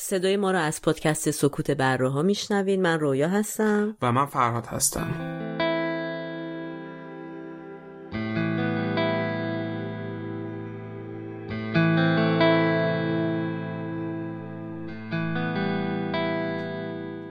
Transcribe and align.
صدای 0.00 0.36
ما 0.36 0.50
را 0.50 0.60
از 0.60 0.82
پادکست 0.82 1.30
سکوت 1.30 1.70
بره 1.70 2.08
ها 2.08 2.22
میشنوین 2.22 2.82
من 2.82 3.00
رویا 3.00 3.28
هستم. 3.28 3.96
و 4.02 4.12
من 4.12 4.26
فرهاد 4.26 4.66
هستم. 4.66 5.10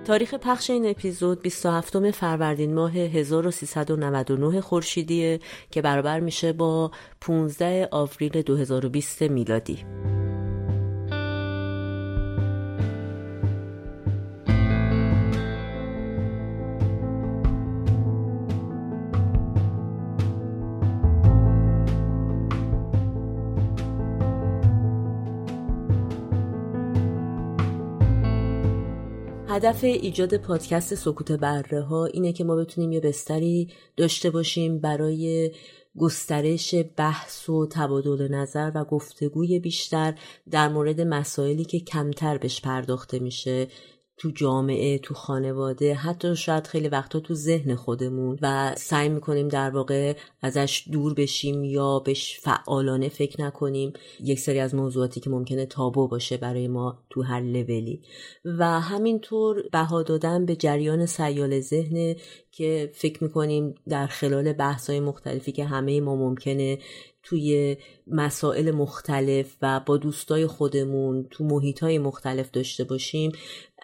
تاریخ 0.06 0.34
پخش 0.34 0.70
این 0.70 0.90
اپیزود 0.90 1.42
27 1.42 2.12
فروردین 2.12 2.74
ماه 2.74 2.98
1399 2.98 4.62
خورشیدیه 4.62 5.40
که 5.72 5.82
برابر 5.82 6.20
میشه 6.20 6.54
با 6.54 6.92
15 7.22 7.88
آوریل 7.92 8.42
2020 8.42 9.22
میلادی. 9.22 9.86
هدف 29.58 29.84
ایجاد 29.84 30.38
پادکست 30.38 30.96
سکوت 30.96 31.32
بره 31.32 31.82
ها 31.82 32.06
اینه 32.06 32.34
که 32.34 32.44
ما 32.44 32.56
بتونیم 32.56 32.92
یه 32.92 33.00
بستری 33.00 33.70
داشته 33.98 34.30
باشیم 34.30 34.80
برای 34.80 35.52
گسترش 35.98 36.76
بحث 36.98 37.50
و 37.50 37.68
تبادل 37.72 38.28
نظر 38.28 38.72
و 38.76 38.84
گفتگوی 38.84 39.60
بیشتر 39.60 40.14
در 40.52 40.70
مورد 40.70 41.02
مسائلی 41.02 41.66
که 41.66 41.80
کمتر 41.80 42.38
بهش 42.38 42.62
پرداخته 42.62 43.20
میشه. 43.20 43.68
تو 44.18 44.32
جامعه 44.32 44.98
تو 44.98 45.14
خانواده 45.14 45.94
حتی 45.94 46.36
شاید 46.36 46.68
خیلی 46.68 46.88
وقتا 46.88 47.20
تو 47.20 47.34
ذهن 47.34 47.76
خودمون 47.76 48.40
و 48.42 48.76
سعی 48.78 49.10
می‌کنیم 49.10 49.48
در 49.48 49.70
واقع 49.70 50.14
ازش 50.42 50.84
دور 50.92 51.14
بشیم 51.14 51.64
یا 51.64 52.00
بهش 52.00 52.40
فعالانه 52.40 53.10
فکر 53.10 53.42
نکنیم. 53.42 53.94
یک 54.24 54.40
سری 54.40 54.60
از 54.60 54.76
موضوعاتی 54.76 55.20
که 55.20 55.30
ممکنه 55.30 55.66
تابو 55.66 56.08
باشه 56.08 56.38
برای 56.38 56.68
ما 56.68 57.04
تو 57.10 57.22
هر 57.22 57.42
لولی. 57.42 58.02
و 58.46 58.80
همینطور 58.80 59.64
بها 59.72 60.04
دادن 60.04 60.46
به 60.46 60.56
جریان 60.56 61.06
سیال 61.06 61.60
ذهن 61.60 62.16
که 62.52 62.92
فکر 62.94 63.24
می‌کنیم 63.24 63.76
در 63.90 64.08
خلال 64.08 64.54
بحث‌های 64.54 65.00
مختلفی 65.00 65.52
که 65.52 65.66
همه 65.66 66.02
ما 66.02 66.16
ممکنه 66.16 66.80
توی 67.24 67.78
مسائل 68.08 68.72
مختلف 68.72 69.56
و 69.62 69.80
با 69.80 69.98
دوستای 69.98 70.48
خودمون 70.48 71.28
تو 71.32 71.44
محیطهای 71.44 72.00
مختلف 72.00 72.52
داشته 72.52 72.84
باشیم 72.84 73.32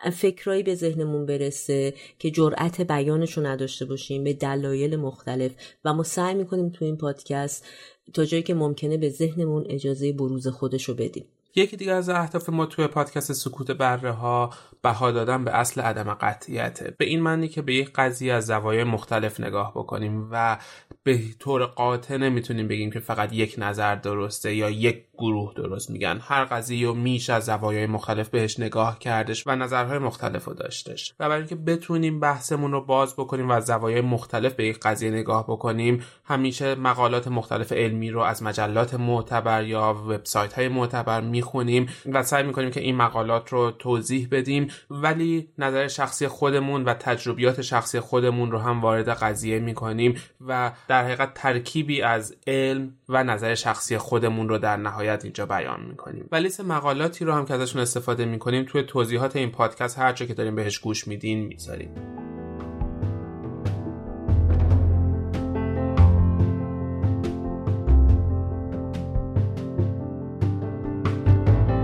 فکرایی 0.10 0.64
به 0.64 0.76
ذهنمون 0.76 1.26
برسه 1.26 1.94
که 2.20 2.32
جرأت 2.32 2.82
بیانش 2.82 3.38
رو 3.38 3.46
نداشته 3.46 3.86
باشیم 3.86 4.24
به 4.24 4.34
دلایل 4.34 4.96
مختلف. 4.96 5.52
و 5.86 5.94
ما 5.94 6.04
سعی 6.04 6.36
می‌کنیم 6.36 6.70
تو 6.70 6.86
این 6.86 6.98
پادکست 6.98 7.66
تا 8.14 8.26
جایی 8.26 8.44
که 8.44 8.54
ممکنه 8.54 8.98
به 8.98 9.10
ذهنمون 9.10 9.66
اجازه 9.70 10.12
بروز 10.12 10.48
خودش 10.48 10.84
رو 10.84 10.94
بدیم. 10.94 11.26
یکی 11.56 11.78
دیگه 11.78 11.94
از 11.94 12.10
اهداف 12.10 12.50
ما 12.50 12.66
توی 12.66 12.88
پادکست 12.88 13.34
سکوت 13.34 13.72
بره 13.72 14.12
ها 14.12 14.50
بها 14.82 15.12
دادن 15.12 15.44
به 15.44 15.52
اصل 15.52 15.82
عدم 15.82 16.14
قطعیته. 16.14 16.96
به 16.98 17.06
این 17.06 17.22
معنی 17.22 17.48
که 17.48 17.62
به 17.62 17.74
یک 17.74 17.92
قضیه 17.96 18.34
از 18.34 18.46
زوایای 18.46 18.84
مختلف 18.84 19.40
نگاه 19.40 19.72
بکنیم 19.72 20.30
و 20.32 20.58
به 21.04 21.20
طور 21.40 21.66
قاطع 21.66 22.18
نمی‌تونیم 22.18 22.68
بگیم 22.68 22.92
که 22.92 23.00
فقط 23.00 23.34
یک 23.34 23.56
نظر 23.58 23.96
درسته 23.96 24.56
یا 24.56 24.70
یک 24.70 25.06
گروه 25.18 25.54
درست 25.56 25.90
میگن. 25.90 26.20
هر 26.22 26.46
قضیه 26.46 26.88
رو 26.88 26.94
میشه 26.94 27.34
از 27.34 27.46
زوایای 27.46 27.86
مختلف 27.86 28.30
بهش 28.30 28.60
نگاه 28.60 29.00
کردش 29.00 29.48
و 29.48 29.56
نظرهای 29.56 29.98
مختلف 29.98 30.46
رو 30.46 30.54
داشتش. 30.54 31.14
و 31.20 31.30
برای 31.30 31.38
اینکه 31.38 31.56
بتونیم 31.56 32.20
بحثمون 32.20 32.72
رو 32.72 32.86
باز 32.86 33.14
بکنیم 33.14 33.50
و 33.50 33.52
از 33.52 33.66
زوایای 33.66 34.02
مختلف 34.02 34.54
به 34.54 34.68
یک 34.68 34.80
قضیه 34.80 35.12
نگاه 35.12 35.44
بکنیم 35.48 36.04
همیشه 36.26 36.76
مقالات 36.76 37.28
مختلف 37.28 37.72
علمی 37.72 38.12
رو 38.12 38.22
از 38.22 38.44
مجلات 38.44 38.94
معتبر 38.94 39.64
یا 39.64 40.04
وبسایت 40.08 40.54
های 40.54 40.68
معتبر 40.68 41.22
می‌خونیم 41.44 41.90
و 42.06 42.24
سعی 42.24 42.44
می‌کنیم 42.44 42.72
که 42.72 42.80
این 42.80 42.96
مقالات 42.96 43.50
رو 43.50 43.72
توضیح 43.72 44.28
بدیم. 44.32 44.68
ولی 44.90 45.50
نظر 45.58 45.88
شخصی 45.88 46.28
خودمون 46.28 46.84
و 46.84 46.94
تجربیات 46.94 47.62
شخصی 47.62 48.00
خودمون 48.00 48.52
رو 48.52 48.58
هم 48.58 48.82
وارد 48.82 49.10
قضیه 49.10 49.60
می‌کنیم 49.60 50.16
و 50.48 50.72
در 50.88 51.04
حقیقت 51.04 51.34
ترکیبی 51.34 52.02
از 52.02 52.36
علم 52.48 52.94
و 53.10 53.24
نظر 53.24 53.56
شخصی 53.56 53.98
خودمون 53.98 54.50
رو 54.50 54.58
در 54.58 54.78
نهایت 54.78 55.24
اینجا 55.24 55.46
بیان 55.46 55.86
می‌کنیم. 55.90 56.28
و 56.32 56.36
لیست 56.36 56.62
مقالاتی 56.62 57.26
رو 57.26 57.34
هم 57.34 57.46
که 57.46 57.54
ازشون 57.54 57.82
استفاده 57.82 58.26
می‌کنیم 58.26 58.66
توی 58.66 58.84
توضیحات 58.84 59.36
این 59.36 59.52
پادکست 59.52 60.00
هر 60.00 60.14
که 60.14 60.34
داریم 60.34 60.56
بهش 60.56 60.80
گوش 60.80 61.08
میدین 61.08 61.40
می‌ذاریم. 61.40 61.90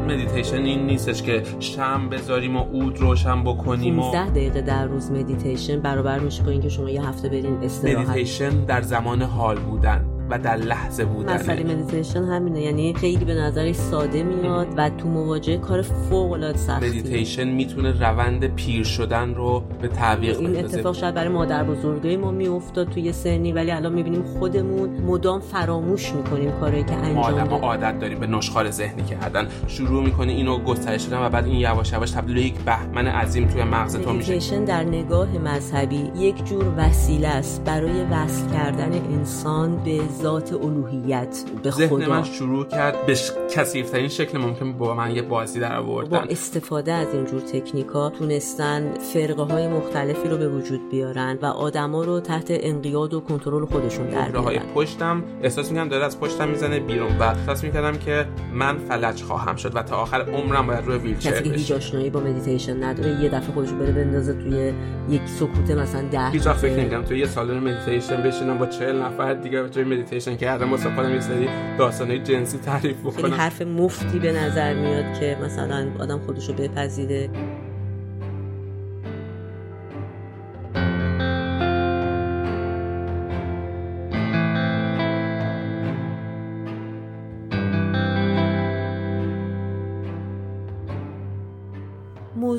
مدیتیشن 0.10 0.64
این 0.64 0.86
نیستش 0.86 1.22
که 1.22 1.44
شم 1.60 2.10
بذاریم 2.10 2.56
و 2.56 2.66
اود 2.72 3.00
روشن 3.00 3.44
بکنیم 3.44 3.96
15 3.96 4.30
دقیقه 4.30 4.62
در 4.62 4.86
روز 4.86 5.12
مدیتیشن 5.12 5.80
برابر 5.80 6.20
میشه 6.20 6.44
با 6.44 6.52
اینکه 6.52 6.70
شما 6.70 6.90
یه 6.90 7.08
هفته 7.08 7.30
برین 7.30 7.58
استراحت 7.64 8.10
مدیتیشن 8.10 8.66
در 8.66 8.82
زمان 8.82 9.22
حال 9.22 9.60
بودن. 9.60 10.19
و 10.30 10.40
در 10.40 10.56
لحظه 10.56 11.06
بودن. 11.06 11.34
مسئله 11.34 11.64
مدیتیشن 11.64 12.24
همینه 12.24 12.62
یعنی 12.62 12.94
خیلی 12.94 13.26
به 13.26 13.34
نظرش 13.34 13.76
ساده 13.76 14.24
میاد 14.24 14.68
و 14.78 14.90
تو 14.90 15.08
مواجهه 15.08 15.58
کار 15.58 15.82
فوق 15.82 16.32
العاده 16.32 16.58
سخته 16.58 16.88
مدیتیشن 16.88 17.48
می‌تونه 17.48 17.92
روند 17.92 18.56
پیر 18.56 18.84
شدن 18.84 19.36
رو 19.36 19.64
به 19.82 19.88
تعویق 19.88 20.40
این 20.40 20.60
اتفاق 20.60 20.96
شاید 20.96 21.16
برای 21.16 21.30
مادر 21.30 21.64
بزرگای 21.64 22.18
ما 22.18 22.32
میافتاد 22.32 22.90
توی 22.90 23.12
سنی 23.12 23.52
ولی 23.52 23.72
الان 23.72 23.94
می‌بینیم 23.94 24.24
خودمون 24.24 24.90
مدام 24.90 25.40
فراموش 25.40 26.14
می‌کنیم 26.14 26.52
کاری 26.52 26.84
که 26.84 26.94
انجام 26.94 27.44
ما 27.50 27.58
عادت 27.58 28.00
داریم 28.00 28.20
به 28.20 28.28
نشخار 28.28 28.72
ذهنی 28.72 29.04
کردن 29.04 29.48
شروع 29.68 30.04
می‌کنه 30.04 30.32
اینو 30.32 30.58
گسترش 30.58 31.04
دادن 31.04 31.26
و 31.26 31.30
بعد 31.30 31.46
این 31.46 31.56
یواش 31.56 31.92
یواش 31.92 32.12
تبدیل 32.12 32.38
یک 32.38 32.54
بهمن 32.60 33.08
عظیم 33.08 33.48
توی 33.48 33.64
مغز 33.64 33.96
تو 33.96 34.14
میشه. 34.14 34.32
مدیتیشن 34.32 34.64
در 34.64 34.84
نگاه 34.84 35.38
مذهبی 35.38 36.12
یک 36.18 36.46
جور 36.46 36.66
وسیله 36.78 37.28
است 37.28 37.64
برای 37.66 38.04
وصل 38.04 38.50
کردن 38.54 38.92
انسان 38.94 39.84
به 39.84 39.92
ذات 40.22 40.54
الوهیت 40.54 41.44
به 41.64 41.72
ذهن 41.72 41.88
خدا. 41.88 42.10
من 42.10 42.24
شروع 42.24 42.66
کرد 42.66 43.06
به 43.06 43.16
کثیفترین 43.56 44.08
شکل 44.08 44.38
ممکن 44.38 44.74
با 44.74 44.94
من 44.94 45.16
یه 45.16 45.22
بازی 45.22 45.60
در 45.60 45.78
آوردن 45.78 46.10
با 46.10 46.24
استفاده 46.30 46.92
از 46.94 47.08
اینجور 47.14 47.42
تکنیکا 47.42 48.10
تونستن 48.10 48.94
فرقه 49.14 49.44
های 49.44 49.68
مختلفی 49.68 50.30
رو 50.30 50.38
به 50.38 50.50
وجود 50.50 50.90
بیارن 50.90 51.38
و 51.42 51.46
آدما 51.46 52.04
رو 52.04 52.20
تحت 52.20 52.48
انقیاد 52.50 53.14
و 53.14 53.20
کنترل 53.20 53.66
خودشون 53.66 54.10
در 54.10 54.36
های 54.36 54.60
پشتم 54.60 55.24
احساس 55.44 55.72
می‌کنم 55.72 55.90
داره 55.90 56.06
از 56.06 56.20
پشتم 56.20 56.50
می‌زنه 56.50 56.80
بیرون 56.80 57.18
و 57.18 57.24
احساس 57.24 57.64
می‌کردم 57.64 57.98
که 57.98 58.26
من 58.54 58.78
فلج 58.78 59.24
خواهم 59.24 59.56
شد 59.56 59.76
و 59.76 59.84
تا 59.84 59.96
آخر 59.96 60.22
عمرم 60.22 60.68
باید 60.68 60.86
روی 60.86 60.98
ویلچر 60.98 61.32
کسی 61.32 61.44
که 61.44 61.50
هیچ 61.50 61.72
آشنایی 61.72 62.10
با 62.10 62.20
مدیتیشن 62.20 62.84
نداره 62.84 63.24
یه 63.24 63.30
دفعه 63.30 63.54
خودش 63.54 63.72
بره 63.72 63.92
بندازه 63.92 64.34
توی 64.34 64.74
یک 65.10 65.22
سکوت 65.26 65.72
مثلا 65.72 66.02
ده 66.12 66.30
هیچ 66.30 66.48
وقت 66.48 66.58
فکر 66.58 66.74
نمی‌کردم 66.74 67.04
توی 67.04 67.20
یه 67.20 67.26
سالن 67.26 67.60
مدیتیشن 67.60 68.24
بشینم 68.24 68.58
با 68.58 68.66
40 68.66 69.02
نفر 69.02 69.34
دیگه 69.34 69.68
توی 69.68 69.84
مدیتیشن 70.10 70.38
کردم 70.38 70.72
واسه 70.72 70.96
خودم 70.96 71.14
یه 71.14 71.20
سری 71.20 71.50
داستانای 71.78 72.20
جنسی 72.20 72.58
تعریف 72.58 73.00
بکنم. 73.00 73.22
خیلی 73.22 73.36
حرف 73.36 73.62
مفتی 73.62 74.20
به 74.20 74.32
نظر 74.32 74.74
میاد 74.74 75.20
که 75.20 75.38
مثلا 75.44 75.88
آدم 76.00 76.20
خودشو 76.20 76.54
بپذیره. 76.54 77.30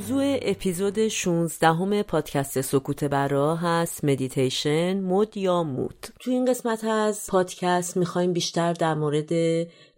موضوع 0.00 0.38
اپیزود 0.43 1.08
16 1.08 1.67
هم 1.67 2.02
پادکست 2.02 2.61
سکوت 2.61 3.05
برا 3.05 3.56
هست 3.56 4.05
مدیتیشن 4.05 5.00
مد 5.00 5.37
یا 5.37 5.62
مود؟ 5.62 6.06
تو 6.20 6.31
این 6.31 6.44
قسمت 6.44 6.85
از 6.85 7.26
پادکست 7.29 7.97
می‌خوایم 7.97 8.32
بیشتر 8.32 8.73
در 8.73 8.94
مورد 8.94 9.32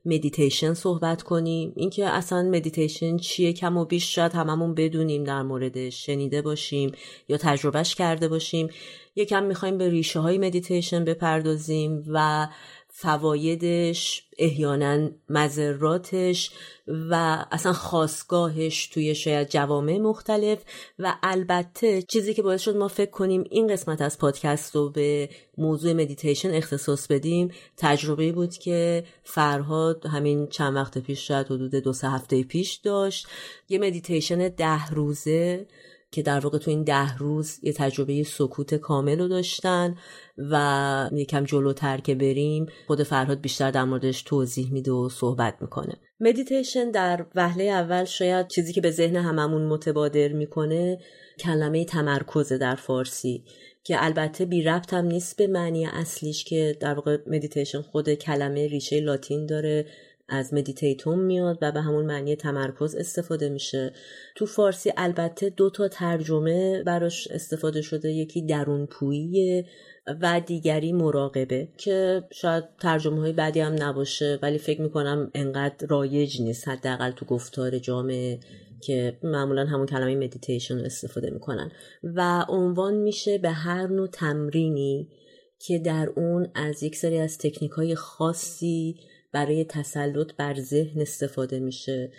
مدیتیشن 0.04 0.74
صحبت 0.74 1.22
کنیم. 1.22 1.72
اینکه 1.76 2.06
اصلا 2.06 2.42
مدیتیشن 2.42 3.16
چیه؟ 3.16 3.52
کم 3.52 3.76
و 3.76 3.84
بیش 3.84 4.14
شاید 4.14 4.32
هممون 4.32 4.74
بدونیم 4.74 5.24
در 5.24 5.42
موردش 5.42 6.06
شنیده 6.06 6.42
باشیم 6.42 6.92
یا 7.28 7.36
تجربه‌ش 7.36 7.94
کرده 7.94 8.28
باشیم. 8.28 8.68
یکم 9.16 9.42
می‌خوایم 9.42 9.78
به 9.78 9.88
ریشه 9.88 10.20
های 10.20 10.38
مدیتیشن 10.38 11.04
بپردازیم 11.04 12.02
و 12.06 12.48
فوایدش 12.94 14.24
احیانا 14.38 15.10
مضراتش 15.28 16.50
و 16.86 17.44
اصلا 17.50 17.72
خاستگاهش 17.72 18.86
توی 18.86 19.14
شاید 19.14 19.48
جوامع 19.48 19.98
مختلف 19.98 20.58
و 20.98 21.14
البته 21.22 22.02
چیزی 22.02 22.34
که 22.34 22.42
باعث 22.42 22.60
شد 22.60 22.76
ما 22.76 22.88
فکر 22.88 23.10
کنیم 23.10 23.44
این 23.50 23.66
قسمت 23.66 24.02
از 24.02 24.18
پادکست 24.18 24.76
رو 24.76 24.90
به 24.90 25.28
موضوع 25.58 25.92
مدیتیشن 25.92 26.50
اختصاص 26.54 27.06
بدیم 27.06 27.50
تجربه‌ای 27.76 28.32
بود 28.32 28.54
که 28.54 29.04
فرهاد 29.24 30.06
همین 30.06 30.46
چند 30.46 30.76
وقت 30.76 30.98
پیش 30.98 31.28
شاید 31.28 31.46
حدود 31.46 31.74
دو 31.74 31.92
سه 31.92 32.10
هفته 32.10 32.42
پیش 32.42 32.74
داشت. 32.74 33.26
یه 33.68 33.78
مدیتیشن 33.78 34.48
ده 34.48 34.86
روزه 34.86 35.66
که 36.12 36.22
در 36.22 36.40
واقع 36.40 36.58
تو 36.58 36.70
این 36.70 36.82
ده 36.82 37.16
روز 37.16 37.58
یه 37.62 37.72
تجربه 37.72 38.22
سکوت 38.22 38.74
کامل 38.74 39.18
رو 39.18 39.28
داشتن 39.28 39.96
و 40.38 41.10
یکم 41.12 41.44
جلوتر 41.44 41.98
که 41.98 42.14
بریم 42.14 42.66
خود 42.86 43.02
فرهاد 43.02 43.40
بیشتر 43.40 43.70
در 43.70 43.84
موردش 43.84 44.22
توضیح 44.22 44.72
میده 44.72 44.92
و 44.92 45.08
صحبت 45.08 45.54
می‌کنه. 45.60 45.94
مدیتیشن 46.20 46.90
در 46.90 47.26
وهله 47.34 47.64
اول 47.64 48.04
شاید 48.04 48.48
چیزی 48.48 48.72
که 48.72 48.80
به 48.80 48.90
ذهن 48.90 49.16
هممون 49.16 49.66
متبادر 49.66 50.28
می‌کنه 50.28 50.98
کلمه 51.38 51.84
تمرکز 51.84 52.52
در 52.52 52.74
فارسی 52.74 53.44
که 53.84 54.04
البته 54.04 54.44
بی 54.44 54.62
ربط 54.62 54.94
هم 54.94 55.04
نیست 55.04 55.36
به 55.36 55.46
معنی 55.46 55.86
اصلیش 55.86 56.44
که 56.44 56.76
در 56.80 56.94
واقع 56.94 57.18
مدیتیشن 57.26 57.82
خود 57.82 58.14
کلمه 58.14 58.66
ریشه 58.66 59.00
لاتین 59.00 59.46
داره. 59.46 59.86
از 60.28 60.54
meditatum 60.54 61.18
میاد 61.18 61.58
و 61.62 61.72
به 61.72 61.80
همون 61.80 62.06
معنی 62.06 62.36
تمرکز 62.36 62.94
استفاده 62.94 63.48
میشه. 63.48 63.92
تو 64.36 64.46
فارسی 64.46 64.92
البته 64.96 65.50
دو 65.50 65.70
تا 65.70 65.88
ترجمه 65.88 66.82
براش 66.82 67.28
استفاده 67.28 67.82
شده. 67.82 68.12
یکی 68.12 68.46
درون 68.46 68.86
پویی 68.86 69.64
و 70.22 70.40
دیگری 70.46 70.92
مراقبه 70.92 71.68
که 71.78 72.24
شاید 72.32 72.64
ترجمه 72.80 73.20
های 73.20 73.32
بعدی 73.32 73.60
هم 73.60 73.76
نباشه 73.78 74.38
ولی 74.42 74.58
فکر 74.58 74.80
می‌کنم 74.80 75.30
انقدر 75.34 75.86
رایج 75.86 76.42
نیست. 76.42 76.68
حداقل 76.68 77.10
تو 77.10 77.24
گفتار 77.24 77.78
جامعه 77.78 78.40
که 78.82 79.18
معمولا 79.22 79.64
همون 79.64 79.86
کلمه 79.86 80.14
مدیتیشن 80.14 80.78
رو 80.78 80.84
استفاده 80.84 81.30
می‌کنن. 81.30 81.70
و 82.02 82.44
عنوان 82.48 82.94
میشه 82.94 83.38
به 83.38 83.50
هر 83.50 83.86
نوع 83.86 84.06
تمرینی 84.06 85.08
که 85.58 85.78
در 85.78 86.08
اون 86.16 86.48
از 86.54 86.82
یک 86.82 86.96
سری 86.96 87.18
از 87.18 87.38
تکنیک 87.38 87.70
های 87.70 87.94
خاصی 87.94 88.96
برای 89.32 89.64
تسلط 89.64 90.32
بر 90.36 90.54
ذهن 90.60 91.00
استفاده 91.00 91.58
میشه 91.58 92.12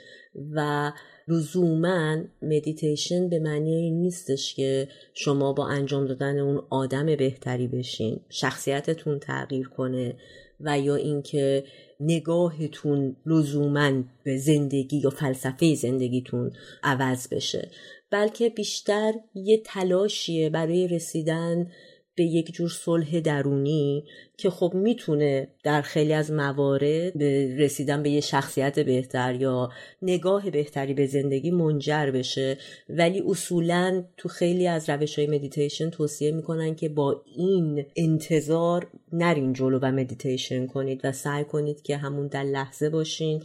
و 0.52 0.92
لزوما 1.28 2.18
مدیتیشن 2.42 3.30
به 3.30 3.40
معنی 3.40 3.92
نیستش 3.92 4.56
که 4.56 4.88
شما 5.14 5.54
با 5.54 5.68
انجام 5.68 6.06
دادن 6.06 6.40
اون 6.40 6.64
آدم 6.70 7.06
بهتری 7.06 7.68
بشین 7.68 8.20
شخصیتتون 8.30 9.20
تغییر 9.20 9.68
کنه 9.68 10.16
و 10.60 10.80
یا 10.80 10.96
اینکه 10.96 11.64
نگاهتون 12.00 13.16
لزوما 13.26 14.04
به 14.24 14.38
زندگی 14.38 14.98
یا 14.98 15.10
فلسفه 15.10 15.76
زندگیتون 15.76 16.52
عوض 16.84 17.28
بشه 17.28 17.70
بلکه 18.10 18.50
بیشتر 18.50 19.14
یه 19.36 19.62
تلاشیه 19.66 20.50
برای 20.50 20.88
رسیدن 20.88 21.72
به 22.16 22.24
یک 22.24 22.54
جور 22.54 22.70
صلح 22.70 23.20
درونی 23.20 24.04
که 24.38 24.50
خب 24.50 24.72
می‌تونه 24.74 25.48
در 25.64 25.82
خیلی 25.82 26.14
از 26.14 26.32
موارد 26.32 27.18
به 27.18 27.56
رسیدن 27.58 28.04
به 28.04 28.10
یه 28.10 28.22
شخصیت 28.22 28.80
بهتر 28.80 29.36
یا 29.36 29.70
نگاه 30.02 30.50
بهتری 30.50 30.94
به 30.94 31.06
زندگی 31.06 31.52
منجر 31.52 32.12
بشه. 32.12 32.58
ولی 32.90 33.24
اصولا 33.28 34.04
تو 34.18 34.30
خیلی 34.30 34.68
از 34.68 34.90
روش 34.90 35.20
های 35.20 35.28
مدیتیشن 35.28 35.90
توصیه 35.90 36.32
می‌کنن 36.32 36.76
که 36.76 36.90
با 36.90 37.24
این 37.38 37.86
انتظار 37.96 38.88
برین 39.14 39.54
جلو 39.54 39.80
و 39.82 39.92
مدیتیشن 39.92 40.68
کنید 40.68 41.02
و 41.04 41.12
سعی 41.12 41.44
کنید 41.44 41.82
که 41.82 41.98
همون 41.98 42.28
در 42.28 42.44
لحظه 42.44 42.90
باشین. 42.90 43.44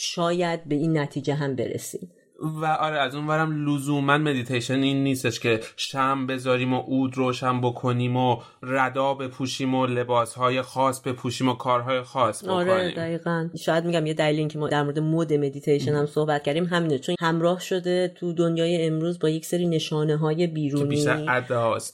شاید 0.00 0.64
به 0.64 0.74
این 0.74 0.98
نتیجه 0.98 1.34
هم 1.34 1.56
برسید 1.56 2.17
و 2.38 2.66
آره 2.66 2.98
از 2.98 3.14
اون 3.14 3.26
ورم 3.26 3.68
لزوما 3.68 4.18
مدیتیشن 4.18 4.82
این 4.82 5.04
نیستش 5.04 5.40
که 5.40 5.60
شمع 5.76 6.26
بذاریم 6.26 6.74
و 6.74 6.82
عود 6.86 7.16
روشن 7.16 7.60
بکنیم 7.60 8.16
و 8.16 8.36
ردا 8.62 9.14
بپوشیم 9.14 9.74
و 9.74 9.86
لباسهای 9.86 10.62
خاص 10.62 11.00
بپوشیم 11.00 11.48
و 11.48 11.54
کارهای 11.54 12.02
خاص 12.02 12.44
بکنیم. 12.44 12.58
آره 12.58 12.94
دقیقا. 12.94 13.48
شاید 13.58 13.84
میگم 13.84 14.06
یه 14.06 14.14
دلیل 14.14 14.48
که 14.48 14.58
ما 14.58 14.68
در 14.68 14.82
مورد 14.82 14.98
مد 14.98 15.32
مدیتیشن 15.32 15.94
هم 15.94 16.06
صحبت 16.06 16.42
کردیم 16.42 16.64
همینه 16.64 16.98
چون 16.98 17.14
همراه 17.20 17.60
شده 17.60 18.08
تو 18.08 18.32
دنیای 18.32 18.86
امروز 18.86 19.18
با 19.18 19.28
یک 19.28 19.46
سری 19.46 19.66
نشانه 19.66 20.16
های 20.16 20.46
بیرونی 20.46 21.04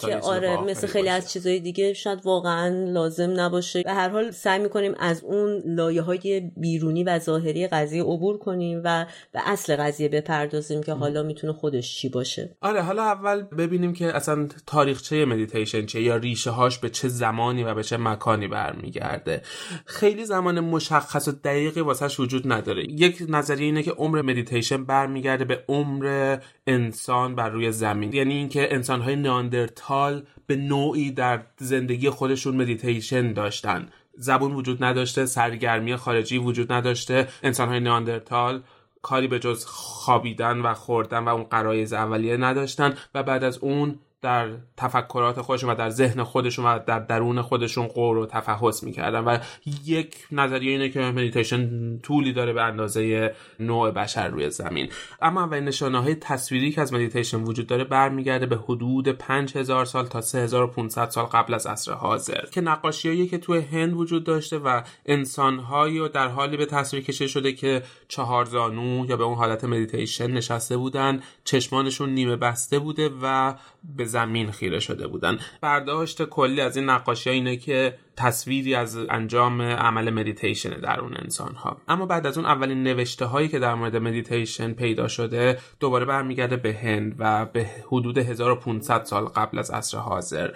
که 0.00 0.16
آره 0.16 0.56
مثل 0.56 0.86
خیلی 0.86 1.08
از 1.08 1.32
چیزهای 1.32 1.60
دیگه 1.60 1.92
شاید 1.92 2.20
واقعا 2.24 2.92
لازم 2.92 3.40
نباشه. 3.40 3.82
به 3.82 3.92
هر 3.92 4.08
حال 4.08 4.30
سعی 4.30 4.58
می‌کنیم 4.58 4.94
از 4.98 5.24
اون 5.24 5.62
لایه 5.66 6.02
های 6.02 6.50
بیرونی 6.56 7.04
و 7.04 7.18
ظاهری 7.18 7.66
قضیه 7.66 8.02
عبور 8.02 8.38
کنیم 8.38 8.80
و 8.84 9.06
به 9.32 9.40
اصل 9.46 9.76
قضیه 9.76 10.08
بپردازیم 10.34 10.82
که 10.82 10.92
حالا 10.92 11.22
می‌تونه 11.22 11.52
خودش 11.52 11.96
چی 11.96 12.08
باشه. 12.08 12.56
آره 12.60 12.82
حالا 12.82 13.02
اول 13.02 13.42
ببینیم 13.42 13.92
که 13.92 14.16
اصلا 14.16 14.48
تاریخچه 14.66 15.24
مدیتیشن 15.24 15.86
چیه 15.86 16.02
یا 16.02 16.16
ریشه 16.16 16.50
هاش 16.50 16.78
به 16.78 16.90
چه 16.90 17.08
زمانی 17.08 17.64
و 17.64 17.74
به 17.74 17.82
چه 17.82 17.96
مکانی 17.96 18.48
برمیگرده. 18.48 19.42
خیلی 19.86 20.24
زمان 20.24 20.60
مشخص 20.60 21.28
و 21.28 21.32
دقیقی 21.32 21.80
واسهش 21.80 22.20
وجود 22.20 22.52
نداره. 22.52 22.84
یک 22.90 23.22
نظریه 23.28 23.66
اینه 23.66 23.82
که 23.82 23.90
عمر 23.90 24.22
مدیتیشن 24.22 24.84
برمیگرده 24.84 25.44
به 25.44 25.64
عمر 25.68 26.36
انسان 26.66 27.34
بر 27.34 27.48
روی 27.48 27.72
زمین. 27.72 28.12
یعنی 28.12 28.34
اینکه 28.34 28.74
انسانهای 28.74 29.16
ناندرتال 29.16 30.22
به 30.46 30.56
نوعی 30.56 31.10
در 31.10 31.42
زندگی 31.58 32.10
خودشون 32.10 32.56
مدیتیشن 32.56 33.32
داشتن. 33.32 33.88
زبون 34.18 34.52
وجود 34.52 34.84
نداشته 34.84 35.26
سرگرمی 35.26 35.96
خارجی 35.96 36.38
وجود 36.38 36.72
نداشته 36.72 37.28
انسانهای 37.42 37.80
ناندرتال 37.80 38.62
کاری 39.04 39.28
به 39.28 39.38
جز 39.38 39.66
خوابیدن 39.66 40.60
و 40.60 40.74
خوردن 40.74 41.24
و 41.24 41.28
اون 41.28 41.44
غرایز 41.44 41.92
اولیه 41.92 42.36
نداشتن 42.36 42.96
و 43.14 43.22
بعد 43.22 43.44
از 43.44 43.58
اون 43.58 43.98
در 44.24 44.48
تفکرات 44.76 45.40
خودشون 45.40 45.70
و 45.70 45.74
در 45.74 45.90
ذهن 45.90 46.22
خودشون 46.22 46.64
و 46.64 46.78
در 46.86 46.98
درون 46.98 47.42
خودشون 47.42 47.86
غور 47.86 48.18
و 48.18 48.26
تفحص 48.26 48.82
می‌کردن 48.82 49.24
و 49.24 49.38
یک 49.84 50.16
نظریه 50.32 50.70
اینه 50.72 50.88
که 50.88 51.00
مدیتیشن 51.00 51.98
طولی 51.98 52.32
داره 52.32 52.52
به 52.52 52.62
اندازه 52.62 53.34
نوع 53.60 53.90
بشر 53.90 54.28
روی 54.28 54.50
زمین. 54.50 54.88
اما 55.22 55.44
اولین 55.44 55.64
نشانه 55.64 56.02
های 56.02 56.14
تصویری 56.14 56.72
که 56.72 56.80
از 56.80 56.92
مدیتیشن 56.92 57.42
وجود 57.42 57.66
داره 57.66 57.84
برمیگرده 57.84 58.46
به 58.46 58.56
حدود 58.56 59.08
5000 59.08 59.84
سال 59.84 60.06
تا 60.06 60.20
3500 60.20 61.08
سال 61.10 61.24
قبل 61.24 61.54
از 61.54 61.66
عصر 61.66 61.92
حاضر. 61.92 62.44
که 62.52 62.60
نقاشیایی 62.60 63.26
که 63.26 63.38
توی 63.38 63.60
هند 63.60 63.94
وجود 63.94 64.24
داشته 64.24 64.58
و 64.58 64.82
انسانهایی 65.06 65.98
و 65.98 66.08
در 66.08 66.28
حالی 66.28 66.56
به 66.56 66.66
تصویر 66.66 67.02
کشیده 67.02 67.28
شده 67.28 67.52
که 67.52 67.82
چهار 68.08 68.44
زانو 68.44 69.06
یا 69.06 69.16
به 69.16 69.24
اون 69.24 69.36
حالت 69.36 69.64
مدیتیشن 69.64 70.30
نشسته 70.30 70.76
بودن 70.76 71.20
چشمانشون 71.44 72.10
نیمه 72.10 72.36
بسته 72.36 72.78
بوده 72.78 73.10
و 73.22 73.54
به 73.96 74.04
زمین 74.14 74.50
خیره 74.50 74.80
شده 74.80 75.06
بودن. 75.06 75.38
برداشت 75.60 76.22
کلی 76.22 76.60
از 76.60 76.76
این 76.76 76.90
نقاشی 76.90 77.30
اینه 77.30 77.56
که 77.56 77.94
تصویری 78.16 78.74
از 78.74 78.96
انجام 78.96 79.62
عمل 79.62 80.10
مدیتیشن 80.10 80.70
در 80.70 81.00
اون 81.00 81.16
انسان 81.16 81.54
ها 81.54 81.76
اما 81.88 82.06
بعد 82.06 82.26
از 82.26 82.38
اون 82.38 82.46
اولین 82.46 82.82
نوشته 82.82 83.24
هایی 83.24 83.48
که 83.48 83.58
در 83.58 83.74
مورد 83.74 83.96
مدیتیشن 83.96 84.72
پیدا 84.72 85.08
شده 85.08 85.58
دوباره 85.80 86.04
برمیگرده 86.04 86.56
به 86.56 86.74
هند 86.74 87.14
و 87.18 87.46
به 87.46 87.66
حدود 87.86 88.18
1500 88.18 89.04
سال 89.04 89.24
قبل 89.24 89.58
از 89.58 89.70
عصر 89.70 89.98
حاضر. 89.98 90.50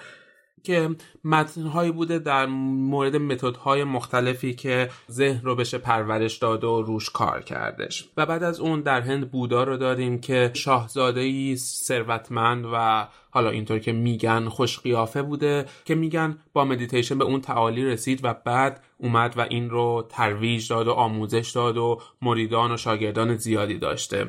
که 0.69 0.91
متنهایی 1.25 1.93
بوده 1.93 2.19
در 2.19 2.47
مورد 2.47 3.17
متدهای 3.17 3.85
مختلفی 3.85 4.55
که 4.55 4.91
ذهن 5.11 5.41
رو 5.43 5.57
بشه 5.57 5.79
پرورش 5.79 6.39
داد 6.39 6.65
و 6.65 6.83
روش 6.83 7.11
کار 7.11 7.43
کردش. 7.43 8.09
و 8.17 8.27
بعد 8.27 8.43
از 8.43 8.61
اون 8.61 8.81
در 8.81 9.01
هند 9.01 9.31
بودا 9.31 9.65
رو 9.65 9.77
داریم 9.77 10.21
که 10.21 10.51
شاهزاده 10.55 11.55
ثروتمند 11.57 12.65
و 12.73 13.09
حالا 13.31 13.51
اینطور 13.51 13.79
که 13.79 13.93
میگن 13.93 14.49
خوش 14.49 14.79
قیافه 14.79 15.23
بوده 15.23 15.67
که 15.85 15.95
میگن 15.95 16.39
با 16.53 16.65
مدیتیشن 16.65 17.19
به 17.19 17.25
اون 17.25 17.41
تعالی 17.41 17.85
رسید 17.85 18.21
و 18.23 18.35
بعد 18.45 18.85
اومد 18.99 19.35
و 19.39 19.41
این 19.41 19.71
رو 19.71 20.07
ترویج 20.09 20.69
داد 20.69 20.89
و 20.89 20.93
آموزش 20.93 21.53
داد 21.55 21.77
و 21.77 22.01
مریدان 22.23 22.73
و 22.73 22.77
شاگردان 22.77 23.37
زیادی 23.37 23.79
داشته. 23.79 24.29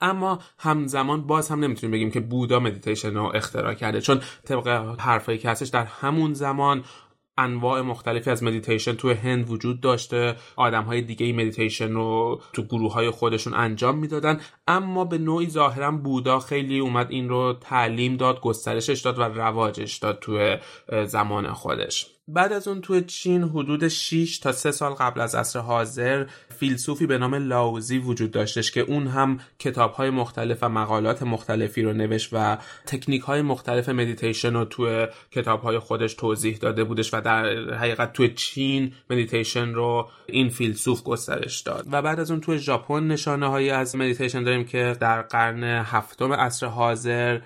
اما 0.00 0.38
همزمان 0.58 1.26
باز 1.26 1.48
هم 1.48 1.60
نمی‌تونیم 1.60 1.92
بگیم 1.92 2.10
که 2.10 2.20
بودا 2.20 2.60
مدیتیشن 2.60 3.14
رو 3.14 3.32
اختراع 3.34 3.74
کرده 3.74 4.00
چون 4.00 4.20
طبق 4.44 4.68
حرفایی 4.98 5.38
که 5.38 5.50
هستش 5.50 5.68
در 5.68 5.84
همون 5.84 6.34
زمان 6.34 6.84
انواع 7.38 7.80
مختلفی 7.80 8.30
از 8.30 8.42
مدیتیشن 8.42 8.92
تو 8.92 9.14
هند 9.14 9.50
وجود 9.50 9.80
داشته 9.80 10.36
آدم 10.56 10.82
های 10.82 11.02
دیگه 11.02 11.26
ای 11.26 11.32
مدیتیشن 11.32 11.92
رو 11.92 12.40
تو 12.52 12.62
گروه 12.62 12.92
های 12.92 13.10
خودشون 13.10 13.54
انجام 13.54 13.98
می‌دادن. 13.98 14.40
اما 14.68 15.04
به 15.04 15.18
نوعی 15.18 15.48
ظاهرا 15.48 15.90
بودا 15.90 16.40
خیلی 16.40 16.78
اومد 16.78 17.10
این 17.10 17.28
رو 17.28 17.52
تعلیم 17.60 18.16
داد 18.16 18.40
گسترشش 18.40 19.00
داد 19.00 19.18
و 19.18 19.22
رواجش 19.22 19.96
داد 19.96 20.18
تو 20.18 20.56
زمان 21.04 21.52
خودش. 21.52 22.17
بعد 22.28 22.52
از 22.52 22.68
اون 22.68 22.80
توی 22.80 23.00
چین 23.00 23.42
حدود 23.42 23.88
6 23.88 24.38
تا 24.38 24.52
3 24.52 24.72
سال 24.72 24.92
قبل 24.92 25.20
از 25.20 25.34
عصر 25.34 25.58
حاضر 25.58 26.26
فیلسوفی 26.58 27.06
به 27.06 27.18
نام 27.18 27.34
لائوزی 27.34 27.98
وجود 27.98 28.30
داشتش 28.30 28.70
که 28.70 28.80
اون 28.80 29.06
هم 29.06 29.40
کتاب 29.58 29.92
های 29.92 30.10
مختلف 30.10 30.58
و 30.62 30.68
مقالات 30.68 31.22
مختلفی 31.22 31.82
رو 31.82 31.92
نوشت 31.92 32.28
و 32.32 32.58
تکنیک 32.86 33.22
های 33.22 33.42
مختلف 33.42 33.88
مدیتیشن 33.88 34.54
رو 34.54 34.64
توی 34.64 35.06
کتاب 35.30 35.62
های 35.62 35.78
خودش 35.78 36.14
توضیح 36.14 36.56
داده 36.56 36.84
بودش 36.84 37.14
و 37.14 37.20
در 37.20 37.46
حقیقت 37.74 38.12
توی 38.12 38.34
چین 38.34 38.92
مدیتیشن 39.10 39.68
رو 39.68 40.08
این 40.26 40.48
فیلسوف 40.48 41.02
گسترش 41.02 41.60
داد. 41.60 41.86
و 41.92 42.02
بعد 42.02 42.20
از 42.20 42.30
اون 42.30 42.40
توی 42.40 42.58
ژاپن 42.58 43.06
نشانه 43.06 43.46
هایی 43.46 43.70
از 43.70 43.96
مدیتیشن 43.96 44.42
داریم 44.42 44.64
که 44.64 44.96
در 45.00 45.22
قرن 45.22 45.64
هفتم 45.64 46.32
عصر 46.32 46.66
حاضر 46.66 47.40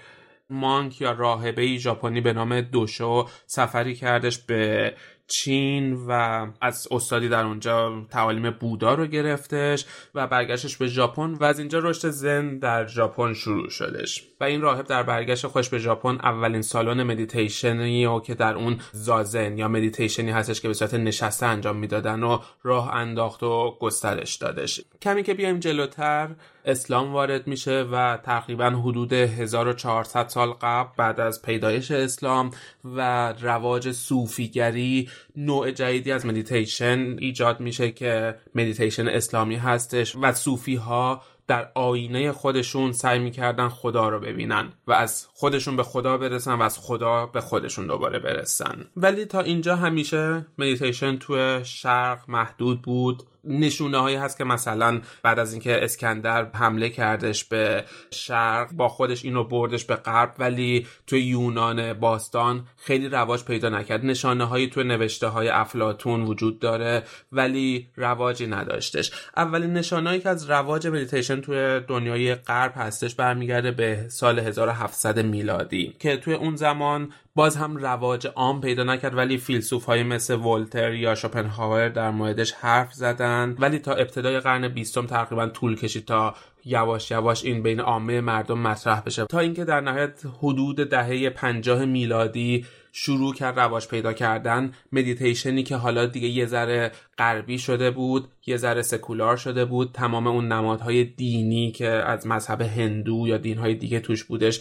monk 0.52 1.00
یا 1.00 1.12
راهبه 1.12 1.76
ژاپنی 1.76 2.20
به 2.20 2.32
نام 2.32 2.60
دوشو 2.60 3.28
سفری 3.46 3.94
کردش 3.94 4.38
به 4.38 4.94
چین 5.26 5.92
و 5.92 6.46
از 6.60 6.88
استادی 6.90 7.28
در 7.28 7.44
اونجا 7.44 8.06
تعالیم 8.10 8.50
بودا 8.50 8.94
رو 8.94 9.06
گرفتش 9.06 9.86
و 10.14 10.26
برگشتش 10.26 10.76
به 10.76 10.86
ژاپن 10.86 11.34
و 11.34 11.44
از 11.44 11.58
اینجا 11.58 11.78
رشد 11.78 12.10
ذن 12.10 12.58
در 12.58 12.86
ژاپن 12.86 13.34
شروع 13.34 13.68
شدش. 13.68 14.31
و 14.42 14.44
این 14.44 14.60
راهب 14.60 14.86
در 14.86 15.02
برگشت 15.02 15.46
خودش 15.46 15.68
به 15.68 15.78
ژاپن 15.78 16.18
اولین 16.22 16.62
سالن 16.62 17.02
مدیتیشنی 17.02 18.06
رو 18.06 18.20
که 18.20 18.34
در 18.34 18.54
اون 18.54 18.80
زازن 18.92 19.58
یا 19.58 19.68
مدیتیشنی 19.68 20.30
هستش 20.30 20.60
که 20.60 20.68
به 20.68 20.74
صورت 20.74 20.94
نشسته 20.94 21.46
انجام 21.46 21.76
می‌دادن 21.76 22.22
و 22.22 22.38
راه 22.62 22.94
انداخت 22.94 23.42
و 23.42 23.76
گسترش 23.80 24.34
دادش. 24.36 24.80
کمی 25.02 25.22
که 25.22 25.34
بیایم 25.34 25.58
جلوتر 25.58 26.30
اسلام 26.64 27.12
وارد 27.12 27.46
میشه 27.46 27.82
و 27.92 28.16
تقریبا 28.16 28.70
حدود 28.70 29.12
1400 29.12 30.28
سال 30.28 30.50
قبل 30.50 30.88
بعد 30.96 31.20
از 31.20 31.42
پیدایش 31.42 31.90
اسلام 31.90 32.50
و 32.84 33.32
رواج 33.40 33.92
صوفیگری 33.92 35.08
نوع 35.36 35.70
جدیدی 35.70 36.12
از 36.12 36.26
مدیتیشن 36.26 37.16
ایجاد 37.18 37.60
میشه 37.60 37.90
که 37.90 38.34
مدیتیشن 38.54 39.08
اسلامی 39.08 39.56
هستش 39.56 40.16
و 40.16 40.32
صوفی 40.32 40.74
ها 40.74 41.22
در 41.46 41.72
آینه 41.74 42.32
خودشون 42.32 42.92
سعی 42.92 43.18
می‌کردن 43.18 43.68
خدا 43.68 44.08
رو 44.08 44.20
ببینن 44.20 44.72
و 44.86 44.92
از 44.92 45.26
خودشون 45.42 45.76
به 45.76 45.82
خدا 45.82 46.18
برسن 46.18 46.54
و 46.54 46.62
از 46.62 46.78
خدا 46.78 47.26
به 47.26 47.40
خودشون 47.40 47.86
دوباره 47.86 48.18
برسن. 48.18 48.86
ولی 48.96 49.24
تا 49.24 49.40
اینجا 49.40 49.76
همیشه 49.76 50.46
مدیتیشن 50.58 51.16
تو 51.16 51.64
شرق 51.64 52.20
محدود 52.28 52.82
بود. 52.82 53.22
نشونه 53.44 53.98
هایی 53.98 54.16
هست 54.16 54.38
که 54.38 54.44
مثلا 54.44 55.00
بعد 55.22 55.38
از 55.38 55.52
اینکه 55.52 55.84
اسکندر 55.84 56.50
حمله 56.54 56.88
کردش 56.88 57.44
به 57.44 57.84
شرق 58.10 58.72
با 58.72 58.88
خودش 58.88 59.24
اینو 59.24 59.44
بردش 59.44 59.84
به 59.84 59.96
غرب 59.96 60.34
ولی 60.38 60.86
توی 61.06 61.20
یونان 61.20 61.92
باستان 61.92 62.66
خیلی 62.76 63.08
رواج 63.08 63.44
پیدا 63.44 63.68
نکرد. 63.68 64.04
نشانه 64.04 64.44
هایی 64.44 64.70
توی 64.70 64.84
نوشته 64.84 65.26
های 65.26 65.48
افلاطون 65.48 66.22
وجود 66.22 66.58
داره 66.58 67.02
ولی 67.32 67.88
رواجی 67.96 68.46
نداشتش. 68.46 69.12
اولین 69.36 69.72
نشانهایی 69.72 70.20
که 70.20 70.28
از 70.28 70.50
رواج 70.50 70.86
مدیتیشن 70.86 71.40
توی 71.40 71.80
دنیای 71.80 72.34
غرب 72.34 72.72
هستش 72.76 73.14
برمیگرده 73.14 73.70
به 73.70 74.04
سال 74.08 74.38
1700 74.38 75.18
میلادی. 75.32 75.94
که 75.98 76.16
توی 76.16 76.34
اون 76.34 76.56
زمان 76.56 77.12
باز 77.34 77.56
هم 77.56 77.76
رواج 77.76 78.26
عام 78.26 78.60
پیدا 78.60 78.84
نکرد 78.84 79.16
ولی 79.16 79.38
فیلسوف 79.38 79.84
های 79.84 80.02
مثل 80.02 80.34
ولتر 80.34 80.94
یا 80.94 81.14
شوپنهاور 81.14 81.88
در 81.88 82.10
موردش 82.10 82.52
حرف 82.52 82.92
زدن. 82.92 83.56
ولی 83.58 83.78
تا 83.78 83.92
ابتدای 83.92 84.40
قرن 84.40 84.68
بیستم 84.68 85.06
تقریبا 85.06 85.46
طول 85.46 85.76
کشید 85.76 86.04
تا 86.04 86.34
یواش 86.64 87.10
یواش 87.10 87.44
این 87.44 87.62
بین 87.62 87.80
عامه 87.80 88.20
مردم 88.20 88.58
مطرح 88.58 89.00
بشه. 89.00 89.24
تا 89.24 89.38
اینکه 89.38 89.64
در 89.64 89.80
نهایت 89.80 90.22
حدود 90.38 90.76
دهه 90.76 91.30
پنجاه 91.30 91.84
میلادی 91.84 92.66
شروع 92.92 93.34
کرد 93.34 93.60
رواج 93.60 93.88
پیدا 93.88 94.12
کردن. 94.12 94.72
مدیتیشنی 94.92 95.62
که 95.62 95.76
حالا 95.76 96.06
دیگه 96.06 96.28
یه 96.28 96.46
ذره 96.46 96.92
غربی 97.18 97.58
شده 97.58 97.90
بود 97.90 98.28
یه 98.46 98.56
ذره 98.56 98.82
سکولار 98.82 99.36
شده 99.36 99.64
بود. 99.64 99.90
تمام 99.92 100.26
اون 100.26 100.52
نمادهای 100.52 101.04
دینی 101.04 101.72
که 101.72 101.88
از 101.88 102.26
مذهب 102.26 102.62
هندو 102.62 103.24
یا 103.28 103.38
دینهای 103.38 103.74
دیگه 103.74 104.00
توش 104.00 104.24
بودش 104.24 104.60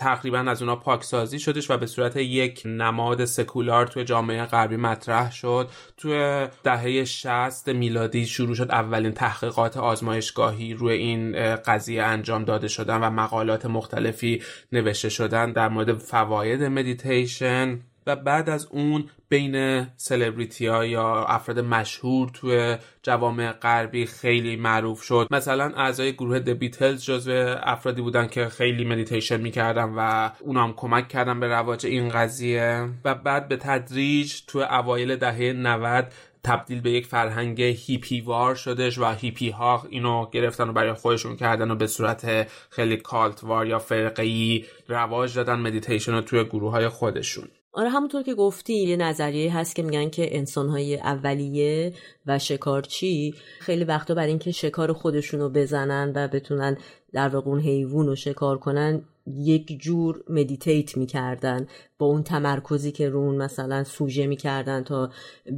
تقریبا 0.00 0.38
از 0.38 0.62
اونا 0.62 0.76
پاکسازی 0.76 1.38
شدش 1.38 1.70
و 1.70 1.76
به 1.76 1.86
صورت 1.86 2.16
یک 2.16 2.62
نماد 2.64 3.24
سکولار 3.24 3.86
توی 3.86 4.04
جامعه 4.04 4.44
غربی 4.44 4.76
مطرح 4.76 5.32
شد. 5.32 5.68
توی 5.96 6.46
دهه 6.62 7.04
60 7.04 7.68
میلادی 7.68 8.26
شروع 8.26 8.54
شد 8.54 8.70
اولین 8.70 9.12
تحقیقات 9.12 9.76
آزمایشگاهی 9.76 10.74
روی 10.74 10.94
این 10.94 11.54
قضیه 11.56 12.02
انجام 12.02 12.44
داده 12.44 12.68
شدن 12.68 12.96
و 13.00 13.10
مقالات 13.10 13.66
مختلفی 13.66 14.42
نوشته 14.72 15.08
شدن 15.08 15.52
در 15.52 15.68
مورد 15.68 15.92
فواید 15.94 16.62
مدیتیشن. 16.62 17.80
و 18.06 18.16
بعد 18.16 18.50
از 18.50 18.66
اون 18.70 19.04
بین 19.28 19.86
سلبریتی 19.96 20.66
ها 20.66 20.86
یا 20.86 21.24
افراد 21.24 21.58
مشهور 21.58 22.28
توی 22.28 22.76
جوامع 23.02 23.52
غربی 23.52 24.06
خیلی 24.06 24.56
معروف 24.56 25.02
شد. 25.02 25.28
مثلا 25.30 25.72
اعضای 25.76 26.12
گروه 26.12 26.38
The 26.38 26.48
Beatles 26.48 27.04
جزو 27.04 27.56
افرادی 27.62 28.02
بودن 28.02 28.26
که 28.26 28.48
خیلی 28.48 28.84
مدیتیشن 28.84 29.40
می‌کردن 29.40 29.94
و 29.96 30.30
اونا 30.40 30.64
هم 30.64 30.72
کمک 30.72 31.08
کردن 31.08 31.40
به 31.40 31.46
رواج 31.46 31.86
این 31.86 32.08
قضیه. 32.08 32.88
و 33.04 33.14
بعد 33.14 33.48
به 33.48 33.56
تدریج 33.56 34.34
توی 34.46 34.62
اوایل 34.62 35.16
دهه 35.16 35.52
90 35.52 36.12
تبدیل 36.44 36.80
به 36.80 36.90
یک 36.90 37.06
فرهنگ 37.06 37.62
هیپی 37.62 38.20
وار 38.20 38.54
شدش 38.54 38.98
و 38.98 39.04
هیپی 39.04 39.50
ها 39.50 39.86
اینو 39.90 40.30
گرفتن 40.30 40.68
و 40.68 40.72
برای 40.72 40.92
خودشون 40.92 41.36
کردن 41.36 41.70
و 41.70 41.74
به 41.74 41.86
صورت 41.86 42.48
خیلی 42.70 42.96
cult 42.96 43.44
وار 43.44 43.66
یا 43.66 43.78
فرقی 43.78 44.64
رواج 44.88 45.34
دادن 45.34 45.58
مدیتیشن 45.58 46.12
رو 46.12 46.20
توی 46.20 46.44
گروه 46.44 46.70
های 46.70 46.88
خودشون. 46.88 47.48
آره 47.72 47.88
همونطور 47.88 48.22
که 48.22 48.34
گفتی 48.34 48.74
یه 48.74 48.96
نظریه 48.96 49.56
هست 49.56 49.76
که 49.76 49.82
میگن 49.82 50.10
که 50.10 50.36
انسانهای 50.36 50.96
اولیه 50.96 51.92
و 52.26 52.38
شکارچی 52.38 53.34
خیلی 53.60 53.84
وقتا 53.84 54.14
برای 54.14 54.28
اینکه 54.28 54.52
شکار 54.52 54.92
خودشونو 54.92 55.48
بزنن 55.48 56.12
و 56.14 56.28
بتونن 56.28 56.76
در 57.12 57.28
واقع 57.28 57.50
اون 57.50 57.60
حیوان 57.60 58.06
رو 58.06 58.14
شکار 58.14 58.58
کنن 58.58 59.04
یک 59.26 59.80
جور 59.80 60.24
meditate 60.28 60.96
می‌کردن. 60.96 61.66
با 62.00 62.06
اون 62.06 62.22
تمرکزی 62.22 62.92
که 62.92 63.08
روی 63.08 63.36
مثلا 63.36 63.84
سوژه 63.84 64.26
می‌کردن 64.26 64.84
تا 64.84 65.10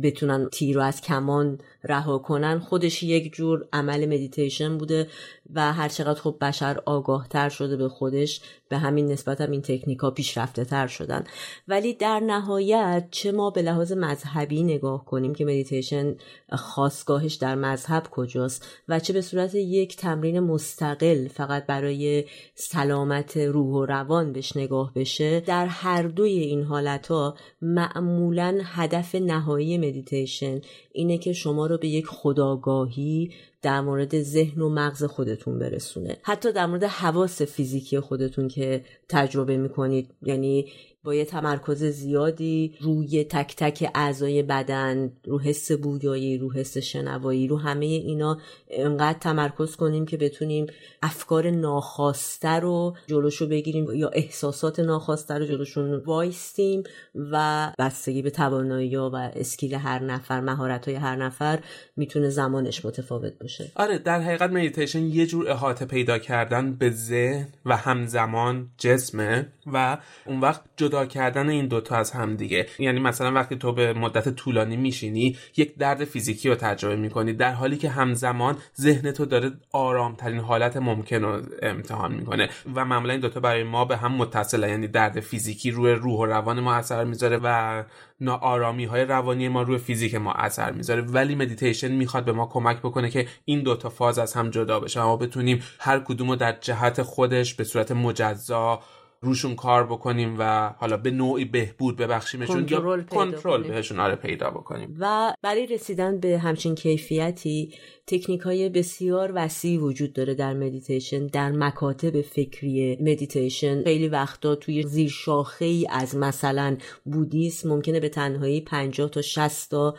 بتونن 0.02 0.48
تیر 0.52 0.76
رو 0.76 0.82
از 0.82 1.00
کمان 1.00 1.58
رها 1.84 2.18
کنن 2.18 2.58
خودش 2.58 3.02
یک 3.02 3.32
جور 3.32 3.68
عمل 3.72 4.06
مدیتیشن 4.06 4.78
بوده 4.78 5.08
و 5.54 5.72
هر 5.72 5.88
چقدر 5.88 6.20
خب 6.20 6.36
بشر 6.40 6.80
آگاه 6.86 7.28
تر 7.28 7.48
شده 7.48 7.76
به 7.76 7.88
خودش 7.88 8.40
به 8.68 8.78
همین 8.78 9.12
نسبت 9.12 9.40
هم 9.40 9.50
این 9.50 9.62
تکنیک 9.62 9.98
ها 9.98 10.10
پیشرفته 10.10 10.64
تر 10.64 10.86
شدن. 10.86 11.24
ولی 11.68 11.94
در 11.94 12.20
نهایت 12.20 13.08
چه 13.10 13.32
ما 13.32 13.50
به 13.50 13.62
لحاظ 13.62 13.92
مذهبی 13.92 14.62
نگاه 14.62 15.04
کنیم 15.04 15.34
که 15.34 15.44
مدیتیشن 15.44 16.14
خاستگاهش 16.52 17.34
در 17.34 17.54
مذهب 17.54 18.08
کجاست 18.10 18.66
و 18.88 19.00
چه 19.00 19.12
به 19.12 19.20
صورت 19.20 19.54
یک 19.54 19.96
تمرین 19.96 20.40
مستقل 20.40 21.28
فقط 21.28 21.66
برای 21.66 22.24
سلامت 22.54 23.36
روح 23.36 23.74
و 23.74 23.84
روان 23.86 24.32
بهش 24.32 24.56
نگاه 24.56 24.92
بشه 24.94 25.40
در 25.40 25.66
هر 25.66 26.02
دوی 26.02 26.31
این 26.40 26.62
حالت 26.62 27.06
ها 27.06 27.34
معمولا 27.62 28.60
هدف 28.64 29.14
نهایی 29.14 29.78
مدیتیشن 29.78 30.60
اینه 30.92 31.18
که 31.18 31.32
شما 31.32 31.66
رو 31.66 31.78
به 31.78 31.88
یک 31.88 32.06
خودآگاهی 32.06 33.30
در 33.62 33.80
مورد 33.80 34.22
ذهن 34.22 34.62
و 34.62 34.68
مغز 34.68 35.04
خودتون 35.04 35.58
برسونه. 35.58 36.16
حتی 36.22 36.52
در 36.52 36.66
مورد 36.66 36.84
حواس 36.84 37.42
فیزیکی 37.42 38.00
خودتون 38.00 38.48
که 38.48 38.84
تجربه 39.08 39.56
می‌کنید 39.56 40.10
یعنی 40.22 40.66
با 41.04 41.14
یه 41.14 41.24
تمرکز 41.24 41.84
زیادی 41.84 42.74
روی 42.80 43.24
تک 43.24 43.56
تک 43.56 43.90
اعضای 43.94 44.42
بدن 44.42 45.12
رو 45.24 45.40
حس 45.40 45.72
بویایی 45.72 46.38
رو 46.38 46.52
حس 46.52 46.78
شنوایی 46.78 47.48
رو 47.48 47.58
همه 47.58 47.86
اینا 47.86 48.38
انقدر 48.70 49.18
تمرکز 49.18 49.76
کنیم 49.76 50.06
که 50.06 50.16
بتونیم 50.16 50.66
افکار 51.02 51.50
ناخواسته 51.50 52.48
رو 52.48 52.96
جلوشو 53.06 53.48
بگیریم 53.48 53.92
یا 53.94 54.08
احساسات 54.08 54.80
ناخواسته 54.80 55.34
رو 55.34 55.44
جلوشون 55.44 55.94
وایستیم 55.94 56.82
و 57.14 57.72
بستگی 57.78 58.22
به 58.22 58.30
توانایی 58.30 58.96
و 58.96 59.14
skill 59.14 59.74
هر 59.74 59.98
نفر 59.98 60.40
مهارت 60.40 60.88
های 60.88 60.96
هر 60.96 61.16
نفر 61.16 61.60
می‌تونه 61.96 62.28
زمانش 62.28 62.84
متفاوت 62.84 63.38
باشه. 63.40 63.72
آره 63.76 63.98
در 63.98 64.20
حقیقت 64.20 64.50
مدیتیشن 64.50 65.02
یه 65.02 65.26
جور 65.26 65.50
احاطه 65.50 65.84
پیدا 65.84 66.18
کردن 66.18 66.74
به 66.74 66.90
ذهن 66.90 67.48
و 67.66 67.76
همزمان 67.76 68.70
جسمه 68.78 69.52
و 69.72 69.98
اون 70.26 70.40
وقت 70.40 70.62
جدا 70.92 71.06
کردن 71.06 71.48
این 71.48 71.66
دوتا 71.66 71.96
از 71.96 72.10
هم 72.10 72.36
دیگه. 72.36 72.66
یعنی 72.78 73.00
مثلا 73.00 73.32
وقتی 73.32 73.56
تو 73.56 73.72
به 73.72 73.92
مدت 73.92 74.28
طولانی 74.28 74.76
میشینی 74.76 75.36
یک 75.56 75.76
درد 75.76 76.04
فیزیکی 76.04 76.48
رو 76.48 76.54
تجربه 76.54 76.96
می‌کنی 76.96 77.32
در 77.32 77.52
حالی 77.52 77.76
که 77.76 77.88
همزمان 77.88 78.56
ذهن 78.80 79.12
تو 79.12 79.26
داره 79.26 79.50
آرامترین 79.72 80.38
حالت 80.40 80.76
ممکن 80.76 81.22
رو 81.22 81.42
امتحان 81.62 82.14
می‌کنه 82.14 82.48
و 82.74 82.84
معمولا 82.84 83.12
این 83.12 83.20
دوتا 83.20 83.40
برای 83.40 83.62
ما 83.62 83.84
به 83.84 83.96
هم 83.96 84.12
متصله. 84.12 84.68
یعنی 84.70 84.88
درد 84.88 85.20
فیزیکی 85.20 85.70
روی 85.70 85.92
روح 85.92 86.18
و 86.18 86.26
روان 86.26 86.60
ما 86.60 86.74
اثر 86.74 87.04
می‌ذاره 87.04 87.40
و 87.42 87.84
ناآرامی 88.20 88.84
های 88.84 89.04
روانی 89.04 89.48
ما 89.48 89.62
روی 89.62 89.78
فیزیک 89.78 90.14
ما 90.14 90.32
اثر 90.32 90.72
می‌ذاره. 90.72 91.02
ولی 91.02 91.34
مدیتیشن 91.34 91.92
می‌خواد 91.92 92.24
به 92.24 92.32
ما 92.32 92.46
کمک 92.46 92.78
بکنه 92.78 93.10
که 93.10 93.26
این 93.44 93.62
دوتا 93.62 93.88
فاز 93.88 94.18
از 94.18 94.34
هم 94.34 94.50
جدا 94.50 94.80
بشه 94.80 95.02
ما 95.02 95.16
بتونیم 95.16 95.62
هر 95.78 95.98
کدوم 95.98 96.30
رو 96.30 96.36
در 96.36 96.56
جهت 96.60 97.02
خودش 97.02 97.54
به 97.54 97.64
صورت 97.64 97.92
مجزا 97.92 98.80
روشون 99.24 99.54
کار 99.54 99.86
بکنیم 99.86 100.36
و 100.38 100.74
حالا 100.78 100.96
به 100.96 101.10
نوعی 101.10 101.44
بهبود 101.44 101.96
ببخشیمشون 101.96 102.66
یا 102.70 103.02
کنترل 103.02 103.62
بهشون 103.62 104.00
آره 104.00 104.16
پیدا 104.16 104.50
بکنیم. 104.50 104.96
و 104.98 105.34
برای 105.42 105.66
رسیدن 105.66 106.20
به 106.20 106.38
همچین 106.38 106.74
کیفیتی 106.74 107.74
تکنیک 108.06 108.40
های 108.40 108.68
بسیار 108.68 109.32
وسیع 109.34 109.80
وجود 109.80 110.12
داره 110.12 110.34
در 110.34 110.54
مدیتیشن 110.54 111.26
در 111.26 111.50
مکاتب 111.50 112.20
فکری 112.20 112.98
مدیتیشن 113.00 113.82
خیلی 113.82 114.08
وقتا 114.08 114.54
توی 114.54 114.82
زیر 114.82 115.10
شاخه 115.10 115.64
ای 115.64 115.86
از 115.90 116.16
مثلا 116.16 116.76
بودیسم 117.04 117.68
ممکنه 117.68 118.00
به 118.00 118.08
تنهایی 118.08 118.60
50 118.60 119.10
تا 119.10 119.22
60 119.22 119.70
تا 119.70 119.94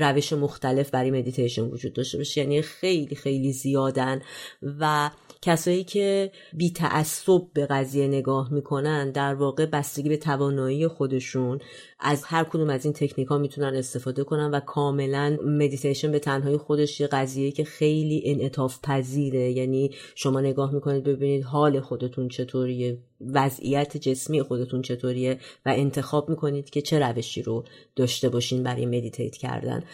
روش 0.00 0.32
مختلف 0.32 0.90
برای 0.90 1.10
مدیتیشن 1.10 1.62
وجود 1.62 1.92
داشته 1.92 2.18
باشه. 2.18 2.40
یعنی 2.40 2.62
خیلی 2.62 3.14
خیلی 3.14 3.52
زیادن 3.52 4.20
و 4.80 5.10
کسایی 5.42 5.84
که 5.84 6.32
بی 6.52 6.70
تعصب 6.70 7.42
به 7.54 7.66
قضیه 7.66 8.08
نگاه 8.08 8.52
می‌کنن 8.52 9.10
در 9.10 9.34
واقع 9.34 9.66
بستگی 9.66 10.08
به 10.08 10.16
توانایی 10.16 10.88
خودشون 10.88 11.58
از 12.00 12.24
هر 12.24 12.44
کدوم 12.44 12.70
از 12.70 12.84
این 12.84 12.94
تکنیک 12.94 13.28
ها 13.28 13.38
می‌تونن 13.38 13.74
استفاده 13.74 14.24
کنن 14.24 14.50
و 14.50 14.60
کاملا 14.60 15.38
مدیتیشن 15.44 16.12
به 16.12 16.18
تنهایی 16.18 16.56
خودش 16.56 17.00
یه 17.00 17.06
قضیه‌ست 17.06 17.50
که 17.50 17.64
خیلی 17.64 18.22
انعطاف 18.24 18.78
پذیره 18.82 19.52
یعنی 19.52 19.90
شما 20.14 20.40
نگاه 20.40 20.74
می‌کنید 20.74 21.04
ببینید 21.04 21.44
حال 21.44 21.80
خودتون 21.80 22.28
چطوریه 22.28 22.98
وضعیت 23.20 23.96
جسمی 23.96 24.42
خودتون 24.42 24.82
چطوریه 24.82 25.38
و 25.66 25.68
انتخاب 25.76 26.28
می‌کنید 26.28 26.70
که 26.70 26.82
چه 26.82 26.98
روشی 26.98 27.42
رو 27.42 27.64
داشته 27.96 28.28
باشین 28.28 28.62
برای 28.62 28.86
meditate 28.86 29.36
کردن. 29.36 29.84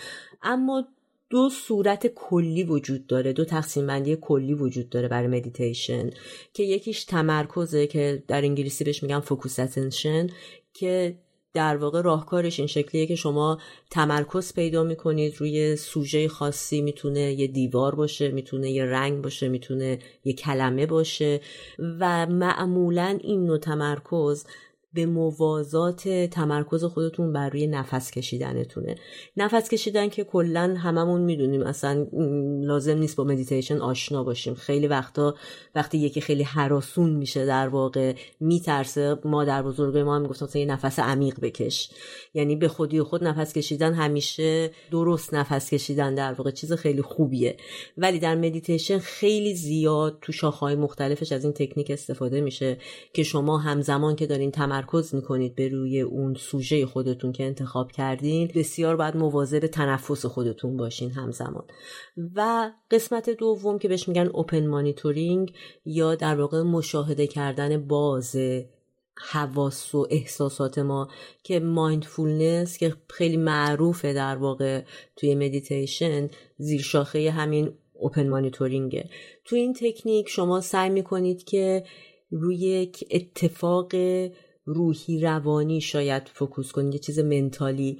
اما 0.42 0.84
دو 1.30 1.50
صورت 1.50 2.06
کلی 2.06 2.64
وجود 2.64 3.06
داره 3.06 3.32
دو 3.32 3.44
تقسیم 3.44 3.86
بندی 3.86 4.16
کلی 4.16 4.54
وجود 4.54 4.88
داره 4.88 5.08
برای 5.08 5.28
مدیتیشن 5.28 6.10
که 6.52 6.62
یکیش 6.62 7.04
تمرکزه 7.04 7.86
که 7.86 8.22
در 8.28 8.42
انگلیسی 8.42 8.84
بهش 8.84 9.02
میگن 9.02 9.20
focused 9.20 9.58
attention 9.58 10.26
که 10.74 11.18
در 11.54 11.76
واقع 11.76 12.02
راهکارش 12.02 12.58
این 12.58 12.68
شکلیه 12.68 13.06
که 13.06 13.14
شما 13.14 13.58
تمرکز 13.90 14.54
پیدا 14.54 14.84
می‌کنید 14.84 15.36
روی 15.36 15.76
سوژه 15.76 16.28
خاصی 16.28 16.80
می‌تونه 16.80 17.20
یه 17.32 17.46
دیوار 17.46 17.94
باشه 17.94 18.28
می‌تونه 18.28 18.70
یه 18.70 18.84
رنگ 18.84 19.22
باشه 19.22 19.48
می‌تونه 19.48 19.98
یه 20.24 20.32
کلمه 20.32 20.86
باشه 20.86 21.40
و 21.78 22.26
معمولا 22.26 23.18
این 23.22 23.44
نوع 23.44 23.58
تمرکز 23.58 24.44
به 24.98 25.06
موازات 25.06 26.08
تمرکز 26.08 26.84
خودتون 26.84 27.32
بر 27.32 27.48
روی 27.48 27.66
نفس 27.66 28.10
کشیدنتونه. 28.10 28.96
نفس 29.36 29.68
کشیدن 29.68 30.08
که 30.08 30.24
کلا 30.24 30.74
هممون 30.78 31.20
می‌دونیم 31.20 31.62
اصلا 31.62 32.06
لازم 32.62 32.98
نیست 32.98 33.16
با 33.16 33.24
مدیتیشن 33.24 33.78
آشنا 33.78 34.24
باشیم. 34.24 34.54
خیلی 34.54 34.86
وقتا 34.86 35.34
وقتی 35.74 35.98
یکی 35.98 36.20
خیلی 36.20 36.42
هراسون 36.42 37.10
میشه 37.10 37.46
در 37.46 37.68
واقع 37.68 38.14
میترسه. 38.40 39.16
ما 39.24 39.44
در 39.44 39.62
بزرگای 39.62 40.02
ما 40.02 40.16
هم 40.16 40.22
می‌گفتن 40.22 40.58
یه 40.58 40.66
نفس 40.66 40.98
عمیق 40.98 41.40
بکش. 41.40 41.90
یعنی 42.34 42.56
به 42.56 42.68
خودی 42.68 43.02
خود 43.02 43.24
نفس 43.24 43.52
کشیدن 43.52 43.94
همیشه 43.94 44.70
درست 44.90 45.34
نفس 45.34 45.70
کشیدن 45.70 46.14
در 46.14 46.32
واقع 46.32 46.50
چیز 46.50 46.72
خیلی 46.72 47.02
خوبیه. 47.02 47.56
ولی 47.96 48.18
در 48.18 48.34
مدیتیشن 48.34 48.98
خیلی 48.98 49.54
زیاد 49.54 50.18
تو 50.22 50.32
شاخه‌های 50.32 50.74
مختلفش 50.74 51.32
از 51.32 51.44
این 51.44 51.52
تکنیک 51.52 51.90
استفاده 51.90 52.40
میشه 52.40 52.78
که 53.12 53.22
شما 53.22 53.58
همزمان 53.58 54.16
که 54.16 54.26
دارین 54.26 54.50
تمرکز 54.50 54.87
تمرکز 54.88 55.14
می‌کنید 55.14 55.54
به 55.54 55.68
روی 55.68 56.00
اون 56.00 56.34
سوژه 56.34 56.86
خودتون 56.86 57.32
که 57.32 57.44
انتخاب 57.44 57.92
کردین 57.92 58.50
بسیار 58.54 58.96
باید 58.96 59.16
مواظب 59.16 59.66
تنفس 59.66 60.26
خودتون 60.26 60.76
باشین 60.76 61.10
همزمان. 61.10 61.64
و 62.36 62.70
قسمت 62.90 63.30
دوم 63.30 63.78
که 63.78 63.88
بهش 63.88 64.08
میگن 64.08 64.26
open 64.26 64.66
monitoring 64.66 65.52
یا 65.84 66.14
در 66.14 66.40
واقع 66.40 66.62
مشاهده 66.62 67.26
کردن 67.26 67.86
باز 67.86 68.36
حواس 69.32 69.94
و 69.94 70.06
احساسات 70.10 70.78
ما 70.78 71.08
که 71.42 71.60
mindfulness 71.60 72.78
که 72.78 72.94
خیلی 73.08 73.36
معروفه 73.36 74.12
در 74.12 74.36
واقع 74.36 74.82
توی 75.16 75.34
مدیتیشن 75.34 76.30
زیر 76.58 76.82
شاخه 76.82 77.30
همین 77.30 77.72
open 77.92 78.28
monitoring 78.28 79.03
ه 79.03 79.10
تو 79.44 79.56
این 79.56 79.74
تکنیک 79.74 80.28
شما 80.28 80.60
سعی 80.60 80.90
می‌کنید 80.90 81.44
که 81.44 81.84
روی 82.30 82.56
یک 82.56 83.04
اتفاق 83.10 83.94
روحی 84.68 85.20
روانی 85.20 85.80
شاید 85.80 86.22
focus 86.34 86.72
کنید 86.72 86.94
یه 86.94 87.00
چیز 87.00 87.18
mental 87.18 87.78
ی. 87.78 87.98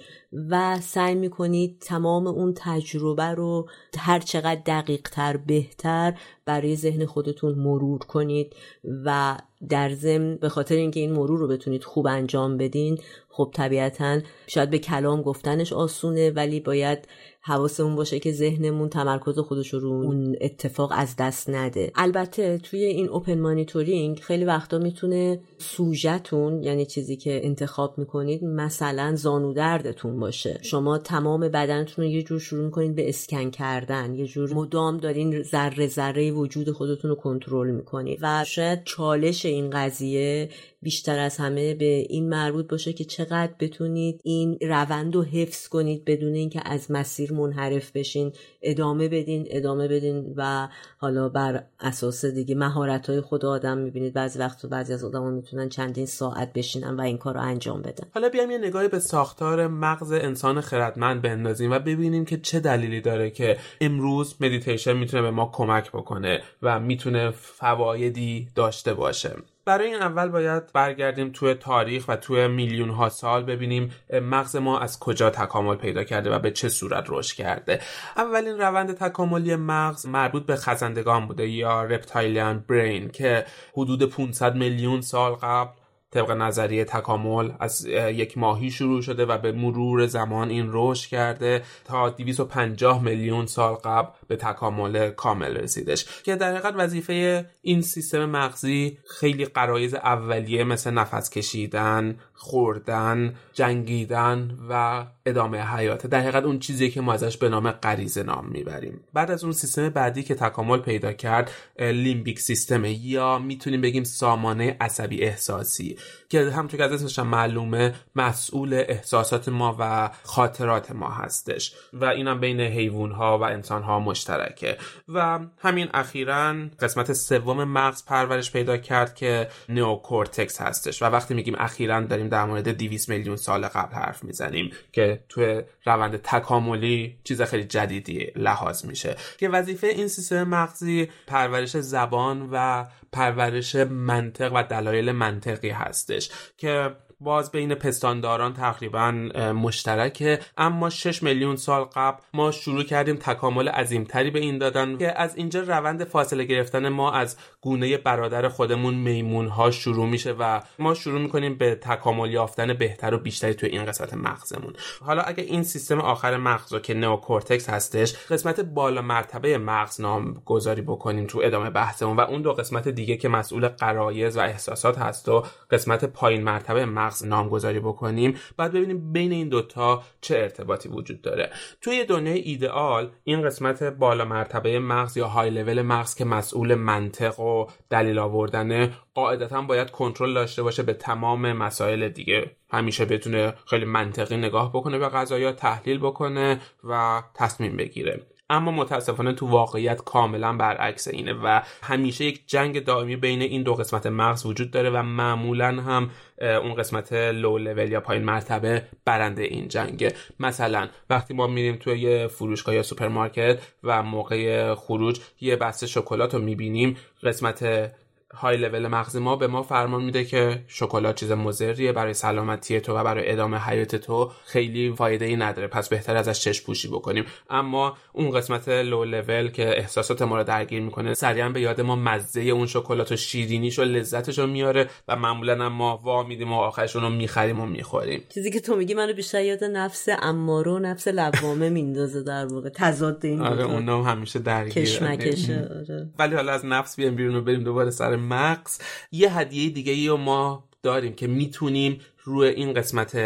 و 0.51 0.81
سعی 0.81 1.15
می‌کنید 1.15 1.79
تمام 1.81 2.27
اون 2.27 2.55
تجربه 2.57 3.25
رو 3.25 3.69
هر 3.99 4.19
چقدر 4.19 4.61
دقیق 4.67 5.09
تر 5.09 5.37
بهتر 5.37 6.19
برای 6.45 6.77
ذهن 6.77 7.07
خودتون 7.07 7.55
مرور 7.55 7.99
کنید 7.99 8.57
و 9.05 9.39
در 9.69 9.95
ضمن 9.95 10.37
به 10.37 10.49
خاطر 10.49 10.75
اینکه 10.75 11.01
این 11.01 11.13
مرور 11.13 11.39
رو 11.39 11.49
بتونید 11.49 11.85
خوب 11.85 12.07
انجام 12.07 12.57
بدین 12.57 12.99
خب 13.39 13.51
طبیعتا 13.55 14.21
شاید 14.47 14.71
به 14.71 14.79
کلام 14.79 15.23
گفتنش 15.23 15.73
آسونه 15.73 16.31
ولی 16.31 16.61
باید 16.61 16.99
حواسمون 17.41 17.97
باشه 17.97 18.19
که 18.19 18.33
ذهنمون 18.33 18.89
تمرکز 18.89 19.39
خودش 19.39 19.75
رو 19.75 19.89
اون 19.89 20.37
اتفاق 20.41 20.93
از 20.95 21.17
دست 21.19 21.51
نده. 21.51 21.93
البته 21.95 22.59
توی 22.59 22.85
این 22.85 23.09
اوپن 23.09 23.41
مانیتورینگ 23.41 24.19
خیلی 24.19 24.45
وقتا 24.45 24.79
می‌تونه 24.79 25.41
سوژتون 25.59 26.63
یعنی 26.63 26.87
چیزی 26.87 27.17
که 27.17 27.47
انتخاب 27.47 27.99
می‌کنید 27.99 28.45
مثلا 28.45 29.15
زانو 29.17 29.53
دردتون 29.53 30.21
باشه. 30.21 30.59
شما 30.63 30.99
تمام 30.99 31.41
بدنتون 31.41 32.05
رو 32.05 32.11
یه 32.11 32.23
جور 32.23 32.41
شروع 32.41 32.65
می‌کنید 32.65 32.95
به 32.95 33.09
اسکن 33.09 33.51
کردن. 33.51 34.15
یه 34.15 34.27
جور 34.27 34.55
مدام 34.55 34.97
دارین 34.97 35.43
ذره 35.43 35.87
ذره 35.87 36.31
وجود 36.31 36.71
خودتون 36.71 37.11
رو 37.11 37.17
کنترل 37.17 37.71
می‌کنید. 37.71 38.19
و 38.23 38.45
شاید 38.45 38.85
چالش 38.85 39.47
این 39.47 39.71
قضیه 39.71 40.49
بیشتر 40.83 41.19
از 41.19 41.37
همه 41.37 41.75
به 41.75 42.07
این 42.09 42.29
مربوط 42.29 42.69
باشه 42.69 42.93
که 42.93 43.05
چقدر 43.05 43.53
بتونید 43.61 44.21
این 44.25 44.59
روند 44.61 45.15
رو 45.15 45.23
حفظ 45.23 45.69
کنید 45.69 46.05
بدون 46.05 46.35
اینکه 46.35 46.61
از 46.65 46.91
مسیر 46.91 47.33
منحرف 47.33 47.93
بشین. 47.93 48.33
ادامه 48.63 49.09
بدین 49.09 49.47
ادامه 49.51 49.89
بدین 49.89 50.35
و 50.37 50.69
حالا 50.99 51.29
بر 51.29 51.65
اساس 51.81 52.25
دیگه 52.25 52.55
مهارت 52.55 53.11
های 53.11 53.21
خود 53.21 53.45
آدم 53.45 53.79
می‌بینید 53.79 54.13
بعضی 54.13 54.39
وقت 54.39 54.67
بعضی 54.67 54.93
از 54.93 55.05
آدم 55.05 55.33
می‌تونن 55.33 55.69
چندین 55.69 56.07
ساعت 56.07 56.53
بشینن 56.53 56.97
و 56.97 57.01
این 57.01 57.19
کار 57.19 57.35
رو 57.35 57.41
انجام 57.41 57.83
بدن. 57.83 58.05
حالا 58.15 58.29
بیام 58.29 58.51
یه 58.51 58.59
نگاهی 58.59 58.89
به 58.89 58.99
ساختار 58.99 59.67
مغز 59.67 60.13
انسان 60.13 60.61
خردمند 60.61 61.23
بندازیم 61.23 61.71
و 61.71 61.79
ببینیم 61.79 62.25
که 62.25 62.39
چه 62.39 62.61
دلیلی 62.61 63.01
داره 63.01 63.31
که 63.31 63.57
امروز 63.81 64.35
مدیتیشن 64.41 64.93
می‌تونه 64.93 65.23
به 65.23 65.31
ما 65.31 65.51
کمک 65.53 65.93
بکنه 65.93 66.43
و 66.63 66.81
می‌تونه 66.81 67.31
فوایدی 67.31 68.49
داشته 68.55 68.95
باشه. 68.95 69.33
برای 69.69 69.87
این 69.87 70.03
اول 70.03 70.29
باید 70.29 70.73
برگردیم 70.73 71.31
توی 71.33 71.55
تاریخ 71.55 72.05
و 72.09 72.17
توی 72.17 72.49
میلیون 72.49 72.91
ها 72.91 73.09
سال 73.09 73.45
ببینیم 73.45 73.91
مغز 74.23 74.57
ما 74.57 74.81
از 74.81 74.99
کجا 74.99 75.31
تکامل 75.31 75.77
پیدا 75.77 76.05
کرده 76.05 76.31
و 76.31 76.39
به 76.39 76.51
چه 76.51 76.69
صورت 76.69 77.05
رشد 77.09 77.37
کرده. 77.37 77.81
اولین 78.17 78.59
روند 78.59 78.95
تکاملی 78.95 79.57
مغز 79.57 80.07
مربوط 80.07 80.47
به 80.47 80.57
خزندگان 80.57 81.27
بوده 81.27 81.49
یا 81.49 81.85
رپتایلیان 81.85 82.65
برین 82.69 83.11
که 83.11 83.45
حدود 83.73 84.03
500 84.03 84.55
میلیون 84.55 85.01
سال 85.01 85.33
قبل 85.33 85.71
طبق 86.11 86.31
نظریه 86.31 86.85
تکامل 86.85 87.51
از 87.61 87.87
یک 87.87 88.39
ماهی 88.39 88.71
شروع 88.71 89.03
شده 89.03 89.27
و 89.27 89.39
به 89.39 89.53
مرور 89.53 90.07
زمان 90.07 90.51
این 90.51 90.69
رشد 90.73 91.09
کرده 91.11 91.63
تا 91.85 92.11
250 92.11 93.03
میلیون 93.03 93.47
سال 93.47 93.75
قبل 93.75 94.09
به 94.29 94.37
تکامل 94.37 95.11
کامل 95.11 95.57
رسیدش. 95.57 96.07
که 96.23 96.37
در 96.37 96.53
حقیقت 96.53 96.75
وظیفه 96.77 97.47
این 97.63 97.83
سیستم 97.83 98.25
مغزی 98.25 98.99
خیلی 99.21 99.45
قرایز 99.45 99.95
اولیه 99.95 100.65
مثل 100.65 100.91
نفس 100.91 101.31
کشیدن 101.31 102.19
خوردن 102.39 103.35
جنگیدن 103.53 104.59
و 104.71 105.05
ادامه 105.27 105.77
حیات. 105.77 106.07
در 106.07 106.21
حقیقت 106.21 106.45
اون 106.45 106.59
چیزی 106.59 106.91
که 106.91 107.01
ما 107.01 107.13
ازش 107.13 107.37
به 107.37 107.49
نام 107.49 107.71
غریزه 107.71 108.23
نام 108.23 108.49
می‌بریم. 108.49 109.01
بعد 109.13 109.31
از 109.31 109.45
اون 109.45 109.53
سیستم 109.53 109.89
بعدی 109.89 110.23
که 110.23 110.35
تکامل 110.35 110.79
پیدا 110.79 111.13
کرد 111.13 111.51
limbic 111.79 112.41
system 112.41 112.85
یا 112.85 113.39
می‌تونیم 113.39 113.81
بگیم 113.81 114.05
سامانه 114.05 114.77
عصبی 114.81 115.23
احساسی 115.23 115.97
که 116.29 116.51
همونطور 116.51 116.79
که 116.79 116.85
از 116.85 116.93
اسمش 116.93 117.19
معلومه 117.19 117.95
مسئول 118.17 118.75
احساسات 118.75 119.49
ما 119.49 119.77
و 119.79 120.11
خاطرات 120.23 120.91
ما 120.91 121.11
هستش. 121.11 121.75
و 121.93 122.05
اینم 122.05 122.41
بین 122.41 122.61
حیوان 122.61 123.13
ها 123.13 123.39
و 123.39 123.43
انسان 123.43 123.83
ها 123.83 124.01
مشترکه. 124.01 124.79
و 125.09 125.39
همین 125.59 125.89
اخیرا 125.95 126.55
قسمت 126.81 127.13
سوم 127.13 127.65
مغز 127.65 128.05
پرورش 128.05 128.53
پیدا 128.53 128.77
کرد 128.77 129.15
که 129.15 129.49
نئوکورتکس 129.69 130.61
هستش. 130.61 131.03
و 131.03 131.07
وقتی 131.07 131.35
میگیم 131.35 131.55
اخیرا 131.59 132.01
داریم 132.01 132.28
در 132.29 132.45
مورد 132.45 132.69
200 132.69 133.09
میلیون 133.09 133.37
سال 133.37 133.67
قبل 133.67 133.95
حرف 133.95 134.25
می‌زنیم 134.25 134.71
که 134.93 135.25
توی 135.29 135.63
روند 135.87 136.17
تکاملی 136.17 137.19
چیز 137.25 137.43
خیلی 137.43 137.65
جدیدی 137.65 138.33
لحاظ 138.37 138.85
میشه. 138.85 139.17
که 139.39 139.49
وظیفه 139.49 139.87
این 139.87 140.09
سیستم 140.09 140.43
مغزی 140.43 141.09
پرورش 141.27 141.77
زبان 141.77 142.49
و 142.53 142.87
پرورش 143.13 143.77
منطق 143.77 144.53
و 144.55 144.63
دلایل 144.63 145.13
منطقی 145.13 145.71
هستش 145.71 146.31
که 146.57 146.91
باز 147.21 147.51
بین 147.51 147.75
پستانداران 147.75 148.53
تقریبا 148.53 149.11
مشترکه. 149.55 150.39
اما 150.57 150.91
6 150.91 151.23
میلیون 151.23 151.57
سال 151.57 151.85
قبل 151.85 152.19
ما 152.35 152.51
شروع 152.51 152.83
کردیم 152.83 153.17
تکامل 153.17 153.69
عظیمتری 153.69 154.31
به 154.31 154.39
این 154.39 154.59
دادن 154.59 154.97
که 154.97 155.21
از 155.21 155.37
اینجا 155.37 155.61
روند 155.61 156.05
فاصله 156.05 156.45
گرفتن 156.45 156.89
ما 156.89 157.13
از 157.13 157.37
گونه 157.61 157.97
برادر 157.97 158.49
خودمون 158.49 158.95
میمون 158.95 159.49
ها 159.49 159.71
شروع 159.71 160.07
میشه 160.07 160.33
و 160.33 160.61
ما 160.79 160.95
شروع 160.95 161.21
می‌کنیم 161.21 161.55
به 161.55 161.75
تکامل 161.75 162.31
یافتن 162.31 162.75
بهتر 162.75 163.15
و 163.15 163.19
بیشتری 163.19 163.55
توی 163.55 163.69
این 163.69 163.85
قسمت 163.85 164.15
مغزمون. 164.15 164.73
حالا 165.05 165.23
اگه 165.23 165.43
این 165.43 165.63
سیستم 165.63 166.01
آخر 166.01 166.37
مغز 166.37 166.73
رو 166.73 166.79
که 166.79 166.95
نئوکورتکس 166.95 167.71
هستش 167.71 168.17
قسمت 168.31 168.61
بالا 168.61 169.03
مرتبه 169.03 169.59
مغز 169.59 170.01
نام 170.01 170.43
گذاری 170.45 170.83
بکنیم 170.83 171.27
تو 171.27 171.41
ادامه 171.45 171.71
بحثمون 171.71 172.17
و 172.17 172.21
اون 172.21 172.43
دو 172.43 172.53
قسمت 172.53 172.89
دیگه 172.89 173.17
که 173.17 173.29
مسئول 173.29 173.69
غرایز 173.69 174.37
و 174.37 174.41
احساسات 174.41 174.99
هست 174.99 175.29
و 175.29 175.45
قسمت 175.71 176.05
پایین 176.05 176.43
مرتبه 176.43 176.87
مغز 176.87 177.08
نامگذاری 177.25 177.81
بکنیم 177.81 178.37
بعد 178.57 178.73
ببینیم 178.73 179.13
بین 179.13 179.33
این 179.33 179.49
دوتا 179.49 180.03
چه 180.21 180.39
ارتباطی 180.39 180.89
وجود 180.89 181.23
داره. 181.23 181.51
توی 181.81 182.05
دنیای 182.05 182.39
ایدئال 182.39 183.11
این 183.25 183.43
قسمت 183.43 183.83
بالا 183.83 184.25
مرتبه 184.25 184.79
مغز 184.79 185.17
یا 185.17 185.29
های 185.29 185.51
لول 185.51 185.83
مغز 185.83 186.15
که 186.15 186.25
مسئول 186.25 186.75
منطق 186.75 187.41
و 187.41 187.67
دلیل 187.91 188.19
آوردن 188.19 188.93
قاعدتا 189.15 189.63
باید 189.63 189.91
کنترل 189.91 190.35
داشته 190.35 190.63
باشه 190.63 190.83
به 190.83 190.93
تمام 190.93 191.53
مسائل 191.53 192.09
دیگه. 192.09 192.51
همیشه 192.71 193.05
بتونه 193.05 193.55
خیلی 193.67 193.85
منطقی 193.85 194.37
نگاه 194.37 194.73
بکنه 194.73 194.99
به 194.99 195.09
قضایا 195.09 195.53
تحلیل 195.53 195.99
بکنه 195.99 196.61
و 196.85 197.23
تصمیم 197.35 197.77
بگیره. 197.77 198.21
اما 198.51 198.71
متاسفانه 198.71 199.33
تو 199.33 199.47
واقعیت 199.47 200.01
کاملا 200.05 200.53
برعکس 200.53 201.09
اینه 201.09 201.33
و 201.33 201.61
همیشه 201.83 202.25
یک 202.25 202.43
جنگ 202.47 202.85
دائمی 202.85 203.17
بین 203.17 203.43
این 203.43 203.63
دو 203.63 203.75
قسمت 203.75 204.07
مغز 204.07 204.47
وجود 204.47 204.71
داره 204.71 204.91
و 204.91 205.03
معمولا 205.03 205.67
هم 205.67 206.11
اون 206.41 206.75
قسمت 206.75 207.13
لو 207.13 207.59
لول 207.59 207.91
یا 207.91 208.01
پایین 208.01 208.25
مرتبه 208.25 208.83
برنده 209.05 209.43
این 209.43 209.69
جنگه. 209.69 210.15
مثلا 210.41 210.89
وقتی 211.11 211.35
ما 211.35 211.47
میریم 211.47 211.77
توی 211.77 211.99
یه 211.99 212.27
فروشگاه 212.27 212.75
یا 212.75 212.83
سوپرمارکت 212.83 213.59
و 213.83 214.03
موقع 214.03 214.75
خروج 214.75 215.21
یه 215.41 215.57
بسته 215.57 215.87
شکلات 215.87 216.35
رو 216.35 216.41
می‌بینیم 216.41 216.97
قسمت 217.23 217.91
های 218.35 218.57
لول 218.57 218.87
مغز 218.87 219.17
ما 219.17 219.37
به 219.37 219.47
ما 219.47 219.63
فرمان 219.63 220.05
میده 220.05 220.25
که 220.25 220.63
شکلات 220.67 221.15
چیز 221.15 221.33
مضریه 221.33 221.93
برای 221.93 222.15
سلامتی 222.15 222.81
تو 222.81 222.99
و 222.99 223.05
برای 223.05 223.33
ادامه 223.33 223.59
حیات 223.59 223.97
تو 223.97 224.31
خیلی 224.45 224.95
فایده 224.97 225.25
ای 225.25 225.37
نداره. 225.37 225.69
پس 225.69 225.89
بهتر 225.89 226.17
ازش 226.17 226.41
چشم 226.41 226.67
پوشی 226.67 226.89
بکنیم. 226.89 227.25
اما 227.51 227.97
اون 228.13 228.31
قسمت 228.31 228.69
لو 228.69 229.05
لول 229.05 229.49
که 229.49 229.79
احساسات 229.79 230.23
ما 230.23 230.37
رو 230.37 230.45
درگیر 230.45 230.81
می‌کنه 230.83 231.15
سریعا 231.15 231.49
به 231.49 231.61
یاد 231.61 231.81
ما 231.81 231.97
مزه 231.97 232.41
اون 232.41 232.67
شکلات 232.67 233.13
و 233.13 233.17
شیرینیش 233.17 233.79
و 233.79 233.83
لذتش 233.83 234.39
رو 234.39 234.47
میاره 234.47 234.87
و 235.09 235.17
معمولا 235.17 235.65
هم 235.65 235.73
ما 235.73 235.97
وا 235.97 236.23
میدیم 236.23 236.53
و 236.53 236.57
آخرش 236.57 236.97
رو 236.97 237.11
می‌خریم 237.11 237.61
و 237.61 237.67
می‌خوریم. 237.67 238.23
چیزی 238.35 238.51
که 238.51 238.61
تو 238.61 238.77
میگی 238.77 238.95
منو 238.95 239.13
بیشتر 239.13 239.45
یاد 239.45 239.65
نفس 239.65 240.09
اماره 240.23 240.73
و 240.73 240.79
نفس 240.79 241.09
لوامه 241.09 241.69
میندازه 241.69 242.23
در 242.23 242.47
واقع. 242.47 242.69
تضاد 242.75 243.27
این 243.27 243.41
آره 243.41 243.65
اونم 243.65 244.03
همیشه 244.03 244.39
درگیر 244.39 244.73
کشمکشه 244.73 245.69
آره. 245.79 246.09
ولی 246.19 246.35
حالا 246.35 246.53
از 246.53 246.65
نفس 246.65 246.97
بیام 246.97 247.15
بیرون 247.15 247.35
و 247.35 247.41
بریم 247.41 247.65
دوباره 247.65 247.91
سر 247.91 248.18
مغز 248.19 248.81
یه 249.13 249.39
هدیه 249.39 249.71
دیگه 249.71 249.93
ای 249.93 250.11
ما 250.11 250.69
داریم 250.83 251.13
که 251.13 251.27
می‌تونیم 251.27 252.01
روی 252.29 252.49
این 252.49 252.73
قسمت 252.73 253.17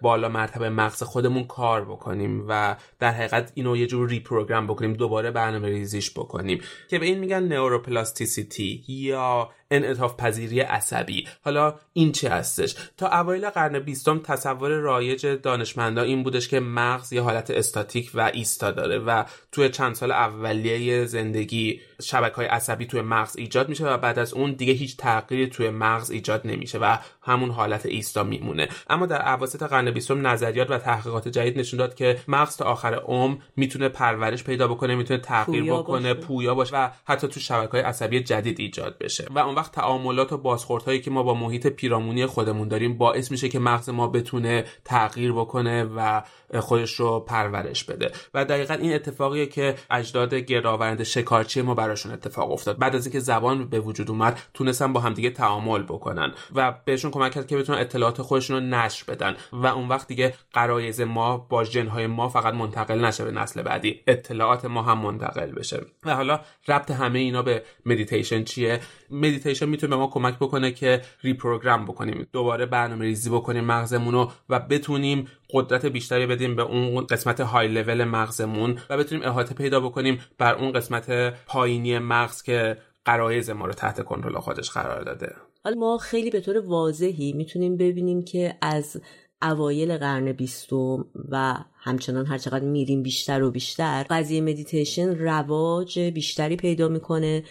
بالا 0.00 0.28
مرتبه 0.28 0.70
مغز 0.70 1.02
خودمون 1.02 1.44
کار 1.44 1.84
بکنیم 1.84 2.44
و 2.48 2.76
در 2.98 3.10
حقیقت 3.10 3.52
اینو 3.54 3.76
یه 3.76 3.86
جور 3.86 4.08
reprogram 4.08 4.66
بکنیم 4.66 4.92
دوباره 4.92 5.30
برنامه 5.30 5.68
ریزیش 5.68 6.10
بکنیم. 6.10 6.60
که 6.88 6.98
به 6.98 7.06
این 7.06 7.18
میگن 7.18 7.42
neuroplasticity 7.42 8.84
یا 8.88 9.50
انعطاف 9.70 10.16
پذیری 10.16 10.60
عصبی. 10.60 11.28
حالا 11.44 11.74
این 11.92 12.12
چی 12.12 12.28
هستش؟ 12.28 12.76
تا 12.96 13.08
اوایل 13.08 13.50
قرن 13.50 13.78
بیستم 13.78 14.18
تصور 14.18 14.70
رایج 14.70 15.26
دانشمندا 15.26 16.02
این 16.02 16.22
بودش 16.22 16.48
که 16.48 16.60
مغز 16.60 17.12
یه 17.12 17.22
حالت 17.22 17.50
استاتیک 17.50 18.10
و 18.14 18.30
ایستا 18.34 18.70
داره 18.70 18.98
و 18.98 19.24
توی 19.52 19.68
چند 19.68 19.94
سال 19.94 20.12
اولیه 20.12 21.04
زندگی 21.04 21.80
شبکه 22.02 22.36
های 22.36 22.46
عصبی 22.46 22.86
توی 22.86 23.00
مغز 23.00 23.36
ایجاد 23.36 23.68
میشه 23.68 23.86
و 23.86 23.98
بعد 23.98 24.18
از 24.18 24.34
اون 24.34 24.52
دیگه 24.52 24.72
هیچ 24.72 24.96
تغییری 24.96 25.46
توی 25.46 25.70
مغز 25.70 26.10
ایجاد 26.10 26.40
نمیشه 26.44 26.78
و 26.78 26.96
همون 27.22 27.50
حالت 27.50 27.86
ایستا 27.86 28.22
میمونه. 28.22 28.68
اما 28.90 29.06
در 29.06 29.28
اواسط 29.28 29.62
قرن 29.62 29.90
بیستم 29.90 30.26
نظریات 30.26 30.70
و 30.70 30.78
تحقیقات 30.78 31.28
جدید 31.28 31.58
نشون 31.58 31.78
داد 31.78 31.94
که 31.94 32.18
مغز 32.28 32.56
تا 32.56 32.64
آخر 32.64 32.94
عمر 32.94 33.36
می‌تونه 33.56 33.88
پرورش 33.88 34.44
پیدا 34.44 34.68
بکنه 34.68 34.94
می‌تونه 34.94 35.20
تغییر 35.20 35.72
بکنه 35.72 36.14
پویا 36.14 36.54
باشه 36.54 36.76
و 36.76 36.88
حتی 37.04 37.28
تو 37.28 37.40
شبکه 37.40 37.72
های 37.72 37.80
عصبی 37.80 38.20
جدید 38.20 38.60
ایجاد 38.60 38.98
بشه. 38.98 39.26
و 39.30 39.38
اون 39.38 39.54
وقت 39.54 39.72
تعاملات 39.72 40.32
و 40.32 40.38
بازخوردهایی 40.38 41.00
که 41.00 41.10
ما 41.10 41.22
با 41.22 41.34
محیط 41.34 41.66
پیرامونی 41.66 42.26
خودمون 42.26 42.68
داریم 42.68 42.98
باعث 42.98 43.30
میشه 43.30 43.48
که 43.48 43.58
مغز 43.58 43.88
ما 43.88 44.08
بتونه 44.08 44.64
تغییر 44.84 45.32
بکنه 45.32 45.84
و 45.84 46.22
خودش 46.60 46.94
رو 46.94 47.20
پرورش 47.20 47.84
بده. 47.84 48.10
و 48.34 48.44
دقیقا 48.44 48.74
این 48.74 48.94
اتفاقیه 48.94 49.46
که 49.46 49.74
اجداد 49.90 50.34
گردآورنده 50.34 51.04
شکارچی 51.04 51.62
ما 51.62 51.74
براشون 51.92 52.12
اتفاق 52.12 52.52
افتاد. 52.52 52.78
بعد 52.78 52.96
از 52.96 53.06
اینکه 53.06 53.20
زبان 53.20 53.68
به 53.68 53.80
وجود 53.80 54.10
اومد 54.10 54.40
تونستن 54.54 54.92
با 54.92 55.00
همدیگه 55.00 55.30
تعامل 55.30 55.82
بکنن 55.82 56.32
و 56.54 56.74
بهشون 56.84 57.10
کمک 57.10 57.32
کرد 57.32 57.46
که 57.46 57.56
بتونن 57.56 57.78
اطلاعات 57.78 58.22
خودشون 58.22 58.56
رو 58.56 58.62
نشر 58.62 59.04
بدن 59.08 59.36
و 59.52 59.66
اون 59.66 59.88
وقت 59.88 60.08
دیگه 60.08 60.34
غرایز 60.52 61.00
ما 61.00 61.36
با 61.36 61.64
ژنهای 61.64 62.06
ما 62.06 62.28
فقط 62.28 62.54
منتقل 62.54 63.04
نشه 63.04 63.24
به 63.24 63.30
نسل 63.30 63.62
بعدی. 63.62 64.00
اطلاعات 64.06 64.64
ما 64.64 64.82
هم 64.82 64.98
منتقل 64.98 65.52
بشه. 65.52 65.80
و 66.04 66.14
حالا 66.14 66.40
ربط 66.68 66.90
همه 66.90 67.18
اینا 67.18 67.42
به 67.42 67.62
مدیتیشن 67.86 68.44
چیه؟ 68.44 68.80
مدیتیشن 69.12 69.68
می‌تونه 69.68 69.90
به 69.90 69.96
ما 69.96 70.06
کمک 70.06 70.36
بکنه 70.36 70.72
که 70.72 71.02
reprogram 71.22 71.84
بکنیم. 71.84 72.26
دوباره 72.32 72.66
برنامه 72.66 73.04
ریزی 73.04 73.30
بکنیم 73.30 73.64
مغزمون 73.64 74.14
رو 74.14 74.32
و 74.48 74.60
بتونیم 74.60 75.28
قدرت 75.50 75.86
بیشتری 75.86 76.26
بدیم 76.26 76.56
به 76.56 76.62
اون 76.62 77.06
قسمت 77.06 77.40
های 77.40 77.68
لول 77.68 78.04
مغزمون 78.04 78.78
و 78.90 78.98
بتونیم 78.98 79.24
احاطه 79.24 79.54
پیدا 79.54 79.80
بکنیم 79.80 80.20
بر 80.38 80.54
اون 80.54 80.72
قسمت 80.72 81.34
پایینی 81.46 81.98
مغز 81.98 82.42
که 82.42 82.76
قرایز 83.04 83.50
ما 83.50 83.66
رو 83.66 83.72
تحت 83.72 84.04
کنترل 84.04 84.38
خودش 84.38 84.70
قرار 84.70 85.02
داده. 85.02 85.34
حالا 85.64 85.76
ما 85.76 85.98
خیلی 85.98 86.30
به 86.30 86.40
طور 86.40 86.58
واضحی 86.66 87.32
می‌تونیم 87.32 87.76
ببینیم 87.76 88.24
که 88.24 88.54
از 88.62 89.00
اوایل 89.42 89.98
قرن 89.98 90.32
بیستم 90.32 91.06
و 91.30 91.56
همچنان 91.76 92.26
هر 92.26 92.38
چقدر 92.38 92.64
میریم 92.64 93.02
بیشتر 93.02 93.42
و 93.42 93.50
بیشتر 93.50 94.06
قضیه 94.10 94.40
مدیتیشن 94.40 95.18
رواج 95.18 95.98
بیشتری 95.98 96.56
پیدا 96.56 96.88
می‌کنه 96.88 97.44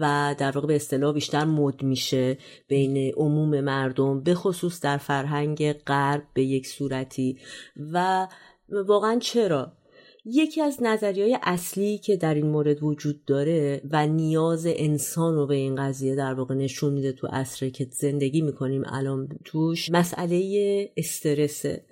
و 0.00 0.34
در 0.38 0.50
واقع 0.50 0.66
به 0.66 0.76
اصطلاح 0.76 1.14
بیشتر 1.14 1.44
مد 1.44 1.82
میشه 1.82 2.38
بین 2.68 3.12
عموم 3.16 3.60
مردم 3.60 4.20
به 4.20 4.34
خصوص 4.34 4.80
در 4.80 4.96
فرهنگ 4.96 5.72
غرب 5.72 6.22
به 6.34 6.42
یک 6.42 6.66
صورتی. 6.66 7.38
و 7.92 8.28
واقعا 8.68 9.18
چرا؟ 9.18 9.72
یکی 10.24 10.62
از 10.62 10.78
نظریه 10.82 11.38
اصلی 11.42 11.98
که 11.98 12.16
در 12.16 12.34
این 12.34 12.46
مورد 12.46 12.82
وجود 12.82 13.24
داره 13.24 13.80
و 13.90 14.06
نیاز 14.06 14.66
انسان 14.66 15.34
رو 15.34 15.46
به 15.46 15.54
این 15.54 15.76
قضیه 15.76 16.14
در 16.14 16.34
واقع 16.34 16.54
نشون 16.54 16.92
میده 16.92 17.12
تو 17.12 17.26
عصره 17.26 17.70
که 17.70 17.86
زندگی 17.90 18.42
می‌کنیم 18.42 18.82
الان 18.86 19.28
توش 19.44 19.90
مسئله 19.90 20.90
استرسه 20.96 21.84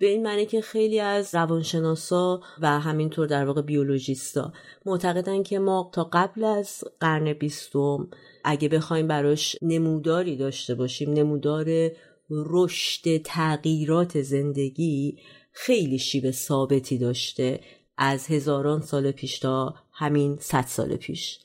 به 0.00 0.06
این 0.06 0.22
معنی 0.22 0.46
که 0.46 0.60
خیلی 0.60 1.00
از 1.00 1.34
روانشناسا 1.34 2.40
و 2.60 2.80
همینطور 2.80 3.26
در 3.26 3.44
واقع 3.44 3.62
بیولوژیستا 3.62 4.52
معتقدن 4.86 5.42
که 5.42 5.58
ما 5.58 5.90
تا 5.92 6.10
قبل 6.12 6.44
از 6.44 6.84
قرن 7.00 7.32
بیستم 7.32 8.08
اگه 8.44 8.68
بخوایم 8.68 9.08
براش 9.08 9.56
نموداری 9.62 10.36
داشته 10.36 10.74
باشیم 10.74 11.12
نمودار 11.12 11.90
رشد 12.30 13.16
تغییرات 13.16 14.22
زندگی 14.22 15.18
خیلی 15.62 15.98
شیب 15.98 16.30
ثابتی 16.30 16.98
داشته 16.98 17.60
از 17.96 18.26
هزاران 18.26 18.80
سال 18.80 19.10
پیش 19.10 19.38
تا 19.38 19.74
همین 19.92 20.36
صد 20.40 20.64
سال 20.64 20.96
پیش. 20.96 21.38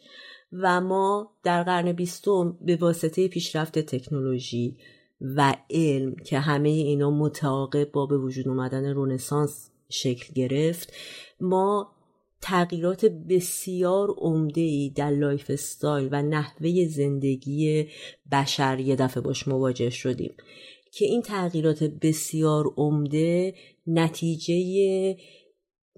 و 0.52 0.82
ما 0.82 1.32
در 1.44 1.64
قرن 1.64 1.92
بیستم 1.92 2.58
به 2.62 2.76
واسطه 2.76 3.28
پیشرفت 3.28 3.80
تکنولوژی 3.80 4.78
و 5.22 5.56
علم 5.70 6.16
که 6.16 6.40
همه 6.40 6.70
اینا 6.70 7.12
متعاقب 7.12 7.92
با 7.92 8.06
به 8.06 8.18
وجود 8.18 8.48
اومدن 8.48 8.94
رنسانس 8.94 9.70
شکل 9.90 10.34
گرفت 10.34 10.94
ما 11.42 11.92
تغییرات 12.42 13.06
بسیار 13.06 14.10
عمده 14.18 14.62
ای 14.62 14.90
در 14.96 15.10
lifestyle 15.10 16.10
و 16.12 16.22
نحوه 16.22 16.88
زندگی 16.88 17.88
بشر 18.32 18.80
یه 18.80 18.96
دفعه 18.96 19.24
باش 19.24 19.48
مواجه 19.48 19.90
شدیم. 19.90 20.34
که 20.96 21.06
این 21.06 21.22
تغییرات 21.22 21.84
بسیار 21.84 22.74
عمده 22.78 23.54
نتیجه 23.88 25.18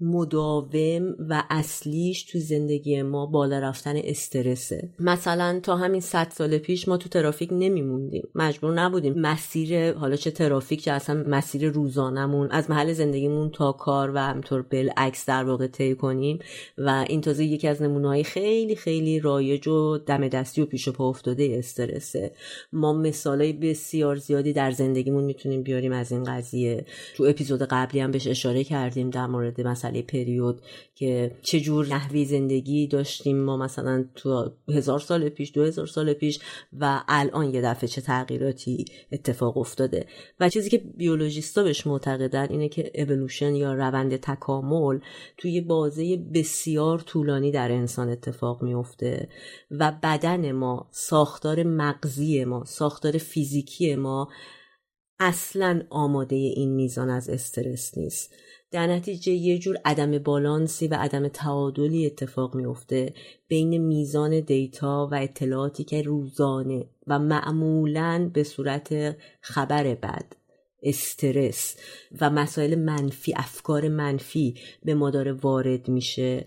مداوم 0.00 1.14
و 1.28 1.42
اصلیش 1.50 2.22
تو 2.22 2.38
زندگی 2.38 3.02
ما 3.02 3.26
بالا 3.26 3.58
رفتن 3.58 3.96
استرسه. 4.04 4.88
مثلا 4.98 5.60
تا 5.62 5.76
همین 5.76 6.00
صد 6.00 6.30
سال 6.30 6.58
پیش 6.58 6.88
ما 6.88 6.96
تو 6.96 7.08
ترافیک 7.08 7.48
نمیموندیم. 7.52 8.28
مجبور 8.34 8.74
نبودیم. 8.74 9.14
مسیر 9.20 9.92
حالا 9.92 10.16
چه 10.16 10.30
ترافیک 10.30 10.82
چه 10.84 10.92
اصلا 10.92 11.24
مسیر 11.28 11.68
روزانمون 11.68 12.50
از 12.50 12.70
محل 12.70 12.92
زندگیمون 12.92 13.50
تا 13.50 13.72
کار 13.72 14.14
و 14.14 14.18
همطور 14.18 14.62
بالعکس 14.62 15.26
در 15.26 15.44
واقع 15.44 15.66
طی 15.66 15.94
کنیم 15.94 16.38
و 16.78 17.04
این 17.08 17.20
تازه 17.20 17.44
یکی 17.44 17.68
از 17.68 17.82
نمونه‌های 17.82 18.24
خیلی 18.24 18.76
خیلی 18.76 19.20
رایج 19.20 19.68
و 19.68 19.98
دم 19.98 20.28
دستی 20.28 20.62
و 20.62 20.66
پیش 20.66 20.88
پا 20.88 21.08
افتاده 21.08 21.54
استرسه. 21.58 22.32
ما 22.72 22.92
مثالای 22.92 23.52
بسیار 23.52 24.16
زیادی 24.16 24.52
در 24.52 24.70
زندگیمون 24.70 25.24
می‌تونیم 25.24 25.62
بیاریم 25.62 25.92
از 25.92 26.12
این 26.12 26.24
قضیه. 26.24 26.84
تو 27.16 27.24
اپیزود 27.24 27.62
قبلی 27.62 28.00
هم 28.00 28.10
بهش 28.10 28.26
اشاره 28.26 28.64
کردیم 28.64 29.10
در 29.10 29.26
مورد 29.26 29.60
مسئله 29.88 30.02
پریود 30.02 30.60
که 30.94 31.36
چجور 31.42 31.86
نحوی 31.86 32.24
زندگی 32.24 32.86
داشتیم 32.86 33.38
ما 33.44 33.56
مثلا 33.56 34.04
تو 34.14 34.50
هزار 34.68 34.98
سال 34.98 35.28
پیش 35.28 35.52
دو 35.54 35.64
هزار 35.64 35.86
سال 35.86 36.12
پیش 36.12 36.40
و 36.72 37.02
الان 37.08 37.54
یه 37.54 37.62
دفعه 37.62 37.88
چه 37.88 38.00
تغییراتی 38.00 38.84
اتفاق 39.12 39.58
افتاده. 39.58 40.06
و 40.40 40.48
چیزی 40.48 40.70
که 40.70 40.78
بیولوژیستا 40.78 41.62
بهش 41.62 41.86
معتقدن 41.86 42.46
اینه 42.50 42.68
که 42.68 42.90
اولوشن 42.94 43.54
یا 43.54 43.74
روند 43.74 44.16
تکامل 44.16 44.98
توی 45.36 45.60
بازه 45.60 46.16
بسیار 46.16 46.98
طولانی 46.98 47.50
در 47.50 47.72
انسان 47.72 48.08
اتفاق 48.08 48.62
میفته 48.62 49.28
و 49.70 49.92
بدن 50.02 50.52
ما 50.52 50.88
ساختار 50.90 51.62
مغزی 51.62 52.44
ما 52.44 52.64
ساختار 52.64 53.18
فیزیکی 53.18 53.94
ما 53.94 54.28
اصلا 55.20 55.82
آماده 55.90 56.36
این 56.36 56.74
میزان 56.74 57.10
از 57.10 57.28
استرس 57.28 57.98
نیست. 57.98 58.34
در 58.70 58.86
نتیجه 58.86 59.32
یه 59.32 59.58
جور 59.58 59.78
عدم 59.84 60.18
بالانسی 60.18 60.88
و 60.88 60.94
عدم 60.94 61.28
تعادلی 61.28 62.06
اتفاق 62.06 62.54
میفته 62.54 63.14
بین 63.48 63.78
میزان 63.78 64.40
دیتا 64.40 65.08
و 65.12 65.14
اطلاعاتی 65.14 65.84
که 65.84 66.02
روزانه 66.02 66.86
و 67.06 67.18
معمولا 67.18 68.30
به 68.34 68.42
صورت 68.42 69.16
خبر 69.40 69.94
بد 69.94 70.32
استرس 70.82 71.76
و 72.20 72.30
مسائل 72.30 72.74
منفی 72.74 73.34
افکار 73.36 73.88
منفی 73.88 74.54
به 74.84 74.94
ما 74.94 75.10
داره 75.10 75.32
وارد 75.32 75.88
میشه 75.88 76.46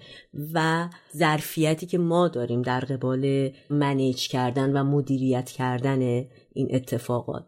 و 0.54 0.90
ظرفیتی 1.18 1.86
که 1.86 1.98
ما 1.98 2.28
داریم 2.28 2.62
در 2.62 2.80
قبال 2.80 3.52
manage 3.70 4.28
کردن 4.28 4.78
و 4.78 4.84
مدیریت 4.84 5.50
کردن 5.50 6.26
این 6.54 6.76
اتفاقات. 6.76 7.46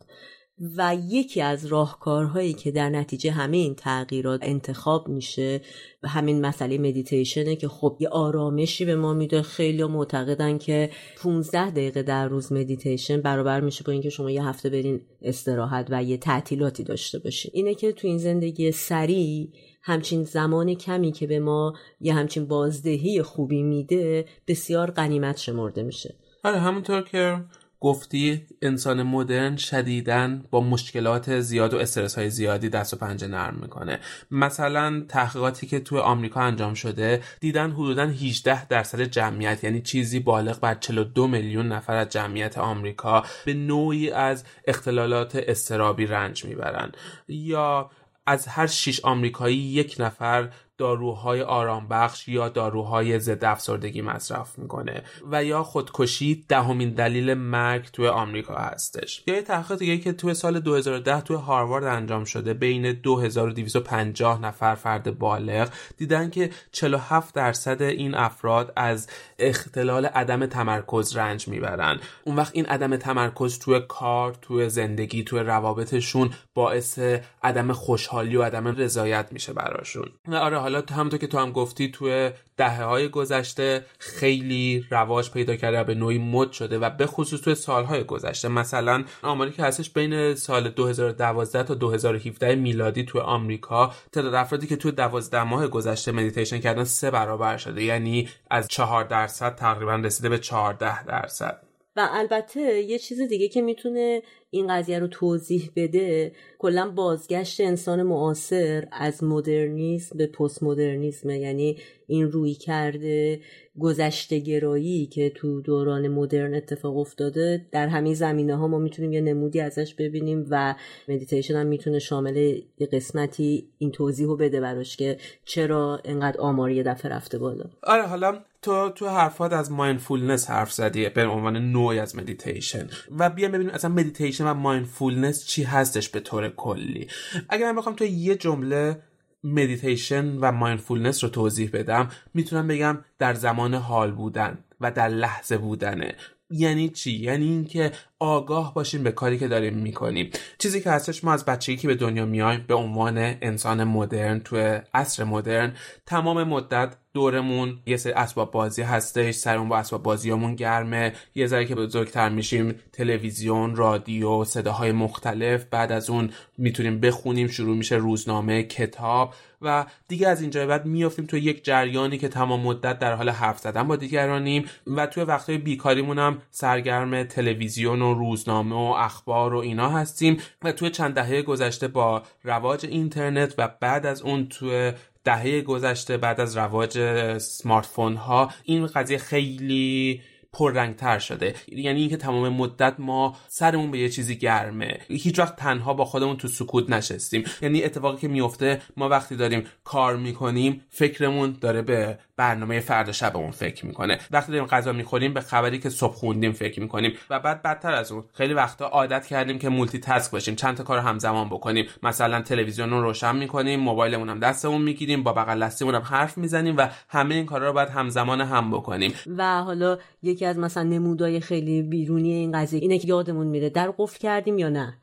و 0.78 0.96
یکی 1.10 1.42
از 1.42 1.66
راهکارهایی 1.66 2.54
که 2.54 2.72
در 2.72 2.90
نتیجه 2.90 3.32
همه 3.32 3.58
این 3.58 3.76
تغییرات 3.76 4.40
انتخاب 4.44 5.08
میشه 5.08 5.62
و 6.04 6.08
همین 6.08 6.42
مسئله 6.42 6.78
مدیتیشنه 6.78 7.56
که 7.56 7.68
خب 7.68 7.98
یه 8.00 8.10
آرامشی 8.10 8.86
به 8.86 8.96
ما 8.96 9.14
میده 9.14 9.42
خیلی 9.42 9.84
معتقدن 9.84 10.58
که 10.58 10.90
15 11.24 11.72
دقیقه 11.72 12.04
در 12.04 12.28
روز 12.28 12.52
مدیتیشن 12.52 13.22
برابر 13.22 13.62
میشه 13.62 13.84
با 13.84 13.92
اینکه 13.92 14.10
شما 14.10 14.32
یه 14.32 14.44
هفته 14.44 14.70
برین 14.70 15.02
استراحت 15.22 15.88
و 15.90 16.04
یه 16.04 16.18
تعطیلاتی 16.18 16.84
داشته 16.84 17.20
باشین. 17.20 17.52
اینه 17.54 17.76
که 17.76 17.92
تو 17.92 18.08
این 18.08 18.18
زندگی 18.18 18.72
سریع 18.72 19.50
همچین 19.82 20.24
زمان 20.24 20.74
کمی 20.74 21.12
که 21.12 21.28
به 21.28 21.40
ما 21.40 21.74
یه 22.02 22.14
همچین 22.14 22.48
بازدهی 22.48 23.22
خوبی 23.22 23.64
میده 23.64 24.26
بسیار 24.48 24.92
قنیمت 24.92 25.38
شمرده 25.38 25.84
میشه. 25.84 26.16
آره 26.44 26.60
همونطور 26.60 27.02
که 27.02 27.44
گفتی 27.84 28.46
انسان 28.62 29.04
مدرن 29.04 29.56
شدیدن 29.56 30.44
با 30.52 30.62
مشکلات 30.62 31.40
زیاد 31.40 31.74
و 31.74 31.78
استرس 31.78 32.18
های 32.18 32.30
زیادی 32.30 32.70
دست 32.70 32.94
و 32.94 32.98
پنجه 32.98 33.28
نرم 33.28 33.58
می‌کنه. 33.62 34.00
مثلا 34.32 35.06
تحقیقاتی 35.10 35.68
که 35.68 35.80
توی 35.80 36.00
آمریکا 36.00 36.42
انجام 36.42 36.74
شده 36.74 37.22
دیدن 37.40 37.72
حدودا 37.72 38.06
18 38.06 38.68
درصد 38.68 39.02
جمعیت 39.02 39.64
یعنی 39.64 39.82
چیزی 39.82 40.20
بالغ 40.20 40.60
بر 40.60 40.76
42 40.76 41.28
میلیون 41.28 41.68
نفر 41.68 41.96
از 41.96 42.10
جمعیت 42.10 42.58
آمریکا 42.58 43.24
به 43.46 43.54
نوعی 43.54 44.12
از 44.12 44.44
اختلالات 44.68 45.36
استرابی 45.36 46.06
رنج 46.06 46.46
می‌برن. 46.46 46.92
یا 47.28 47.90
از 48.26 48.48
هر 48.48 48.68
شش 48.68 49.00
آمریکایی 49.00 49.58
یک 49.58 49.96
نفر 50.00 50.50
داروهای 50.84 51.42
آرامبخش 51.42 52.28
یا 52.28 52.50
داروهای 52.50 53.20
ضد 53.20 53.46
افسردگی 53.46 54.02
مصرف 54.02 54.60
می‌کنه 54.60 55.04
و 55.32 55.44
یا 55.44 55.64
خودکشی 55.64 56.46
دهمین 56.50 56.90
دلیل 56.90 57.34
مرگ 57.34 57.86
توی 57.94 58.08
آمریکا 58.08 58.54
هستش. 58.54 59.24
یا 59.28 59.36
یه 59.36 59.42
تحقیقات 59.42 59.80
دیگه 59.80 59.98
که 59.98 60.14
توی 60.14 60.34
سال 60.34 60.60
2010 60.60 61.22
توی 61.22 61.38
هاروارد 61.38 61.84
انجام 61.84 62.26
شده 62.26 62.54
بین 62.54 62.92
2250 62.92 64.42
نفر 64.42 64.76
فرد 64.76 65.20
بالغ 65.20 65.70
دیدن 65.98 66.30
که 66.30 66.50
47 66.72 67.36
درصد 67.36 67.82
این 67.82 68.16
افراد 68.16 68.74
از 68.76 69.08
اختلال 69.40 70.06
عدم 70.06 70.46
تمرکز 70.46 71.18
رنج 71.18 71.48
می‌برن. 71.48 72.00
اون 72.24 72.36
وقت 72.36 72.52
این 72.56 72.66
عدم 72.66 72.96
تمرکز 72.96 73.60
توی 73.60 73.82
کار 73.88 74.36
توی 74.42 74.70
زندگی 74.70 75.24
توی 75.24 75.40
روابطشون 75.40 76.30
باعث 76.54 77.00
عدم 77.44 77.74
خوشحالی 77.74 78.36
و 78.36 78.44
عدم 78.44 78.68
رضایت 78.68 79.28
میشه 79.32 79.54
براشون. 79.54 80.10
و 80.28 80.36
آره 80.36 80.58
همونطور 80.76 81.20
که 81.20 81.28
تو 81.28 81.38
هم 81.38 81.52
گفتی 81.52 81.92
توی 81.92 82.32
دهه 82.58 82.84
های 82.84 83.10
گذشته 83.10 83.86
خیلی 84.00 84.86
رواج 84.92 85.32
پیدا 85.32 85.56
کرده 85.56 85.84
به 85.84 85.96
نوعی 85.96 86.18
مد 86.18 86.52
شده 86.52 86.80
و 86.80 86.90
به 86.90 87.06
خصوص 87.06 87.42
توی 87.42 87.56
سالهای 87.56 88.04
گذشته. 88.04 88.48
مثلا 88.48 89.04
آماری 89.24 89.52
که 89.52 89.64
هستش 89.64 89.90
بین 89.90 90.36
سال 90.36 90.70
2012 90.70 91.64
تا 91.64 91.74
2017 91.74 92.56
میلادی 92.56 93.04
توی 93.04 93.22
آمریکا 93.22 93.94
تعداد 94.12 94.34
افرادی 94.34 94.68
که 94.68 94.76
توی 94.76 94.92
12 94.92 95.44
ماه 95.44 95.68
گذشته 95.68 96.12
مدیتیشن 96.12 96.60
کردن 96.60 96.84
سه 96.84 97.12
برابر 97.12 97.58
شده. 97.58 97.84
یعنی 97.84 98.30
از 98.50 98.68
4 98.68 99.04
درصد 99.04 99.56
تقریبا 99.56 99.96
رسیده 99.96 100.30
به 100.30 100.38
14 100.38 101.06
درصد. 101.06 101.64
و 101.96 102.08
البته 102.12 102.62
یه 102.62 103.00
چیز 103.00 103.22
دیگه 103.22 103.48
که 103.48 103.62
می‌تونه 103.62 104.22
این 104.54 104.68
قضیه 104.68 105.00
رو 105.00 105.08
توضیح 105.08 105.70
بده 105.76 106.32
کلا 106.60 106.90
بازگشت 106.90 107.62
انسان 107.62 108.04
معاصر 108.04 108.88
از 108.92 109.24
مدرنیسم 109.24 110.18
به 110.18 110.28
پست 110.28 110.64
مدرنیسم 110.64 111.30
یعنی 111.30 111.78
این 112.08 112.32
رویکرد 112.32 113.40
گذشته 113.80 114.40
گرایی 114.40 115.06
که 115.06 115.30
تو 115.30 115.62
دوران 115.62 116.08
مدرن 116.08 116.54
اتفاق 116.54 116.98
افتاده 116.98 117.66
در 117.72 117.88
همه 117.88 118.14
زمینه 118.14 118.56
ها 118.56 118.68
ما 118.68 118.80
می‌تونیم 118.80 119.14
یه 119.14 119.22
نمودی 119.22 119.60
ازش 119.60 119.94
ببینیم 119.94 120.46
و 120.50 120.76
مدیتیشن 121.08 121.56
هم 121.56 121.68
می‌تونه 121.68 122.00
شامل 122.00 122.38
یه 122.78 122.88
قسمتی 122.94 123.68
این 123.78 123.92
توضیح 123.92 124.28
رو 124.28 124.38
بده 124.38 124.62
براش 124.62 124.98
که 124.98 125.18
چرا 125.46 126.00
انقدر 126.06 126.42
آماری 126.42 126.76
یه 126.76 126.84
دفعه 126.84 127.12
رفته 127.12 127.38
بالا. 127.38 127.66
آره 127.84 128.08
حالا 128.08 128.40
تو 128.64 128.90
تو 128.90 129.08
حرفات 129.08 129.54
از 129.54 129.72
mindfulness 129.72 130.50
حرف 130.50 130.72
زدی 130.72 131.10
به 131.10 131.26
عنوان 131.26 131.58
نوعی 131.58 132.00
از 132.00 132.16
مدیتیشن 132.16 132.88
و 133.20 133.30
بیا 133.30 133.50
ببینیم 133.50 133.70
اصلا 133.70 133.92
مدیتیشن 133.92 134.43
و 134.46 134.54
mindfulness 134.54 135.46
چی 135.46 135.64
هستش 135.64 136.10
به 136.10 136.20
طور 136.20 136.50
کلی. 136.50 137.08
اگر 137.50 137.72
من 137.72 137.78
بخوام 137.78 137.96
تو 137.96 138.06
یه 138.06 138.36
جمله 138.36 139.00
مدیتیشن 139.44 140.38
و 140.38 140.52
mindfulness 140.52 141.24
رو 141.24 141.30
توضیح 141.30 141.70
بدم 141.74 142.10
می‌تونم 142.34 142.68
بگم 142.68 142.98
در 143.20 143.34
زمان 143.34 143.74
حال 143.74 144.12
بودن 144.12 144.58
و 144.82 144.92
در 144.92 145.08
لحظه 145.08 145.58
بودنه. 145.58 146.16
یعنی 146.50 146.90
چی؟ 146.90 147.12
یعنی 147.12 147.46
اینکه 147.46 147.92
آگاه 148.24 148.74
باشیم 148.74 149.04
به 149.04 149.12
کاری 149.12 149.38
که 149.38 149.48
داریم 149.48 149.74
می‌کنیم. 149.74 150.30
چیزی 150.58 150.82
که 150.82 150.90
هستش 150.92 151.24
ما 151.24 151.34
از 151.34 151.46
بچگی 151.46 151.78
که 151.78 151.88
به 151.88 151.96
دنیا 151.96 152.26
میایم 152.26 152.66
به 152.68 152.74
عنوان 152.74 153.18
انسان 153.18 153.84
مدرن 153.84 154.40
تو 154.40 154.80
عصر 154.94 155.24
مدرن 155.24 155.74
تمام 156.06 156.44
مدت 156.44 156.96
دورمون 157.14 157.80
یه 157.86 157.98
سری 157.98 158.14
اسباب 158.14 158.52
بازی 158.52 158.82
هستش 158.82 159.36
سرمون 159.36 159.70
با 159.70 159.78
اسباب 159.78 160.04
بازیامون 160.04 160.56
گرمه 160.56 161.14
یه 161.36 161.48
ذره 161.48 161.66
که 161.66 161.76
بزرگتر 161.76 162.30
میشیم 162.30 162.76
تلویزیون 162.94 163.76
رادیو 163.76 164.44
صداهای 164.44 164.92
مختلف 164.92 165.66
بعد 165.72 165.92
از 165.92 166.10
اون 166.10 166.30
می‌تونیم 166.58 167.00
بخونیم 167.00 167.48
شروع 167.48 167.78
میشه 167.78 167.96
روزنامه 167.96 168.64
کتاب 168.64 169.34
و 169.64 169.86
دیگه 170.08 170.28
از 170.28 170.42
اینجا 170.42 170.68
بعد 170.68 170.86
میافتیم 170.86 171.26
تو 171.26 171.38
یک 171.38 171.64
جریانی 171.64 172.18
که 172.18 172.28
تمام 172.28 172.62
مدت 172.62 173.00
در 173.00 173.14
حال 173.14 173.30
حرف 173.30 173.60
زدن 173.60 173.88
با 173.88 173.96
دیگرانیم 173.96 174.66
و 174.88 175.08
توی 175.08 175.24
وقتهای 175.24 175.58
بیکاریمون 175.58 176.20
هم 176.20 176.38
سرگرم 176.52 177.24
تلویزیون 177.24 178.02
و 178.02 178.13
روزنامه 178.14 178.76
و 178.76 178.94
اخبار 178.98 179.54
و 179.54 179.58
اینا 179.58 179.90
هستیم 179.90 180.38
و 180.62 180.72
توی 180.72 180.90
چند 180.90 181.14
دهه 181.14 181.42
گذشته 181.42 181.88
با 181.88 182.24
رواج 182.44 182.86
اینترنت 182.86 183.56
و 183.58 183.70
بعد 183.80 184.06
از 184.06 184.22
اون 184.22 184.48
توی 184.48 184.94
دهه 185.24 185.62
گذشته 185.62 186.18
بعد 186.18 186.42
از 186.42 186.58
رواج 186.58 187.00
سمارت 187.38 187.86
فون 187.86 188.16
ها 188.16 188.52
این 188.64 188.88
قضیه 188.88 189.18
خیلی 189.18 190.22
پررنگتر 190.54 191.20
شده. 191.20 191.56
یعنی 191.68 192.00
اینکه 192.00 192.18
تمام 192.18 192.50
مدت 192.50 192.96
ما 193.00 193.36
سرمون 193.48 193.92
به 193.92 194.00
یه 194.00 194.10
چیزی 194.10 194.36
گرمه. 194.36 195.00
هیچ 195.08 195.40
وقت 195.40 195.56
تنها 195.56 195.94
با 195.94 196.06
خودمون 196.06 196.38
تو 196.38 196.48
سکوت 196.48 196.90
نشستیم. 196.90 197.44
یعنی 197.62 197.84
اتفاقی 197.84 198.18
که 198.18 198.28
میفته 198.28 198.82
ما 198.98 199.10
وقتی 199.10 199.36
داریم 199.36 199.64
کار 199.84 200.16
می‌کنیم 200.16 200.82
فکرمون 200.90 201.58
داره 201.62 201.82
به 201.82 202.18
برنامه 202.38 202.80
فردا 202.80 203.12
شبمون 203.12 203.52
فکر 203.52 203.86
می‌کنه. 203.86 204.20
وقتی 204.32 204.52
داریم 204.52 204.68
غذا 204.68 204.92
می‌خوریم 204.92 205.34
به 205.34 205.42
خبری 205.42 205.80
که 205.80 205.90
صبح 205.90 206.14
خوندیم 206.14 206.52
فکر 206.52 206.80
می‌کنیم. 206.80 207.14
و 207.30 207.40
بعد 207.40 207.62
بدتر 207.62 207.94
از 207.94 208.12
اون 208.12 208.24
خیلی 208.34 208.54
وقتا 208.54 208.86
عادت 208.86 209.26
کردیم 209.26 209.60
که 209.60 209.70
مولتی 209.70 210.00
تاسک 210.00 210.32
باشیم. 210.32 210.56
چند 210.56 210.78
تا 210.78 210.84
کار 210.84 211.00
همزمان 211.00 211.50
بکنیم. 211.50 211.86
مثلا 212.04 212.42
تلویزیون 212.42 212.90
رو 212.90 213.02
روشن 213.02 213.36
می‌کنیم 213.36 213.80
موبایلمون 213.80 214.30
هم 214.30 214.40
دستمون 214.40 214.82
می‌گیریم 214.82 215.24
با 215.24 215.34
بغل 215.34 215.64
دستمون 215.64 215.96
هم 215.96 216.02
حرف 216.02 216.38
می‌زنیم 216.38 216.78
و 216.78 216.88
همه 217.10 217.36
این 217.36 217.46
کارا 217.46 217.68
رو 217.68 217.74
باید 217.74 217.90
همزمان 217.90 218.42
هم 218.42 218.72
بکنیم. 218.72 219.14
و 219.38 219.64
حالا 219.64 219.98
یکی 220.24 220.43
از 220.46 220.58
مثلا 220.58 220.84
نمودای 220.84 221.40
خیلی 221.40 221.82
بیرونی 221.82 222.34
این 222.34 222.52
قضیه 222.52 222.80
اینه 222.80 223.00
که 223.00 223.08
یادمون 223.08 223.48
میره 223.48 223.70
در 223.70 223.94
قفل 223.98 224.20
کردیم 224.20 224.58
یا 224.58 224.70
نه. 224.70 224.98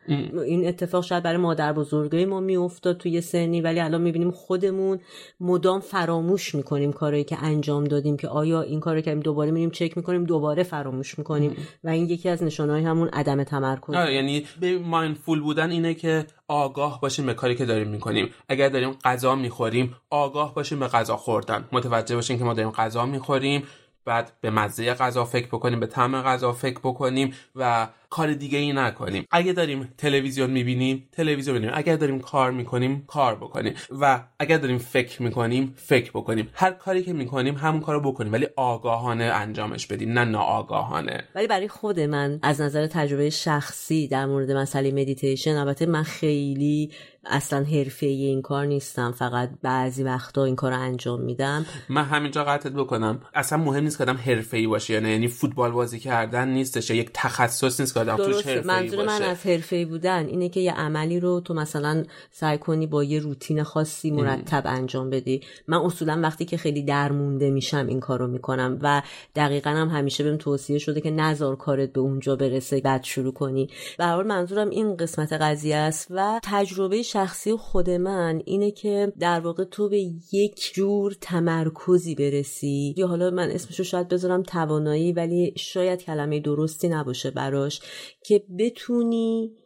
این 0.47 0.69
اتفاق 0.69 1.05
شاید 1.05 1.23
برای 1.23 1.37
مادر 1.37 1.73
بزرگای 1.73 2.25
ما 2.25 2.41
میافتاد 2.41 2.97
توی 2.97 3.21
سنی 3.21 3.61
ولی 3.61 3.81
الان 3.81 4.01
می‌بینیم 4.01 4.31
خودمون 4.31 5.01
مدام 5.41 5.81
فراموش 5.81 6.55
می‌کنیم 6.55 6.93
کارایی 6.93 7.25
که 7.25 7.45
انجام 7.45 7.85
دادیم 7.85 8.17
که 8.17 8.29
آیا 8.29 8.63
این 8.63 8.81
کارو 8.81 9.01
کردیم 9.01 9.21
دوباره 9.21 9.51
میریم 9.51 9.71
چک 9.71 9.97
می‌کنیم 9.97 10.25
دوباره 10.25 10.63
فراموش 10.63 11.19
می‌کنیم. 11.19 11.57
و 11.85 11.89
این 11.89 12.07
یکی 12.07 12.29
از 12.29 12.43
نشانهای 12.43 12.83
همون 12.83 13.09
عدم 13.09 13.45
تمرکز. 13.45 13.95
آره 13.95 14.15
یعنی 14.15 14.45
به 14.61 14.79
مایندفول 14.79 15.41
بودن 15.41 15.71
اینه 15.71 15.95
که 15.95 16.27
آگاه 16.49 17.01
باشیم 17.01 17.27
به 17.27 17.35
کاری 17.35 17.55
که 17.55 17.65
داریم 17.65 17.89
می‌کنیم. 17.89 18.29
اگر 18.49 18.69
داریم 18.69 18.91
غذا 19.05 19.35
می‌خوریم 19.35 19.95
آگاه 20.11 20.55
باشیم 20.55 20.81
به 20.81 20.87
غذا 20.87 21.17
خوردن. 21.17 21.65
متوجه 21.73 22.15
باشیم 22.15 22.39
که 22.39 22.45
ما 22.45 22.55
داریم 22.55 22.71
غذا 22.71 23.07
می‌خوریم. 23.07 23.63
بعد 24.11 24.33
به 24.41 24.51
مزه 24.51 24.95
غذا 24.95 25.25
فکر 25.25 25.47
بکنیم 25.47 25.81
به 25.81 25.87
طعم 25.87 26.23
غذا 26.23 26.53
فکر 26.53 26.79
بکنیم 26.79 27.35
و 27.57 27.89
کار 28.11 28.35
دیگه 28.35 28.59
ای 28.59 28.73
نکنیم. 28.73 29.27
اگه 29.31 29.53
داریم 29.53 29.89
تلویزیون 29.99 30.51
می‌بینیم 30.51 31.09
تلویزیون 31.13 31.57
ببینیم 31.57 31.75
اگر 31.77 31.97
داریم 31.97 32.21
کار 32.21 32.51
می‌کنیم 32.51 33.05
کار 33.07 33.35
بکنیم. 33.35 33.75
و 34.01 34.25
اگر 34.39 34.59
داریم 34.59 34.79
فکر 34.79 35.23
می‌کنیم 35.23 35.75
فکر 35.77 36.11
بکنیم. 36.11 36.49
هر 36.53 36.71
کاری 36.71 37.03
که 37.03 37.13
می‌کنیم 37.13 37.55
همون 37.55 37.81
کارو 37.81 38.01
بکنیم. 38.01 38.33
ولی 38.33 38.47
آگاهانه 38.57 39.25
انجامش 39.25 39.87
بدیم 39.87 40.13
نه 40.13 40.25
ناآگاهانه. 40.25 41.25
ولی 41.35 41.47
برای 41.47 41.69
خود 41.69 42.01
من 42.01 42.39
از 42.43 42.61
نظر 42.61 42.87
تجربه 42.87 43.31
شخصی 43.31 44.09
در 44.09 44.27
مورد 44.27 44.51
مسئله 44.51 44.93
مدیتیشن 44.93 45.57
البته 45.57 45.87
من 45.87 46.03
خیلی 46.03 46.91
اصلا 47.25 47.65
حرفه 47.65 48.07
این 48.07 48.43
کار 48.43 48.67
نیستم. 48.67 49.13
فقط 49.13 49.51
بعضی 49.63 50.03
وقتا 50.03 50.45
این 50.45 50.57
کار 50.57 50.73
رو 50.73 50.81
انجام 50.81 51.21
میدم. 51.21 51.67
من 51.89 52.05
همینجا 52.05 52.45
قطعت 52.45 52.73
بکنم. 52.73 53.21
اصلا 53.35 53.59
مهم 53.59 53.85
نیست 53.85 53.99
که 53.99 54.05
آدم 54.05 54.17
حرفه 54.17 54.57
ای 54.57 54.67
باشه 54.67 54.95
یعنی 54.95 55.29
فوتبال 55.29 55.71
بازی 55.71 55.99
کردن 55.99 56.49
نیستش 56.49 56.91
یک 56.91 57.11
تخصص 57.15 57.81
نیست 57.81 57.95
آدم 58.01 58.17
توش 58.17 58.47
حرفه 58.47 58.67
منظور 58.67 59.07
من 59.07 59.23
از 59.23 59.47
حرفه 59.47 59.85
بودن 59.85 60.27
اینه 60.27 60.49
که 60.49 60.61
یه 60.61 60.73
عملی 60.73 61.21
رو 61.21 61.41
تو 61.41 61.55
مثلا 61.55 62.05
سعی 62.31 62.59
کنی 62.59 62.87
با 62.87 63.05
یه 63.05 63.19
روتین 63.19 63.63
خاصی 63.63 64.11
مرتب 64.11 64.63
انجام 64.67 65.11
بدی. 65.11 65.41
من 65.67 65.79
اصولا 65.79 66.21
وقتی 66.23 66.45
که 66.45 66.57
خیلی 66.57 66.83
درمونده 66.83 67.51
میشم 67.51 67.87
این 67.87 68.01
کارو 68.01 68.27
می‌کنم 68.27 68.79
و 68.83 69.03
دقیقا 69.37 69.71
هم 69.71 69.89
همیشه 69.89 70.25
بهم 70.25 70.37
توصیه 70.37 70.79
شده 70.79 71.01
که 71.01 71.11
نزار 71.11 71.57
کارت 71.57 71.93
به 71.93 72.01
اونجا 72.01 72.37
برسه 72.37 72.81
بعد 72.81 73.05
شروع 73.05 73.33
کنی. 73.33 73.69
به 73.99 74.23
منظورم 74.23 74.71
این 74.71 74.97
قسمت 74.97 75.33
قضیه 75.33 75.77
است 75.77 76.07
و 76.11 76.41
تجربه 76.43 77.03
شخصی 77.03 77.57
خود 77.57 77.91
من 77.91 78.43
اینه 78.45 78.71
که 78.71 79.13
در 79.21 79.41
واقع 79.41 79.65
تو 79.65 79.89
به 79.89 80.01
یک 80.33 80.73
جور 80.75 81.17
تمرکزی 81.21 82.15
برسی. 82.15 82.95
یا 82.97 83.07
حالا 83.07 83.31
من 83.31 83.51
اسمشو 83.51 83.85
شاید 83.85 84.09
بذارم 84.09 84.43
توانایی 84.43 85.13
ولی 85.13 85.55
شاید 85.57 86.03
کلمه 86.03 86.41
درستی 86.41 86.89
نباشه 86.89 87.31
براش. 87.31 87.81
که 88.23 88.43
بتونی 88.59 89.57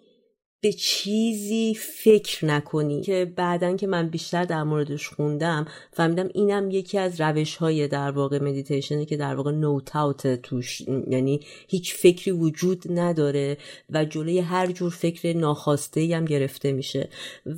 به 0.64 0.72
چیزی 0.72 1.74
فکر 1.74 2.44
نکنی. 2.44 3.02
که 3.02 3.32
بعدا 3.36 3.76
که 3.76 3.86
من 3.86 4.08
بیشتر 4.08 4.44
در 4.44 4.62
موردش 4.62 5.08
خوندم 5.08 5.66
فهمیدم 5.92 6.28
اینم 6.34 6.70
یکی 6.70 6.98
از 6.98 7.20
روش 7.20 7.56
های 7.56 7.88
در 7.88 8.10
واقع 8.10 8.42
مدیتیشنه 8.42 9.04
که 9.04 9.16
در 9.16 9.34
واقع 9.34 9.50
no 9.50 9.96
thought 9.96 10.26
توش 10.26 10.80
یعنی 11.10 11.40
هیچ 11.68 11.94
فکری 11.94 12.30
وجود 12.30 12.82
نداره 12.90 13.56
و 13.90 14.04
جلوی 14.04 14.38
هر 14.38 14.66
جور 14.66 14.90
فکر 14.90 15.36
ناخواسته 15.36 16.16
هم 16.16 16.24
گرفته 16.24 16.72
میشه. 16.72 17.08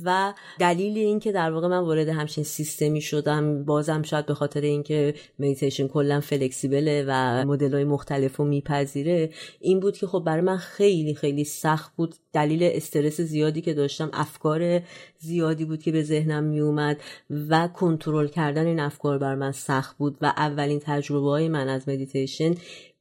و 0.05 0.33
دلیل 0.59 0.97
این 0.97 1.19
که 1.19 1.31
در 1.31 1.51
واقع 1.51 1.67
من 1.67 1.79
وارد 1.79 2.09
همچین 2.09 2.43
سیستمی 2.43 3.01
شدم 3.01 3.65
بازم 3.65 4.01
شاید 4.01 4.25
به 4.25 4.33
خاطر 4.33 4.61
اینکه 4.61 5.13
مدیتیشن 5.39 5.87
کلا 5.87 6.19
flexible 6.19 6.95
ه 6.95 7.05
و 7.07 7.45
مدل 7.45 7.73
های 7.73 7.83
مختلف 7.83 8.35
رو 8.35 8.45
میپذیره 8.45 9.29
این 9.59 9.79
بود 9.79 9.97
که 9.97 10.07
خب 10.07 10.23
برای 10.25 10.41
من 10.41 10.57
خیلی 10.57 11.15
خیلی 11.15 11.43
سخت 11.43 11.95
بود 11.95 12.15
دلیل 12.33 12.63
استرس 12.97 13.21
زیادی 13.21 13.61
که 13.61 13.73
داشتم 13.73 14.09
افکار 14.13 14.81
زیادی 15.19 15.65
بود 15.65 15.83
که 15.83 15.91
به 15.91 16.03
ذهنم 16.03 16.43
می 16.43 16.59
اومد 16.59 17.01
و 17.49 17.67
کنترل 17.67 18.27
کردن 18.27 18.65
این 18.65 18.79
افکار 18.79 19.17
بر 19.17 19.35
من 19.35 19.51
سخت 19.51 19.97
بود 19.97 20.17
و 20.21 20.25
اولین 20.25 20.79
تجربه 20.79 21.29
های 21.29 21.49
من 21.49 21.69
از 21.69 21.89
مدیتیشن 21.89 22.55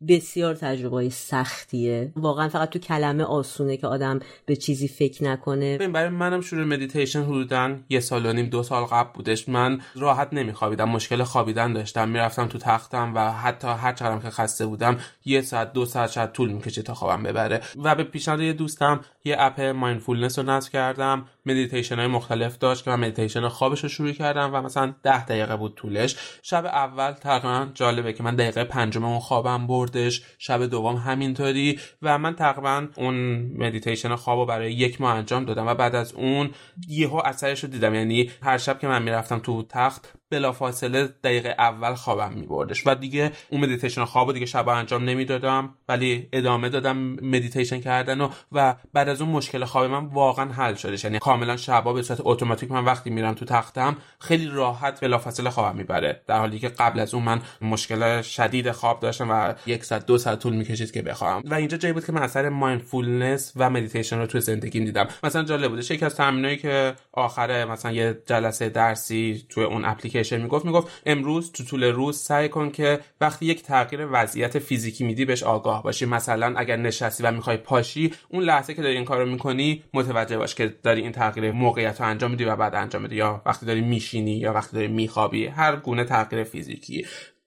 بسیار 0.09 0.55
تجربه 0.55 1.09
سختیه. 1.09 2.13
واقعا 2.17 2.49
فقط 2.49 2.71
تو 2.71 2.79
کلمه 2.79 3.25
آسونه 3.25 3.77
که 3.77 3.87
آدم 3.87 4.21
به 4.47 4.57
چیزی 4.57 4.89
فکر 4.89 5.25
نکنه. 5.25 5.79
برای 5.89 6.09
منم 6.09 6.41
شروع 6.41 6.65
مدیتیشن 6.65 7.23
حدودا 7.23 7.77
یه 7.89 8.01
سال 8.01 8.27
و 8.27 8.33
نیم 8.33 8.47
دو 8.47 8.63
سال 8.63 8.85
قبل 8.85 9.11
بودش. 9.15 9.49
من 9.49 9.81
راحت 9.95 10.29
نمیخوابیدم 10.33 10.89
مشکل 10.89 11.23
خوابیدن 11.23 11.73
داشتم. 11.73 12.09
می‌رفتم 12.09 12.47
تو 12.47 12.59
تختم 12.59 13.15
و 13.15 13.33
حتی 13.33 13.69
هر 13.69 13.93
چقدرم 13.93 14.21
که 14.21 14.31
خسته 14.31 14.67
بودم 14.67 14.99
یه 15.25 15.41
ساعت 15.41 15.73
دو 15.73 15.87
ساعت 15.87 16.11
شاید 16.11 16.33
طول 16.33 16.53
می‌کشه 16.53 16.83
تا 16.83 16.95
خوابم 16.95 17.23
ببره. 17.23 17.61
و 17.85 17.95
به 17.95 18.05
پیشنهاد 18.05 18.41
یه 18.41 18.53
دوستم 18.53 19.01
یه 19.25 19.37
اپ 19.39 19.61
mindfulness 19.61 20.39
رو 20.39 20.51
نصب 20.51 20.73
کردم. 20.73 21.27
مدیتیشن 21.47 21.97
های 21.97 22.07
مختلف 22.07 22.59
داشت 22.59 22.85
که 22.85 22.91
من 22.91 23.01
مدیتیشن 23.01 23.49
خوابش 23.49 23.83
رو 23.83 23.89
شروع 23.89 24.13
کردم 24.13 24.51
و 24.55 24.63
مثلا 24.63 24.95
ده 25.03 25.25
دقیقه 25.25 25.57
بود 25.57 25.75
طولش. 25.75 26.17
شب 26.43 26.67
اول 26.67 27.13
تقریبا 27.13 27.69
جالبه 27.75 28.13
که 28.13 28.23
من 28.23 28.37
دقیقه 28.37 28.65
پنجم 28.65 29.05
اون 29.05 29.19
خوابم 29.19 29.67
بردش 29.87 30.23
شب 30.39 30.67
دوم 30.67 30.97
همینطوری. 30.97 31.81
و 32.03 32.19
من 32.19 32.35
تقریبا 32.35 32.89
اون 32.97 33.15
مدیتیشن 33.59 34.15
خواب 34.17 34.49
برای 34.49 34.73
یک 34.73 35.01
ماه 35.01 35.15
انجام 35.15 35.45
دادم. 35.45 35.67
و 35.67 35.75
بعد 35.75 35.95
از 35.95 36.15
اون 36.15 36.51
یهو 36.89 37.21
اثرش 37.25 37.65
رو 37.65 37.71
دیدم. 37.71 37.95
یعنی 37.95 38.31
هر 38.43 38.59
شب 38.59 38.79
که 38.79 38.89
من 38.89 39.03
می‌رفتم 39.03 39.39
تو 39.39 39.63
تخت 39.63 40.13
بلافاصله 40.31 41.09
دقیقه 41.25 41.55
اول 41.59 41.95
خوابم 41.95 42.33
میبردش. 42.33 42.87
و 42.87 42.95
دیگه 42.95 43.33
اون 43.51 43.61
مدیتیشن 43.61 44.05
خواب 44.05 44.33
دیگه 44.33 44.47
شب 44.47 44.69
انجام 44.69 45.05
نمی‌دادم 45.05 45.75
ولی 45.89 46.29
ادامه 46.33 46.69
دادم 46.69 46.97
مدیتیشن 47.23 47.81
کردن 47.81 48.21
و 48.21 48.29
و 48.53 48.75
بعد 48.93 49.09
از 49.09 49.21
اون 49.21 49.31
مشکل 49.31 49.65
خواب 49.65 49.91
من 49.91 50.05
واقعا 50.07 50.53
حل 50.53 50.75
شدش. 50.75 51.05
یعنی 51.05 51.19
کاملا 51.19 51.57
شبا 51.57 51.93
به 51.93 52.03
صورت 52.03 52.21
اتوماتیک 52.25 52.71
من 52.71 52.85
وقتی 52.85 53.11
میرم 53.11 53.35
تو 53.35 53.45
تختم 53.45 53.97
خیلی 54.21 54.47
راحت 54.47 55.01
بلافاصله 55.01 55.51
خوابم 55.51 55.77
می‌بره. 55.77 56.23
در 56.27 56.39
حالی 56.39 56.59
که 56.59 56.69
قبل 56.69 57.01
از 57.01 57.15
اون 57.15 57.23
من 57.25 57.41
مشکل 57.63 58.23
شدید 58.23 58.71
خواب 58.71 59.01
داشتم 59.01 59.31
و 59.31 59.55
یک 59.67 59.85
ساعت 59.85 60.07
دو 60.07 60.19
ساعت 60.19 60.39
طول 60.39 60.57
می‌کشید 60.57 60.93
که 60.93 61.03
بخوام 61.03 61.43
و 61.45 61.55
اینجا 61.55 61.77
جایی 61.77 61.93
بود 61.95 62.05
که 62.05 62.13
من 62.13 62.23
اثر 62.23 62.49
mindfulness 62.49 63.53
و 63.57 63.71
مدیتیشن 63.71 64.19
رو 64.19 64.27
تو 64.27 64.41
زندگیم 64.41 64.85
دیدم. 64.85 65.09
مثلا 65.25 65.43
جالب 65.43 65.71
بودش 65.71 65.91
یکی 65.91 66.05
از 66.05 66.17
تمرینایی 66.17 66.57
که 66.57 66.95
آخر 67.13 67.65
مثلا 67.65 67.93
یه 67.93 68.19
جلسه 68.27 68.69
درسی 68.69 69.47
تو 69.49 69.61
اون 69.61 69.85
اپلیکیشن 69.85 70.16
می‌گفت 70.33 70.65
می‌گفت 70.65 71.03
امروز 71.07 71.53
تو 71.53 71.65
طول 71.65 71.85
روز 71.85 72.19
سعی 72.19 72.49
کن 72.49 72.71
که 72.71 73.01
وقتی 73.21 73.47
یک 73.47 73.63
تغییر 73.63 74.09
وضعیت 74.13 74.59
فیزیکی 74.59 75.05
میدی 75.05 75.25
بهش 75.25 75.43
آگاه 75.43 75.83
باشی. 75.83 76.07
مثلا 76.07 76.55
اگر 76.57 76.77
نشستی 76.77 77.23
و 77.23 77.31
می‌خوای 77.31 77.57
پاشی 77.57 78.13
اون 78.29 78.43
لحظه 78.43 78.75
که 78.75 78.83
داری 78.83 78.95
این 78.95 79.05
کارو 79.05 79.27
می‌کنی 79.27 79.83
متوجه 79.95 80.39
باش 80.39 80.55
که 80.55 80.75
داری 80.83 81.03
این 81.03 81.13
تغییر 81.13 81.53
موقعیت 81.53 82.01
رو 82.01 82.07
انجام 82.07 82.31
میدی 82.31 82.45
و 82.45 82.57
بعد 82.57 82.75
انجام 82.75 83.03
میدی. 83.03 83.17
یا 83.17 83.43
وقتی 83.47 83.67
داری 83.67 83.81
میشینی 83.81 84.37
یا 84.37 84.53
وقتی 84.53 84.77
داری 84.77 84.89
میخوابی 84.89 85.47
هر 85.47 85.77
گونه 85.77 86.05
تغییر 86.05 86.45
فیزیکی. 86.45 87.07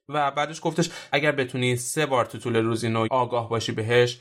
و 0.10 0.32
بعدش 0.32 0.60
گفتش 0.63 0.89
اگر 1.12 1.32
بتونی 1.32 1.75
سه 1.75 2.05
بار 2.05 2.25
تو 2.25 2.38
طول 2.38 2.55
روز 2.55 2.84
اینو 2.84 3.08
آگاه 3.12 3.49
باشی 3.49 3.71
بهش 3.71 4.19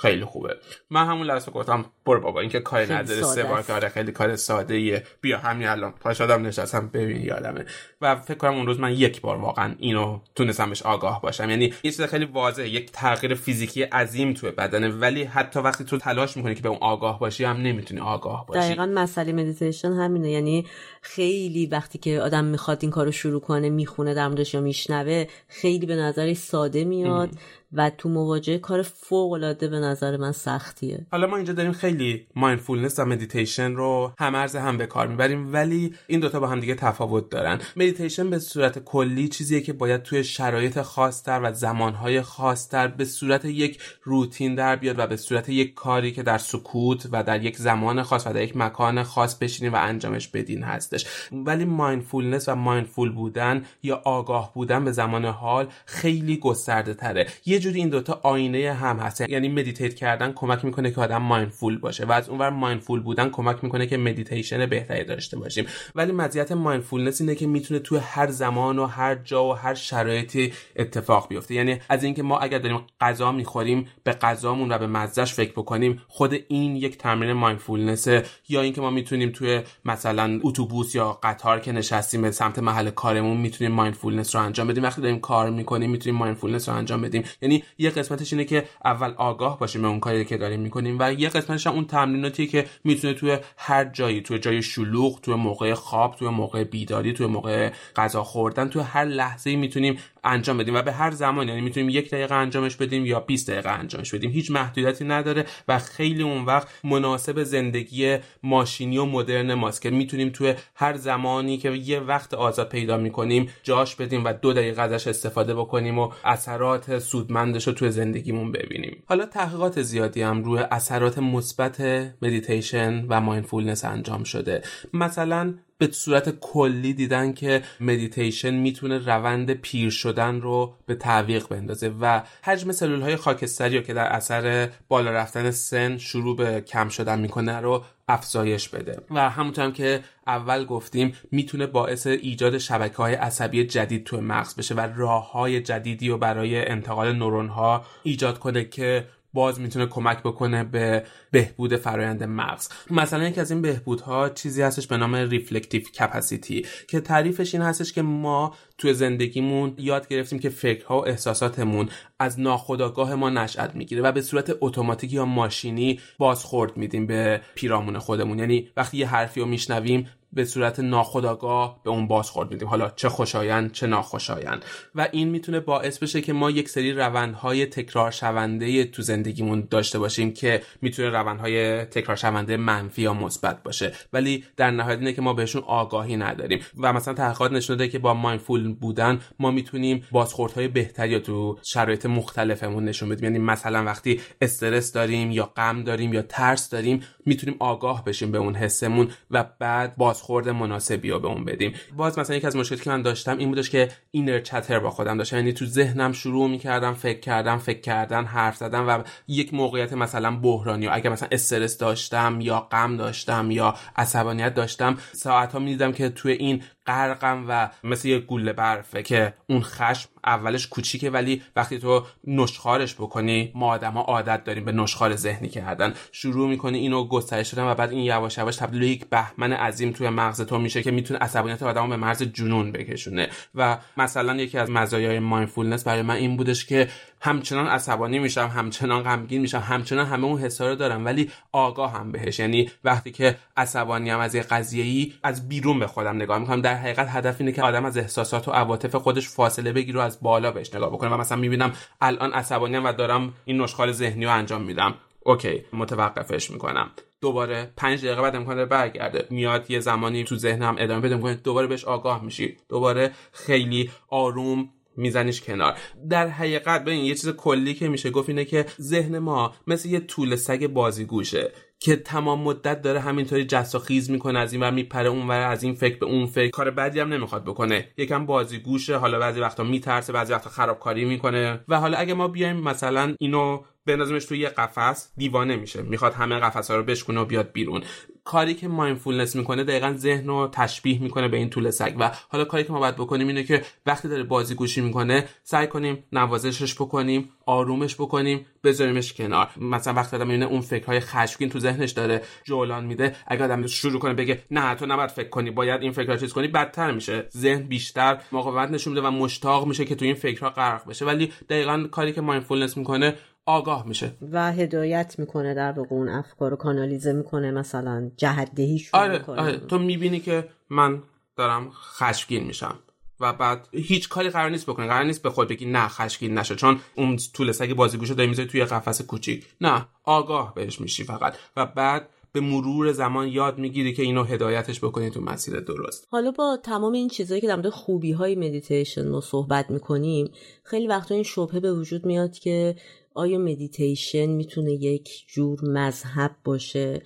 خیلی 0.00 0.24
خوبه. 0.24 0.56
من 0.90 1.06
همون 1.06 1.26
لحظه 1.26 1.50
گفتم 1.50 1.84
برو 2.06 2.20
بابا 2.20 2.40
اینکه 2.40 2.60
کاری 2.60 2.92
نداره 2.92 3.22
سه 3.22 3.44
بار 3.44 3.62
کار 3.62 3.88
خیلی 3.88 4.12
کار 4.12 4.36
ساده 4.36 4.74
ایه 4.74 5.02
بیا 5.20 5.38
همین 5.38 5.68
الان. 5.68 5.92
پاش 6.00 6.20
آدم 6.20 6.46
نشستم 6.46 6.88
ببین 6.88 7.22
یادمه. 7.22 7.64
و 8.00 8.16
فکر 8.16 8.34
کنم 8.34 8.54
اون 8.54 8.66
روز 8.66 8.80
من 8.80 8.92
یک 8.92 9.20
بار 9.20 9.36
واقعا 9.36 9.74
اینو 9.78 10.20
تونستم 10.34 10.68
بهش 10.68 10.82
آگاه 10.82 11.22
باشم. 11.22 11.50
یعنی 11.50 11.64
یه 11.64 11.90
چیز 11.90 12.02
خیلی 12.02 12.24
واضحه 12.24 12.68
یک 12.68 12.90
تغییر 12.92 13.34
فیزیکی 13.34 13.82
عظیم 13.82 14.34
توی 14.34 14.50
بدنه 14.50 14.88
ولی 14.88 15.24
حتی 15.24 15.60
وقتی 15.60 15.84
تو 15.84 15.98
تلاش 15.98 16.36
می‌کنی 16.36 16.54
که 16.54 16.62
به 16.62 16.68
اون 16.68 16.78
آگاه 16.80 17.18
باشی 17.18 17.44
هم 17.44 17.56
نمی‌تونی 17.56 18.00
آگاه 18.00 18.46
باشی. 18.46 18.60
دقیقا 18.60 18.86
مسئله 18.86 19.32
مدیتیشن 19.32 19.92
همینه. 19.92 20.30
یعنی 20.30 20.66
خیلی 21.02 21.66
وقتی 21.66 21.98
که 21.98 22.20
آدم 22.20 22.44
می‌خواد 22.44 22.78
این 22.80 22.90
کارو 22.90 23.12
شروع 23.12 23.40
کنه 23.40 23.70
می‌خونه 23.70 24.14
در 24.14 24.28
موردش 24.28 24.54
یا 24.54 24.60
میشنوه 24.60 25.26
خیلی 25.48 25.86
به 25.86 25.96
نظرش 25.96 26.36
ساده 26.36 26.84
میاد. 26.84 27.30
و 27.72 27.90
تو 27.90 28.08
مواجهه 28.08 28.58
کار 28.58 28.82
فوق 28.82 29.32
العاده 29.32 29.68
به 29.68 29.78
نظر 29.78 30.16
من 30.16 30.32
سختیه. 30.32 31.06
حالا 31.10 31.26
ما 31.26 31.36
اینجا 31.36 31.52
داریم 31.52 31.72
خیلی 31.72 32.26
mindfulness 32.36 32.98
و 32.98 33.04
مدیتیشن 33.04 33.72
رو 33.72 34.12
هم‌ارز 34.18 34.56
هم 34.56 34.78
به 34.78 34.86
کار 34.86 35.06
می‌بریم 35.06 35.52
ولی 35.52 35.94
این 36.06 36.20
دوتا 36.20 36.40
با 36.40 36.46
هم 36.46 36.60
دیگه 36.60 36.74
تفاوت 36.74 37.30
دارن. 37.30 37.60
مدیتیشن 37.76 38.30
به 38.30 38.38
صورت 38.38 38.78
کلی 38.78 39.28
چیزیه 39.28 39.60
که 39.60 39.72
باید 39.72 40.02
توی 40.02 40.24
شرایط 40.24 40.82
خاصتر 40.82 41.40
و 41.42 41.52
زمانهای 41.52 42.22
خاصتر 42.22 42.88
به 42.88 43.04
صورت 43.04 43.44
یک 43.44 43.80
روتین 44.02 44.54
در 44.54 44.76
بیاد 44.76 44.98
و 44.98 45.06
به 45.06 45.16
صورت 45.16 45.48
یک 45.48 45.74
کاری 45.74 46.12
که 46.12 46.22
در 46.22 46.38
سکوت 46.38 47.06
و 47.12 47.22
در 47.22 47.44
یک 47.44 47.56
زمان 47.56 48.02
خاص 48.02 48.26
و 48.26 48.32
در 48.32 48.42
یک 48.42 48.56
مکان 48.56 49.02
خاص 49.02 49.34
بشینیم 49.34 49.72
و 49.72 49.76
انجامش 49.80 50.28
بدین 50.28 50.62
هستش. 50.62 51.06
ولی 51.32 51.64
mindfulness 51.64 52.48
و 52.48 52.54
mindful 52.54 53.12
بودن 53.12 53.64
یا 53.82 54.02
آگاه 54.04 54.54
بودن 54.54 54.84
به 54.84 54.92
زمان 54.92 55.24
حال 55.24 55.68
خیلی 55.86 56.36
گسترده 56.36 56.94
تره 56.94 57.26
یه 57.46 57.59
جوری 57.60 57.78
این 57.78 57.88
دوتا 57.88 58.20
آینه 58.22 58.72
هم 58.72 58.98
هست. 58.98 59.20
یعنی 59.20 59.48
meditate 59.48 59.94
کردن 59.94 60.32
کمک 60.32 60.64
می‌کنه 60.64 60.90
که 60.90 61.00
آدم 61.00 61.22
mindful 61.22 61.78
باشه 61.78 62.06
و 62.06 62.12
از 62.12 62.28
اونور 62.28 62.50
mindful 62.50 63.00
بودن 63.00 63.30
کمک 63.30 63.64
می‌کنه 63.64 63.86
که 63.86 63.96
مدیتیشن 63.96 64.66
بهتری 64.66 65.04
داشته 65.04 65.38
باشیم. 65.38 65.66
ولی 65.94 66.12
مزیت 66.12 66.52
mindfulness 66.52 67.20
اینه 67.20 67.34
که 67.34 67.46
می‌تونه 67.46 67.80
توی 67.80 67.98
هر 67.98 68.30
زمان 68.30 68.78
و 68.78 68.86
هر 68.86 69.14
جا 69.14 69.44
و 69.44 69.52
هر 69.52 69.74
شرایطی 69.74 70.52
اتفاق 70.76 71.28
بیفته. 71.28 71.54
یعنی 71.54 71.80
از 71.88 72.04
اینکه 72.04 72.22
ما 72.22 72.38
اگر 72.38 72.58
داریم 72.58 72.80
غذا 73.00 73.32
می‌خوریم 73.32 73.88
به 74.04 74.12
غذامون 74.12 74.72
و 74.72 74.78
به 74.78 74.86
مزهش 74.86 75.34
فکر 75.34 75.52
بکنیم 75.52 76.02
خود 76.08 76.34
این 76.48 76.76
یک 76.76 76.98
تمرین 76.98 77.32
mindfulness 77.32 78.08
یا 78.48 78.60
اینکه 78.60 78.80
ما 78.80 78.90
می‌تونیم 78.90 79.30
توی 79.30 79.60
مثلا 79.84 80.40
اتوبوس 80.42 80.94
یا 80.94 81.18
قطار 81.22 81.60
که 81.60 81.72
نشستیم 81.72 82.22
به 82.22 82.30
سمت 82.30 82.58
محل 82.58 82.90
کارمون 82.90 83.36
می‌تونیم 83.36 83.72
mindfulness 83.72 84.36
رو 84.36 84.42
انجام 84.42 84.66
بدیم. 84.68 84.82
وقتی 84.82 85.02
داریم 85.02 85.20
کار 85.20 85.50
می‌کنیم 85.50 85.90
می‌تونیم 85.90 86.18
mindfulness 86.18 86.68
رو 86.68 86.74
انجام 86.74 87.02
بدیم. 87.02 87.24
یعنی 87.42 87.49
یه 87.78 87.90
قسمتش 87.90 88.32
اینه 88.32 88.44
که 88.44 88.64
اول 88.84 89.14
آگاه 89.16 89.58
باشیم 89.58 89.84
اون 89.84 90.00
کاری 90.00 90.24
که 90.24 90.36
داریم 90.36 90.60
می‌کنیم 90.60 90.96
و 91.00 91.12
یه 91.12 91.28
قسمتش 91.28 91.66
هم 91.66 91.72
اون 91.72 91.84
تمریناتیه 91.84 92.46
که 92.46 92.66
می‌تونه 92.84 93.14
توی 93.14 93.38
هر 93.56 93.84
جایی 93.84 94.20
توی 94.20 94.38
جای 94.38 94.62
شلوغ 94.62 95.20
توی 95.20 95.34
موقع 95.34 95.74
خواب 95.74 96.16
توی 96.16 96.28
موقع 96.28 96.64
بیداری 96.64 97.12
توی 97.12 97.26
موقع 97.26 97.70
غذا 97.96 98.24
خوردن 98.24 98.68
توی 98.68 98.82
هر 98.82 99.04
لحظه 99.04 99.56
می‌تونیم 99.56 99.98
انجام 100.24 100.58
بدیم 100.58 100.74
و 100.74 100.82
به 100.82 100.92
هر 100.92 101.10
زمان 101.10 101.48
یعنی 101.48 101.60
می‌تونیم 101.60 101.88
یک 101.88 102.10
دقیقه 102.10 102.34
انجامش 102.34 102.76
بدیم 102.76 103.06
یا 103.06 103.20
20 103.20 103.50
دقیقه 103.50 103.70
انجامش 103.70 104.14
بدیم. 104.14 104.30
هیچ 104.30 104.50
محدودیتی 104.50 105.04
نداره 105.04 105.46
و 105.68 105.78
خیلی 105.78 106.22
اون 106.22 106.44
وقت 106.44 106.68
مناسب 106.84 107.42
زندگی 107.42 108.18
ماشینی 108.42 108.98
و 108.98 109.04
مدرن 109.04 109.54
ماست 109.54 109.82
که 109.82 109.90
می‌تونیم 109.90 110.28
توی 110.30 110.54
هر 110.74 110.96
زمانی 110.96 111.58
که 111.58 111.70
یه 111.70 112.00
وقت 112.00 112.34
آزاد 112.34 112.68
پیدا 112.68 112.96
می‌کنیم 112.96 113.48
جاش 113.62 113.96
بدیم 113.96 114.24
و 114.24 114.32
دو 114.32 114.52
دقیقه 114.52 114.82
ازش 114.82 115.06
استفاده 115.06 115.54
بکنیم 115.54 115.98
و 115.98 116.12
اثرات 116.24 116.98
سودمندش 117.40 117.66
رو 117.66 117.72
توی 117.72 117.90
زندگیمون 117.90 118.52
ببینیم. 118.52 119.02
حالا 119.06 119.26
تحقیقات 119.26 119.82
زیادی 119.82 120.22
هم 120.22 120.44
روی 120.44 120.60
اثرات 120.70 121.18
مثبت 121.18 121.80
مدیتیشن 122.22 123.06
و 123.08 123.20
mindfulness 123.20 123.84
انجام 123.84 124.24
شده. 124.24 124.62
مثلا 124.94 125.54
به 125.80 125.88
صورت 125.92 126.40
کلی 126.40 126.92
دیدن 126.92 127.32
که 127.32 127.62
مدیتیشن 127.80 128.54
می‌تونه 128.54 128.98
روند 128.98 129.50
پیر 129.50 129.90
شدن 129.90 130.40
رو 130.40 130.74
به 130.86 130.94
تعویق 130.94 131.48
بندازه 131.48 131.92
و 132.00 132.22
حجم 132.42 132.72
سلول 132.72 133.00
های 133.00 133.16
خاکستری 133.16 133.82
که 133.82 133.94
در 133.94 134.06
اثر 134.06 134.68
بالا 134.88 135.10
رفتن 135.10 135.50
سن 135.50 135.98
شروع 135.98 136.36
به 136.36 136.60
کم 136.60 136.88
شدن 136.88 137.20
می‌کنه 137.20 137.60
رو 137.60 137.84
افزایش 138.08 138.68
بده. 138.68 139.02
و 139.10 139.30
همونطور 139.30 139.64
هم 139.64 139.72
که 139.72 140.00
اول 140.26 140.64
گفتیم 140.64 141.12
می‌تونه 141.30 141.66
باعث 141.66 142.06
ایجاد 142.06 142.58
شبکه 142.58 142.96
های 142.96 143.14
عصبی 143.14 143.64
جدید 143.64 144.04
توی 144.04 144.20
مغز 144.20 144.56
بشه 144.56 144.74
و 144.74 144.80
راه 144.96 145.32
های 145.32 145.60
جدیدی 145.60 146.08
رو 146.08 146.18
برای 146.18 146.68
انتقال 146.68 147.12
نورون 147.12 147.48
ها 147.48 147.84
ایجاد 148.02 148.38
کنه 148.38 148.64
که 148.64 149.04
باز 149.32 149.60
می‌تونه 149.60 149.86
کمک 149.86 150.18
بکنه 150.18 150.64
به 150.64 151.04
بهبود 151.30 151.76
فرایند 151.76 152.24
مغز. 152.24 152.68
مثلا 152.90 153.28
یکی 153.28 153.40
از 153.40 153.50
این 153.50 153.62
بهبودها 153.62 154.28
چیزی 154.28 154.62
هستش 154.62 154.86
به 154.86 154.96
نام 154.96 155.14
reflective 155.14 155.82
capacity 155.82 156.66
که 156.88 157.00
تعریفش 157.00 157.54
این 157.54 157.62
هستش 157.62 157.92
که 157.92 158.02
ما 158.02 158.54
توی 158.78 158.94
زندگیمون 158.94 159.74
یاد 159.78 160.08
گرفتیم 160.08 160.38
که 160.38 160.48
فکرها 160.48 161.00
و 161.00 161.08
احساساتمون 161.08 161.88
از 162.18 162.40
ناخودآگاه 162.40 163.14
ما 163.14 163.30
نشأت 163.30 163.74
می‌گیره 163.74 164.02
و 164.02 164.12
به 164.12 164.22
صورت 164.22 164.56
اتوماتیک 164.60 165.12
یا 165.12 165.24
ماشینی 165.24 166.00
بازخورد 166.18 166.76
میدیم 166.76 167.06
به 167.06 167.40
پیرامون 167.54 167.98
خودمون. 167.98 168.38
یعنی 168.38 168.68
وقتی 168.76 168.96
یه 168.96 169.08
حرفی 169.08 169.40
رو 169.40 169.46
میشنویم 169.46 170.08
به 170.32 170.44
صورت 170.44 170.80
ناخودآگاه 170.80 171.80
به 171.84 171.90
اون 171.90 172.06
بازخورد 172.08 172.50
میدیم. 172.50 172.68
حالا 172.68 172.90
چه 172.96 173.08
خوشایند 173.08 173.72
چه 173.72 173.86
ناخوشایند. 173.86 174.64
و 174.94 175.08
این 175.12 175.28
می‌تونه 175.28 175.60
باعث 175.60 175.98
بشه 175.98 176.20
که 176.20 176.32
ما 176.32 176.50
یک 176.50 176.68
سری 176.68 176.92
روندهای 176.92 177.66
تکرار 177.66 178.10
شونده 178.10 178.84
تو 178.84 179.02
زندگیمون 179.02 179.68
داشته 179.70 179.98
باشیم 179.98 180.32
که 180.32 180.62
می‌تونه 180.82 181.08
روندهای 181.08 181.84
تکرار 181.84 182.16
شونده 182.16 182.56
منفی 182.56 183.02
یا 183.02 183.14
مثبت 183.14 183.62
باشه. 183.62 183.92
ولی 184.12 184.44
در 184.56 184.70
نهایت 184.70 184.98
اینه 184.98 185.12
که 185.12 185.22
ما 185.22 185.32
بهشون 185.32 185.62
آگاهی 185.66 186.16
نداریم. 186.16 186.60
و 186.78 186.92
مثلا 186.92 187.14
تحقیقات 187.14 187.52
نشون 187.52 187.76
داده 187.76 187.88
که 187.88 187.98
با 187.98 188.14
mindful 188.14 188.74
بودن 188.74 189.20
ما 189.38 189.50
می‌تونیم 189.50 190.04
بازخوردهای 190.10 190.68
بهتری 190.68 191.20
تو 191.20 191.58
شرایط 191.62 192.06
مختلفمون 192.06 192.84
نشون 192.84 193.08
بدیم. 193.08 193.24
یعنی 193.24 193.38
مثلا 193.38 193.84
وقتی 193.84 194.20
استرس 194.40 194.92
داریم 194.92 195.30
یا 195.30 195.52
غم 195.56 195.84
داریم 195.84 196.12
یا 196.12 196.22
ترس 196.22 196.70
داریم 196.70 197.02
می‌تونیم 197.26 197.56
آگاه 197.58 198.04
بشیم 198.04 198.32
به 198.32 198.38
اون 198.38 198.54
حسمون 198.54 199.08
و 199.30 199.44
بعد 199.58 199.94
بازخورد 200.20 200.48
مناسبی 200.48 201.10
رو 201.10 201.20
به 201.20 201.28
اون 201.28 201.44
بدیم. 201.44 201.74
باز 201.96 202.18
مثلا 202.18 202.36
یکی 202.36 202.46
از 202.46 202.56
مشکلاتی 202.56 202.84
که 202.84 202.90
من 202.90 203.02
داشتم 203.02 203.38
این 203.38 203.48
بودش 203.48 203.70
که 203.70 203.88
اینر 204.10 204.40
چتر 204.40 204.78
با 204.78 204.90
خودم 204.90 205.18
داشتم. 205.18 205.36
یعنی 205.36 205.52
تو 205.52 205.66
ذهنم 205.66 206.12
شروع 206.12 206.50
می‌کردم 206.50 206.94
فکر 206.94 207.20
کردم 207.20 207.58
فکر 207.58 207.80
کردن 207.80 208.24
حرف 208.24 208.56
زدن 208.56 208.80
و 208.80 209.02
یک 209.28 209.54
موقعیت 209.54 209.92
مثلا 209.92 210.36
بحرانی 210.36 210.86
و 210.86 210.90
اگر 210.92 211.10
مثلا 211.10 211.28
استرس 211.32 211.78
داشتم 211.78 212.40
یا 212.40 212.60
غم 212.60 212.96
داشتم 212.96 213.50
یا 213.50 213.74
عصبانیت 213.96 214.54
داشتم 214.54 214.98
ساعتها 215.12 215.58
می‌دیدم 215.58 215.92
که 215.92 216.08
توی 216.08 216.32
این 216.32 216.62
غرقم 216.90 217.44
و 217.48 217.70
مثل 217.84 218.08
یه 218.08 218.18
گوله 218.18 218.52
برفه 218.52 219.02
که 219.02 219.34
اون 219.46 219.62
خشم 219.62 220.08
اولش 220.24 220.66
کوچیکه 220.66 221.10
ولی 221.10 221.42
وقتی 221.56 221.78
تو 221.78 222.06
نشخارش 222.26 222.94
بکنی 222.94 223.52
ما 223.54 223.66
آدما 223.66 224.00
عادت 224.00 224.44
داریم 224.44 224.64
به 224.64 224.72
نشخار 224.72 225.16
ذهنی 225.16 225.48
کردن. 225.48 225.94
شروع 226.12 226.48
می‌کنی 226.48 226.78
اینو 226.78 227.04
گسترش 227.04 227.54
دادن 227.54 227.70
و 227.70 227.74
بعد 227.74 227.90
این 227.90 228.00
یواش 228.00 228.38
یواش 228.38 228.56
تبدیل 228.56 228.82
یک 228.82 229.06
بهمن 229.06 229.52
عظیم 229.52 229.92
توی 229.92 230.08
مغز 230.08 230.40
تو 230.40 230.58
میشه 230.58 230.82
که 230.82 230.90
می‌تونه 230.90 231.20
عصبانیت 231.20 231.62
آدمو 231.62 231.88
به 231.88 231.96
مرز 231.96 232.22
جنون 232.22 232.72
بکشونه. 232.72 233.28
و 233.54 233.78
مثلا 233.96 234.36
یکی 234.36 234.58
از 234.58 234.70
مزایای 234.70 235.18
مایندفولنس 235.18 235.84
برای 235.84 236.02
من 236.02 236.14
این 236.14 236.36
بودش 236.36 236.66
که 236.66 236.88
همچنان 237.20 237.66
عصبانی 237.66 238.18
میشم 238.18 238.46
همچنان 238.46 239.02
غمگین 239.02 239.40
میشم 239.40 239.58
همچنان 239.58 240.06
همه 240.06 240.24
اون 240.24 240.40
حسا 240.40 240.68
رو 240.68 240.74
دارم 240.74 241.04
ولی 241.04 241.30
آگاه 241.52 241.92
هم 241.92 242.12
بهش. 242.12 242.38
یعنی 242.38 242.70
وقتی 242.84 243.10
که 243.10 243.36
عصبانی 243.56 244.10
هم 244.10 244.20
از 244.20 244.34
یه 244.34 244.42
قضیه 244.42 244.84
ای 244.84 245.12
از 245.22 245.48
بیرون 245.48 245.78
به 245.78 245.86
خودم 245.86 246.16
نگاه 246.16 246.38
می‌کنم 246.38 246.60
در 246.60 246.74
حقیقت 246.74 247.08
هدف 247.10 247.36
اینه 247.40 247.52
که 247.52 247.62
آدم 247.62 247.84
از 247.84 247.98
احساسات 247.98 248.48
و 248.48 248.50
عواطف 248.50 248.94
خودش 248.94 249.28
فاصله 249.28 249.72
بگیره 249.72 249.98
و 249.98 250.02
از 250.02 250.20
بالا 250.22 250.50
بهش 250.50 250.74
نگاه 250.74 250.90
بکنه. 250.90 251.10
و 251.10 251.16
مثلا 251.16 251.38
می‌بینم 251.38 251.72
الان 252.00 252.32
عصبانی 252.32 252.76
و 252.76 252.92
دارم 252.92 253.34
این 253.44 253.60
نشخال 253.60 253.92
ذهنی 253.92 254.24
رو 254.24 254.32
انجام 254.32 254.62
میدم. 254.62 254.94
اوکی 255.20 255.64
متوقفش 255.72 256.50
می‌کنم. 256.50 256.90
دوباره 257.20 257.70
پنج 257.76 258.04
دقیقه 258.04 258.22
بعد 258.22 258.36
امکان 258.36 258.56
داره 258.56 258.68
برگرده. 258.68 259.26
میاد 259.30 259.70
یه 259.70 259.80
زمانی 259.80 260.24
تو 260.24 260.36
ذهنم 260.36 260.76
ادامه 260.78 261.00
بده 261.00 261.16
می‌کنه 261.16 261.34
دوباره 261.34 261.66
بهش 261.66 261.84
آگاه 261.84 262.24
میشی. 262.24 262.56
دوباره 262.68 263.10
خیلی 263.32 263.90
آروم 264.08 264.68
میزنیش 264.96 265.40
کنار. 265.40 265.74
در 266.10 266.28
حقیقت 266.28 266.84
ببین 266.84 267.04
یه 267.04 267.14
چیز 267.14 267.28
کلی 267.28 267.74
که 267.74 267.88
میشه 267.88 268.10
گفت 268.10 268.28
اینه 268.28 268.44
که 268.44 268.66
ذهن 268.80 269.18
ما 269.18 269.54
مثل 269.66 269.88
یه 269.88 270.00
طول 270.00 270.36
سگ 270.36 270.66
بازیگوشه 270.66 271.52
که 271.78 271.96
تمام 271.96 272.40
مدت 272.40 272.82
داره 272.82 273.00
همینطوری 273.00 273.44
جست 273.44 273.74
و 273.74 273.78
خیز 273.78 274.10
می‌کنه 274.10 274.38
از 274.38 274.52
این 274.52 274.62
ور 274.62 274.70
میپره 274.70 275.08
اون 275.08 275.28
ور 275.28 275.40
از 275.40 275.62
این 275.62 275.74
فکر 275.74 275.98
به 275.98 276.06
اون 276.06 276.26
فکر. 276.26 276.50
کار 276.50 276.70
بدی 276.70 277.00
هم 277.00 277.12
نمی‌خواد 277.12 277.44
بکنه. 277.44 277.88
یکم 277.96 278.26
بازیگوشه 278.26 278.96
حالا 278.96 279.18
بعضی 279.18 279.40
وقتا 279.40 279.64
میترسه 279.64 280.12
بعضی 280.12 280.32
وقتا 280.32 280.50
خرابکاری 280.50 281.04
می‌کنه. 281.04 281.60
و 281.68 281.80
حالا 281.80 281.98
اگه 281.98 282.14
ما 282.14 282.28
بیایم 282.28 282.56
مثلا 282.56 283.14
اینو 283.18 283.62
بندازیمش 283.90 284.24
توی 284.24 284.38
یه 284.38 284.48
قفس 284.48 285.12
دیوانه 285.16 285.56
میشه. 285.56 285.82
می‌خواد 285.82 286.12
همه 286.12 286.38
قفس 286.38 286.70
ها 286.70 286.76
رو 286.76 286.82
بشکنه 286.82 287.20
و 287.20 287.24
بیاد 287.24 287.52
بیرون. 287.52 287.82
کاری 288.24 288.54
که 288.54 288.68
mindfulness 288.68 289.36
می‌کنه 289.36 289.64
دقیقا 289.64 289.94
ذهن 289.96 290.26
رو 290.26 290.48
تشبیه 290.52 291.02
می‌کنه 291.02 291.28
به 291.28 291.36
این 291.36 291.50
توله 291.50 291.70
سگ. 291.70 291.96
و 291.98 292.10
حالا 292.28 292.44
کاری 292.44 292.64
که 292.64 292.72
ما 292.72 292.78
باید 292.78 292.96
بکنیم 292.96 293.28
اینه 293.28 293.44
که 293.44 293.62
وقتی 293.86 294.08
داره 294.08 294.22
بازی 294.22 294.54
گوشی 294.54 294.80
می‌کنه 294.80 295.24
سعی 295.42 295.66
کنیم 295.66 296.04
نوازشش 296.12 296.74
بکنیم 296.74 297.30
آرومش 297.46 297.94
بکنیم 297.94 298.46
بذاریمش 298.64 299.12
کنار. 299.12 299.48
مثلا 299.56 299.94
وقتی 299.94 300.16
آدم 300.16 300.26
می‌بینه 300.26 300.46
اون 300.46 300.60
فکرهای 300.60 301.00
خشمگین 301.00 301.48
تو 301.48 301.58
ذهنش 301.58 301.90
داره 301.90 302.22
جولان 302.44 302.84
میده 302.84 303.16
اگه 303.26 303.44
آدم 303.44 303.66
شروع 303.66 304.00
کنه 304.00 304.14
بگه 304.14 304.42
نه 304.50 304.74
تو 304.74 304.86
نباید 304.86 305.10
فکر 305.10 305.28
کنی 305.28 305.50
باید 305.50 305.82
این 305.82 305.92
فکرها 305.92 306.16
چیز 306.16 306.32
کنی 306.32 306.48
بدتر 306.48 306.92
میشه. 306.92 307.28
ذهن 307.36 307.62
بیشتر 307.62 308.18
مقاومت 308.32 308.70
نشون 308.70 308.92
میده 308.92 309.06
و 309.06 309.10
مشتاق 309.10 309.66
میشه 309.66 309.84
که 309.84 309.94
تو 309.94 310.04
این 310.04 310.14
فکرها 310.14 310.50
غرق 310.50 310.88
بشه. 310.88 311.04
ولی 311.04 311.32
دقیقا 311.48 311.86
کاری 311.90 312.12
که 312.12 312.20
mindfulness 312.20 312.76
می‌کنه 312.76 313.14
آگاه 313.50 313.86
میشه. 313.86 314.12
و 314.32 314.52
هدایت 314.52 315.14
می‌کنه 315.18 315.54
در 315.54 315.72
واقع 315.72 315.96
اون 315.96 316.08
افکار 316.08 316.50
رو 316.50 316.56
کانالیزه 316.56 317.12
می‌کنه 317.12 317.50
مثلا 317.50 318.10
جهت 318.16 318.54
دهی 318.54 318.78
شروع 318.78 319.02
آره، 319.02 319.18
می‌کنه. 319.18 319.40
آره. 319.40 319.56
تو 319.56 319.78
می‌بینی 319.78 320.20
که 320.20 320.48
من 320.70 321.02
دارم 321.36 321.70
خشمگین 321.70 322.44
میشم 322.44 322.78
و 323.20 323.32
بعد 323.32 323.68
هیچ 323.72 324.08
کاری 324.08 324.30
قرار 324.30 324.50
نیست 324.50 324.66
بکنی. 324.66 324.86
قرار 324.86 325.04
نیست 325.04 325.22
به 325.22 325.30
خود 325.30 325.48
بگی 325.48 325.66
نه 325.66 325.88
خشمگین 325.88 326.38
نشه 326.38 326.54
چون 326.54 326.80
اون 326.96 327.18
طول 327.34 327.52
سگ 327.52 327.74
بازیگوشو 327.74 328.14
داری 328.14 328.28
می‌ذاری 328.28 328.48
توی 328.48 328.64
قفس 328.64 329.02
کوچیک. 329.02 329.46
نه 329.60 329.86
آگاه 330.04 330.54
بهش 330.54 330.80
میشی 330.80 331.04
فقط. 331.04 331.34
و 331.56 331.66
بعد 331.66 332.08
به 332.32 332.40
مرور 332.40 332.92
زمان 332.92 333.28
یاد 333.28 333.58
می‌گیری 333.58 333.92
که 333.92 334.02
اینو 334.02 334.24
هدایتش 334.24 334.84
بکنی 334.84 335.10
تو 335.10 335.20
مسیر 335.20 335.60
درست. 335.60 336.06
حالا 336.10 336.30
با 336.30 336.58
تمام 336.62 336.92
این 336.92 337.08
چیزهایی 337.08 337.40
که 337.40 337.46
در 337.46 337.56
مورد 337.56 337.68
خوبی 337.68 338.12
های 338.12 338.34
مدیتیشن 338.34 339.08
ما 339.08 339.20
صحبت 339.20 339.70
می‌کنیم 339.70 340.30
خیلی 340.64 340.86
وقتا 340.86 341.14
این 341.14 341.24
شبهه 341.24 341.60
به 341.60 341.72
وجود 341.72 342.06
میاد 342.06 342.32
که 342.32 342.76
آیا 343.20 343.38
مدیتیشن 343.38 344.26
می‌تونه 344.26 344.72
یک 344.72 345.08
جور 345.28 345.58
مذهب 345.62 346.36
باشه 346.44 347.02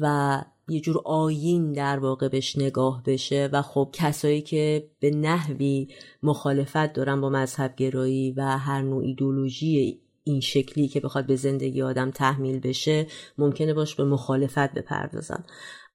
و 0.00 0.44
یه 0.68 0.80
جور 0.80 1.02
آیین 1.04 1.72
در 1.72 1.98
واقع 1.98 2.28
بهش 2.28 2.58
نگاه 2.58 3.02
بشه؟ 3.06 3.48
و 3.52 3.62
خب 3.62 3.90
کسایی 3.92 4.42
که 4.42 4.90
به 5.00 5.10
نحوی 5.10 5.88
مخالفت 6.22 6.92
دارن 6.92 7.20
با 7.20 7.30
مذهب 7.30 7.76
گرایی 7.76 8.32
و 8.32 8.58
هر 8.58 8.82
نوع 8.82 9.02
ایدولوژی 9.02 10.00
این 10.24 10.40
شکلی 10.40 10.88
که 10.88 11.00
بخواد 11.00 11.26
به 11.26 11.36
زندگی 11.36 11.82
آدم 11.82 12.10
تحمیل 12.10 12.60
بشه 12.60 13.06
ممکنه 13.38 13.74
باش 13.74 13.94
به 13.94 14.04
مخالفت 14.04 14.74
بپردازن. 14.74 15.44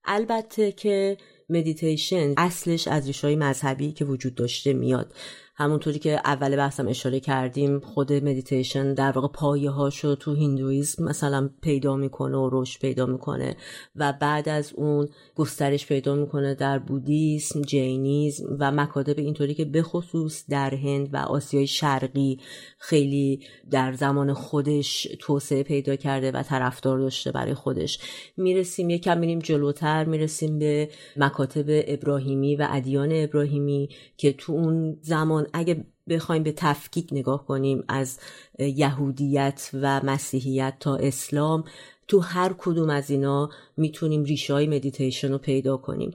البته 0.05 0.71
که 0.71 1.17
مدیتیشن 1.49 2.33
اصلش 2.37 2.87
از 2.87 3.07
ریشهای 3.07 3.35
مذهبی 3.35 3.91
که 3.91 4.05
وجود 4.05 4.35
داشته 4.35 4.73
میاد. 4.73 5.13
همونطوری 5.59 5.99
که 5.99 6.21
اول 6.25 6.55
بحثم 6.55 6.87
اشاره 6.87 7.19
کردیم 7.19 7.79
خود 7.79 8.13
مدیتیشن 8.13 8.93
در 8.93 9.11
واقع 9.11 9.27
پایه 9.27 9.69
هاشو 9.69 10.15
تو 10.15 10.35
هندویزم 10.35 11.03
مثلا 11.03 11.49
پیدا 11.61 11.95
می‌کنه 11.95 12.37
و 12.37 12.49
رشد 12.51 12.81
پیدا 12.81 13.05
می‌کنه 13.05 13.55
و 13.95 14.13
بعد 14.21 14.49
از 14.49 14.73
اون 14.75 15.09
گسترش 15.35 15.87
پیدا 15.87 16.15
می‌کنه 16.15 16.55
در 16.55 16.79
بودیسم 16.79 17.61
جینیزم 17.61 18.57
و 18.59 18.71
مکاتب 18.71 19.19
اینطوری 19.19 19.53
که 19.53 19.65
بخصوص 19.65 20.43
در 20.49 20.75
هند 20.75 21.13
و 21.13 21.17
آسیای 21.17 21.67
شرقی 21.67 22.39
خیلی 22.77 23.39
در 23.71 23.93
زمان 23.93 24.33
خودش 24.33 25.07
توسعه 25.19 25.63
پیدا 25.63 25.95
کرده 25.95 26.31
و 26.31 26.43
طرفدار 26.43 26.99
داشته 26.99 27.31
برای 27.31 27.53
خودش. 27.53 27.99
می‌رسیم 28.37 28.89
یکم 28.89 29.17
میریم 29.17 29.39
جلوتر 29.39 30.05
می‌رسیم 30.05 30.59
به 30.59 30.89
مکاتب 31.17 31.65
ابراهیمی 31.67 32.55
و 32.55 32.67
ادیان 32.69 33.09
ابراهیمی 33.11 33.89
که 34.17 34.33
تو 34.33 34.53
اون 34.53 34.97
زمان 35.01 35.45
اگه 35.53 35.85
بخوایم 36.09 36.43
به 36.43 36.51
تفکیک 36.51 37.09
نگاه 37.11 37.45
کنیم 37.45 37.83
از 37.87 38.19
یهودیت 38.59 39.69
و 39.73 40.01
مسیحیت 40.03 40.73
تا 40.79 40.95
اسلام 40.95 41.63
تو 42.07 42.19
هر 42.19 42.55
کدوم 42.57 42.89
از 42.89 43.09
اینا 43.09 43.49
می‌تونیم 43.77 44.23
ریشه 44.23 44.53
های 44.53 44.67
مدیتیشن 44.67 45.31
رو 45.31 45.37
پیدا 45.37 45.77
کنیم. 45.77 46.11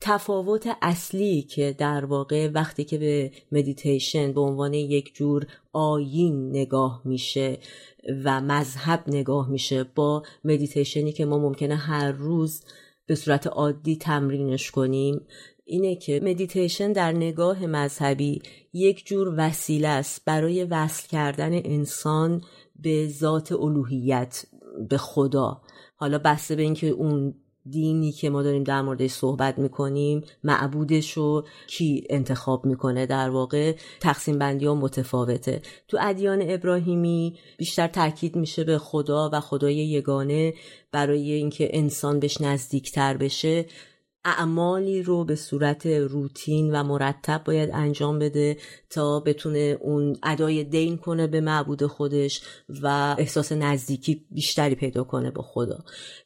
تفاوت 0.00 0.68
اصلی 0.82 1.42
که 1.42 1.74
در 1.78 2.04
واقع 2.04 2.48
وقتی 2.48 2.84
که 2.84 2.98
به 2.98 3.32
مدیتیشن 3.52 4.32
به 4.32 4.40
عنوان 4.40 4.74
یک 4.74 5.14
جور 5.14 5.46
آیین 5.72 6.50
نگاه 6.50 7.02
میشه 7.04 7.58
و 8.24 8.40
مذهب 8.40 9.04
نگاه 9.06 9.50
میشه 9.50 9.84
با 9.84 10.22
مدیتیشنی 10.44 11.12
که 11.12 11.24
ما 11.24 11.38
ممکنه 11.38 11.76
هر 11.76 12.12
روز 12.12 12.62
به 13.06 13.14
صورت 13.14 13.46
عادی 13.46 13.96
تمرینش 13.96 14.70
کنیم 14.70 15.20
اینه 15.70 15.96
که 15.96 16.20
مدیتیشن 16.22 16.92
در 16.92 17.12
نگاه 17.12 17.66
مذهبی 17.66 18.42
یک 18.72 19.06
جور 19.06 19.34
وسیله 19.36 19.88
است 19.88 20.24
برای 20.24 20.64
وصل 20.64 21.08
کردن 21.08 21.52
انسان 21.52 22.42
به 22.76 23.08
ذات 23.08 23.52
الوهیت 23.52 24.44
به 24.88 24.96
خدا. 24.96 25.60
حالا 25.96 26.18
بسته 26.18 26.56
به 26.56 26.62
اینکه 26.62 26.86
اون 26.86 27.34
دینی 27.70 28.12
که 28.12 28.30
ما 28.30 28.42
داریم 28.42 28.64
در 28.64 28.82
موردش 28.82 29.10
صحبت 29.10 29.58
می‌کنیم 29.58 30.24
معبودش 30.44 31.12
رو 31.12 31.44
کی 31.66 32.06
انتخاب 32.10 32.66
می‌کنه 32.66 33.06
در 33.06 33.30
واقع؟ 33.30 33.76
تقسیم 34.00 34.38
بندی 34.38 34.66
ها 34.66 34.74
متفاوته. 34.74 35.62
تو 35.88 35.98
ادیان 36.00 36.42
ابراهیمی 36.42 37.38
بیشتر 37.58 37.86
تاکید 37.86 38.36
میشه 38.36 38.64
به 38.64 38.78
خدا 38.78 39.30
و 39.32 39.40
خدای 39.40 39.76
یگانه 39.76 40.54
برای 40.92 41.32
اینکه 41.32 41.68
انسان 41.72 42.20
بهش 42.20 42.40
نزدیکتر 42.40 43.16
بشه. 43.16 43.66
اعمالی 44.24 45.02
رو 45.02 45.24
به 45.24 45.36
صورت 45.36 45.86
روتین 45.86 46.76
و 46.76 46.82
مرتب 46.82 47.44
باید 47.44 47.70
انجام 47.72 48.18
بده 48.18 48.56
تا 48.90 49.20
بتونه 49.20 49.78
اون 49.80 50.16
ادای 50.22 50.64
دین 50.64 50.96
کنه 50.96 51.26
به 51.26 51.40
معبود 51.40 51.86
خودش 51.86 52.42
و 52.68 53.16
احساس 53.18 53.52
نزدیکی 53.52 54.26
بیشتری 54.30 54.74
پیدا 54.74 55.04
کنه 55.04 55.30
با 55.30 55.42
خدا. 55.42 55.78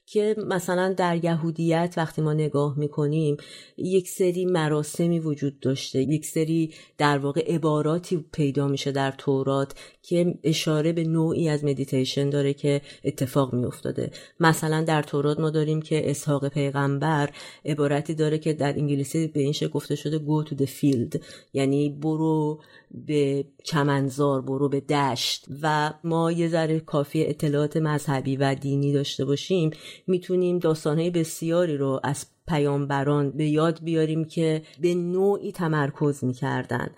که 0.06 0.36
مثلا 0.46 0.92
در 0.92 1.24
یهودیت 1.24 1.94
وقتی 1.96 2.22
ما 2.22 2.32
نگاه 2.32 2.78
می‌کنیم 2.78 3.36
یک 3.76 4.08
سری 4.08 4.44
مراسمی 4.44 5.18
وجود 5.18 5.60
داشته 5.60 6.02
یک 6.02 6.26
سری 6.26 6.74
در 6.98 7.18
واقع 7.18 7.54
عباراتی 7.54 8.24
پیدا 8.32 8.68
میشه 8.68 8.92
در 8.92 9.10
تورات 9.10 9.74
که 10.02 10.38
اشاره 10.44 10.92
به 10.92 11.04
نوعی 11.04 11.48
از 11.48 11.64
مدیتیشن 11.64 12.30
داره 12.30 12.54
که 12.54 12.80
اتفاق 13.04 13.54
میافتاده. 13.54 14.10
مثلا 14.40 14.82
در 14.82 15.02
تورات 15.02 15.40
ما 15.40 15.50
داریم 15.50 15.82
که 15.82 16.10
اسحاق 16.10 16.48
پیغمبر 16.48 17.30
عبارتی 17.64 18.14
داره 18.14 18.38
که 18.38 18.52
در 18.52 18.78
انگلیسی 18.78 19.26
به 19.26 19.40
این 19.40 19.54
گفته 19.72 19.94
شده 19.94 20.18
go 20.18 20.48
to 20.48 20.54
the 20.54 20.66
field. 20.66 21.20
یعنی 21.52 21.90
برو 21.90 22.60
به 22.90 23.44
چمنزار 23.64 24.42
برو 24.42 24.68
به 24.68 24.80
دشت. 24.80 25.44
و 25.62 25.92
ما 26.04 26.32
یه 26.32 26.48
ذره 26.48 26.80
کافی 26.80 27.26
اطلاعات 27.26 27.76
مذهبی 27.76 28.36
و 28.36 28.54
دینی 28.54 28.92
داشته 28.92 29.24
باشیم 29.24 29.70
می‌تونیم 30.06 30.58
داستانهای 30.58 31.10
بسیاری 31.10 31.76
رو 31.76 32.00
از 32.04 32.26
پیامبران 32.48 33.30
به 33.30 33.48
یاد 33.48 33.80
بیاریم 33.82 34.24
که 34.24 34.62
به 34.80 34.94
نوعی 34.94 35.52
تمرکز 35.52 36.24
می‌کردن. 36.24 36.90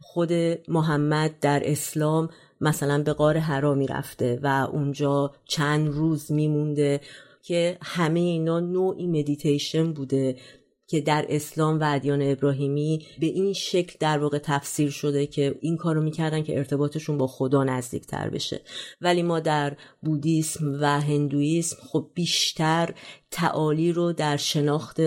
خود 0.00 0.32
محمد 0.68 1.40
در 1.40 1.62
اسلام 1.64 2.28
مثلا 2.60 3.02
به 3.02 3.12
قار 3.12 3.36
حرامی 3.38 3.86
رفته 3.86 4.40
و 4.42 4.68
اونجا 4.72 5.32
چند 5.44 5.88
روز 5.88 6.32
میمونده 6.32 7.00
که 7.42 7.78
همه 7.82 8.20
اینا 8.20 8.60
نوعی 8.60 9.06
مدیتیشن 9.06 9.92
بوده. 9.92 10.36
که 10.86 11.00
در 11.00 11.26
اسلام 11.28 11.80
و 11.80 11.94
ادیان 11.94 12.22
ابراهیمی 12.22 13.06
به 13.20 13.26
این 13.26 13.52
شکل 13.52 13.96
در 14.00 14.18
واقع 14.18 14.38
تفسیر 14.38 14.90
شده 14.90 15.26
که 15.26 15.58
این 15.60 15.76
کارو 15.76 16.02
می‌کردن 16.02 16.42
که 16.42 16.58
ارتباطشون 16.58 17.18
با 17.18 17.26
خدا 17.26 17.64
نزدیک 17.64 18.06
تر 18.06 18.30
بشه. 18.30 18.60
ولی 19.00 19.22
ما 19.22 19.40
در 19.40 19.76
بودیسم 20.02 20.78
و 20.80 21.00
هندویسم 21.00 21.76
خب 21.92 22.10
بیشتر 22.14 22.94
تعالی 23.30 23.92
رو 23.92 24.12
در 24.12 24.36
شناخت 24.36 25.00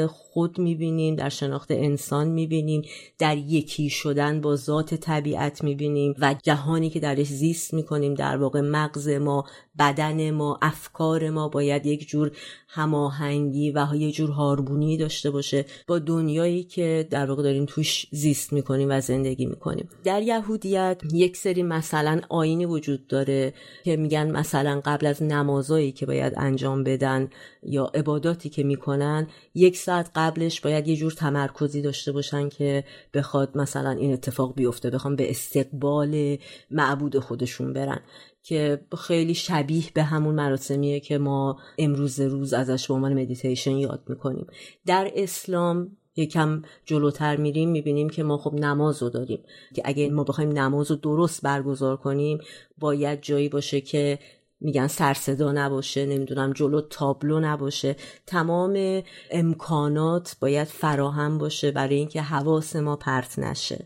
می‌بینیم 0.57 1.15
در 1.15 1.29
شناخت 1.29 1.71
انسان 1.71 2.27
می‌بینیم 2.27 2.81
در 3.19 3.37
یکی 3.37 3.89
شدن 3.89 4.41
با 4.41 4.55
ذات 4.55 4.93
طبیعت 4.93 5.63
می‌بینیم 5.63 6.13
و 6.19 6.35
جهانی 6.43 6.89
که 6.89 6.99
درش 6.99 7.27
زیست 7.27 7.73
می‌کنیم 7.73 8.13
در 8.13 8.37
واقع 8.37 8.61
مغز 8.61 9.09
ما 9.09 9.45
بدن 9.79 10.31
ما 10.31 10.59
افکار 10.61 11.29
ما 11.29 11.49
باید 11.49 11.85
یک 11.85 12.07
جور 12.07 12.31
هماهنگی 12.67 13.71
و 13.71 13.87
یک 13.95 14.15
جور 14.15 14.29
هارمونی 14.29 14.97
داشته 14.97 15.31
باشه 15.31 15.65
با 15.87 15.99
دنیایی 15.99 16.63
که 16.63 17.07
در 17.09 17.29
واقع 17.29 17.43
داریم 17.43 17.65
توش 17.65 18.05
زیست 18.11 18.53
می‌کنیم 18.53 18.87
و 18.91 19.01
زندگی 19.01 19.45
می‌کنیم. 19.45 19.89
در 20.03 20.21
یهودیت 20.21 21.01
یک 21.13 21.37
سری 21.37 21.63
مثلا 21.63 22.21
آینی 22.29 22.65
وجود 22.65 23.07
داره 23.07 23.53
که 23.83 23.95
میگن 23.95 24.31
مثلا 24.31 24.81
قبل 24.85 25.05
از 25.05 25.23
نمازایی 25.23 25.91
که 25.91 26.05
باید 26.05 26.33
انجام 26.37 26.83
بدن 26.83 27.29
یا 27.63 27.91
عباداتی 27.93 28.49
که 28.49 28.63
می‌کنن 28.63 29.27
یک 29.55 29.77
ساعت 29.77 30.11
قبلش 30.27 30.61
باید 30.61 30.87
یه 30.87 30.95
جور 30.95 31.11
تمرکزی 31.11 31.81
داشته 31.81 32.11
باشن 32.11 32.49
که 32.49 32.83
بخواد 33.13 33.57
مثلا 33.57 33.91
این 33.91 34.13
اتفاق 34.13 34.55
بیفته 34.55 34.89
بخوام 34.89 35.15
به 35.15 35.29
استقبال 35.29 36.37
معبود 36.71 37.19
خودشون 37.19 37.73
برن. 37.73 37.99
که 38.43 38.81
خیلی 38.97 39.33
شبیه 39.33 39.83
به 39.93 40.03
همون 40.03 40.35
مراسمیه 40.35 40.99
که 40.99 41.17
ما 41.17 41.59
امروز 41.77 42.19
روز 42.19 42.53
ازش 42.53 42.87
به 42.87 42.93
عنوان 42.93 43.13
مدیتیشن 43.21 43.77
یاد 43.77 44.03
می‌کنیم. 44.07 44.47
در 44.85 45.11
اسلام 45.15 45.97
یکم 46.15 46.61
جلوتر 46.85 47.35
میریم 47.35 47.69
می‌بینیم 47.69 48.09
که 48.09 48.23
ما 48.23 48.37
خب 48.37 48.53
نماز 48.53 49.03
رو 49.03 49.09
داریم. 49.09 49.43
که 49.75 49.81
اگه 49.85 50.09
ما 50.09 50.23
بخوایم 50.23 50.51
نماز 50.51 50.91
رو 50.91 50.97
درست 50.97 51.41
برگزار 51.41 51.97
کنیم 51.97 52.39
باید 52.77 53.21
جایی 53.21 53.49
باشه 53.49 53.81
که 53.81 54.19
میگن 54.59 54.87
سرصدا 54.87 55.51
نباشه 55.51 56.05
نمی‌دونم 56.05 56.53
جلو 56.53 56.81
تابلو 56.81 57.39
نباشه. 57.39 57.95
تمام 58.25 59.01
امکانات 59.31 60.37
باید 60.41 60.67
فراهم 60.67 61.37
باشه 61.37 61.71
برای 61.71 61.95
اینکه 61.95 62.21
حواس 62.21 62.75
ما 62.75 62.95
پرت 62.95 63.39
نشه. 63.39 63.85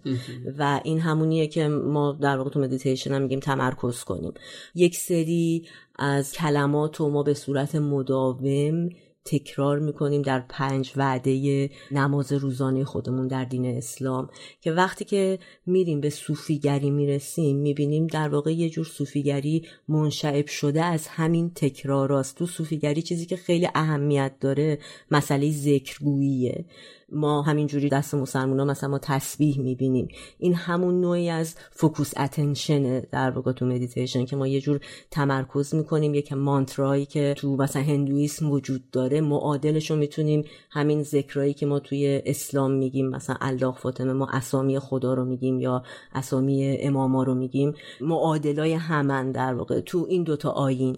و 0.58 0.82
این 0.84 1.00
همونیه 1.00 1.48
که 1.48 1.68
ما 1.68 2.18
در 2.22 2.38
واقع 2.38 2.50
تو 2.50 2.60
مدیتیشن 2.60 3.14
هم 3.14 3.22
میگیم 3.22 3.40
تمرکز 3.40 4.04
کنیم. 4.04 4.34
یک 4.76 4.96
سری 4.96 5.68
از 6.00 6.32
کلمات 6.32 6.98
رو 6.98 7.10
ما 7.10 7.24
به 7.24 7.34
صورت 7.34 7.76
مداوم 7.76 8.90
تکرار 9.26 9.80
می‌کنیم 9.80 10.22
در 10.22 10.40
پنج 10.40 10.94
وعده 10.96 11.70
نماز 11.92 12.34
روزانه 12.34 12.84
خودمون 12.84 13.28
در 13.28 13.46
دین 13.46 13.66
اسلام 13.66 14.30
که 14.62 14.72
وقتی 14.72 15.06
که 15.06 15.40
میریم 15.66 16.02
به 16.02 16.10
صوفیگری 16.10 16.90
می‌رسیم 16.90 17.58
می‌بینیم 17.58 18.08
در 18.08 18.30
واقع 18.30 18.54
یه 18.54 18.70
جور 18.70 18.86
صوفیگری 18.86 19.68
منشعب 19.88 20.48
شده 20.48 20.84
از 20.84 21.08
همین 21.08 21.52
تکراراست 21.56 22.38
تو 22.38 22.46
صوفیگری 22.46 23.02
چیزی 23.02 23.26
که 23.26 23.36
خیلی 23.36 23.68
اهمیت 23.76 24.32
داره 24.40 24.80
مسئله 25.12 25.52
ذکرگوییه. 25.52 26.66
ما 27.12 27.42
همینجوری 27.42 27.90
دست 27.90 28.16
مسلمان 28.16 28.72
مثلا 28.72 28.90
ما 28.90 29.00
تسبیح 29.00 29.60
می‌بینیم. 29.60 30.08
این 30.40 30.54
همون 30.54 31.02
نوعی 31.02 31.30
از 31.30 31.56
focus 31.72 32.14
attention 32.18 32.99
ه 32.99 33.08
در 33.12 33.32
واقع 33.32 33.52
تو 33.52 33.66
مدیتیشن 33.66 34.26
که 34.26 34.36
ما 34.36 34.48
یه 34.48 34.62
جور 34.62 34.80
تمرکز 35.12 35.76
می‌کنیم 35.76 36.14
یک 36.14 36.34
مانترایی 36.34 37.06
که 37.06 37.34
تو 37.38 37.56
مثلا 37.56 37.82
هندویسم 37.82 38.52
وجود 38.52 38.92
داره 38.92 39.22
معادلش 39.22 39.92
رو 39.92 39.98
می‌تونیم 39.98 40.46
همین 40.70 41.04
ذکرایی 41.04 41.54
که 41.54 41.66
ما 41.66 41.80
توی 41.80 42.22
اسلام 42.26 42.72
میگیم 42.72 43.10
مثلا 43.10 43.36
الله 43.42 43.72
فاطمه 43.72 44.14
ما 44.14 44.28
اسامی 44.34 44.80
خدا 44.80 45.14
رو 45.14 45.26
میگیم 45.26 45.60
یا 45.60 45.84
اسامی 46.14 46.78
اماما 46.80 47.24
رو 47.24 47.36
میگیم 47.36 47.74
معادلای 48.02 48.74
همن 48.74 49.32
در 49.32 49.54
واقع 49.54 49.80
تو 49.80 50.06
این 50.10 50.24
دوتا 50.24 50.50
آین 50.50 50.98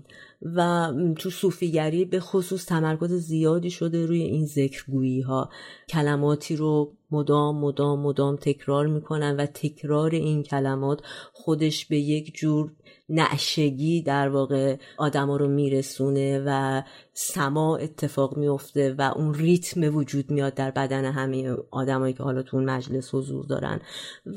و 0.55 0.91
تو 1.17 1.29
صوفیگری 1.29 2.05
به 2.05 2.19
خصوص 2.19 2.65
تمرکز 2.65 3.13
زیادی 3.13 3.69
شده 3.69 4.05
روی 4.05 4.21
این 4.21 4.45
ذکرگویی 4.45 5.21
ها 5.21 5.49
کلماتی 5.89 6.55
رو 6.55 6.93
مدام 7.11 7.57
مدام 7.57 7.99
مدام 7.99 8.35
تکرار 8.35 8.87
می‌کنن 8.87 9.35
و 9.35 9.45
تکرار 9.45 10.11
این 10.11 10.43
کلمات 10.43 11.01
خودش 11.33 11.85
به 11.85 11.97
یک 11.97 12.35
جور 12.35 12.71
نعشگی 13.09 14.01
در 14.01 14.29
واقع 14.29 14.77
آدما 14.97 15.37
رو 15.37 15.47
میرسونه 15.47 16.43
و 16.45 16.81
سما 17.13 17.77
اتفاق 17.77 18.37
میفته 18.37 18.95
و 18.97 19.11
اون 19.15 19.33
ریتم 19.33 19.95
وجود 19.95 20.31
میاد 20.31 20.53
در 20.53 20.71
بدن 20.71 21.05
همه 21.05 21.55
آدمایی 21.71 22.13
که 22.13 22.23
حالا 22.23 22.43
تو 22.43 22.57
اون 22.57 22.69
مجلس 22.69 23.15
حضور 23.15 23.45
دارن. 23.45 23.81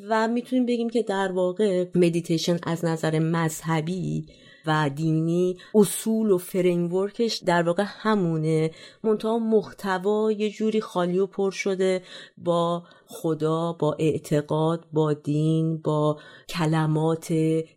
و 0.08 0.28
می‌تونیم 0.28 0.66
بگیم 0.66 0.90
که 0.90 1.02
در 1.02 1.32
واقع 1.32 1.86
مدیتیشن 1.94 2.58
از 2.62 2.84
نظر 2.84 3.18
مذهبی 3.18 4.26
و 4.66 4.90
دینی 4.94 5.56
اصول 5.74 6.30
و 6.30 6.38
framework 6.38 7.18
ش 7.18 7.36
در 7.36 7.62
واقع 7.62 7.84
همونه. 7.86 8.70
منتها 9.04 9.38
محتوا 9.38 10.32
یه 10.32 10.50
جوری 10.50 10.80
خالی 10.80 11.18
و 11.18 11.26
پر 11.26 11.50
شده 11.50 12.02
با 12.38 12.82
خدا 13.06 13.72
با 13.72 13.96
اعتقاد 13.98 14.84
با 14.92 15.12
دین 15.12 15.76
با 15.78 16.18
کلمات 16.48 17.34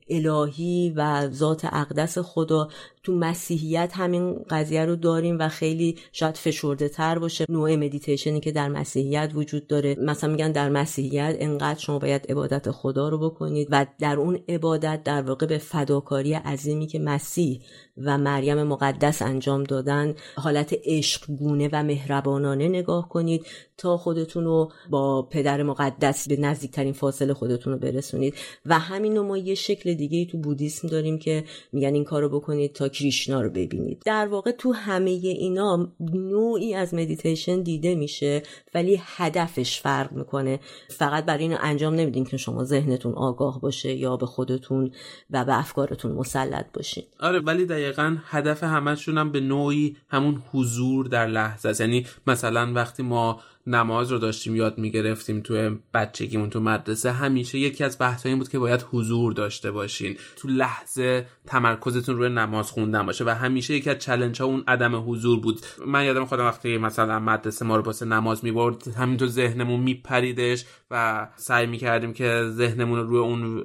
الهی 0.09 0.93
و 0.95 1.29
ذات 1.29 1.65
اقدس 1.65 2.17
خدا 2.17 2.67
تو 3.03 3.15
مسیحیت 3.15 3.91
همین 3.95 4.45
قضیه 4.49 4.85
رو 4.85 4.95
داریم 4.95 5.39
و 5.39 5.49
خیلی 5.49 5.97
شاید 6.11 6.37
فشرده 6.37 6.89
تر 6.89 7.19
باشه. 7.19 7.45
نوع 7.49 7.75
مدیتیشنی 7.75 8.39
که 8.39 8.51
در 8.51 8.69
مسیحیت 8.69 9.31
وجود 9.33 9.67
داره. 9.67 9.95
مثلا 9.99 10.29
میگن 10.31 10.51
در 10.51 10.69
مسیحیت 10.69 11.35
انقدر 11.39 11.79
شما 11.79 11.99
باید 11.99 12.31
عبادت 12.31 12.71
خدا 12.71 13.09
رو 13.09 13.17
بکنید 13.29 13.67
و 13.71 13.85
در 13.99 14.15
اون 14.15 14.39
عبادت 14.49 15.03
در 15.03 15.21
واقع 15.21 15.45
به 15.45 15.57
فداکاری 15.57 16.33
عظیمی 16.33 16.87
که 16.87 16.99
مسیح 16.99 17.61
و 17.97 18.17
مریم 18.17 18.63
مقدس 18.63 19.21
انجام 19.21 19.63
دادن 19.63 20.15
حالت 20.35 20.75
عشقگونه 20.85 21.69
و 21.73 21.83
مهربانانه 21.83 22.67
نگاه 22.67 23.09
کنید 23.09 23.45
تا 23.77 23.97
خودتون 23.97 24.43
رو 24.43 24.71
با 24.89 25.18
پدر 25.21 25.63
مقدس 25.63 26.27
به 26.27 26.37
نزدیکترین 26.37 26.93
فاصله 26.93 27.33
خودتون 27.33 27.73
رو 27.73 27.79
برسونید. 27.79 28.35
و 28.65 28.79
همین 28.79 29.19
ما 29.19 29.37
یه 29.37 29.55
شکل 29.55 29.93
دیگه 29.93 30.25
تو 30.25 30.37
بودیسم 30.37 30.87
داریم 30.87 31.19
که 31.19 31.43
میگن 31.71 31.93
این 31.93 32.03
کار 32.03 32.21
رو 32.21 32.29
بکنید 32.29 32.73
تا 32.73 32.89
کریشنا 32.89 33.41
رو 33.41 33.49
ببینید. 33.49 34.01
در 34.05 34.27
واقع 34.27 34.51
تو 34.51 34.71
همه 34.71 35.09
اینا 35.09 35.91
نوعی 36.13 36.73
از 36.73 36.93
مدیتیشن 36.93 37.61
دیده 37.61 37.95
میشه 37.95 38.43
ولی 38.73 39.01
هدفش 39.03 39.81
فرق 39.81 40.11
می‌کنه. 40.11 40.59
فقط 40.89 41.25
برای 41.25 41.43
اینو 41.43 41.57
انجام 41.61 41.93
نمیدین 41.93 42.25
که 42.25 42.37
شما 42.37 42.63
ذهنتون 42.63 43.13
آگاه 43.13 43.61
باشه 43.61 43.93
یا 43.93 44.17
به 44.17 44.25
خودتون 44.25 44.91
و 45.29 45.45
به 45.45 45.59
افکارتون 45.59 46.11
مسلط 46.11 46.65
باشین. 46.73 47.03
آره 47.19 47.39
ولی 47.39 47.65
دقیقا 47.65 48.17
هدف 48.25 48.63
همشون 48.63 49.17
هم 49.17 49.31
به 49.31 49.39
نوعی 49.39 49.97
همون 50.09 50.43
حضور 50.51 51.07
در 51.07 51.27
لحظه 51.27 51.83
یعنی 51.83 52.05
مثلا 52.27 52.73
وقتی 52.73 53.03
ما 53.03 53.39
نماز 53.69 54.11
رو 54.11 54.17
داشتیم 54.17 54.55
یاد 54.55 54.77
می‌گرفتیم 54.77 55.41
تو 55.41 55.77
بچگیمون 55.93 56.49
تو 56.49 56.59
مدرسه. 56.59 57.11
همیشه 57.11 57.59
یکی 57.59 57.83
از 57.83 57.97
بحث 57.99 58.25
این 58.25 58.37
بود 58.37 58.49
که 58.49 58.59
باید 58.59 58.85
حضور 58.91 59.33
داشته 59.33 59.71
باشین. 59.71 60.17
تو 60.35 60.47
لحظه 60.47 61.25
تمرکزتون 61.47 62.17
روی 62.17 62.29
نماز 62.29 62.71
خوندن 62.71 63.05
باشه 63.05 63.25
و 63.25 63.29
همیشه 63.29 63.73
یکی 63.73 63.89
از 63.89 63.99
چلنج 63.99 64.41
ها 64.41 64.47
اون 64.47 64.63
عدم 64.67 65.11
حضور 65.11 65.39
بود. 65.39 65.59
من 65.85 66.05
یادم 66.05 66.25
خودم 66.25 66.45
وقتی 66.45 66.77
مثلا 66.77 67.19
مدرسه 67.19 67.65
ما 67.65 67.75
رو 67.75 67.81
واسه 67.81 68.05
نماز 68.05 68.43
می‌برد 68.43 68.87
همینطور 68.87 69.27
ذهنمون 69.27 69.79
میپریدش 69.79 70.65
و 70.91 71.27
سعی 71.35 71.65
می‌کردیم 71.65 72.13
که 72.13 72.43
ذهنمون 72.49 72.99
رو 72.99 73.07
روی 73.07 73.19
اون 73.19 73.63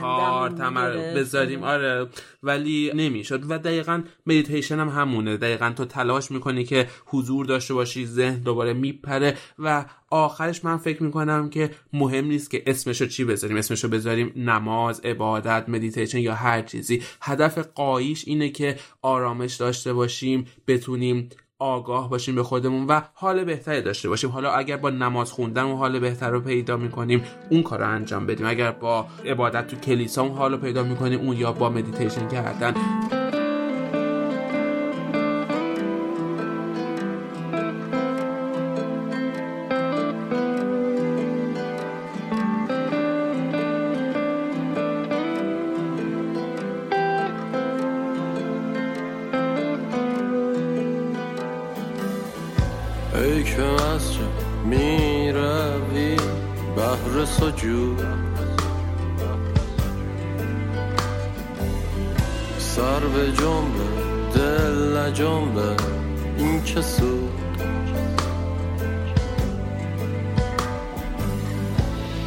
کار 0.00 0.50
تمرکز 0.50 0.90
بذاریم. 1.16 1.62
آره 1.62 2.06
ولی 2.42 2.92
نمی‌شد. 2.94 3.50
و 3.50 3.58
دقیقا 3.58 4.02
مدیتیشن 4.26 4.78
هم 4.78 4.88
همونه. 4.88 5.36
دقیقا 5.36 5.72
تو 5.76 5.84
تلاش 5.84 6.30
می‌کنی 6.30 6.64
که 6.64 6.88
حضور 7.06 7.46
داشته 7.46 7.74
باشی 7.74 8.06
ذهن 8.06 8.40
دوباره 8.40 8.72
میپره. 8.72 9.29
و 9.58 9.84
آخرش 10.10 10.64
من 10.64 10.76
فکر 10.76 11.02
می‌کنم 11.02 11.50
که 11.50 11.70
مهم 11.92 12.24
نیست 12.24 12.50
که 12.50 12.62
اسمشو 12.66 13.06
چی 13.06 13.24
بذاریم. 13.24 13.56
اسمشو 13.56 13.88
بذاریم 13.88 14.32
نماز 14.36 15.00
عبادت 15.00 15.64
مدیتیشن 15.68 16.18
یا 16.18 16.34
هر 16.34 16.62
چیزی. 16.62 17.02
هدف 17.20 17.58
غاییش 17.58 18.28
اینه 18.28 18.48
که 18.48 18.76
آرامش 19.02 19.54
داشته 19.54 19.92
باشیم 19.92 20.46
بتونیم 20.66 21.28
آگاه 21.58 22.10
باشیم 22.10 22.34
به 22.34 22.42
خودمون 22.42 22.86
و 22.86 23.00
حال 23.14 23.44
بهتری 23.44 23.82
داشته 23.82 24.08
باشیم. 24.08 24.30
حالا 24.30 24.52
اگر 24.52 24.76
با 24.76 24.90
نماز 24.90 25.32
خوندن 25.32 25.62
و 25.62 25.76
حال 25.76 25.98
بهتر 25.98 26.30
رو 26.30 26.40
پیدا 26.40 26.76
می‌کنیم 26.76 27.22
اون 27.50 27.62
کار 27.62 27.78
رو 27.78 27.88
انجام 27.88 28.26
بدیم. 28.26 28.46
اگر 28.46 28.70
با 28.70 29.06
عبادت 29.26 29.66
تو 29.66 29.76
کلیسا 29.76 30.22
اون 30.22 30.32
حال 30.32 30.52
رو 30.52 30.58
پیدا 30.58 30.82
می‌کنیم 30.82 31.20
اون 31.20 31.36
یا 31.36 31.52
با 31.52 31.70
مدیتیشن 31.70 32.28
کردن. 32.28 32.74
سر 62.58 63.00
به 63.00 63.32
جنبه 63.32 63.86
دل 64.34 65.10
جنبه 65.10 65.76
این 66.36 66.62
که 66.62 66.82
سود. 66.82 67.30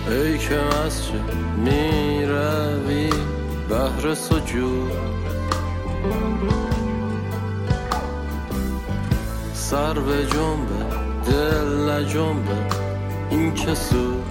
ای 0.08 0.38
که 0.38 0.56
مسجد 0.56 1.34
می 1.58 2.26
روی 2.26 3.10
بهر 3.70 4.14
سجود. 4.16 4.92
سر 9.54 9.94
به 9.94 10.26
جنبه 10.26 10.86
دل 11.26 12.04
جنبه 12.04 12.58
این 13.30 13.54
که 13.54 13.76
سود. 13.76 14.23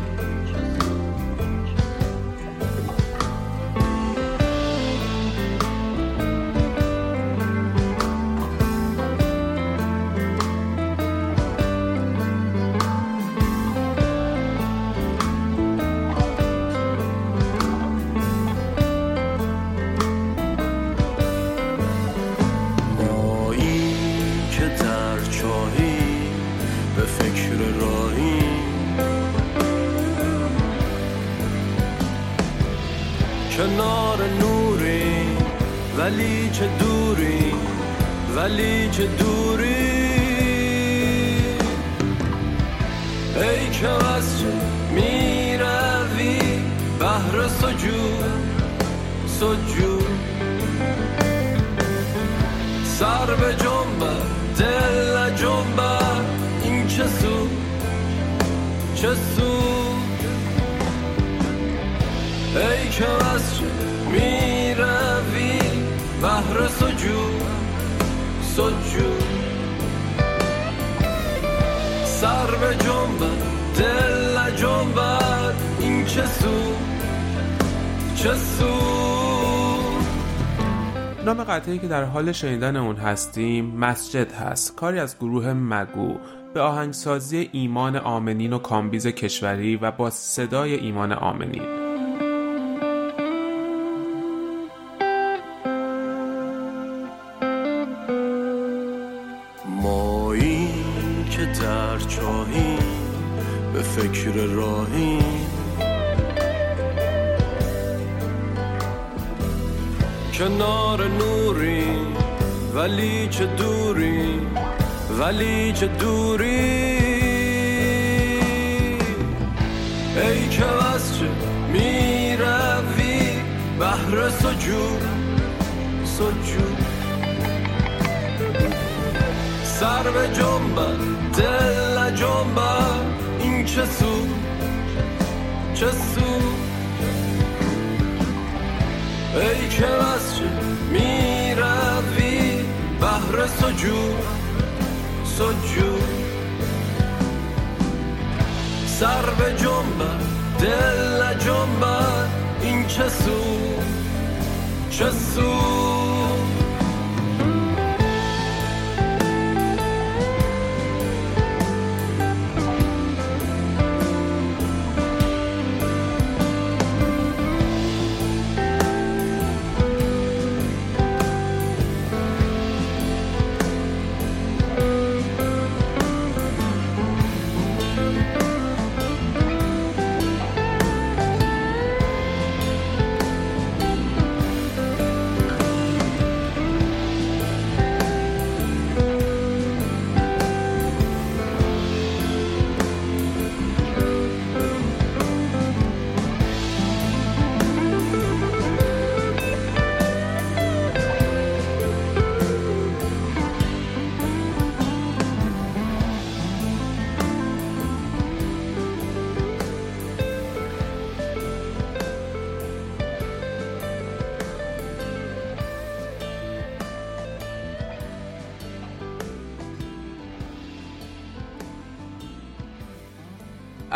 قطعی 81.53 81.79
که 81.79 81.89
در 81.89 82.05
حال 82.05 82.33
شنیدن 82.33 82.77
اون 82.77 82.97
هستیم 82.97 83.65
مسجد 83.65 84.33
هست. 84.33 84.77
کاری 84.77 84.99
از 84.99 85.17
گروه 85.19 85.53
مگو 85.53 86.17
به 86.55 86.61
آهنگسازی 86.61 87.49
ایمان 87.53 87.97
آمنین 87.97 88.53
و 88.53 88.59
کامبیز 88.59 89.07
کشوری 89.07 89.77
و 89.77 89.91
با 89.91 90.11
صدای 90.11 90.75
ایمان 90.75 91.13
آمنین. 91.13 91.82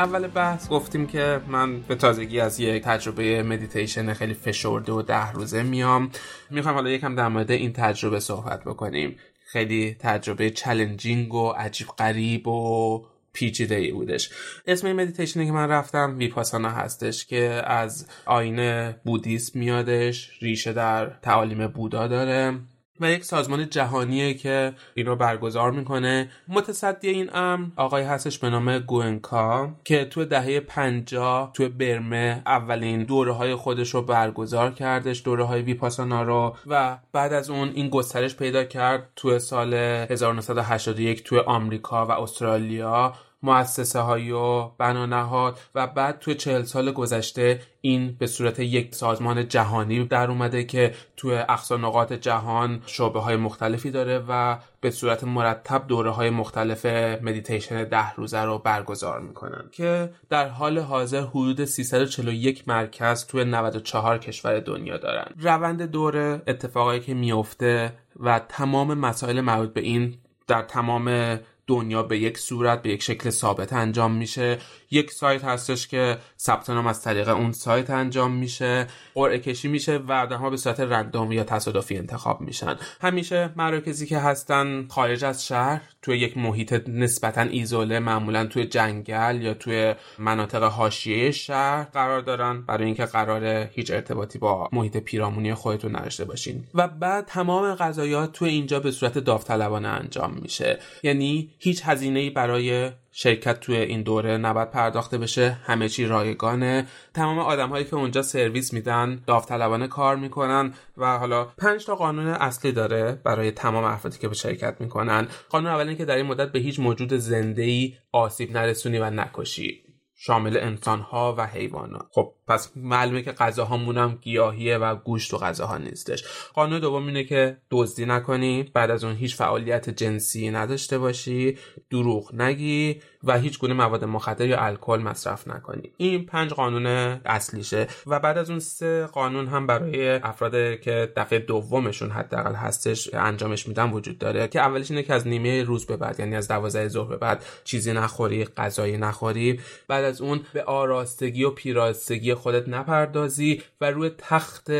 اول 0.06 0.26
بحث 0.26 0.68
گفتیم 0.68 1.06
که 1.06 1.40
من 1.48 1.80
به 1.80 1.94
تازگی 1.94 2.40
از 2.40 2.60
یک 2.60 2.82
تجربه 2.82 3.42
مدیتیشن 3.42 4.12
خیلی 4.12 4.34
فشرده 4.34 4.92
و 4.92 5.02
ده 5.02 5.32
روزه 5.32 5.62
میام. 5.62 6.10
می‌خوام 6.50 6.74
حالا 6.74 6.90
یکم 6.90 7.14
در 7.14 7.28
مورد 7.28 7.50
این 7.50 7.72
تجربه 7.72 8.20
صحبت 8.20 8.64
بکنیم. 8.64 9.16
خیلی 9.46 9.96
تجربه 10.00 10.50
challenging 10.50 11.34
و 11.34 11.48
عجیب 11.48 11.86
غریب 11.86 12.48
و 12.48 13.04
پیچیده 13.32 13.74
ای 13.74 13.92
بودش. 13.92 14.30
اسم 14.66 14.86
این 14.86 14.96
مدیتیشنی 14.96 15.46
که 15.46 15.52
من 15.52 15.68
رفتم 15.68 16.14
ویپاسانا 16.18 16.70
هستش 16.70 17.26
که 17.26 17.62
از 17.66 18.06
آیین 18.26 18.90
بودیسم 18.90 19.58
میادش 19.58 20.30
ریشه 20.42 20.72
در 20.72 21.06
تعالیم 21.06 21.66
بودا 21.66 22.06
داره. 22.06 22.58
و 23.00 23.10
یک 23.10 23.24
سازمان 23.24 23.70
جهانیه 23.70 24.34
که 24.34 24.72
این 24.94 25.06
رو 25.06 25.16
برگزار 25.16 25.70
می‌کنه. 25.70 26.30
متصدی 26.48 27.08
این 27.08 27.30
امر 27.34 27.66
آقای 27.76 28.02
هستش 28.02 28.38
به 28.38 28.50
نام 28.50 28.78
گوئنکا 28.78 29.70
که 29.84 30.04
تو 30.04 30.24
دهه 30.24 30.60
50 30.60 31.50
تو 31.54 31.68
برمه 31.68 32.42
اولین 32.46 33.04
دوره 33.04 33.32
های 33.32 33.54
خودش 33.54 33.94
رو 33.94 34.02
برگزار 34.02 34.70
کردش 34.72 35.22
دوره 35.24 35.44
های 35.44 35.62
ویپاسانا 35.62 36.22
رو. 36.22 36.56
و 36.66 36.98
بعد 37.12 37.32
از 37.32 37.50
اون 37.50 37.68
این 37.74 37.88
گسترش 37.88 38.36
پیدا 38.36 38.64
کرد 38.64 39.08
تو 39.16 39.38
سال 39.38 39.74
1981 39.74 41.24
تو 41.24 41.38
آمریکا 41.46 42.06
و 42.06 42.10
استرالیا. 42.10 43.12
مؤسسه 43.46 44.00
های 44.00 44.30
و 44.30 44.68
بنا 44.68 45.06
نهاد 45.06 45.58
و 45.74 45.86
بعد 45.86 46.18
توی 46.18 46.34
چهل 46.34 46.62
سال 46.62 46.92
گذشته 46.92 47.60
این 47.80 48.16
به 48.18 48.26
صورت 48.26 48.60
یک 48.60 48.94
سازمان 48.94 49.48
جهانی 49.48 50.04
در 50.04 50.30
اومده 50.30 50.64
که 50.64 50.94
توی 51.16 51.34
اقصا 51.34 51.76
نقاط 51.76 52.12
جهان 52.12 52.82
شعبه 52.86 53.20
های 53.20 53.36
مختلفی 53.36 53.90
داره 53.90 54.24
و 54.28 54.56
به 54.80 54.90
صورت 54.90 55.24
مرتب 55.24 55.86
دوره 55.86 56.10
های 56.10 56.30
مختلف 56.30 56.86
مدیتیشن 57.22 57.84
ده 57.84 58.14
روزه 58.14 58.42
رو 58.42 58.58
برگزار 58.58 59.20
می‌کنن 59.20 59.64
که 59.72 60.10
در 60.30 60.48
حال 60.48 60.78
حاضر 60.78 61.20
حدود 61.20 61.64
341 61.64 62.68
مرکز 62.68 63.26
توی 63.26 63.44
94 63.44 64.18
کشور 64.18 64.60
دنیا 64.60 64.96
دارن. 64.96 65.26
روند 65.40 65.82
دوره 65.82 66.42
اتفاقایی 66.46 67.00
که 67.00 67.14
میفته 67.14 67.92
و 68.20 68.40
تمام 68.48 68.94
مسائل 68.94 69.40
مربوط 69.40 69.72
به 69.72 69.80
این 69.80 70.14
در 70.46 70.62
تمام 70.62 71.38
دنیا 71.66 72.02
به 72.02 72.18
یک 72.18 72.38
صورت 72.38 72.82
به 72.82 72.90
یک 72.90 73.02
شکل 73.02 73.30
ثابت 73.30 73.72
انجام 73.72 74.12
میشه. 74.12 74.58
یک 74.90 75.12
سایت 75.12 75.44
هستش 75.44 75.88
که 75.88 76.18
ثبت 76.38 76.70
نام 76.70 76.86
از 76.86 77.02
طریق 77.02 77.28
اون 77.28 77.52
سایت 77.52 77.90
انجام 77.90 78.32
میشه 78.32 78.86
قرعه 79.14 79.38
کشی 79.38 79.68
میشه 79.68 79.96
و 79.96 80.12
آدم‌ها 80.12 80.50
به 80.50 80.56
صورت 80.56 80.80
رندوم 80.80 81.32
یا 81.32 81.44
تصادفی 81.44 81.96
انتخاب 81.96 82.40
میشن. 82.40 82.76
همیشه 83.00 83.50
مراکزی 83.56 84.06
که 84.06 84.18
هستن 84.18 84.86
خارج 84.88 85.24
از 85.24 85.46
شهر 85.46 85.82
توی 86.02 86.18
یک 86.18 86.38
محیط 86.38 86.88
نسبتا 86.88 87.40
ایزوله 87.40 87.98
معمولا 87.98 88.46
توی 88.46 88.66
جنگل 88.66 89.42
یا 89.42 89.54
توی 89.54 89.94
مناطق 90.18 90.62
حاشیه 90.62 91.30
شهر 91.30 91.84
قرار 91.84 92.20
دارن. 92.20 92.62
برای 92.62 92.84
اینکه 92.84 93.04
قرار 93.04 93.44
هیچ 93.44 93.90
ارتباطی 93.90 94.38
با 94.38 94.68
محیط 94.72 94.96
پیرامونی 94.96 95.54
خودتون 95.54 95.96
نداشته 95.96 96.24
باشین. 96.24 96.64
و 96.74 96.88
بعد 96.88 97.24
تمام 97.24 97.74
قضایات 97.74 98.32
توی 98.32 98.48
اینجا 98.48 98.80
به 98.80 98.90
صورت 98.90 99.18
داوطلبانه 99.18 99.88
انجام 99.88 100.38
میشه. 100.42 100.78
یعنی 101.02 101.50
هیچ 101.58 101.82
هزینه 101.84 102.30
برای 102.30 102.90
شرکت 103.18 103.60
توی 103.60 103.76
این 103.76 104.02
دوره 104.02 104.36
نباید 104.36 104.70
پرداخته 104.70 105.18
بشه. 105.18 105.56
همه 105.64 105.88
چی 105.88 106.06
رایگانه. 106.06 106.86
تمام 107.14 107.38
آدم 107.38 107.68
هایی 107.68 107.84
که 107.84 107.96
اونجا 107.96 108.22
سرویس 108.22 108.72
میدن 108.72 109.22
داوطلبانه 109.26 109.88
کار 109.88 110.16
می‌کنن 110.16 110.72
و 110.96 111.18
حالا 111.18 111.44
پنج 111.44 111.86
تا 111.86 111.94
قانون 111.94 112.26
اصلی 112.26 112.72
داره 112.72 113.20
برای 113.24 113.50
تمام 113.50 113.84
افرادی 113.84 114.18
که 114.18 114.28
به 114.28 114.34
شرکت 114.34 114.80
می‌کنن. 114.80 115.28
قانون 115.48 115.70
اول 115.70 115.94
که 115.94 116.04
در 116.04 116.16
این 116.16 116.26
مدت 116.26 116.52
به 116.52 116.58
هیچ 116.58 116.80
موجود 116.80 117.14
زنده 117.14 117.62
ای 117.62 117.94
آسیب 118.12 118.52
نرسونی 118.52 118.98
و 118.98 119.10
نکشی. 119.10 119.85
شامل 120.18 120.56
انسان 120.56 121.00
ها 121.00 121.34
و 121.38 121.46
حیوانات. 121.46 122.06
خب 122.10 122.32
پس 122.48 122.72
معلومه 122.76 123.22
که 123.22 123.32
غذاهامون 123.32 123.98
هم 123.98 124.18
گیاهیه 124.22 124.78
و 124.78 124.96
گوشت 124.96 125.34
و 125.34 125.38
غذاها 125.38 125.78
نیستش. 125.78 126.24
قانون 126.54 126.80
دوم 126.80 127.06
اینه 127.06 127.24
که 127.24 127.56
دزدی 127.70 128.06
نکنی 128.06 128.62
بعد 128.62 128.90
از 128.90 129.04
اون 129.04 129.14
هیچ 129.14 129.36
فعالیت 129.36 129.90
جنسی 129.90 130.50
نداشته 130.50 130.98
باشی 130.98 131.58
دروغ 131.90 132.34
نگی 132.34 133.00
و 133.24 133.38
هیچ 133.38 133.58
گونه 133.58 133.74
مواد 133.74 134.04
مخدر 134.04 134.46
یا 134.46 134.60
الکل 134.60 134.98
مصرف 134.98 135.48
نکنیم 135.48 135.92
این 135.96 136.26
پنج 136.26 136.50
قانون 136.50 136.86
اصلیشه 137.24 137.86
و 138.06 138.20
بعد 138.20 138.38
از 138.38 138.50
اون 138.50 138.58
سه 138.58 139.06
قانون 139.06 139.46
هم 139.46 139.66
برای 139.66 140.10
افراد 140.10 140.80
که 140.80 141.12
دفعه 141.16 141.38
دومشون 141.38 142.10
حداقل 142.10 142.54
هستش 142.54 143.14
انجامش 143.14 143.68
میدن 143.68 143.90
وجود 143.90 144.18
داره 144.18 144.48
که 144.48 144.60
اولش 144.60 144.90
اینه 144.90 145.02
که 145.02 145.14
از 145.14 145.26
نیمه 145.26 145.62
روز 145.62 145.86
به 145.86 145.96
بعد 145.96 146.20
یعنی 146.20 146.36
از 146.36 146.48
دوازده 146.48 146.88
ظهر 146.88 147.08
به 147.08 147.16
بعد 147.16 147.44
چیزی 147.64 147.92
نخوری 147.92 148.44
غذایی 148.44 148.96
نخوری. 148.96 149.60
بعد 149.88 150.04
از 150.04 150.20
اون 150.20 150.40
به 150.52 150.62
آراستگی 150.62 151.44
و 151.44 151.50
پیراستگی 151.50 152.34
خودت 152.34 152.68
نپردازی 152.68 153.62
و 153.80 153.90
روی 153.90 154.10
تخت 154.18 154.70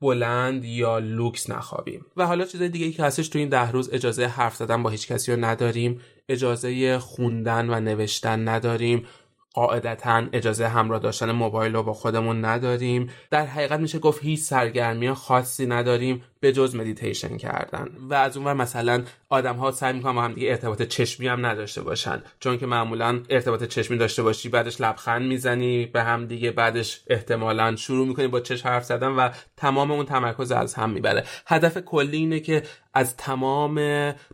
بلند 0.00 0.64
یا 0.64 0.98
لوکس 0.98 1.50
نخوابیم. 1.50 2.06
و 2.16 2.26
حالا 2.26 2.44
چیز 2.44 2.62
دیگه 2.62 2.86
ای 2.86 2.92
که 2.92 3.02
هستش 3.02 3.28
تو 3.28 3.38
این 3.38 3.48
ده 3.48 3.70
روز 3.70 3.90
اجازه 3.92 4.26
حرف 4.26 4.56
زدن 4.56 4.82
با 4.82 4.90
هیچ 4.90 5.08
کسی 5.08 5.32
رو 5.32 5.44
نداریم 5.44 6.00
اجازه 6.28 6.98
خوندن 6.98 7.70
و 7.70 7.80
نوشتن 7.80 8.48
نداریم 8.48 9.06
قاعدتا 9.54 10.26
اجازه 10.32 10.68
همراه 10.68 11.00
داشتن 11.00 11.32
موبایل 11.32 11.72
رو 11.72 11.82
با 11.82 11.92
خودمون 11.92 12.44
نداریم. 12.44 13.10
در 13.30 13.46
حقیقت 13.46 13.80
میشه 13.80 13.98
گفت 13.98 14.22
هیچ 14.22 14.40
سرگرمی 14.40 15.12
خاصی 15.12 15.66
نداریم 15.66 16.22
به 16.40 16.52
جز 16.52 16.74
مدیتیشن 16.74 17.36
کردن. 17.36 17.88
و 18.10 18.14
از 18.14 18.36
اونور 18.36 18.54
مثلا 18.54 19.04
آدم 19.30 19.56
ها 19.56 19.70
سعی 19.70 19.92
می‌کنن 19.92 20.12
با 20.14 20.22
هم 20.22 20.32
دیگه 20.32 20.48
ارتباط 20.48 20.82
چشمی 20.82 21.28
هم 21.28 21.46
نداشته 21.46 21.82
باشن. 21.82 22.22
چون 22.40 22.58
که 22.58 22.66
معمولا 22.66 23.22
ارتباط 23.30 23.64
چشمی 23.64 23.96
داشته 23.96 24.22
باشی 24.22 24.48
بعدش 24.48 24.80
لبخند 24.80 25.22
می‌زنی 25.22 25.86
به 25.86 26.02
هم 26.02 26.26
دیگه 26.26 26.50
بعدش 26.50 27.00
احتمالا 27.06 27.76
شروع 27.76 28.06
می‌کنی 28.06 28.28
با 28.28 28.40
چشم 28.40 28.68
حرف 28.68 28.84
زدن 28.84 29.08
و 29.08 29.30
تمام 29.56 29.90
اون 29.90 30.06
تمرکز 30.06 30.52
از 30.52 30.74
هم 30.74 30.90
می‌بره. 30.90 31.24
هدف 31.46 31.78
کلی 31.78 32.16
اینه 32.16 32.40
که 32.40 32.62
از 32.94 33.16
تمام 33.16 33.80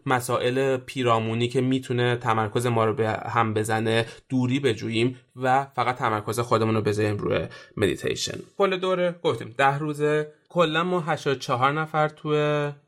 مسائل 0.06 0.76
پیرامونی 0.76 1.48
که 1.48 1.60
می‌تونه 1.60 2.16
تمرکز 2.16 2.66
ما 2.66 2.84
رو 2.84 2.94
به 2.94 3.08
هم 3.08 3.54
بزنه 3.54 4.06
دوری 4.28 4.60
بجوییم 4.60 5.18
و 5.36 5.64
فقط 5.76 5.96
تمرکز 5.96 6.40
خودمون 6.40 6.74
رو 6.74 6.82
بذاریم 6.82 7.16
روی 7.16 7.46
مدیتیشن 7.76 8.38
کل 8.58 8.76
دوره 8.76 9.14
گفتیم 9.22 9.54
ده 9.58 9.78
روزه 9.78 10.32
کلا 10.54 10.84
ما 10.84 11.00
84 11.00 11.72
نفر 11.72 12.08
تو 12.08 12.28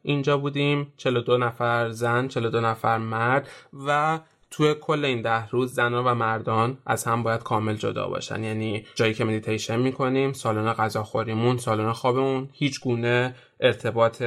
اینجا 0.02 0.36
بودیم 0.38 0.92
42 0.96 1.38
نفر 1.38 1.90
زن 1.90 2.28
42 2.28 2.60
نفر 2.60 2.98
مرد 2.98 3.48
و 3.86 4.18
توی 4.50 4.74
کل 4.74 5.04
این 5.04 5.22
ده 5.22 5.48
روز 5.48 5.74
زنان 5.74 6.04
و 6.06 6.14
مردان 6.14 6.78
از 6.86 7.04
هم 7.04 7.22
باید 7.22 7.42
کامل 7.42 7.74
جدا 7.74 8.08
باشن. 8.08 8.44
یعنی 8.44 8.86
جایی 8.94 9.14
که 9.14 9.24
مدیتیشن 9.24 9.78
می‌کنیم 9.78 10.32
سالن 10.32 10.72
غذاخوریمون 10.72 11.58
سالن 11.58 11.92
خوابمون 11.92 12.48
هیچ 12.52 12.80
گونه 12.80 13.34
ارتباط 13.60 14.22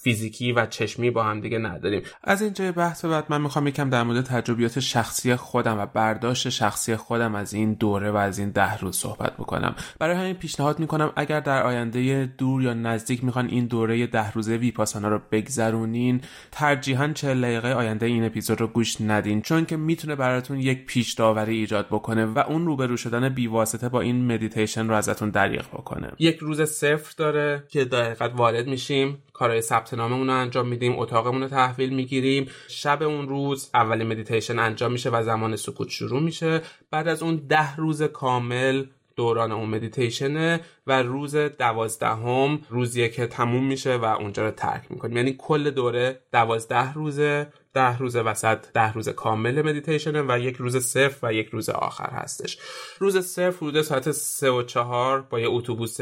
فیزیکی 0.00 0.52
و 0.52 0.66
چشمی 0.66 1.10
با 1.10 1.24
هم 1.24 1.40
دیگه 1.40 1.58
نداریم. 1.58 2.02
از 2.24 2.42
اینجای 2.42 2.72
بحث 2.72 3.04
بعد 3.04 3.24
من 3.28 3.40
می‌خوام 3.40 3.66
یکم 3.66 3.90
در 3.90 4.02
مورد 4.02 4.24
تجربیات 4.24 4.80
شخصی 4.80 5.36
خودم 5.36 5.78
و 5.78 5.86
برداشت 5.86 6.48
شخصی 6.48 6.96
خودم 6.96 7.34
از 7.34 7.54
این 7.54 7.72
دوره 7.72 8.10
و 8.10 8.16
از 8.16 8.38
این 8.38 8.50
ده 8.50 8.78
روز 8.78 8.96
صحبت 8.96 9.32
بکنم. 9.36 9.74
برای 9.98 10.16
همین 10.16 10.34
پیشنهاد 10.34 10.78
می‌کنم 10.78 11.12
اگر 11.16 11.40
در 11.40 11.62
آینده 11.62 12.26
دور 12.38 12.62
یا 12.62 12.74
نزدیک 12.74 13.24
می‌خواین 13.24 13.48
این 13.48 13.66
دوره 13.66 14.06
ده 14.06 14.32
روزه 14.32 14.56
ویپاسانا 14.56 15.08
رو 15.08 15.20
بگذرونین 15.32 16.20
ترجیحاً 16.52 17.12
چند 17.14 17.34
دقیقه 17.34 17.72
آینده 17.72 18.06
این 18.06 18.24
اپیزود 18.24 18.60
رو 18.60 18.66
گوش 18.66 19.00
ندین 19.00 19.42
چون 19.42 19.64
که 19.64 19.76
می‌تونه 19.76 20.14
براتون 20.14 20.60
یک 20.60 20.86
پیش 20.86 21.12
داوری 21.12 21.58
ایجاد 21.58 21.86
بکنه 21.86 22.24
و 22.24 22.38
اون 22.38 22.66
روبرو 22.66 22.96
شدن 22.96 23.28
بیواسطه 23.28 23.88
با 23.88 24.00
این 24.00 24.32
مدیتیشن 24.32 24.88
رو 24.88 24.94
ازتون 24.94 25.30
دریغ 25.30 25.68
بکنه. 25.68 26.12
یک 26.18 26.38
روز 26.38 26.62
صفر 26.62 27.14
داره 27.16 27.64
که 27.68 27.84
دقیقت 27.84 28.32
وارد 28.34 28.66
میشیم. 28.66 29.18
کارهای 29.38 29.60
ثبت 29.60 29.94
ناممون 29.94 30.26
رو 30.26 30.32
انجام 30.32 30.68
میدیم 30.68 30.98
اتاقمون 30.98 31.42
رو 31.42 31.48
تحویل 31.48 31.94
می‌گیریم. 31.94 32.48
شب 32.68 33.02
اون 33.02 33.28
روز 33.28 33.70
اولین 33.74 34.06
مدیتیشن 34.06 34.58
انجام 34.58 34.92
میشه 34.92 35.10
و 35.10 35.22
زمان 35.22 35.56
سکوت 35.56 35.88
شروع 35.88 36.20
میشه. 36.20 36.62
بعد 36.90 37.08
از 37.08 37.22
اون 37.22 37.36
ده 37.36 37.76
روز 37.76 38.02
کامل 38.02 38.84
دوران 39.16 39.52
اون 39.52 39.68
مدیتیشنه 39.68 40.60
و 40.86 41.02
روز 41.02 41.36
دوازدهم 41.36 42.60
روزیه 42.70 43.08
که 43.08 43.26
تموم 43.26 43.66
میشه 43.66 43.96
و 43.96 44.04
اونجا 44.04 44.44
رو 44.44 44.50
ترک 44.50 44.82
می‌کنیم. 44.90 45.16
یعنی 45.16 45.34
کل 45.38 45.70
دوره 45.70 46.20
دوازده 46.32 46.92
روزه 46.92 47.46
ده 47.74 47.98
روز 47.98 48.16
وسط 48.16 48.58
ده 48.74 48.92
روز 48.92 49.08
کامل 49.08 49.62
مدیتیشنه 49.62 50.22
و 50.22 50.38
یک 50.38 50.56
روز 50.56 50.76
صفر 50.76 51.26
و 51.26 51.32
یک 51.32 51.48
روز 51.48 51.68
آخر 51.68 52.10
هستش. 52.10 52.58
روز 52.98 53.18
صفر 53.18 53.56
حدود 53.56 53.82
ساعت 53.82 54.10
سه 54.10 54.50
و 54.50 54.62
چهار 54.62 55.22
با 55.22 55.40
یه 55.40 55.48
اتوبوس 55.48 56.00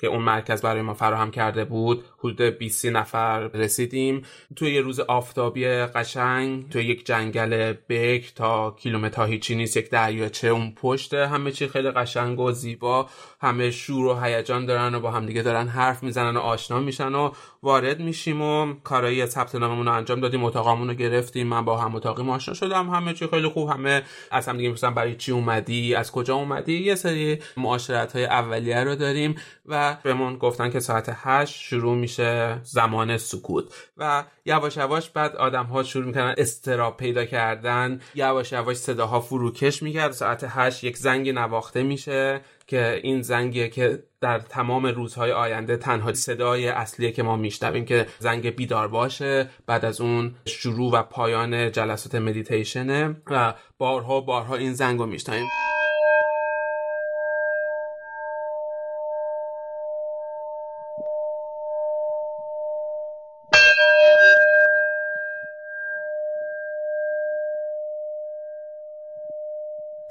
که 0.00 0.06
اون 0.06 0.22
مرکز 0.22 0.62
برای 0.62 0.82
ما 0.82 0.94
فراهم 0.94 1.30
کرده 1.30 1.64
بود 1.64 2.04
حدود 2.18 2.40
20 2.40 2.86
نفر 2.86 3.40
رسیدیم. 3.40 4.22
توی 4.56 4.74
یه 4.74 4.80
روز 4.80 5.00
آفتابی 5.00 5.66
قشنگ 5.66 6.68
توی 6.68 6.84
یک 6.84 7.06
جنگل 7.06 7.72
بک 7.88 8.34
تا 8.34 8.76
کیلومتر 8.78 9.26
هیچی 9.26 9.54
نیست 9.54 9.76
یک 9.76 9.90
دریاچه 9.90 10.48
اون 10.48 10.72
پشت 10.76 11.14
همه 11.14 11.52
چی 11.52 11.68
خیلی 11.68 11.90
قشنگ 11.90 12.40
و 12.40 12.52
زیبا. 12.52 13.08
همه 13.40 13.70
شور 13.70 14.06
و 14.06 14.20
هیجان 14.20 14.66
دارن 14.66 14.94
و 14.94 15.00
با 15.00 15.10
همدیگه 15.10 15.42
دارن 15.42 15.68
حرف 15.68 16.02
می‌زنن 16.02 16.36
و 16.36 16.40
آشنا 16.40 16.80
میشن 16.80 17.14
و 17.14 17.30
وارد 17.62 18.00
میشیم 18.00 18.42
و 18.42 18.74
کارایی 18.84 19.26
ثبت 19.26 19.54
ناممون 19.54 19.86
رو 19.86 19.92
انجام 19.92 20.20
دادیم 20.20 20.44
اتاقمون 20.44 20.88
رو 20.88 20.94
گرفتیم. 20.94 21.46
من 21.46 21.64
با 21.64 21.76
هم 21.76 21.94
اتاقی 21.94 22.30
آشنا 22.30 22.54
شدم. 22.54 22.90
همه 22.90 23.14
چی 23.14 23.26
خیلی 23.26 23.48
خوب. 23.48 23.70
همه 23.70 24.02
از 24.30 24.48
هم 24.48 24.56
دیگه 24.56 24.90
برای 24.90 25.16
چی 25.16 25.32
اومدی؟ 25.32 25.94
از 25.94 26.12
کجا 26.12 26.34
اومدی؟ 26.34 26.78
یه 26.78 26.94
سری 26.94 27.38
معاشرت 27.56 28.12
های 28.12 28.24
اولیه 28.24 28.84
رو 28.84 28.94
داریم. 28.94 29.34
و 29.70 29.96
بهمون 30.02 30.36
گفتن 30.36 30.70
که 30.70 30.80
ساعت 30.80 31.12
8 31.14 31.54
شروع 31.60 31.96
میشه 31.96 32.60
زمان 32.62 33.16
سکوت. 33.16 33.64
و 33.96 34.24
یواش 34.44 34.76
یواش 34.76 35.10
بعد 35.10 35.36
آدم 35.36 35.64
ها 35.64 35.82
شروع 35.82 36.06
می‌کنن 36.06 36.34
استراب 36.38 36.96
پیدا 36.96 37.24
کردن. 37.24 38.00
یواش 38.14 38.52
یواش 38.52 38.76
صداها 38.76 39.20
فروکش 39.20 39.82
می‌کرد. 39.82 40.12
ساعت 40.12 40.46
8 40.48 40.84
یک 40.84 40.96
زنگ 40.96 41.28
نواخته 41.30 41.82
میشه 41.82 42.40
که 42.66 43.00
این 43.02 43.22
زنگیه 43.22 43.68
که 43.68 44.02
در 44.20 44.38
تمام 44.38 44.86
روزهای 44.86 45.32
آینده 45.32 45.76
تنها 45.76 46.12
صدای 46.12 46.68
اصلیه 46.68 47.12
که 47.12 47.22
ما 47.22 47.36
میشنویم 47.36 47.84
که 47.84 48.06
زنگ 48.18 48.50
بیدار 48.56 48.88
باشه 48.88 49.50
بعد 49.66 49.84
از 49.84 50.00
اون 50.00 50.34
شروع 50.44 50.92
و 50.92 51.02
پایان 51.02 51.72
جلسات 51.72 52.14
مدیتیشنه 52.14 53.16
و 53.26 53.54
بارها 53.78 54.20
بارها 54.20 54.56
این 54.56 54.72
زنگ 54.74 54.98
رو 54.98 55.06
میشنویم. 55.06 55.46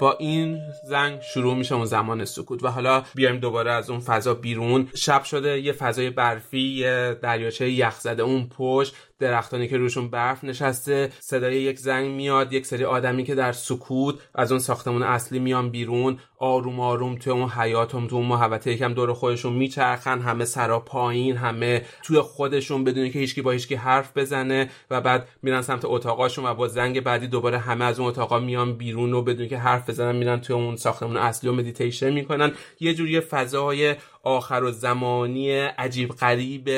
با 0.00 0.16
این 0.18 0.60
زنگ 0.84 1.20
شروع 1.20 1.56
میشه 1.56 1.74
اون 1.74 1.84
زمان 1.84 2.24
سکوت 2.24 2.64
و 2.64 2.68
حالا 2.68 3.04
بیایم 3.14 3.38
دوباره 3.38 3.72
از 3.72 3.90
اون 3.90 4.00
فضا 4.00 4.34
بیرون. 4.34 4.88
شب 4.94 5.24
شده 5.24 5.60
یه 5.60 5.72
فضای 5.72 6.10
برفی 6.10 6.60
یه 6.60 7.18
دریاچه 7.22 7.70
یخ 7.70 8.00
زده 8.00 8.22
اون 8.22 8.48
پشت. 8.58 8.94
درختانی 9.20 9.68
که 9.68 9.76
روشون 9.76 10.10
برف 10.10 10.44
نشسته 10.44 11.10
صدای 11.20 11.56
یک 11.56 11.78
زنگ 11.78 12.10
میاد 12.10 12.52
یک 12.52 12.66
سری 12.66 12.84
آدمی 12.84 13.24
که 13.24 13.34
در 13.34 13.52
سکوت 13.52 14.14
از 14.34 14.52
اون 14.52 14.60
ساختمون 14.60 15.02
اصلی 15.02 15.38
میان 15.38 15.70
بیرون 15.70 16.18
آروم 16.38 16.80
آروم 16.80 17.14
توی 17.14 17.32
اون 17.32 17.48
حیاطم 17.48 18.06
تو 18.06 18.16
اون 18.16 18.26
محوطه 18.26 18.72
یکم 18.72 18.94
دور 18.94 19.12
خودشون 19.12 19.52
میچرخن 19.52 20.20
همه 20.20 20.44
سرا 20.44 20.80
پایین 20.80 21.36
همه 21.36 21.84
توی 22.02 22.20
خودشون 22.20 22.84
بدون 22.84 23.10
که 23.10 23.18
هیچکی 23.18 23.42
با 23.42 23.50
هیچکی 23.50 23.74
حرف 23.74 24.16
بزنه 24.16 24.70
و 24.90 25.00
بعد 25.00 25.28
میرن 25.42 25.62
سمت 25.62 25.84
اتاقاشون 25.84 26.46
و 26.46 26.54
با 26.54 26.68
زنگ 26.68 27.00
بعدی 27.00 27.26
دوباره 27.26 27.58
همه 27.58 27.84
از 27.84 28.00
اون 28.00 28.08
اتاقا 28.08 28.38
میان 28.38 28.76
بیرون 28.76 29.12
و 29.12 29.22
بدون 29.22 29.48
که 29.48 29.58
حرف 29.58 29.90
بزنن 29.90 30.16
میرن 30.16 30.40
توی 30.40 30.56
اون 30.56 30.76
ساختمون 30.76 31.16
اصلی 31.16 31.50
و 31.50 31.52
مدیتیشن 31.52 32.10
می‌کنن. 32.10 32.52
یه 32.80 32.94
جوری 32.94 33.20
فضای 33.20 33.94
آخرالزمانی 34.22 35.58
عجیب 35.58 36.10
غریب 36.10 36.70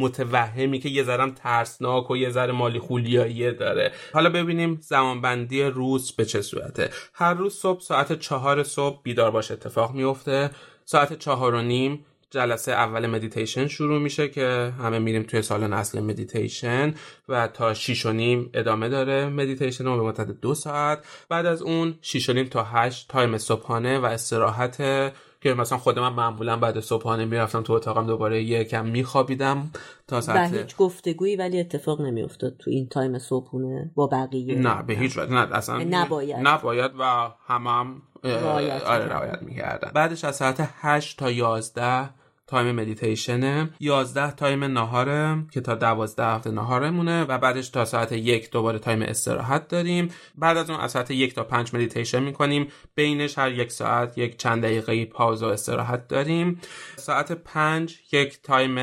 متوهمی 0.00 0.78
که 0.78 0.88
یه 0.88 1.02
ذرم 1.02 1.30
ترسناک 1.30 2.10
و 2.10 2.16
یه 2.16 2.30
ذره 2.30 2.52
مالی 2.52 2.78
خولیاییه 2.78 3.52
داره. 3.52 3.92
حالا 4.12 4.30
ببینیم 4.30 4.78
زمانبندی 4.80 5.62
روز 5.62 6.12
به 6.12 6.24
چه 6.24 6.42
صورته. 6.42 6.90
هر 7.14 7.34
روز 7.34 7.54
صبح 7.54 7.80
ساعت 7.80 8.18
چهار 8.18 8.62
صبح 8.62 9.02
بیدار 9.02 9.30
باش 9.30 9.50
اتفاق 9.50 9.94
میفته. 9.94 10.50
ساعت 10.84 11.18
چهار 11.18 11.54
و 11.54 11.62
نیم 11.62 12.04
جلسه 12.34 12.72
اول 12.72 13.06
مدیتیشن 13.06 13.68
شروع 13.68 14.00
میشه 14.00 14.28
که 14.28 14.72
همه 14.78 14.98
میریم 14.98 15.22
توی 15.22 15.42
سالن 15.42 15.72
اصلی 15.72 16.00
مدیتیشن 16.00 16.94
و 17.28 17.48
تا 17.48 17.74
6 17.74 18.06
و 18.06 18.12
نیم 18.12 18.50
ادامه 18.54 18.88
داره 18.88 19.28
مدیتیشن 19.28 19.84
رو 19.84 19.96
به 19.96 20.02
مدت 20.02 20.40
دو 20.40 20.54
ساعت. 20.54 21.04
بعد 21.28 21.46
از 21.46 21.62
اون 21.62 21.94
6 22.02 22.28
و 22.28 22.32
نیم 22.32 22.46
تا 22.46 22.64
8 22.64 23.08
time 23.08 23.38
صبحانه 23.38 23.98
و 23.98 24.04
استراحت 24.04 25.12
که 25.44 25.54
مثلا 25.54 25.78
خود 25.78 25.98
من 25.98 26.12
معمولا 26.12 26.56
بعد 26.56 26.80
صبحانه 26.80 27.24
می‌رفتم 27.24 27.62
تو 27.62 27.72
اتاقم 27.72 28.06
دوباره 28.06 28.42
یکم 28.42 28.86
میخوابیدم 28.86 29.70
تا 30.08 30.20
ساعت 30.20 30.52
و 30.52 30.56
هیچ 30.56 30.76
گفتگویی 30.76 31.36
ولی 31.36 31.60
اتفاق 31.60 32.00
نمیافتاد 32.00 32.56
تو 32.58 32.70
این 32.70 32.88
time 32.88 33.18
صبحونه 33.18 33.90
با 33.94 34.06
بقیه؟ 34.06 34.58
نه 34.58 34.82
به 34.82 34.94
هیچ 34.94 35.18
وجه. 35.18 35.32
نه 35.32 35.56
اصلا 35.56 35.84
نباید. 35.90 36.36
نباید 36.36 36.90
و 36.98 37.02
هم 37.46 37.66
هم 37.66 38.02
رعایت 38.24 38.82
آره 38.82 39.04
رعایت 39.04 39.42
می‌کردن. 39.42 39.90
بعدش 39.94 40.24
از 40.24 40.36
ساعت 40.36 40.68
8 40.80 41.18
تا 41.18 41.30
11 41.30 42.10
time 42.54 42.74
مدیتیشنه. 42.74 43.70
11 43.80 44.30
time 44.30 44.64
نهاره 44.64 45.44
که 45.50 45.60
تا 45.60 45.74
12 45.74 46.24
وقت 46.24 46.50
نهارمونه 46.50 47.24
و 47.24 47.38
بعدش 47.38 47.68
تا 47.68 47.84
ساعت 47.84 48.12
یک 48.12 48.50
دوباره 48.50 48.78
time 48.78 49.02
استراحت 49.02 49.68
داریم. 49.68 50.08
بعد 50.34 50.56
از 50.56 50.70
اون 50.70 50.80
از 50.80 50.90
ساعت 50.90 51.10
یک 51.10 51.34
تا 51.34 51.44
پنج 51.44 51.74
مدیتیشن 51.74 52.22
می‌کنیم. 52.22 52.68
بینش 52.94 53.38
هر 53.38 53.52
یک 53.52 53.72
ساعت 53.72 54.18
یک 54.18 54.36
چند 54.36 54.62
دقیقه 54.62 55.04
pause 55.04 55.42
و 55.42 55.46
استراحت 55.46 56.08
داریم. 56.08 56.60
ساعت 56.96 57.32
پنج 57.32 57.96
یک 58.12 58.42
time 58.42 58.78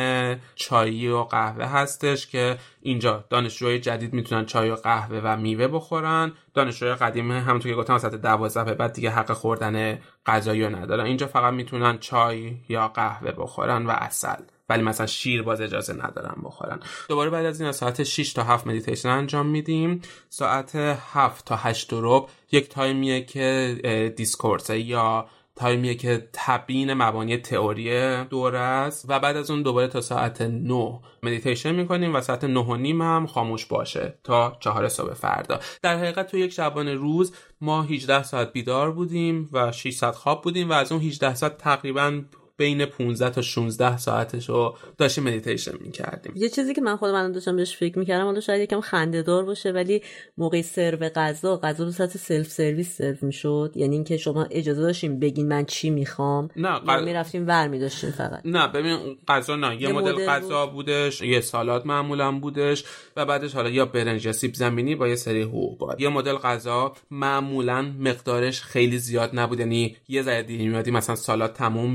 چایی 0.55 1.07
و 1.07 1.23
قهوه 1.23 1.65
هستش 1.65 2.27
که 2.27 2.57
اینجا 2.81 3.25
دانشجوهای 3.29 3.79
جدید 3.79 4.13
می‌تونن 4.13 4.45
چای 4.45 4.69
و 4.69 4.75
قهوه 4.75 5.21
و 5.23 5.37
میوه 5.37 5.67
بخورن. 5.67 6.31
دانشجوهای 6.53 6.95
قدیمی 6.95 7.33
همونطور 7.33 7.71
که 7.71 7.77
گفتم 7.77 7.97
ساعت 7.97 8.15
دوازده 8.15 8.63
به 8.63 8.73
بعد 8.73 8.93
دیگه 8.93 9.09
حق 9.09 9.31
خوردن 9.31 9.99
غذایی 10.25 10.67
ندارن. 10.67 11.05
اینجا 11.05 11.27
فقط 11.27 11.53
می‌تونن 11.53 11.97
چای 11.97 12.53
یا 12.69 12.87
قهوه 12.87 13.31
بخورن 13.31 13.85
و 13.85 13.89
عسل 13.89 14.41
ولی 14.69 14.81
مثلا 14.81 15.07
شیر 15.07 15.41
باز 15.41 15.61
اجازه 15.61 15.93
ندارن 15.93 16.35
بخورن. 16.43 16.79
دوباره 17.09 17.29
بعد 17.29 17.45
از 17.45 17.61
این 17.61 17.71
ساعت 17.71 18.03
6 18.03 18.33
تا 18.33 18.43
7 18.43 18.67
مدیتیشن 18.67 19.09
انجام 19.09 19.45
میدیم. 19.45 20.01
ساعت 20.29 20.75
7 20.75 21.45
تا 21.45 21.55
8 21.55 21.89
ربع 21.91 22.27
یک 22.51 22.69
time 22.69 23.06
یه 23.06 23.25
که 23.25 24.13
discourse 24.17 24.73
ه 24.73 24.79
یا 24.79 25.27
time 25.55 25.82
یه 25.82 25.95
که 25.95 26.29
تبیین 26.33 26.93
مبانی 26.93 27.37
تئوری 27.37 28.23
دوره 28.23 28.59
است. 28.59 29.05
و 29.09 29.19
بعد 29.19 29.37
از 29.37 29.51
اون 29.51 29.61
دوباره 29.61 29.87
تا 29.87 30.01
ساعت 30.01 30.41
9 30.41 30.99
مدیتیشن 31.23 31.75
می‌کنیم 31.75 32.15
و 32.15 32.21
ساعت 32.21 32.43
9 32.43 32.59
و 32.59 32.75
نیم 32.75 33.01
هم 33.01 33.27
خاموشی 33.27 33.65
باشه 33.65 34.19
تا 34.23 34.57
چهار 34.59 34.89
صبح 34.89 35.13
فردا. 35.13 35.59
در 35.81 35.97
حقیقت 35.97 36.31
تو 36.31 36.37
یک 36.37 36.53
شبانه 36.53 36.93
روز 36.93 37.33
ما 37.61 37.81
18 37.81 38.23
ساعت 38.23 38.53
بیدار 38.53 38.91
بودیم 38.91 39.49
و 39.51 39.71
6 39.71 39.93
ساعت 39.93 40.15
خواب 40.15 40.41
بودیم 40.41 40.69
و 40.69 40.73
از 40.73 40.91
اون 40.91 41.01
18 41.01 41.35
ساعت 41.35 41.57
تقریبا 41.57 42.21
بین 42.61 42.85
15 42.85 43.29
تا 43.29 43.41
16 43.41 43.97
ساعتش 43.97 44.49
رو 44.49 44.75
داشتیم 44.97 45.23
مدیتیشن 45.23 45.71
می‌کردیم. 45.79 46.33
یه 46.35 46.49
چیزی 46.49 46.73
که 46.73 46.81
من 46.81 46.95
خودم 46.95 47.13
الان 47.13 47.31
داشتم 47.31 47.55
بهش 47.55 47.77
فکر 47.77 47.99
می‌کردم 47.99 48.25
اون 48.25 48.39
شاید 48.39 48.61
یکم 48.61 48.81
خنده 48.81 49.21
دار 49.21 49.45
باشه 49.45 49.71
ولی 49.71 50.01
موقع 50.37 50.61
سرو 50.61 50.97
غذا 50.97 51.57
غذا 51.57 51.85
به 51.85 51.91
صورت 51.91 52.17
سلف 52.17 52.47
سرویس 52.47 52.97
سرو 52.97 53.15
می‌شد. 53.21 53.71
یعنی 53.75 53.95
اینکه 53.95 54.17
شما 54.17 54.43
اجازه 54.51 54.81
داشتیم 54.81 55.19
بگین 55.19 55.47
من 55.47 55.65
چی 55.65 55.89
می‌خوام؟ 55.89 56.49
نه 56.55 56.79
قل... 56.79 57.03
می‌رفتیم 57.03 57.47
ور 57.47 57.67
میداشتیم 57.67 58.11
فقط؟ 58.11 58.41
نه 58.45 58.67
ببین 58.67 59.17
غذا 59.27 59.55
نه 59.55 59.75
یه, 59.75 59.81
یه 59.81 59.91
مدل 59.93 60.25
غذا 60.25 60.65
بود. 60.65 60.73
بودش 60.73 61.21
یه 61.21 61.41
سالاد 61.41 61.85
معمولا 61.85 62.31
بودش 62.31 62.83
و 63.15 63.25
بعدش 63.25 63.53
حالا 63.53 63.69
یا 63.69 63.85
برنج 63.85 64.25
یا 64.25 64.31
سیب 64.31 64.53
زمینی 64.53 64.95
با 64.95 65.07
یه 65.07 65.15
سری 65.15 65.41
حبوبات 65.41 66.01
یه 66.01 66.09
مدل 66.09 66.33
غذا 66.33 66.93
معمولا 67.11 67.81
مقدارش 67.81 68.61
خیلی 68.61 68.97
زیاد 68.97 69.29
نبود 69.33 69.59
یعنی 69.59 69.95
یه 70.07 70.21
ذره 70.21 70.43
دیگه 70.43 70.91
مثلا 70.91 71.15
سالاد 71.15 71.53
تموم 71.53 71.91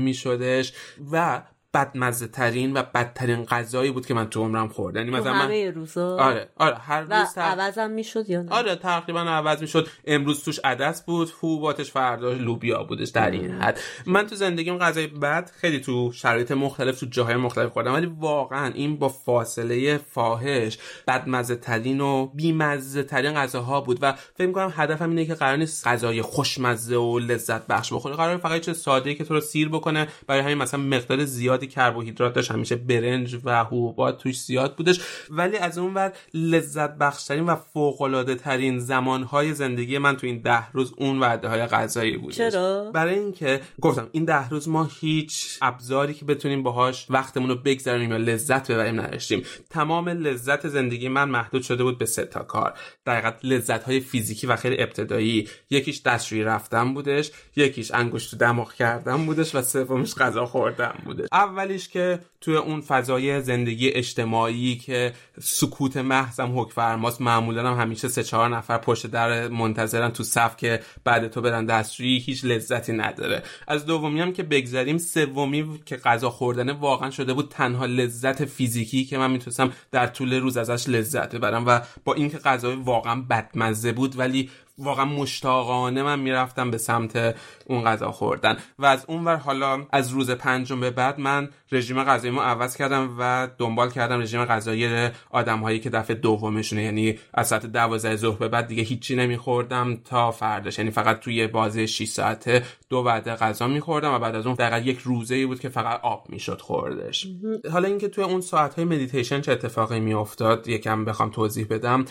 میشدش 0.57 0.73
و 1.11 1.41
بدمزه 1.73 2.27
ترین 2.27 2.77
و 2.77 2.83
بدترین 2.95 3.45
غذایی 3.45 3.91
بود 3.91 4.05
که 4.05 4.13
من 4.13 4.29
تو 4.29 4.43
عمرم 4.43 4.67
خوردم. 4.67 4.99
یعنی 4.99 5.11
مثلا 5.11 5.33
همه 5.33 5.71
روزا؟ 5.71 6.17
آره 6.17 6.49
آره 6.55 6.75
هر 6.75 7.01
روز 7.01 7.33
تق... 7.35 7.59
عوضم 7.59 7.91
می‌شد 7.91 8.29
یا 8.29 8.41
نه؟ 8.41 8.51
آره 8.51 8.75
تقریبا 8.75 9.19
عوض 9.19 9.61
می‌شد. 9.61 9.87
امروز 10.05 10.43
توش 10.43 10.59
عدس 10.63 11.03
بود 11.05 11.29
حبوباتش 11.29 11.91
فردا 11.91 12.33
لوبیا 12.33 12.83
بودش 12.83 13.09
در 13.09 13.31
این 13.31 13.51
حد. 13.51 13.79
من 14.05 14.27
تو 14.27 14.35
زندگیم 14.35 14.77
غذای 14.77 15.07
بد 15.07 15.51
خیلی 15.55 15.79
تو 15.79 16.11
شرایط 16.11 16.51
مختلف 16.51 16.99
تو 16.99 17.05
جاهای 17.05 17.35
مختلف 17.35 17.71
خوردم. 17.71 17.93
ولی 17.93 18.05
واقعا 18.19 18.73
این 18.73 18.97
با 18.97 19.09
فاصله 19.09 19.97
فاحش 19.97 20.77
بدمزه 21.07 21.55
ترین 21.55 22.01
و 22.01 22.25
بیمزه 22.25 23.03
ترین 23.03 23.33
غذاها 23.33 23.81
بود 23.81 23.99
و 24.01 24.13
فکر 24.35 24.51
کنم 24.51 24.73
هدفم 24.75 25.09
اینه 25.09 25.25
که 25.25 25.33
قرار 25.33 25.57
نیست 25.57 25.87
غذای 25.87 26.21
خوشمزه 26.21 26.95
و 26.95 27.19
لذت 27.19 27.67
بخش 27.67 27.93
بخوری. 27.93 28.15
قرار 28.15 28.37
فقط 28.37 28.61
چه 28.61 28.73
ساده 28.73 29.15
که 29.15 29.23
تو 29.23 29.33
رو 29.33 29.39
سیر 29.41 29.69
بکنه 29.69 30.07
برای 30.27 30.41
همین 30.41 30.57
مثلا 30.57 30.79
مقدار 30.79 31.25
زیادی 31.57 31.67
کربوهیدرات 31.67 32.33
داشت. 32.33 32.51
همیشه 32.51 32.75
برنج 32.75 33.37
و 33.43 33.63
حبوبات 33.63 34.17
توش 34.17 34.41
زیاد 34.41 34.75
بودش. 34.75 34.99
ولی 35.29 35.57
از 35.57 35.77
اون 35.77 35.93
ور 35.93 36.13
لذت 36.33 36.97
بخشترین 36.97 37.45
و 37.45 37.55
فوق 37.55 38.01
العاده 38.01 38.35
ترین 38.35 38.79
زمانهای 38.79 39.53
زندگی 39.53 39.97
من 39.97 40.17
تو 40.17 40.27
این 40.27 40.41
ده 40.41 40.71
روز 40.71 40.93
اون 40.97 41.19
وعده 41.19 41.47
های 41.47 41.65
غذایی 41.65 42.17
بودش. 42.17 42.37
چرا؟ 42.37 42.91
برای 42.91 43.19
اینکه 43.19 43.61
گفتم 43.81 44.09
این 44.11 44.25
ده 44.25 44.49
روز 44.49 44.69
ما 44.69 44.89
هیچ 44.99 45.57
ابزاری 45.61 46.13
که 46.13 46.25
بتونیم 46.25 46.63
باهاش 46.63 47.05
وقتمون 47.09 47.49
رو 47.49 47.55
بگذرونیم 47.55 48.11
یا 48.11 48.17
لذت 48.17 48.71
ببریم 48.71 48.99
نداشتیم. 49.01 49.43
تمام 49.69 50.09
لذت 50.09 50.67
زندگی 50.67 51.07
من 51.07 51.29
محدود 51.29 51.61
شده 51.61 51.83
بود 51.83 51.97
به 51.97 52.05
سه 52.05 52.25
تا 52.25 52.43
کار. 52.43 52.73
دقیقا 53.05 53.31
لذت 53.43 53.83
های 53.83 53.99
فیزیکی 53.99 54.47
و 54.47 54.55
خیلی 54.55 54.83
ابتدایی. 54.83 55.47
یکیش 55.69 56.01
دستشویی 56.01 56.43
رفتن 56.43 56.93
بودش 56.93 57.31
یکیش 57.55 57.91
انگشت 57.93 58.35
دماغ 58.35 58.73
کردن 58.73 59.25
بودش 59.25 59.55
و 59.55 59.61
سومیش 59.61 60.15
غذا 60.15 60.45
خوردن 60.45 60.93
بودش. 61.05 61.27
اولیش 61.47 61.89
که 61.89 62.19
توی 62.41 62.55
اون 62.55 62.81
فضای 62.81 63.41
زندگی 63.41 63.89
اجتماعی 63.89 64.75
که 64.75 65.13
سکوت 65.41 65.97
محضم 65.97 66.59
حکم 66.59 66.71
فرماست 66.71 67.21
معمولا 67.21 67.71
هم 67.71 67.81
همیشه 67.81 68.07
سه 68.07 68.23
چهار 68.23 68.49
نفر 68.49 68.77
پشت 68.77 69.07
در 69.07 69.47
منتظرن 69.47 70.11
تو 70.11 70.23
صف 70.23 70.57
که 70.57 70.79
بعد 71.03 71.27
تو 71.27 71.41
برن 71.41 71.65
دستشویی 71.65 72.19
هیچ 72.19 72.45
لذتی 72.45 72.93
نداره. 72.93 73.43
از 73.67 73.85
دومی 73.85 74.21
هم 74.21 74.33
که 74.33 74.43
بگذریم 74.43 74.97
سومی 74.97 75.79
که 75.85 75.97
غذا 75.97 76.29
خوردن 76.29 76.69
واقعا 76.69 77.11
شده 77.11 77.33
بود 77.33 77.49
تنها 77.49 77.85
لذت 77.85 78.45
فیزیکی 78.45 79.05
که 79.05 79.17
من 79.17 79.31
می‌تونستم 79.31 79.71
در 79.91 80.07
طول 80.07 80.33
روز 80.33 80.57
ازش 80.57 80.89
لذت 80.89 81.35
ببرم 81.35 81.63
و 81.67 81.79
با 82.05 82.13
اینکه 82.13 82.37
غذای 82.37 82.75
واقعا 82.75 83.21
بدمزه 83.29 83.91
بود 83.91 84.19
ولی 84.19 84.49
واقعا 84.79 85.05
مشتاقانه 85.05 86.03
من 86.03 86.19
می‌رفتم 86.19 86.71
به 86.71 86.77
سمت 86.77 87.35
اون 87.65 87.83
غذا 87.83 88.11
خوردن. 88.11 88.57
و 88.79 88.85
از 88.85 89.05
اونور 89.07 89.35
حالا 89.35 89.85
از 89.91 90.09
روز 90.09 90.31
پنجم 90.31 90.79
به 90.79 90.91
بعد 90.91 91.19
من 91.19 91.36
رژیم 91.71 92.03
غذاییمو 92.03 92.41
عوض 92.41 92.77
کردم 92.77 93.15
و 93.19 93.47
دنبال 93.57 93.89
کردم 93.91 94.21
رژیم 94.21 94.45
غذایی 94.45 95.09
آدم 95.29 95.59
هایی 95.59 95.79
که 95.79 95.89
دفعه 95.89 96.15
دومشونه 96.15 96.83
یعنی 96.83 97.19
از 97.33 97.47
ساعت 97.47 97.65
12 97.65 98.15
ظهر 98.15 98.37
به 98.37 98.47
بعد 98.47 98.67
دیگه 98.67 98.83
هیچی 98.83 99.15
نمیخوردم 99.15 99.95
تا 100.05 100.31
فرداش. 100.31 100.79
یعنی 100.79 100.91
فقط 100.91 101.19
توی 101.19 101.47
بازه 101.47 101.85
6 101.85 102.07
ساعته 102.07 102.63
دو 102.89 102.97
وعده 102.97 103.35
غذا 103.35 103.67
میخوردم 103.67 104.13
و 104.13 104.19
بعد 104.19 104.35
از 104.35 104.45
اون 104.45 104.55
دقیقا 104.55 104.77
یک 104.77 104.99
روزه 104.99 105.35
ای 105.35 105.45
بود 105.45 105.59
که 105.59 105.69
فقط 105.69 105.99
آب 106.03 106.25
می‌شد 106.29 106.61
خوردش. 106.61 107.27
حالا 107.71 107.87
اینکه 107.87 108.07
توی 108.07 108.23
اون 108.23 108.41
ساعت 108.41 108.73
های 108.73 108.85
مدیتیشن 108.85 109.41
چه 109.41 109.51
اتفاقی 109.51 109.99
میافتاد 109.99 110.67
یکم 110.67 111.05
بخوام 111.05 111.29
توضیح 111.29 111.67
بدم. 111.69 112.05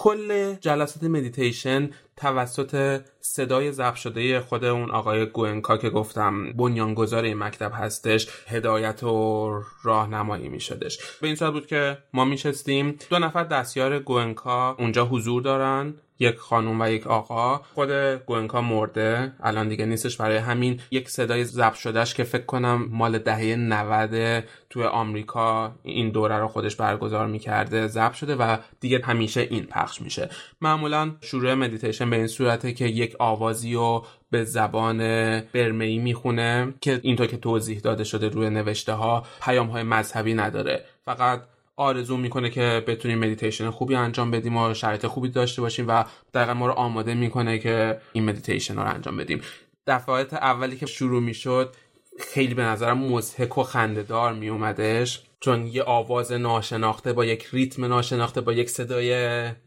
کل 0.00 0.54
جلسات 0.54 1.04
مدیتیشن 1.04 1.90
توسط 2.16 3.00
صدای 3.20 3.72
ضبط 3.72 3.94
شده 3.94 4.40
خود 4.40 4.64
اون 4.64 4.90
آقای 4.90 5.26
گوئنکا 5.26 5.76
که 5.76 5.90
گفتم 5.90 6.52
بنیانگذار 6.52 7.24
این 7.24 7.38
مکتب 7.38 7.72
هستش 7.74 8.28
هدایت 8.46 9.02
و 9.02 9.62
راهنمایی 9.82 10.48
می 10.48 10.60
شدش 10.60 10.98
به 11.20 11.26
این 11.26 11.36
صورت 11.36 11.52
بود 11.52 11.66
که 11.66 11.98
ما 12.12 12.24
میشستیم. 12.24 12.98
دو 13.10 13.18
نفر 13.18 13.44
دستیار 13.44 13.98
گوئنکا 13.98 14.76
اونجا 14.78 15.06
حضور 15.06 15.42
دارن. 15.42 15.94
یک 16.18 16.36
خانم 16.36 16.80
و 16.80 16.90
یک 16.90 17.06
آقا. 17.06 17.60
خود 17.74 17.90
گوئنکا 18.26 18.60
مرده. 18.60 19.32
الان 19.40 19.68
دیگه 19.68 19.86
نیستش 19.86 20.16
برای 20.16 20.36
همین. 20.36 20.80
یک 20.90 21.08
صدای 21.08 21.44
ضبط 21.44 21.74
شدهش 21.74 22.14
که 22.14 22.24
فکر 22.24 22.44
کنم 22.44 22.88
مال 22.90 23.18
دهه 23.18 23.56
90 23.56 24.44
توی 24.70 24.84
آمریکا 24.84 25.72
این 25.82 26.10
دوره 26.10 26.38
رو 26.38 26.48
خودش 26.48 26.76
برگزار 26.76 27.26
می‌کرده 27.26 27.86
ضبط 27.86 28.14
شده 28.14 28.36
و 28.36 28.56
دیگه 28.80 29.00
همیشه 29.04 29.40
این 29.40 29.64
پخش 29.64 30.02
میشه. 30.02 30.30
معمولا 30.60 31.12
شروع 31.20 31.54
مدیتیشن 31.54 32.10
به 32.10 32.16
این 32.16 32.26
صورته 32.26 32.72
که 32.72 32.84
یک 32.84 33.16
آوازی 33.18 33.74
رو 33.74 34.04
به 34.30 34.44
زبان 34.44 34.98
برمه‌ای 35.40 35.98
می‌خونه 35.98 36.74
که 36.80 37.00
اینطور 37.02 37.26
که 37.26 37.36
توضیح 37.36 37.78
داده 37.78 38.04
شده 38.04 38.28
روی 38.28 38.50
نوشته 38.50 38.92
ها 38.92 39.26
پیام 39.42 39.66
های 39.66 39.82
مذهبی 39.82 40.34
نداره. 40.34 40.84
فقط 41.04 41.42
آرزو 41.78 42.16
می‌کنه 42.16 42.50
که 42.50 42.84
بتونیم 42.86 43.18
مدیتیشن 43.18 43.70
خوبی 43.70 43.94
انجام 43.94 44.30
بدیم 44.30 44.56
و 44.56 44.74
شرایط 44.74 45.06
خوبی 45.06 45.28
داشته 45.28 45.62
باشیم 45.62 45.88
و 45.88 46.04
دقیقا 46.34 46.54
ما 46.54 46.66
رو 46.66 46.72
آماده 46.72 47.14
می‌کنه 47.14 47.58
که 47.58 48.00
این 48.12 48.24
مدیتیشن 48.24 48.76
رو 48.76 48.94
انجام 48.94 49.16
بدیم. 49.16 49.40
دفعات 49.86 50.34
اولی 50.34 50.76
که 50.76 50.86
شروع 50.86 51.22
می‌شد 51.22 51.74
خیلی 52.18 52.54
به 52.54 52.62
نظرم 52.62 52.98
مزهک 52.98 53.58
و 53.58 53.62
خندهدار 53.62 54.32
میومدش 54.32 55.22
چون 55.40 55.66
یه 55.66 55.82
آواز 55.82 56.32
ناشناخته 56.32 57.12
با 57.12 57.24
یک 57.24 57.46
ریتم 57.52 57.84
ناشناخته 57.84 58.40
با 58.40 58.52
یک 58.52 58.70
صدای 58.70 59.12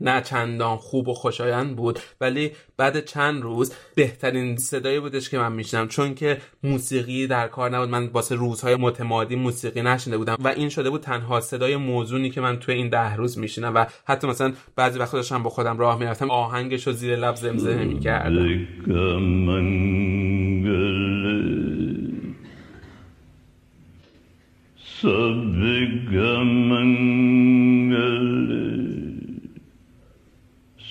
نه 0.01 0.21
چندان 0.21 0.77
خوب 0.77 1.07
و 1.07 1.13
خوشایند 1.13 1.75
بود. 1.75 1.99
ولی 2.21 2.51
بعد 2.77 3.05
چند 3.05 3.43
روز 3.43 3.73
بهترین 3.95 4.57
صدایی 4.57 4.99
بودش 4.99 5.29
که 5.29 5.37
من 5.37 5.51
میشنم 5.51 5.87
چون 5.87 6.15
که 6.15 6.37
موسیقی 6.63 7.27
در 7.27 7.47
کار 7.47 7.69
نبود. 7.69 7.89
من 7.89 8.07
واسه 8.07 8.35
روزهای 8.35 8.75
متمادی 8.75 9.35
موسیقی 9.35 9.81
نشنده 9.81 10.17
بودم 10.17 10.37
و 10.39 10.47
این 10.47 10.69
شده 10.69 10.89
بود 10.89 11.01
تنها 11.01 11.39
صدای 11.39 11.75
موزونی 11.75 12.29
که 12.29 12.41
من 12.41 12.59
توی 12.59 12.75
این 12.75 12.89
ده 12.89 13.15
روز 13.15 13.37
میشینم 13.37 13.75
و 13.75 13.85
حتی 14.05 14.27
مثلا 14.27 14.53
بعضی 14.75 14.99
وقتا 14.99 15.17
داشتم 15.17 15.43
با 15.43 15.49
خودم 15.49 15.77
راه 15.77 15.99
می‌رفتم 15.99 16.31
آهنگش 16.31 16.87
رو 16.87 16.93
زیر 16.93 17.15
لب 17.15 17.35
زمزمه 17.35 17.85
می‌کردم. 17.85 18.67
Sabigamangale, 25.01 25.57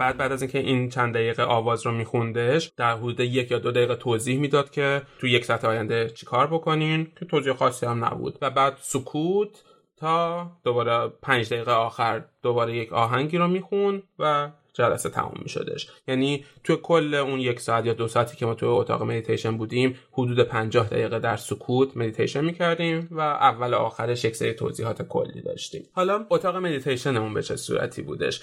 بعد 0.00 0.16
بعد 0.16 0.32
از 0.32 0.42
اینکه 0.42 0.58
این 0.58 0.88
چند 0.88 1.14
دقیقه 1.14 1.42
آواز 1.42 1.86
رو 1.86 1.92
میخوندش 1.92 2.72
در 2.76 2.96
حدود 2.96 3.20
یک 3.20 3.50
یا 3.50 3.58
دو 3.58 3.72
دقیقه 3.72 3.96
توضیح 3.96 4.38
می‌داد 4.38 4.70
که 4.70 5.02
تو 5.18 5.26
یک 5.26 5.44
ساعت 5.44 5.64
آینده 5.64 6.10
چیکار 6.10 6.46
بکنین 6.46 7.08
که 7.18 7.24
توضیح 7.24 7.52
خاصی 7.52 7.86
هم 7.86 8.04
نبود. 8.04 8.38
و 8.42 8.50
بعد 8.50 8.76
سکوت 8.80 9.64
تا 9.96 10.46
دوباره 10.64 11.08
پنج 11.22 11.52
دقیقه 11.52 11.72
آخر 11.72 12.24
دوباره 12.42 12.76
یک 12.76 12.92
آهنگی 12.92 13.38
رو 13.38 13.48
میخون 13.48 14.02
و 14.18 14.50
جلسه 14.72 15.10
تموم 15.10 15.40
میشدش. 15.42 15.88
یعنی 16.08 16.44
تو 16.64 16.76
کل 16.76 17.14
اون 17.14 17.40
یک 17.40 17.60
ساعت 17.60 17.86
یا 17.86 17.92
دو 17.92 18.08
ساعتی 18.08 18.36
که 18.36 18.46
ما 18.46 18.54
تو 18.54 18.66
اتاق 18.66 19.02
مدیتیشن 19.02 19.56
بودیم 19.56 19.96
حدود 20.12 20.40
50 20.40 20.88
دقیقه 20.88 21.18
در 21.18 21.36
سکوت 21.36 21.96
مدیتیشن 21.96 22.44
می‌کردیم 22.44 23.08
و 23.10 23.20
اول 23.20 23.74
آخرش 23.74 24.24
یک 24.24 24.36
سری 24.36 24.52
توضیحات 24.52 25.02
کلی 25.02 25.42
داشتیم. 25.42 25.82
حالا 25.92 26.26
اتاق 26.30 26.56
مدیتیشنمون 26.56 27.34
به 27.34 27.42
چه 27.42 27.56
صورتی 27.56 28.02
بودش؟ 28.02 28.40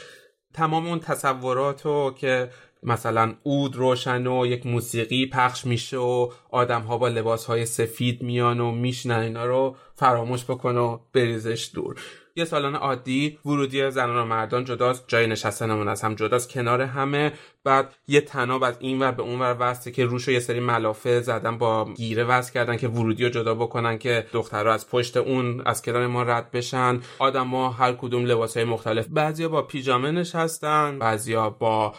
تمام 0.57 0.87
اون 0.87 0.99
تصورات 0.99 1.85
رو 1.85 2.13
که 2.17 2.49
مثلا 2.83 3.33
اود 3.43 3.75
روشن 3.75 4.27
و 4.27 4.45
یک 4.45 4.65
موسیقی 4.65 5.25
پخش 5.25 5.65
میشه 5.65 5.97
و 5.97 6.29
آدم 6.51 6.81
ها 6.81 6.97
با 6.97 7.07
لباس 7.07 7.45
های 7.45 7.65
سفید 7.65 8.23
میان 8.23 8.59
و 8.59 8.71
میشنن 8.71 9.19
اینا 9.19 9.45
رو 9.45 9.75
فراموش 9.95 10.43
بکن 10.43 10.77
و 10.77 10.99
بریزش 11.13 11.69
دور. 11.73 11.95
یه 12.37 12.45
سالن 12.45 12.75
عادی 12.75 13.39
ورودی 13.45 13.91
زنان 13.91 14.15
و 14.15 14.25
مردان 14.25 14.65
جداست 14.65 15.03
جای 15.07 15.27
نشستنمون 15.27 15.87
از 15.87 16.01
هم 16.01 16.15
جداست 16.15 16.49
کنار 16.49 16.81
همه. 16.81 17.33
بعد 17.63 17.95
یه 18.07 18.21
تناب 18.21 18.63
از 18.63 18.75
این 18.79 18.99
ور 18.99 19.11
به 19.11 19.23
اون 19.23 19.39
ور 19.39 19.57
وسته 19.59 19.91
که 19.91 20.05
روش 20.05 20.27
یه 20.27 20.39
سری 20.39 20.59
ملافه 20.59 21.21
زدن 21.21 21.57
با 21.57 21.93
گیره 21.93 22.23
وصل 22.23 22.53
کردن 22.53 22.77
که 22.77 22.87
ورودی 22.87 23.23
رو 23.23 23.29
جدا 23.29 23.55
بکنن 23.55 23.97
که 23.97 24.27
دخترها 24.33 24.73
از 24.73 24.89
پشت 24.89 25.17
اون 25.17 25.61
از 25.65 25.81
کنار 25.81 26.07
ما 26.07 26.23
رد 26.23 26.51
بشن. 26.51 27.01
آدما 27.19 27.69
هر 27.69 27.93
کدوم 27.93 28.25
لباسهای 28.25 28.65
مختلف. 28.65 29.07
بعضیا 29.09 29.49
با 29.49 29.61
پیژامه 29.61 30.11
نشستن 30.11 30.99
بعضیا 30.99 31.49
با 31.49 31.93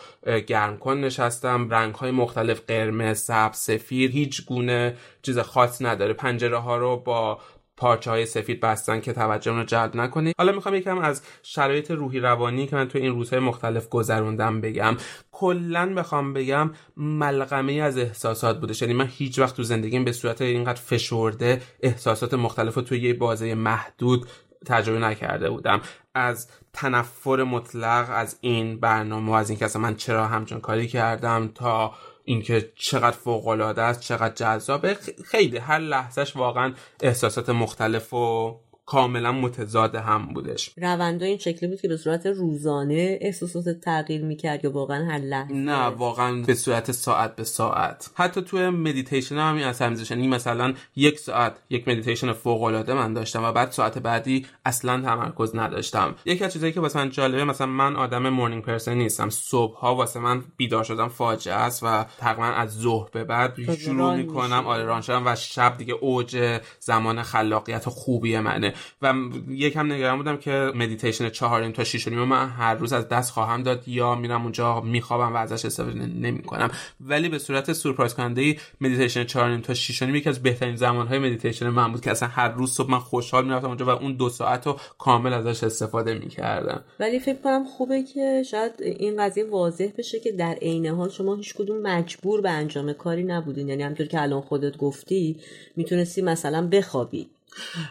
گرمکن 0.46 0.98
نشستن. 0.98 1.70
رنگهای 1.70 2.10
مختلف 2.10 2.60
قرمز 2.66 3.18
سبز 3.18 3.56
سفید 3.56 4.10
هیچ 4.10 4.46
گونه 4.46 4.96
چیز 5.22 5.38
خاص 5.38 5.82
نداره. 5.82 6.12
پنجره 6.12 6.58
ها 6.58 6.76
رو 6.76 6.96
با 6.96 7.38
پارچه 7.78 8.10
های 8.10 8.26
سفید 8.26 8.60
بستن 8.60 9.00
که 9.00 9.12
توجه 9.12 9.52
رو 9.52 9.64
جلب 9.64 9.96
نکنید 9.96 10.34
حالا 10.38 10.52
می‌خوام 10.52 10.74
یکم 10.74 10.98
از 10.98 11.22
شرایط 11.42 11.90
روحی 11.90 12.20
روانی 12.20 12.66
که 12.66 12.76
من 12.76 12.88
تو 12.88 12.98
این 12.98 13.12
روزهای 13.12 13.40
مختلف 13.40 13.88
گذروندم 13.88 14.60
بگم. 14.60 14.96
کلا 15.32 15.94
بخوام 15.94 16.32
بگم 16.32 16.70
ملغمه 16.96 17.72
از 17.72 17.98
احساسات 17.98 18.60
بوده. 18.60 18.74
یعنی 18.80 18.94
من 18.94 19.08
هیچ 19.10 19.38
وقت 19.38 19.56
تو 19.56 19.62
زندگیم 19.62 20.04
به 20.04 20.12
صورت 20.12 20.42
اینقدر 20.42 20.80
فشرده 20.80 21.62
احساسات 21.82 22.34
مختلف 22.34 22.74
رو 22.74 22.82
توی 22.82 23.00
یه 23.00 23.14
بازه 23.14 23.54
محدود 23.54 24.26
تجربه 24.66 24.98
نکرده 24.98 25.50
بودم. 25.50 25.80
از 26.14 26.48
تنفر 26.72 27.42
مطلق 27.42 28.06
از 28.10 28.38
این 28.40 28.80
برنامه 28.80 29.30
و 29.30 29.34
از 29.34 29.50
اینکه 29.50 29.64
اصلا 29.64 29.82
من 29.82 29.96
چرا 29.96 30.26
همچون 30.26 30.60
کاری 30.60 30.86
کردم 30.86 31.50
تا 31.54 31.94
اینکه 32.28 32.72
چقدر 32.76 33.16
فوق 33.16 33.48
العاده 33.48 33.82
است 33.82 34.00
چقدر 34.00 34.34
جذابه 34.34 34.96
خیلی 35.24 35.58
هر 35.58 35.78
لحظهش 35.78 36.36
واقعا 36.36 36.74
احساسات 37.02 37.50
مختلف 37.50 38.14
و 38.14 38.56
کاملا 38.88 39.32
متضاد 39.32 39.94
هم 39.94 40.26
بودش. 40.26 40.70
روندا 40.76 41.26
این 41.26 41.38
شکلی 41.38 41.68
بود 41.68 41.80
که 41.80 41.88
به 41.88 41.96
صورت 41.96 42.26
روزانه 42.26 43.18
احساسات 43.20 43.68
تغییر 43.68 44.24
می‌کرد 44.24 44.64
یا 44.64 44.72
واقعا 44.72 45.04
هر 45.04 45.18
لحظه؟ 45.18 45.54
نه 45.54 45.84
واقعا 45.84 46.42
به 46.42 46.54
صورت 46.54 46.92
ساعت 46.92 47.36
به 47.36 47.44
ساعت. 47.44 48.10
حتی 48.14 48.42
توی 48.42 48.68
مدیتیشن 48.68 49.38
هم 49.38 49.56
از 49.56 49.82
همزشنی 49.82 50.28
مثلا 50.28 50.74
یک 50.96 51.18
ساعت 51.18 51.56
یک 51.70 51.88
مدیتیشن 51.88 52.32
فوق 52.32 52.62
العاده 52.62 52.94
من 52.94 53.12
داشتم 53.12 53.44
و 53.44 53.52
بعد 53.52 53.70
ساعت 53.70 53.98
بعدی 53.98 54.46
اصلا 54.64 55.00
تمرکز 55.00 55.56
نداشتم. 55.56 56.14
یکی 56.24 56.44
از 56.44 56.52
چیزایی 56.52 56.72
که 56.72 56.80
واسه 56.80 56.98
من 56.98 57.10
جالبه 57.10 57.44
مثلا 57.44 57.66
من 57.66 57.96
آدم 57.96 58.28
morning 58.28 58.62
person 58.62 58.94
نیستم. 58.94 59.30
صبح 59.30 59.78
ها 59.78 59.94
واسه 59.94 60.20
من 60.20 60.44
بیدار 60.56 60.84
شدن 60.84 61.08
فاجعه 61.08 61.54
است 61.54 61.82
و 61.82 62.04
تقریبا 62.18 62.44
از 62.44 62.74
ظهر 62.74 63.08
به 63.12 63.24
بعد 63.24 63.74
شروع 63.74 64.16
می‌کنم. 64.16 64.66
آره 64.66 64.84
run 64.84 65.00
شدن 65.00 65.26
و 65.26 65.34
شب 65.34 65.76
دیگه 65.76 65.94
اوج 65.94 66.60
زمان 66.80 67.22
خلاقیت 67.22 67.88
خوبی 67.88 68.38
منه. 68.38 68.74
و 69.02 69.14
یکم 69.48 69.92
نگران 69.92 70.18
بودم 70.18 70.36
که 70.36 70.72
مدیتیشن 70.74 71.30
چهار 71.30 71.70
تا 71.70 71.84
6 71.84 72.08
من 72.08 72.48
هر 72.48 72.74
روز 72.74 72.92
از 72.92 73.08
دست 73.08 73.32
خواهم 73.32 73.62
داد 73.62 73.88
یا 73.88 74.14
میرم 74.14 74.42
اونجا 74.42 74.80
میخوابم 74.80 75.34
و 75.34 75.36
ازش 75.36 75.64
استفاده 75.64 76.06
نمی‌کنم. 76.06 76.70
ولی 77.00 77.28
به 77.28 77.38
صورت 77.38 77.72
سورپرایز 77.72 78.14
کننده 78.14 78.56
مدیتیشن 78.80 79.24
4 79.24 79.58
تا 79.58 79.74
6 79.74 80.02
یکی 80.02 80.28
از 80.28 80.42
بهترین 80.42 80.76
زمانهای 80.76 81.18
مدیتیشن 81.18 81.68
من 81.68 81.92
بود 81.92 82.00
که 82.00 82.10
اصلا 82.10 82.28
هر 82.28 82.48
روز 82.48 82.72
صبح 82.72 82.90
من 82.90 82.98
خوشحال 82.98 83.44
می‌رفتم 83.44 83.66
اونجا 83.66 83.86
و 83.86 83.88
اون 83.88 84.16
دو 84.16 84.28
ساعت 84.28 84.66
رو 84.66 84.78
کامل 84.98 85.32
ازش 85.32 85.64
استفاده 85.64 86.14
می‌کردم. 86.14 86.84
ولی 87.00 87.20
فکر 87.20 87.38
کنم 87.44 87.64
خوبه 87.64 88.02
که 88.02 88.42
شاید 88.50 88.72
این 88.78 89.24
قضیه 89.24 89.44
واضح 89.44 89.88
بشه 89.98 90.20
که 90.20 90.32
در 90.32 90.54
عین 90.62 90.86
حال 90.86 91.10
شما 91.10 91.34
هیچ 91.34 91.54
کدوم 91.54 91.82
مجبور 91.82 92.40
به 92.40 92.50
انجام 92.50 92.92
کاری 92.92 93.22
نبودین. 93.22 93.68
یعنی 93.68 93.82
همونطور 93.82 94.06
که 94.06 94.22
الان 94.22 94.40
خودت 94.40 94.76
گفتی 94.76 95.36
می‌تونستی 95.76 96.22
مثلا 96.22 96.68
بخوابی. 96.72 97.28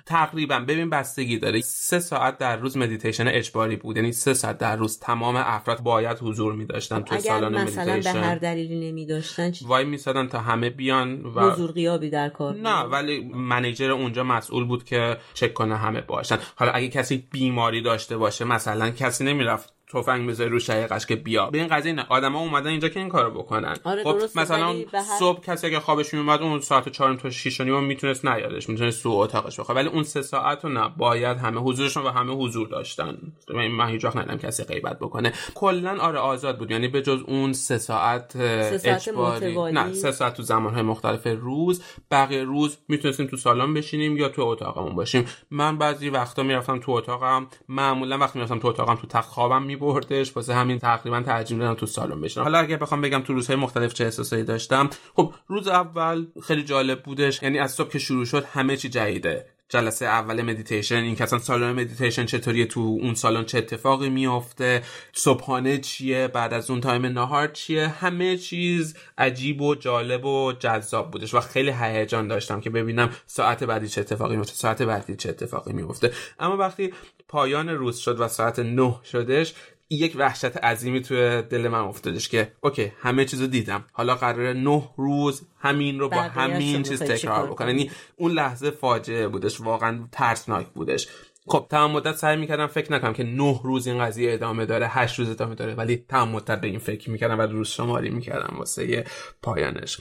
تقریبا 0.05 0.59
ببین 0.59 0.89
بستگی 0.89 1.37
داره 1.37 1.61
سه 1.61 1.99
ساعت 1.99 2.37
در 2.37 2.57
روز 2.57 2.77
مدیتیشن 2.77 3.27
اجباری 3.27 3.75
بود. 3.75 3.97
یعنی 3.97 4.11
سه 4.11 4.33
ساعت 4.33 4.57
در 4.57 4.75
روز 4.75 4.99
تمام 4.99 5.35
افراد 5.35 5.79
باید 5.79 6.17
حضور 6.21 6.53
می 6.53 6.65
داشتن 6.65 7.01
تو 7.01 7.17
سالن 7.17 7.61
مثلا 7.61 7.93
مدیتیشن 7.93 8.13
به 8.13 8.19
هر 8.19 8.35
دلیلی 8.35 8.91
نمی 8.91 9.05
داشتن 9.05 9.51
وای 9.61 9.85
میسادن 9.85 10.27
تا 10.27 10.39
همه 10.39 10.69
بیان 10.69 11.25
و 11.25 11.51
حضور 11.51 11.71
غیابی 11.71 12.09
در 12.09 12.29
کار 12.29 12.55
نه 12.55 12.81
ولی 12.81 13.31
manager 13.33 13.91
اونجا 13.91 14.23
مسئول 14.23 14.65
بود 14.65 14.83
که 14.83 15.17
چک 15.33 15.53
کنه 15.53 15.77
همه 15.77 16.01
باشن. 16.01 16.37
حالا 16.55 16.71
اگه 16.71 16.87
کسی 16.87 17.27
بیماری 17.31 17.81
داشته 17.81 18.17
باشه 18.17 18.45
مثلا 18.45 18.89
کسی 18.89 19.23
نمی‌رفت 19.23 19.76
تفنگ 19.93 20.29
بذاری 20.29 20.49
رو 20.49 20.59
شقیقش 20.59 21.05
که 21.05 21.15
بیا. 21.15 21.49
به 21.49 21.57
این 21.57 21.67
قضیه 21.67 21.93
نه 21.93 22.05
آدما 22.09 22.39
اومدن 22.39 22.69
اینجا 22.69 22.89
که 22.89 22.99
این 22.99 23.09
کارو 23.09 23.31
بکنن. 23.31 23.75
آره 23.83 24.03
خب 24.03 24.15
مثلا 24.35 24.75
صبح 25.19 25.41
کسی 25.41 25.67
اگه 25.67 25.79
خوابش 25.79 26.13
میومد 26.13 26.41
اون 26.41 26.59
ساعت 26.59 26.89
4 26.89 27.15
تا 27.15 27.29
6 27.29 27.61
و 27.61 27.63
نیم 27.63 27.83
می‌تونست 27.83 28.25
نیادش 28.25 28.69
می‌تونست 28.69 29.03
تو 29.03 29.09
اتاقش 29.09 29.59
بخوابه. 29.59 29.81
ولی 29.81 29.89
اون 29.89 30.03
سه 30.03 30.21
ساعت 30.21 30.63
رو 30.65 30.71
نه 30.71 30.89
باید 30.97 31.37
همه 31.37 31.59
حضورشون 31.59 32.03
و 32.03 32.09
همه 32.09 32.33
حضور 32.33 32.67
داشتن. 32.67 33.17
من 33.53 33.67
من 33.67 33.89
هیچ 33.89 34.05
وقت 34.05 34.15
ندیدم 34.15 34.37
کسی 34.37 34.63
غیبت 34.63 34.99
بکنه. 34.99 35.33
کلا 35.55 35.97
آره 35.99 36.19
آزاد 36.19 36.57
بود. 36.57 36.71
یعنی 36.71 36.87
به 36.87 37.01
جز 37.01 37.21
اون 37.27 37.53
سه 37.53 37.77
ساعت 37.77 38.31
سه 38.33 38.77
ساعت 38.77 39.07
اجباری. 39.07 39.47
متوالی. 39.47 39.75
نه 39.75 39.93
سه 39.93 40.11
ساعت 40.11 40.33
تو 40.33 40.43
زمانهای 40.43 40.81
مختلف 40.81 41.27
روز. 41.41 41.83
بقیه 42.11 42.43
روز 42.43 42.77
می‌تونستیم 42.87 43.27
تو 43.27 43.37
سالن 43.37 43.73
بشینیم 43.73 44.17
یا 44.17 44.29
تو 44.29 44.41
اتاقمون 44.41 44.95
باشیم. 44.95 45.25
من 45.51 45.77
بعضی 45.77 46.09
وقتا 46.09 46.43
می‌رفتم 46.43 46.79
تو 46.79 46.91
اتاقم. 46.91 47.47
معمولا 47.69 48.17
وقتی 48.17 48.39
می‌رفتم 48.39 48.59
تو 48.59 48.67
اتاقم 48.67 48.95
تو 48.95 49.07
تخت 49.07 49.29
خوابم 49.29 49.63
میبردش 49.81 50.35
واسه 50.35 50.53
همین 50.53 50.79
تقریبا 50.79 51.21
ترجیح 51.21 51.57
می‌دادم 51.57 51.79
تو 51.79 51.85
سالن 51.85 52.21
بشینم. 52.21 52.43
حالا 52.43 52.59
اگه 52.59 52.77
بخوام 52.77 53.01
بگم 53.01 53.19
تو 53.19 53.33
روزهای 53.33 53.59
مختلف 53.59 53.93
چه 53.93 54.03
احساسایی 54.03 54.43
داشتم 54.43 54.89
خب 55.15 55.33
روز 55.47 55.67
اول 55.67 56.27
خیلی 56.43 56.63
جالب 56.63 57.03
بودش 57.03 57.43
یعنی 57.43 57.59
از 57.59 57.71
صبح 57.71 57.89
که 57.89 57.99
شروع 57.99 58.25
شد 58.25 58.45
همه 58.45 58.77
چی 58.77 58.89
جدیده. 58.89 59.45
جلسه 59.69 60.05
اول 60.05 60.41
مدیتیشن 60.41 60.95
این 60.95 61.15
که 61.15 61.23
اصلا 61.23 61.39
سالن 61.39 61.71
مدیتیشن 61.71 62.25
چطوریه 62.25 62.65
تو 62.65 62.79
اون 62.79 63.13
سالن 63.13 63.45
چه 63.45 63.57
اتفاقی 63.57 64.09
میافته 64.09 64.83
صبحانه 65.13 65.77
چیه 65.77 66.27
بعد 66.27 66.53
از 66.53 66.69
اون 66.69 66.81
time 66.81 67.05
نهار 67.05 67.47
چیه 67.47 67.87
همه 67.87 68.37
چیز 68.37 68.95
عجیب 69.17 69.61
و 69.61 69.75
جالب 69.75 70.25
و 70.25 70.53
جذاب 70.59 71.11
بودش 71.11 71.33
و 71.33 71.39
خیلی 71.39 71.71
هیجان 71.71 72.27
داشتم 72.27 72.61
که 72.61 72.69
ببینم 72.69 73.09
ساعت 73.25 73.63
بعدی 73.63 73.87
چه 73.87 74.01
اتفاقی 74.01 74.35
میفته 74.35 74.53
ساعت 74.53 74.81
بعدی 74.81 75.15
چه 75.15 75.29
اتفاقی 75.29 75.73
میفته. 75.73 76.11
اما 76.39 76.57
وقتی 76.57 76.93
پایان 77.27 77.69
روز 77.69 77.97
شد 77.97 78.19
و 78.19 78.27
ساعت 78.27 78.59
نه 78.59 78.95
شدش 79.03 79.53
یک 79.89 80.13
وحشت 80.15 80.57
عظیمی 80.57 81.01
توی 81.01 81.41
دل 81.41 81.67
من 81.67 81.79
افتادش 81.79 82.29
که 82.29 82.51
okay 82.61 82.91
همه 82.99 83.25
چیزو 83.25 83.47
دیدم. 83.47 83.85
حالا 83.91 84.15
قراره 84.15 84.53
نه 84.53 84.89
روز 84.97 85.47
همین 85.59 85.99
رو 85.99 86.09
با 86.09 86.21
همین 86.21 86.83
چیز 86.83 87.03
تکرار 87.03 87.47
بکنه؟ 87.47 87.67
یعنی 87.67 87.91
اون 88.15 88.31
لحظه 88.31 88.71
فاجعه 88.71 89.27
بودش 89.27 89.61
واقعا 89.61 90.07
ترسناک 90.11 90.67
بودش. 90.67 91.07
خب 91.49 91.67
تمام 91.69 91.91
مدت 91.91 92.15
سعی 92.15 92.37
می‌کردم 92.37 92.67
فکر 92.67 92.93
نکنم 92.93 93.13
که 93.13 93.23
نه 93.23 93.59
روز 93.63 93.87
این 93.87 94.05
قضیه 94.05 94.33
ادامه 94.33 94.65
داره 94.65 94.87
هشت 94.87 95.19
روز 95.19 95.29
ادامه 95.29 95.55
داره 95.55 95.75
ولی 95.75 96.05
تمام 96.09 96.29
مدت 96.29 96.61
به 96.61 96.67
این 96.67 96.79
فکر 96.79 97.09
می‌کردم 97.09 97.39
و 97.39 97.41
روز 97.41 97.67
شماری 97.69 98.09
می‌کردم 98.09 98.55
واسه 98.57 99.05
پایانش. 99.41 99.97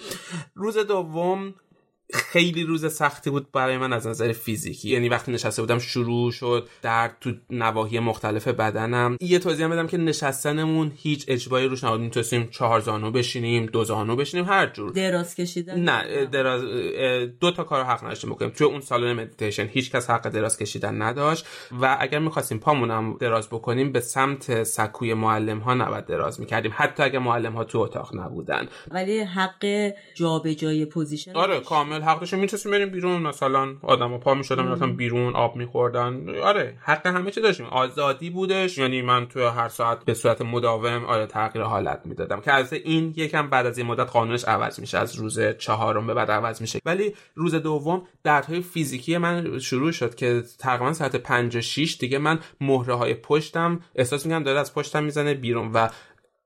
روز 0.55 0.79
دوم 0.79 1.55
خیلی 2.15 2.65
روز 2.65 2.95
سختی 2.95 3.31
بود 3.31 3.53
برای 3.53 3.79
من 3.79 3.93
از 3.93 4.07
نظر 4.07 4.33
فیزیکی. 4.33 4.91
یعنی 4.91 5.09
وقتی 5.09 5.33
نشسته 5.33 5.63
بودم 5.63 5.79
شروع 5.79 6.33
شد 6.33 6.69
درد 6.83 7.17
تو 7.21 7.33
نواحی 7.51 7.99
مختلف 7.99 8.49
بدنم. 8.49 9.17
یه 9.21 9.39
توضیح 9.39 9.65
هم 9.65 9.71
بدم 9.71 9.87
که 9.87 9.97
نشستنمون 9.97 10.93
هیچ 10.97 11.25
اجباری 11.29 11.69
روش 11.69 11.85
نبود. 11.85 12.01
می‌تونستیم 12.01 12.49
چهار 12.51 12.81
زانو 12.81 13.11
بشینیم 13.11 13.67
دو 13.67 13.85
زانو 13.85 14.17
بشینیم 14.17 14.47
هر 14.47 14.67
جور. 14.67 14.93
دراز 14.93 15.35
کشیدن؟ 15.35 15.81
نه 15.81 16.27
دراز 16.27 16.63
دو 17.41 17.51
تا 17.51 17.65
کار 17.65 17.85
حق 17.85 18.05
نداشتیم 18.05 18.31
بکنیم. 18.31 18.51
توی 18.51 18.67
اون 18.67 18.81
سالن 18.81 19.13
مدیتیشن 19.13 19.67
هیچ 19.67 19.91
کس 19.91 20.11
حق 20.11 20.29
دراز 20.29 20.59
کشیدن 20.59 21.03
نداشت 21.03 21.47
و 21.81 21.97
اگر 22.01 22.19
می‌خواستیم 22.19 22.59
پامونم 22.59 23.17
دراز 23.21 23.49
بکنیم 23.49 23.93
به 23.93 24.01
سمت 24.01 24.63
سکوی 24.63 25.15
معلم 25.15 25.59
ها 25.59 25.75
نباید 25.75 26.07
دراز 26.07 26.41
می‌کردیم. 26.41 26.73
حتی 26.75 27.03
اگر 27.03 27.19
معلم 27.19 27.53
ها 27.53 27.65
تو 27.65 27.79
اتاق 27.79 28.17
نبودن. 28.17 28.69
ولی 28.91 29.21
حق 29.21 29.93
جابجایی 30.15 30.85
position 30.85 31.37
آره 31.37 31.61
کامل 31.61 31.96
حق 32.03 32.21
داشتیم 32.21 32.39
می‌تونستیم 32.39 32.73
بریم 32.73 32.89
بیرون. 32.89 33.23
مثلا 33.23 33.75
آدم 33.83 34.19
پا 34.19 34.35
می‌شدن 34.35 34.63
می‌رفتن 34.65 34.97
بیرون 34.97 35.37
آب 35.37 35.57
میخوردن. 35.57 36.39
آره 36.39 36.79
حق 36.81 37.07
همه 37.07 37.31
چی 37.31 37.41
داشتیم. 37.41 37.67
آزادی 37.67 38.31
بودش. 38.31 38.79
یعنی 38.79 39.03
من 39.03 39.27
توی 39.27 39.43
هر 39.43 39.69
ساعت 39.69 40.05
به 40.05 40.15
صورت 40.15 40.43
مداوم 40.43 41.05
آره 41.05 41.27
تغییر 41.27 41.65
حالت 41.65 42.01
می‌دادم. 42.05 42.41
که 42.41 42.53
از 42.53 42.73
این 42.73 43.15
یکم 43.17 43.51
بعد 43.51 43.67
از 43.67 43.79
این 43.79 43.87
مدت 43.87 44.11
قانونش 44.11 44.45
عوض 44.45 44.81
میشه. 44.81 44.99
از 44.99 45.15
روز 45.15 45.41
چهارم 45.59 46.07
به 46.07 46.15
بعد 46.15 46.31
عوض 46.31 46.61
میشه. 46.61 46.79
ولی 46.85 47.15
روز 47.35 47.55
دوم 47.55 48.03
دردهای 48.25 48.61
فیزیکی 48.61 49.19
من 49.19 49.59
شروع 49.59 49.93
شد 49.93 50.15
که 50.15 50.43
تقریبا 50.59 50.93
ساعت 50.93 51.17
5 51.17 51.57
و 51.57 51.61
6 51.61 51.97
دیگه 52.01 52.19
من 52.19 52.39
مهره 52.61 52.95
های 52.95 53.15
پشتم 53.15 53.81
احساس 53.95 54.27
می‌کنم 54.27 54.43
داره 54.43 54.61
از 54.61 54.75
پشتم 54.75 55.05
می‌زنه 55.05 55.35
بیرون 55.35 55.73
و 55.73 55.89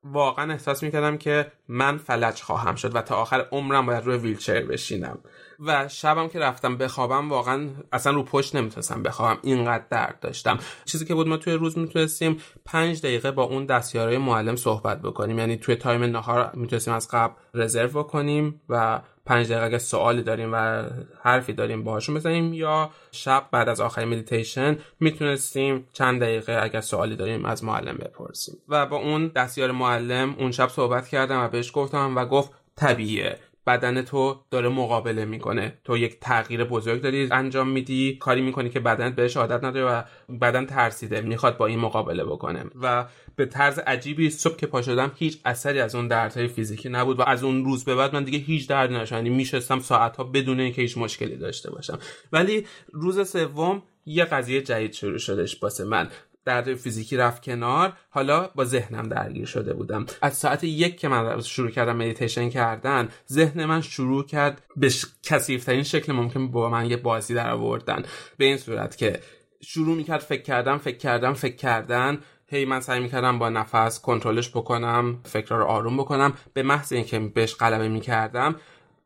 واقعا 0.04 0.52
احساس 0.52 0.82
می‌کردم 0.82 1.16
که 1.16 1.52
من 1.68 1.96
فلج 1.96 2.40
خواهم 2.42 2.74
شد 2.74 2.96
و 2.96 3.02
تا 3.02 3.16
آخر 3.16 3.46
عمرم 3.52 3.86
باید 3.86 4.04
روی 4.04 4.16
ویلچر 4.16 4.62
بشینم. 4.62 5.18
و 5.66 5.88
شبم 5.88 6.28
که 6.28 6.38
رفتم 6.38 6.76
بخوابم 6.76 7.30
واقعا 7.30 7.68
اصلا 7.92 8.12
رو 8.12 8.22
پشت 8.22 8.56
نمی‌تونستم 8.56 9.02
بخوابم. 9.02 9.38
اینقدر 9.42 9.84
درد 9.90 10.20
داشتم. 10.20 10.58
چیزی 10.84 11.04
که 11.04 11.14
بود 11.14 11.28
ما 11.28 11.36
توی 11.36 11.52
روز 11.52 11.78
می‌تونستیم 11.78 12.40
پنج 12.64 13.00
دقیقه 13.00 13.30
با 13.30 13.42
اون 13.42 13.66
دستیارای 13.66 14.18
معلم 14.18 14.56
صحبت 14.56 15.02
بکنیم. 15.02 15.38
یعنی 15.38 15.56
توی 15.56 15.76
تایم 15.76 16.04
نهار 16.04 16.50
می‌تونستیم 16.54 16.94
از 16.94 17.08
قبل 17.10 17.34
رزرو 17.54 17.88
بکنیم 17.88 18.60
و 18.68 19.00
پنج 19.30 19.46
دقیقه 19.46 19.66
اگه 19.66 19.78
سوالی 19.78 20.22
داریم 20.22 20.50
و 20.52 20.82
حرفی 21.22 21.52
داریم 21.52 21.84
باهاشون 21.84 22.14
بزنیم 22.14 22.54
یا 22.54 22.90
شب 23.12 23.48
بعد 23.50 23.68
از 23.68 23.80
آخرین 23.80 24.08
مدیتیشن 24.08 24.78
می‌تونستیم 25.00 25.88
چند 25.92 26.20
دقیقه 26.20 26.60
اگر 26.62 26.80
سوالی 26.80 27.16
داریم 27.16 27.44
از 27.44 27.64
معلم 27.64 27.96
بپرسیم. 27.96 28.56
و 28.68 28.86
با 28.86 28.96
اون 28.96 29.28
دستیار 29.28 29.70
معلم 29.70 30.34
اون 30.38 30.50
شب 30.50 30.68
صحبت 30.68 31.08
کردم 31.08 31.44
و 31.44 31.48
بهش 31.48 31.70
گفتم 31.74 32.16
و 32.16 32.24
گفت 32.24 32.50
طبیعیه. 32.76 33.38
بدن 33.70 34.02
تو 34.02 34.40
داره 34.50 34.68
مقابله 34.68 35.24
می‌کنه. 35.24 35.78
تو 35.84 35.96
یک 35.96 36.20
تغییر 36.20 36.64
بزرگ 36.64 37.02
داری 37.02 37.28
انجام 37.30 37.68
میدی 37.68 38.16
کاری 38.20 38.40
می‌کنی 38.40 38.70
که 38.70 38.80
بدنت 38.80 39.14
بهش 39.14 39.36
عادت 39.36 39.64
نداره 39.64 39.86
و 39.86 40.02
بدن 40.40 40.66
ترسیده 40.66 41.20
می‌خواد 41.20 41.56
با 41.56 41.66
این 41.66 41.78
مقابله 41.78 42.24
بکنه. 42.24 42.64
و 42.82 43.04
به 43.36 43.46
طرز 43.46 43.78
عجیبی 43.78 44.30
صبح 44.30 44.56
که 44.56 44.66
پا 44.66 44.82
شدم 44.82 45.12
هیچ 45.16 45.38
اثری 45.44 45.80
از 45.80 45.94
اون 45.94 46.08
دردهای 46.08 46.48
فیزیکی 46.48 46.88
نبود 46.88 47.18
و 47.18 47.22
از 47.22 47.44
اون 47.44 47.64
روز 47.64 47.84
به 47.84 47.94
بعد 47.94 48.14
من 48.14 48.24
دیگه 48.24 48.38
هیچ 48.38 48.68
درد 48.68 48.92
نداشتم 48.92 49.16
یعنی 49.16 49.30
میشستم 49.30 49.80
ساعتها 49.80 50.24
بدون 50.24 50.60
اینکه 50.60 50.82
هیچ 50.82 50.98
مشکلی 50.98 51.36
داشته 51.36 51.70
باشم. 51.70 51.98
ولی 52.32 52.66
روز 52.92 53.30
سوم 53.30 53.82
یه 54.06 54.24
قضیه 54.24 54.62
جدید 54.62 54.92
شروع 54.92 55.18
شدش 55.18 55.62
واسه 55.62 55.84
من. 55.84 56.08
درد 56.44 56.74
فیزیکی 56.74 57.16
رفت 57.16 57.42
کنار. 57.42 57.92
حالا 58.10 58.50
با 58.54 58.64
ذهنم 58.64 59.08
درگیر 59.08 59.46
شده 59.46 59.74
بودم. 59.74 60.06
از 60.22 60.36
ساعت 60.36 60.64
یک 60.64 61.00
که 61.00 61.08
من 61.08 61.40
شروع 61.40 61.70
کردم 61.70 61.96
مدیتیشن 61.96 62.50
کردن 62.50 63.08
ذهن 63.32 63.64
من 63.64 63.80
شروع 63.80 64.26
کرد 64.26 64.62
به 64.76 64.90
کثیفترین 65.22 65.82
شکل 65.82 66.12
ممکن 66.12 66.50
با 66.50 66.68
من 66.68 66.90
یه 66.90 66.96
بازی 66.96 67.34
در 67.34 67.50
آوردن. 67.50 68.04
به 68.36 68.44
این 68.44 68.56
صورت 68.56 68.96
که 68.96 69.20
شروع 69.62 69.96
می‌کرد 69.96 70.20
فکر 70.20 70.42
کردم 70.42 70.78
فکر 70.78 70.96
کردم 70.96 71.34
فکر 71.34 71.56
کردن. 71.56 72.18
هی 72.46 72.64
من 72.64 72.80
سعی 72.80 73.00
می‌کردم 73.00 73.38
با 73.38 73.48
نفس 73.48 74.00
کنترلش 74.00 74.50
بکنم 74.50 75.20
فکر 75.24 75.54
رو 75.54 75.64
آروم 75.64 75.96
بکنم. 75.96 76.32
به 76.52 76.62
محض 76.62 76.92
اینکه 76.92 77.18
بهش 77.18 77.54
غلبه 77.54 77.88
می‌کردم 77.88 78.54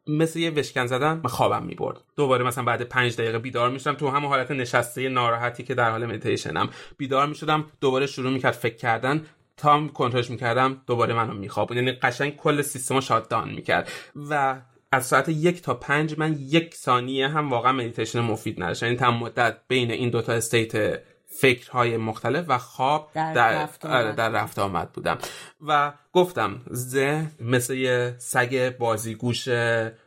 مثل 0.06 0.38
یه 0.38 0.50
وشکن 0.50 0.86
زدن 0.86 1.12
من 1.12 1.30
خوابم 1.30 1.62
می‌برد. 1.62 2.00
دوباره 2.16 2.44
مثلا 2.44 2.64
بعد 2.64 2.82
پنج 2.82 3.16
دقیقه 3.16 3.38
بیدار 3.38 3.70
می‌شدم 3.70 3.94
تو 3.94 4.08
همون 4.08 4.28
حالت 4.30 4.50
نشسته 4.50 5.08
ناراحتی 5.08 5.62
که 5.62 5.74
در 5.74 5.90
حال 5.90 6.06
مدیتیشنم. 6.06 6.68
بیدار 6.96 7.26
می‌شدم 7.26 7.64
دوباره 7.80 8.06
شروع 8.06 8.32
می‌کرد 8.32 8.52
فکر 8.52 8.76
کردن. 8.76 9.26
تا 9.56 9.88
کنترلش 9.88 10.30
می‌کردم 10.30 10.82
دوباره 10.86 11.14
منو 11.14 11.34
میخوابون 11.34 11.76
یعنی 11.76 11.92
قشنگ 11.92 12.36
کل 12.36 12.62
سیستم 12.62 13.00
شات 13.00 13.28
دان 13.28 13.48
می‌کرد. 13.48 13.90
و 14.16 14.60
از 14.92 15.06
ساعت 15.06 15.28
یک 15.28 15.62
تا 15.62 15.74
پنج 15.74 16.14
من 16.18 16.36
یک 16.40 16.74
ثانیه 16.74 17.28
هم 17.28 17.50
واقعا 17.50 17.72
مدیتیشن 17.72 18.20
مفید 18.20 18.62
نداشت 18.62 18.82
یعنی 18.82 18.96
تمام 18.96 19.18
مدت 19.18 19.56
بین 19.68 19.90
این 19.90 20.10
دوتا 20.10 20.32
state 20.32 21.00
فکرهای 21.40 21.96
مختلف 21.96 22.44
و 22.48 22.58
خواب 22.58 23.10
در, 23.14 23.34
در 23.34 23.62
رفت 23.62 23.86
آره 23.86 24.04
آمد. 24.04 24.16
در 24.16 24.28
رفت 24.28 24.58
آمد 24.58 24.92
بودم. 24.92 25.18
و 25.66 25.92
گفتم 26.12 26.60
ذهن 26.72 27.30
مثل 27.40 27.74
یه 27.74 28.14
سگ 28.18 28.76
بازیگوش 28.78 29.48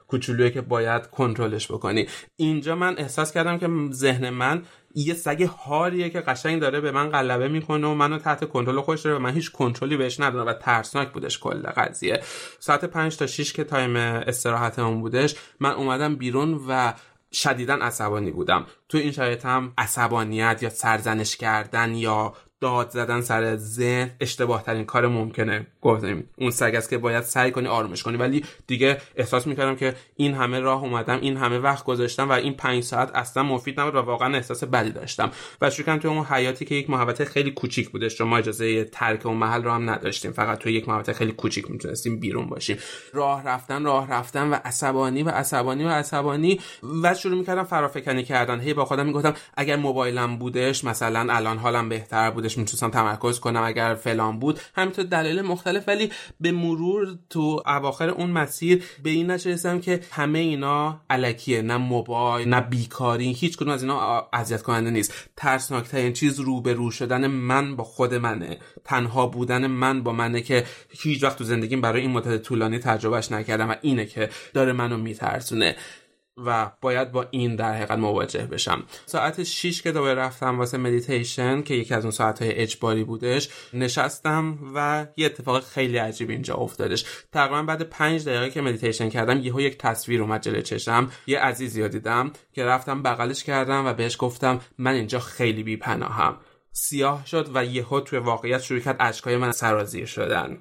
کوچولویی 0.08 0.52
که 0.52 0.62
باید 0.62 1.08
کنترلش 1.08 1.72
بکنی. 1.72 2.08
اینجا 2.36 2.76
من 2.76 2.96
احساس 2.98 3.32
کردم 3.32 3.58
که 3.58 3.70
ذهن 3.94 4.30
من 4.30 4.64
یه 4.96 5.14
سگ 5.14 5.44
هاریه 5.44 6.10
که 6.10 6.20
قشنگ 6.20 6.62
داره 6.62 6.82
به 6.82 6.92
من 6.92 7.10
غلبه 7.10 7.48
می‌کنه 7.48 7.88
و 7.88 7.94
منو 7.94 8.18
تحت 8.18 8.50
کنترل 8.50 8.82
خودش 8.82 9.02
داره 9.02 9.16
و 9.16 9.20
من 9.20 9.34
هیچ 9.34 9.52
کنترلی 9.52 9.98
بهش 9.98 10.20
ندارم 10.20 10.48
و 10.48 10.54
ترسناک 10.54 11.12
بودش 11.12 11.40
کل 11.40 11.62
قضیه. 11.62 12.22
ساعت 12.60 12.86
5 12.86 13.18
تا 13.18 13.28
6 13.28 13.54
که 13.54 13.64
تایم 13.64 13.96
استراحتمون 13.96 15.02
بودش 15.02 15.36
من 15.60 15.72
اومدم 15.72 16.16
بیرون 16.16 16.62
و 16.68 16.94
شدیدا 17.34 17.74
عصبانی 17.74 18.32
بودم. 18.32 18.66
تو 18.90 18.98
این 18.98 19.12
شرایط 19.12 19.46
هم 19.46 19.74
عصبانیت 19.78 20.64
یا 20.64 20.70
سرزنش 20.70 21.38
کردن 21.38 21.96
یا 21.96 22.34
داد 22.60 22.90
زدن 22.90 23.22
سر 23.22 23.56
ذهن 23.56 24.12
اشتباه 24.20 24.64
ترین 24.64 24.86
کار 24.86 25.08
ممکنه. 25.08 25.68
گفتیم 25.82 26.30
اون 26.38 26.52
سگه 26.52 26.76
است 26.76 26.90
که 26.90 26.98
باید 26.98 27.24
سعی 27.24 27.52
کنی 27.52 27.68
آرومش 27.68 28.04
کنی. 28.04 28.18
ولی 28.18 28.46
دیگه 28.68 28.98
احساس 29.16 29.48
می‌کردم 29.48 29.76
که 29.76 29.96
این 30.16 30.34
همه 30.34 30.60
راه 30.60 30.84
اومدم 30.84 31.20
این 31.22 31.38
همه 31.38 31.60
وقت 31.60 31.86
گذاشتم 31.86 32.30
و 32.30 32.32
این 32.32 32.54
پنج 32.54 32.84
ساعت 32.84 33.16
اصلا 33.16 33.44
مفید 33.44 33.80
نبود 33.80 33.96
و 33.96 33.98
واقعا 34.02 34.36
احساس 34.36 34.64
بدی 34.64 34.92
داشتم. 34.92 35.32
و 35.62 35.70
شکرم 35.70 35.98
تو 35.98 36.08
اون 36.08 36.26
حیاطی 36.26 36.66
که 36.66 36.76
یک 36.76 36.90
محوطه 36.90 37.26
خیلی 37.26 37.52
کوچیک 37.52 37.90
بودش 37.90 38.22
ما 38.22 38.38
اجازه 38.38 38.84
ترک 38.84 39.26
اون 39.26 39.38
محل 39.38 39.64
رو 39.64 39.72
هم 39.72 39.90
نداشتیم 39.90 40.32
فقط 40.32 40.58
تو 40.58 40.70
یک 40.70 40.90
محوطه 40.90 41.14
خیلی 41.14 41.32
کوچیک 41.32 41.72
می‌تونستیم 41.72 42.20
بیرون 42.20 42.46
باشیم 42.46 42.78
راه 43.14 43.48
رفتن 43.48 43.84
راه 43.84 44.12
رفتن 44.12 44.50
و 44.50 44.58
عصبانی 44.66 45.24
و 45.24 45.30
عصبانی 45.30 45.84
و 45.84 45.90
عصبانی. 45.90 46.60
و 47.04 47.14
شروع 47.14 47.38
می‌کردم 47.38 47.64
فرافکنی 47.64 48.24
کردن. 48.24 48.60
هی 48.60 48.74
با 48.74 48.86
خودم 48.86 49.06
می‌گفتم 49.06 49.34
اگر 49.58 49.76
موبایلم 49.76 50.38
بودش 50.38 50.84
مثلا 50.84 51.34
الان 51.34 51.58
حالم 51.58 51.90
بهتر 51.90 52.32
بود 52.32 52.47
خودش 52.48 52.58
می‌تونستم 52.58 52.90
تمرکز 52.90 53.40
کنم 53.40 53.64
اگر 53.64 53.96
فلان 53.96 54.40
بود. 54.40 54.60
همینطور 54.76 55.06
دلایل 55.06 55.42
مختلف 55.42 55.84
ولی 55.88 56.12
به 56.40 56.52
مرور 56.52 57.18
تو 57.30 57.64
اواخر 57.66 58.10
اون 58.10 58.32
مسیر 58.32 58.84
به 59.04 59.10
این 59.10 59.32
نتیجه 59.32 59.80
که 59.80 60.00
همه 60.12 60.40
اینا 60.40 61.02
علکیه. 61.10 61.62
نه 61.62 61.78
موبایل 61.78 62.50
نه 62.50 62.62
بیکاری 62.62 63.34
هیچ 63.34 63.58
کدوم 63.58 63.70
از 63.70 63.84
اینا 63.84 64.28
اذیت 64.34 64.62
کننده 64.62 64.90
نیست. 64.90 65.14
ترسناکترین 65.36 66.14
چیز 66.14 66.40
رو 66.40 66.62
به 66.62 66.74
رو 66.74 66.92
شدن 66.92 67.28
من 67.28 67.76
با 67.76 67.84
خود 67.84 68.14
منه. 68.14 68.58
تنها 68.86 69.28
بودن 69.28 69.68
من 69.68 70.04
با 70.04 70.12
منه 70.12 70.42
که 70.42 70.64
هیچ 70.90 71.24
وقت 71.24 71.38
تو 71.38 71.44
زندگیم 71.44 71.82
برای 71.82 72.02
این 72.02 72.12
مدت 72.12 72.44
طولانی 72.44 72.80
تجربهش 72.80 73.32
نکردم 73.32 73.70
و 73.70 73.76
اینه 73.82 74.06
که 74.06 74.30
داره 74.54 74.74
منو 74.74 74.98
میترسونه. 74.98 75.76
و 76.46 76.72
باید 76.82 77.12
با 77.12 77.26
این 77.32 77.56
در 77.56 77.74
حقیقت 77.74 77.98
مواجه 77.98 78.46
بشم. 78.46 78.84
ساعت 79.06 79.44
6 79.44 79.82
که 79.82 79.92
دوباره 79.92 80.14
رفتم 80.14 80.60
واسه 80.60 80.78
مدیتیشن 80.78 81.62
که 81.62 81.74
یکی 81.74 81.94
از 81.94 82.04
اون 82.04 82.12
ساعت 82.12 82.42
های 82.42 82.52
اجباری 82.52 83.04
بودش 83.04 83.50
نشستم 83.74 84.58
و 84.76 85.08
یه 85.18 85.26
اتفاق 85.26 85.64
خیلی 85.64 85.98
عجیب 85.98 86.30
اینجا 86.30 86.56
افتادش. 86.56 87.06
تقریبا 87.32 87.64
بعد 87.64 87.82
پنج 87.82 88.26
دقیقه 88.26 88.50
که 88.50 88.62
مدیتیشن 88.62 89.10
کردم 89.10 89.40
یهو 89.40 89.62
یک 89.62 89.78
تصویر 89.78 90.22
اومد 90.22 90.42
جلوی 90.42 90.62
چشمم. 90.62 91.12
یه 91.28 91.40
عزیزی 91.40 91.82
رو 91.82 91.88
دیدم 91.88 92.32
که 92.54 92.66
رفتم 92.66 93.04
بغلش 93.04 93.44
کردم 93.44 93.86
و 93.86 93.94
بهش 93.94 94.16
گفتم 94.20 94.60
من 94.78 94.94
اینجا 94.94 95.20
خیلی 95.20 95.64
بی 95.64 95.78
پناهم 95.78 96.38
سیاه 96.80 97.26
شد 97.26 97.50
و 97.56 97.66
یهو 97.66 98.00
توی 98.00 98.20
واقعیت 98.20 98.62
شروع 98.62 98.80
کرد 98.80 98.96
اشکای 99.00 99.38
من 99.38 99.52
سرازیر 99.52 100.06
شدن. 100.06 100.58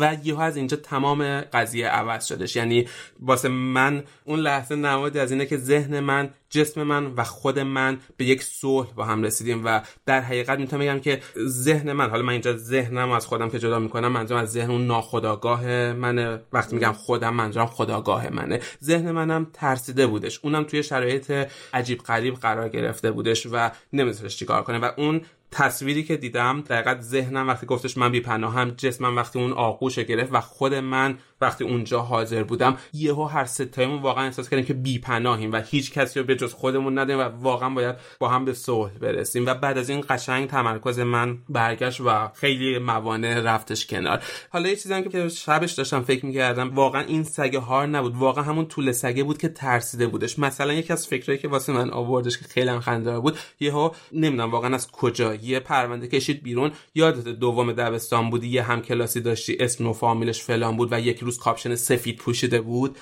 و 0.00 0.16
یهو 0.24 0.40
از 0.40 0.56
اینجا 0.56 0.76
تمام 0.76 1.40
قضیه 1.40 1.88
عوض 1.88 2.26
شدش. 2.26 2.56
یعنی 2.56 2.88
واسه 3.20 3.48
من 3.48 4.04
اون 4.24 4.40
لحظه 4.40 4.76
نمادی 4.76 5.18
از 5.18 5.32
اینه 5.32 5.46
که 5.46 5.56
ذهن 5.56 6.00
من 6.00 6.30
جسم 6.50 6.82
من 6.82 7.06
و 7.06 7.24
خود 7.24 7.58
من 7.58 7.98
به 8.16 8.24
یک 8.24 8.42
صلح 8.42 8.88
با 8.96 9.04
هم 9.04 9.22
رسیدیم 9.22 9.62
و 9.64 9.80
در 10.06 10.20
حقیقت 10.20 10.58
می‌تونم 10.58 10.82
بگم 10.82 11.00
که 11.00 11.20
ذهن 11.46 11.92
من 11.92 12.10
حالا 12.10 12.22
من 12.22 12.32
اینجا 12.32 12.56
ذهنم 12.56 13.10
از 13.10 13.26
خودم 13.26 13.50
که 13.50 13.58
جدا 13.58 13.78
می‌کنم 13.78 14.12
منظورم 14.12 14.40
از 14.40 14.52
ذهن 14.52 14.70
اون 14.70 14.86
ناخداگاه 14.86 15.92
منه. 15.92 16.40
وقتی 16.52 16.74
میگم 16.74 16.92
خودم 16.92 17.34
منظورم 17.34 17.66
خداگاه 17.66 18.30
منه. 18.30 18.60
ذهن 18.84 19.10
منم 19.10 19.46
ترسیده 19.52 20.06
بودش. 20.06 20.40
اونم 20.42 20.64
توی 20.64 20.82
شرایط 20.82 21.48
عجیب 21.74 21.98
غریب 22.02 22.34
قرار 22.34 22.68
گرفته 22.68 23.10
بودش 23.10 23.46
و 23.52 23.70
نمی‌تونست 23.92 24.36
چیکار 24.36 24.62
کنه. 24.62 24.78
و 24.78 24.90
اون 24.96 25.20
تصویری 25.50 26.02
که 26.02 26.16
دیدم 26.16 26.60
دقیقا 26.60 27.00
ذهنم 27.00 27.48
وقتی 27.48 27.66
گفتش 27.66 27.96
من 27.96 28.12
بیپناهم 28.12 28.70
جسمم 28.70 29.16
وقتی 29.16 29.38
اون 29.38 29.52
آغوش 29.52 29.98
گرفت 29.98 30.32
و 30.32 30.40
خود 30.40 30.74
من 30.74 31.18
وقتی 31.40 31.64
اونجا 31.64 32.00
حاضر 32.00 32.42
بودم 32.42 32.76
یهو 32.92 33.24
هر 33.24 33.44
سه 33.44 33.61
تایمون 33.61 34.02
واقعا 34.02 34.24
احساس 34.24 34.48
کردیم 34.48 34.66
که 34.66 34.74
بیپناهیم 34.74 35.52
و 35.52 35.56
هیچ 35.56 35.92
کسی 35.92 36.20
رو 36.20 36.26
به 36.26 36.36
جز 36.36 36.52
خودمون 36.52 36.98
نداریم 36.98 37.20
و 37.20 37.42
واقعا 37.42 37.70
باید 37.70 37.96
با 38.18 38.28
هم 38.28 38.44
به 38.44 38.52
صلح 38.52 38.92
برسیم. 38.98 39.46
و 39.46 39.54
بعد 39.54 39.78
از 39.78 39.90
این 39.90 40.04
قشنگ 40.08 40.48
تمرکز 40.48 40.98
من 40.98 41.38
برگشت 41.48 42.00
و 42.00 42.28
خیلی 42.34 42.78
موانع 42.78 43.40
رفتش 43.40 43.86
کنار. 43.86 44.22
حالا 44.50 44.68
یه 44.68 44.76
چیزی 44.76 45.02
که 45.02 45.28
شبش 45.28 45.72
داشتم 45.72 46.02
فکر 46.02 46.26
می‌کردم 46.26 46.74
واقعا 46.74 47.02
این 47.02 47.24
سگ 47.24 47.54
هار 47.54 47.86
نبود. 47.86 48.16
واقعا 48.16 48.44
همون 48.44 48.66
توله 48.66 48.92
سگه 48.92 49.22
بود 49.22 49.38
که 49.38 49.48
ترسیده 49.48 50.06
بودش. 50.06 50.38
مثلا 50.38 50.72
یکی 50.72 50.92
از 50.92 51.06
فکرایی 51.06 51.40
که 51.40 51.48
واسه 51.48 51.72
من 51.72 51.90
آوردش 51.90 52.38
که 52.38 52.44
خیلی 52.44 52.68
هم 52.68 53.20
بود 53.20 53.38
یهو 53.60 53.90
نمی‌دونم 54.12 54.50
واقعا 54.50 54.74
از 54.74 54.90
کجا 54.90 55.34
یه 55.34 55.60
پرونده 55.60 56.08
کشید 56.08 56.42
بیرون. 56.42 56.72
یادت 56.94 57.28
دوم 57.28 57.72
دبستان 57.72 58.30
بودی 58.30 58.48
یه 58.48 58.62
هم 58.62 58.82
کلاسی 58.82 59.20
داشتی 59.20 59.56
اسم 59.60 59.86
و 59.86 59.92
فامیلش 59.92 60.42
فلان 60.42 60.76
بود 60.76 60.92
و 60.92 61.00
یک 61.00 61.24
روز 61.30 61.38
کاپشن 61.38 61.74
سفید 61.74 62.16
پوشیده 62.16 62.60
بود. 62.60 62.98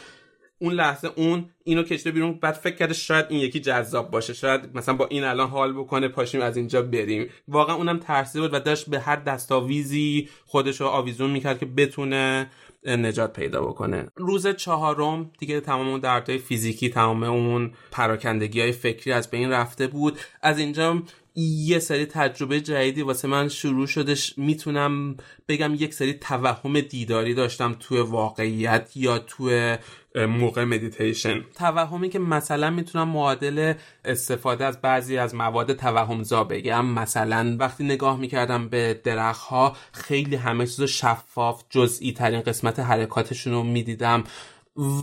اون 0.58 0.72
لحظه 0.72 1.10
اون 1.16 1.50
اینو 1.64 1.82
کشیده 1.82 2.10
بیرون 2.10 2.32
بعد 2.32 2.54
فکر 2.54 2.76
کرده 2.76 2.94
شاید 2.94 3.26
این 3.28 3.40
یکی 3.40 3.60
جذاب 3.60 4.10
باشه. 4.10 4.32
شاید 4.34 4.60
مثلا 4.74 4.94
با 4.94 5.06
این 5.06 5.24
الان 5.24 5.48
حال 5.48 5.72
بکنه 5.72 6.08
پاشیم 6.08 6.40
از 6.40 6.56
اینجا 6.56 6.82
بریم. 6.82 7.28
واقعا 7.48 7.76
اونم 7.76 7.98
ترسیده 7.98 8.40
بود 8.40 8.54
و 8.54 8.60
داشت 8.60 8.90
به 8.90 9.00
هر 9.00 9.16
دستاویزی 9.16 10.28
خودش 10.46 10.80
رو 10.80 10.86
آویزون 10.86 11.30
می‌کرد 11.30 11.58
که 11.58 11.66
بتونه 11.66 12.50
نجات 12.86 13.32
پیدا 13.32 13.62
بکنه. 13.62 14.06
روز 14.16 14.46
چهارم 14.46 15.30
دیگه 15.38 15.60
تمام 15.60 15.88
اون 15.88 16.00
دردهای 16.00 16.38
فیزیکی 16.38 16.88
تمام 16.88 17.22
اون 17.22 17.72
پراکندگی 17.90 18.60
های 18.60 18.72
فکری 18.72 19.12
از 19.12 19.30
بین 19.30 19.50
رفته 19.50 19.86
بود. 19.86 20.18
از 20.42 20.58
اینجا 20.58 21.02
یه 21.40 21.78
سری 21.78 22.06
تجربه 22.06 22.60
جدیدی 22.60 23.02
واسه 23.02 23.28
من 23.28 23.48
شروع 23.48 23.86
شدش 23.86 24.38
می‌تونم 24.38 25.16
بگم 25.48 25.74
یک 25.74 25.94
سری 25.94 26.14
توهم 26.14 26.80
دیداری 26.80 27.34
داشتم 27.34 27.76
توی 27.80 28.00
واقعیت 28.00 28.90
یا 28.94 29.18
توی 29.18 29.76
موقع 30.14 30.64
مدیتیشن 30.64 31.44
توهمی 31.54 32.08
که 32.08 32.18
مثلا 32.18 32.70
می‌تونم 32.70 33.08
معادل 33.08 33.74
استفاده 34.04 34.64
از 34.64 34.80
بعضی 34.80 35.18
از 35.18 35.34
مواد 35.34 35.72
توهمزا 35.72 36.44
بگم. 36.44 36.86
مثلا 36.86 37.56
وقتی 37.60 37.84
نگاه 37.84 38.20
می‌کردم 38.20 38.68
به 38.68 39.00
درخت 39.04 39.76
خیلی 39.92 40.36
همه 40.36 40.66
چیز 40.66 40.82
شفاف 40.82 41.62
جزئی 41.70 42.12
ترین 42.12 42.40
قسمت 42.40 42.80
حرکاتشون 42.80 43.52
رو 43.52 43.62
می‌دیدم. 43.62 44.24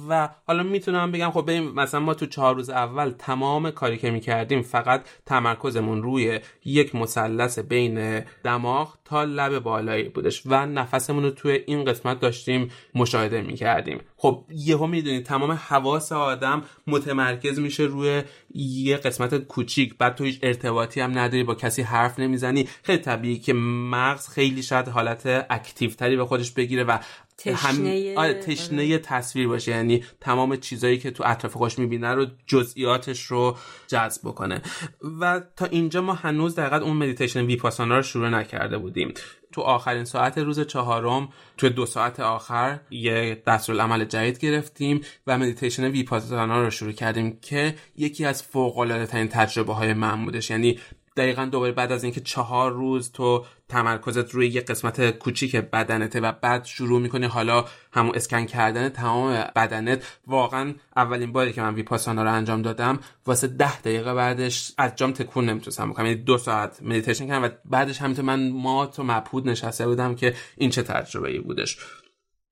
و 0.09 0.29
حالا 0.47 0.63
می‌تونم 0.63 1.11
بگم 1.11 1.31
خب 1.31 1.41
بریم 1.41 1.71
مثلا 1.71 1.99
ما 1.99 2.13
تو 2.13 2.25
چهار 2.25 2.55
روز 2.55 2.69
اول 2.69 3.09
تمام 3.19 3.71
کاری 3.71 3.97
که 3.97 4.11
می‌کردیم 4.11 4.61
فقط 4.61 5.01
تمرکزمون 5.25 6.03
روی 6.03 6.39
یک 6.65 6.95
مثلث 6.95 7.59
بین 7.59 8.19
دماغ 8.43 8.97
تا 9.05 9.23
لب 9.23 9.59
بالایی 9.59 10.09
بودش 10.09 10.41
و 10.45 10.65
نفسمون 10.65 11.23
رو 11.23 11.29
توی 11.29 11.51
این 11.67 11.85
قسمت 11.85 12.19
داشتیم 12.19 12.71
مشاهده 12.95 13.41
می‌کردیم. 13.41 13.99
خب 14.17 14.45
یهو 14.49 14.87
می‌دونید 14.87 15.25
تمام 15.25 15.51
حواس 15.51 16.11
آدم 16.11 16.63
متمرکز 16.87 17.59
میشه 17.59 17.83
روی 17.83 18.23
یه 18.55 18.97
قسمت 18.97 19.35
کوچیک. 19.35 19.97
بعد 19.97 20.15
تو 20.15 20.23
هیچ 20.23 20.39
ارتباطی 20.43 21.01
هم 21.01 21.17
نداری 21.17 21.43
با 21.43 21.55
کسی 21.55 21.81
حرف 21.81 22.19
نمی‌زنی. 22.19 22.67
خیلی 22.83 23.01
طبیعی 23.01 23.39
که 23.39 23.53
مغز 23.53 24.27
خیلی 24.27 24.63
شاید 24.63 24.87
حالت 24.87 25.45
اکتیو 25.49 25.89
تری 25.89 26.17
به 26.17 26.25
خودش 26.25 26.51
بگیره 26.51 26.83
و 26.83 26.97
تشنه 27.37 28.15
هم... 28.17 28.33
تشنه 28.33 28.97
تصویر 28.97 29.47
باشه. 29.47 29.71
یعنی 29.71 30.03
تمام 30.21 30.55
چیزایی 30.55 30.97
که 30.97 31.11
تو 31.11 31.23
اطراف 31.25 31.53
خوش 31.53 31.79
می‌بینه 31.79 32.13
رو 32.13 32.25
جزئیاتش 32.47 33.25
رو 33.25 33.57
جذب 33.87 34.21
بکنه. 34.23 34.61
و 35.21 35.41
تا 35.55 35.65
اینجا 35.65 36.01
ما 36.01 36.13
هنوز 36.13 36.55
دقیقا 36.55 36.77
اون 36.77 36.97
مدیتیشن 36.97 37.45
ویپاسانا 37.45 37.95
رو 37.95 38.01
شروع 38.01 38.29
نکرده 38.29 38.77
بودیم 38.95 39.13
تو 39.51 39.61
آخرین 39.61 40.05
ساعت 40.05 40.37
روز 40.37 40.59
چهارم 40.59 41.29
تو 41.57 41.69
دو 41.69 41.85
ساعت 41.85 42.19
آخر 42.19 42.79
یه 42.89 43.43
دستورالعمل 43.47 44.05
جدید 44.05 44.39
گرفتیم 44.39 45.01
و 45.27 45.37
مدیتیشن 45.37 45.83
ویپاسانا 45.83 46.61
رو 46.61 46.69
شروع 46.69 46.91
کردیم 46.91 47.39
که 47.41 47.75
یکی 47.97 48.25
از 48.25 48.43
فوق 48.43 48.77
العاده 48.77 49.05
ترین 49.05 49.27
تجربه 49.27 49.73
های 49.73 49.93
من 49.93 50.25
بودش. 50.25 50.49
یعنی 50.49 50.79
دقیقا 51.17 51.45
دوباره 51.45 51.71
بعد 51.71 51.91
از 51.91 52.03
اینکه 52.03 52.21
چهار 52.21 52.71
روز 52.71 53.11
تو 53.11 53.45
تمرکزت 53.69 54.31
روی 54.31 54.47
یه 54.47 54.61
قسمت 54.61 55.09
کوچیک 55.11 55.55
بدنته 55.55 56.19
و 56.19 56.31
بعد 56.31 56.65
شروع 56.65 57.01
می‌کنی 57.01 57.25
حالا 57.25 57.65
همون 57.93 58.15
اسکن 58.15 58.45
کردن 58.45 58.89
تمام 58.89 59.43
بدنت. 59.55 60.19
واقعا 60.27 60.73
اولین 60.95 61.31
باری 61.31 61.53
که 61.53 61.61
من 61.61 61.73
ویپاسانا 61.73 62.23
رو 62.23 62.33
انجام 62.33 62.61
دادم 62.61 62.99
واسه 63.25 63.47
ده 63.47 63.79
دقیقه 63.79 64.13
بعدش 64.13 64.71
از 64.77 64.95
جام 64.95 65.11
تکون 65.11 65.45
نمی‌تونستم 65.49 65.89
بکنم 65.89 66.05
یعنی 66.05 66.23
دو 66.23 66.37
ساعت 66.37 66.81
مدیتیشن 66.81 67.27
کردم 67.27 67.43
و 67.43 67.49
بعدش 67.65 68.01
همینطور 68.01 68.25
من 68.25 68.51
مات 68.51 68.99
و 68.99 69.03
مبهوت 69.03 69.49
نشسته 69.49 69.87
بودم 69.87 70.15
که 70.15 70.35
این 70.57 70.69
چه 70.69 70.83
تجربه 70.83 71.29
ای 71.29 71.39
بودش. 71.39 71.77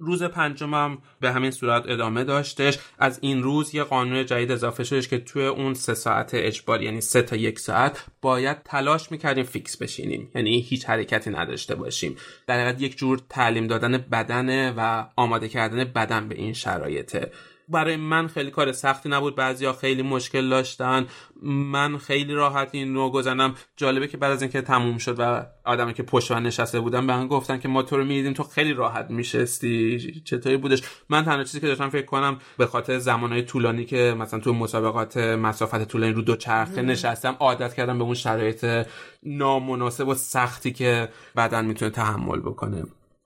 روز 0.06 0.24
پنجمم 0.24 0.98
به 1.20 1.32
همین 1.32 1.52
صورت 1.52 1.84
ادامه 1.88 2.24
داشتش. 2.24 2.80
از 3.00 3.20
این 3.22 3.44
روز 3.44 3.76
یه 3.76 3.84
قانون 3.84 4.26
جدید 4.26 4.52
اضافه 4.52 4.84
شدش 4.84 5.08
که 5.08 5.18
توی 5.18 5.46
اون 5.46 5.74
سه 5.74 5.94
ساعت 5.94 6.30
اجباری 6.34 6.86
یعنی 6.86 7.02
سه 7.02 7.22
تا 7.22 7.36
یک 7.36 7.60
ساعت 7.60 8.06
باید 8.22 8.64
تلاش 8.64 9.12
می‌کردیم 9.12 9.44
fix 9.44 9.78
بشینیم. 9.78 10.32
یعنی 10.36 10.60
هیچ 10.60 10.86
حرکتی 10.86 11.30
نداشته 11.30 11.76
باشیم. 11.76 12.16
در 12.48 12.82
یک 12.82 12.98
جور 12.98 13.22
تعلیم 13.30 13.68
دادن 13.68 13.98
بدن 13.98 14.74
و 14.78 15.06
آماده 15.16 15.50
کردن 15.50 15.84
بدن 15.84 16.28
به 16.28 16.36
این 16.36 16.54
شرایطه. 16.54 17.32
برای 17.74 17.96
من 17.96 18.28
خیلی 18.28 18.52
کار 18.52 18.72
سختی 18.72 19.10
نبود. 19.10 19.36
بعضیا 19.36 19.74
خیلی 19.74 20.02
مشکل 20.02 20.50
داشتن. 20.50 21.08
من 21.44 21.98
خیلی 21.98 22.34
راحت 22.34 22.70
این 22.72 22.96
رو 22.96 23.10
گذرنم. 23.10 23.56
جالبه 23.78 24.08
که 24.08 24.18
بعد 24.18 24.32
از 24.32 24.42
اینکه 24.42 24.62
تموم 24.62 24.98
شد 24.98 25.16
و 25.20 25.46
آدمی 25.66 25.94
که 25.94 26.04
پشت 26.04 26.32
من 26.32 26.44
نشسته 26.44 26.80
بودن 26.80 27.08
به 27.08 27.18
من 27.18 27.28
گفتن 27.28 27.60
که 27.60 27.68
ما 27.68 27.84
تو 27.84 27.98
رو 27.98 28.04
می‌دیدیم 28.04 28.34
تو 28.34 28.44
خیلی 28.44 28.74
راحت 28.74 29.10
میشستی. 29.10 30.00
چطوری 30.26 30.58
بودش؟ 30.58 30.82
من 31.10 31.26
تنها 31.26 31.44
چیزی 31.44 31.60
که 31.60 31.68
داشتم 31.68 31.90
فکر 31.90 32.06
کنم 32.06 32.38
به 32.58 32.66
خاطر 32.66 32.98
زمانهای 32.98 33.42
طولانی 33.42 33.86
که 33.86 34.16
مثلا 34.20 34.40
تو 34.40 34.54
مسابقات 34.54 35.18
مسافت 35.18 35.84
طولانی 35.88 36.14
رو 36.14 36.22
دو 36.22 36.36
چرخه 36.36 36.82
نشستم 36.82 37.36
عادت 37.40 37.74
کردم 37.74 37.98
به 37.98 38.04
اون 38.04 38.14
شرایط 38.14 38.88
نامناسب 39.24 40.08
و 40.08 40.14
سختی 40.14 40.72
که 40.72 41.10
بدن 41.36 41.66
می‌تونه 41.66 41.92
تحمل 41.92 42.40
بکنه. 42.40 42.84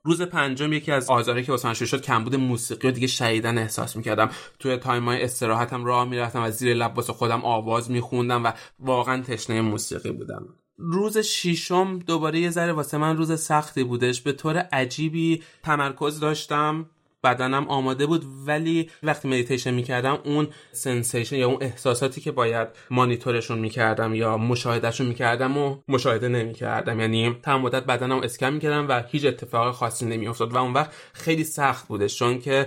روز 0.08 0.22
پنجم 0.22 0.72
یکی 0.72 0.92
از 0.92 1.10
آزاری 1.10 1.44
که 1.44 1.52
واسم 1.52 1.86
شد 1.86 2.02
کمبود 2.02 2.36
موسیقی 2.36 2.88
و 2.88 2.90
دیگه 2.90 3.06
شدیدا 3.06 3.58
احساس 3.58 3.96
می‌کردم. 3.96 4.30
توی 4.58 4.76
تایمای 4.76 5.22
استراحتم 5.22 5.84
راه 5.84 6.08
می‌رفتم 6.08 6.42
و 6.42 6.50
زیر 6.50 6.74
لب 6.74 6.96
واسه 6.96 7.12
خودم 7.12 7.44
آواز 7.44 7.90
میخوندم 7.90 8.44
و 8.44 8.52
واقعا 8.78 9.22
تشنه 9.22 9.60
موسیقی 9.60 10.12
بودم. 10.12 10.48
روز 10.78 11.18
شیشم 11.18 11.98
دوباره 11.98 12.40
یه 12.40 12.50
ذره 12.50 12.72
واسه 12.72 12.98
من 12.98 13.16
روز 13.16 13.40
سختی 13.40 13.84
بودش. 13.84 14.20
به 14.20 14.32
طور 14.32 14.56
عجیبی 14.56 15.42
تمرکز 15.62 16.20
داشتم. 16.20 16.90
بدنم 17.24 17.68
آماده 17.68 18.06
بود 18.06 18.24
ولی 18.46 18.90
وقتی 19.02 19.28
مدیتیشن 19.28 19.74
می‌کردم 19.74 20.18
اون 20.24 20.48
sensation 20.72 21.36
یا 21.36 21.46
اون 21.48 21.58
احساساتی 21.60 22.20
که 22.20 22.32
باید 22.32 22.68
مانیتورشون 22.90 23.58
می‌کردم 23.58 24.14
یا 24.14 24.36
مشاهدهشون 24.36 25.06
می‌کردم 25.06 25.58
و 25.58 25.76
مشاهده 25.88 26.28
نمی‌کردم. 26.28 27.00
یعنی 27.00 27.36
تمام 27.42 27.60
مدت 27.60 27.84
بدنم 27.84 28.18
اسکن 28.18 28.50
می‌کردم 28.50 28.88
و 28.88 29.02
هیچ 29.08 29.24
اتفاق 29.24 29.74
خاصی 29.74 30.06
نمیافتاد 30.06 30.52
و 30.52 30.56
اون 30.56 30.72
وقت 30.72 30.90
خیلی 31.12 31.44
سخت 31.44 31.88
بودش 31.88 32.18
چون 32.18 32.38
که 32.38 32.66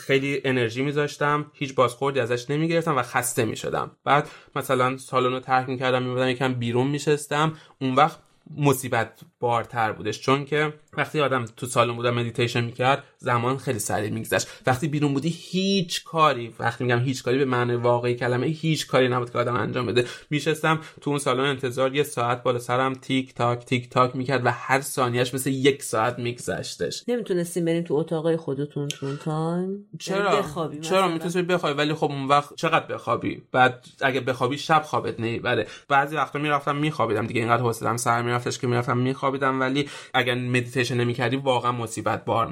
خیلی 0.00 0.40
انرژی 0.44 0.82
میذاشتم 0.82 1.46
هیچ 1.52 1.74
بازخوردی 1.74 2.20
ازش 2.20 2.50
نمی‌گرفتم 2.50 2.96
و 2.96 3.02
خسته 3.02 3.44
می‌شدم. 3.44 3.90
بعد 4.04 4.28
مثلا 4.56 4.96
سالن 4.96 5.32
رو 5.32 5.40
ترک 5.40 5.68
می‌کردم 5.68 6.02
میومدم 6.02 6.28
یکم 6.28 6.54
بیرون 6.54 6.86
میشستم 6.86 7.52
اون 7.80 7.94
وقت 7.94 8.18
مصیبت 8.56 9.20
بارتر 9.40 9.92
بودش. 9.92 10.20
چون 10.20 10.44
که 10.44 10.72
وقتی 10.92 11.20
آدم 11.20 11.44
تو 11.44 11.66
سالن 11.66 11.96
بودم 11.96 12.14
مدیتیشن 12.14 12.64
می‌کرد 12.64 13.04
زمان 13.22 13.58
خیلی 13.58 13.78
سریع 13.78 14.10
میگذشت. 14.10 14.46
وقتی 14.66 14.88
بیرون 14.88 15.14
بودی 15.14 15.28
هیچ 15.28 16.04
کاری 16.04 16.54
وقتی 16.58 16.84
میگم 16.84 16.98
هیچ 16.98 17.22
کاری 17.22 17.38
به 17.38 17.44
معنی 17.44 17.74
واقعی 17.74 18.14
کلمه 18.14 18.46
هیچ 18.46 18.86
کاری 18.86 19.08
نبود 19.08 19.30
که 19.30 19.38
آدم 19.38 19.56
انجام 19.56 19.86
بده. 19.86 20.04
میشستم 20.30 20.80
تو 21.00 21.10
اون 21.10 21.18
سالن 21.18 21.44
انتظار 21.44 21.94
یه 21.94 22.02
ساعت 22.02 22.42
بالا 22.42 22.58
سرم 22.58 22.94
تیک 22.94 23.34
تاک 23.34 23.64
تیک 23.64 23.90
تاک 23.90 24.16
می‌کرد 24.16 24.46
و 24.46 24.50
هر 24.50 24.80
ثانیهش 24.80 25.34
مثل 25.34 25.50
یک 25.50 25.82
ساعت 25.82 26.18
میگذشتش. 26.18 27.04
نمی‌تونستیم 27.08 27.64
بریم 27.64 27.84
تو 27.84 27.94
اتاقای 27.94 28.36
خودتون 28.36 28.88
تو 28.88 29.16
تایم؟ 29.16 29.86
چرا؟ 29.98 30.44
چرا؟ 30.82 31.08
می‌تونستی 31.08 31.42
بخوابی 31.42 31.78
ولی 31.78 31.94
خب 31.94 32.10
اون 32.10 32.28
وقت 32.28 32.54
چقدر 32.56 32.94
بخوابی؟ 32.94 33.42
بعد 33.52 33.86
اگه 34.00 34.20
بخوابی 34.20 34.58
شب 34.58 34.82
خوابت 34.82 35.20
نمی‌بره. 35.20 35.66
بعضی 35.88 36.16
وقتا 36.16 36.38
می‌رفتم 36.38 36.76
میخوابیدم 36.76 37.26
دیگه 37.26 37.40
اینقدر 37.40 37.62
حوصله‌ام 37.62 37.96
سر 37.96 38.22
میرفتش 38.22 38.58
که 38.58 38.66
می‌رفتم 38.66 38.98
میخوابیدم 38.98 39.60
ولی 39.60 39.88
اگر 40.14 40.34
مدیتیشن 40.34 40.96
نمی‌کردی 40.96 41.36
واقعا 41.36 41.72
مصیبت 41.72 42.24
بار 42.24 42.46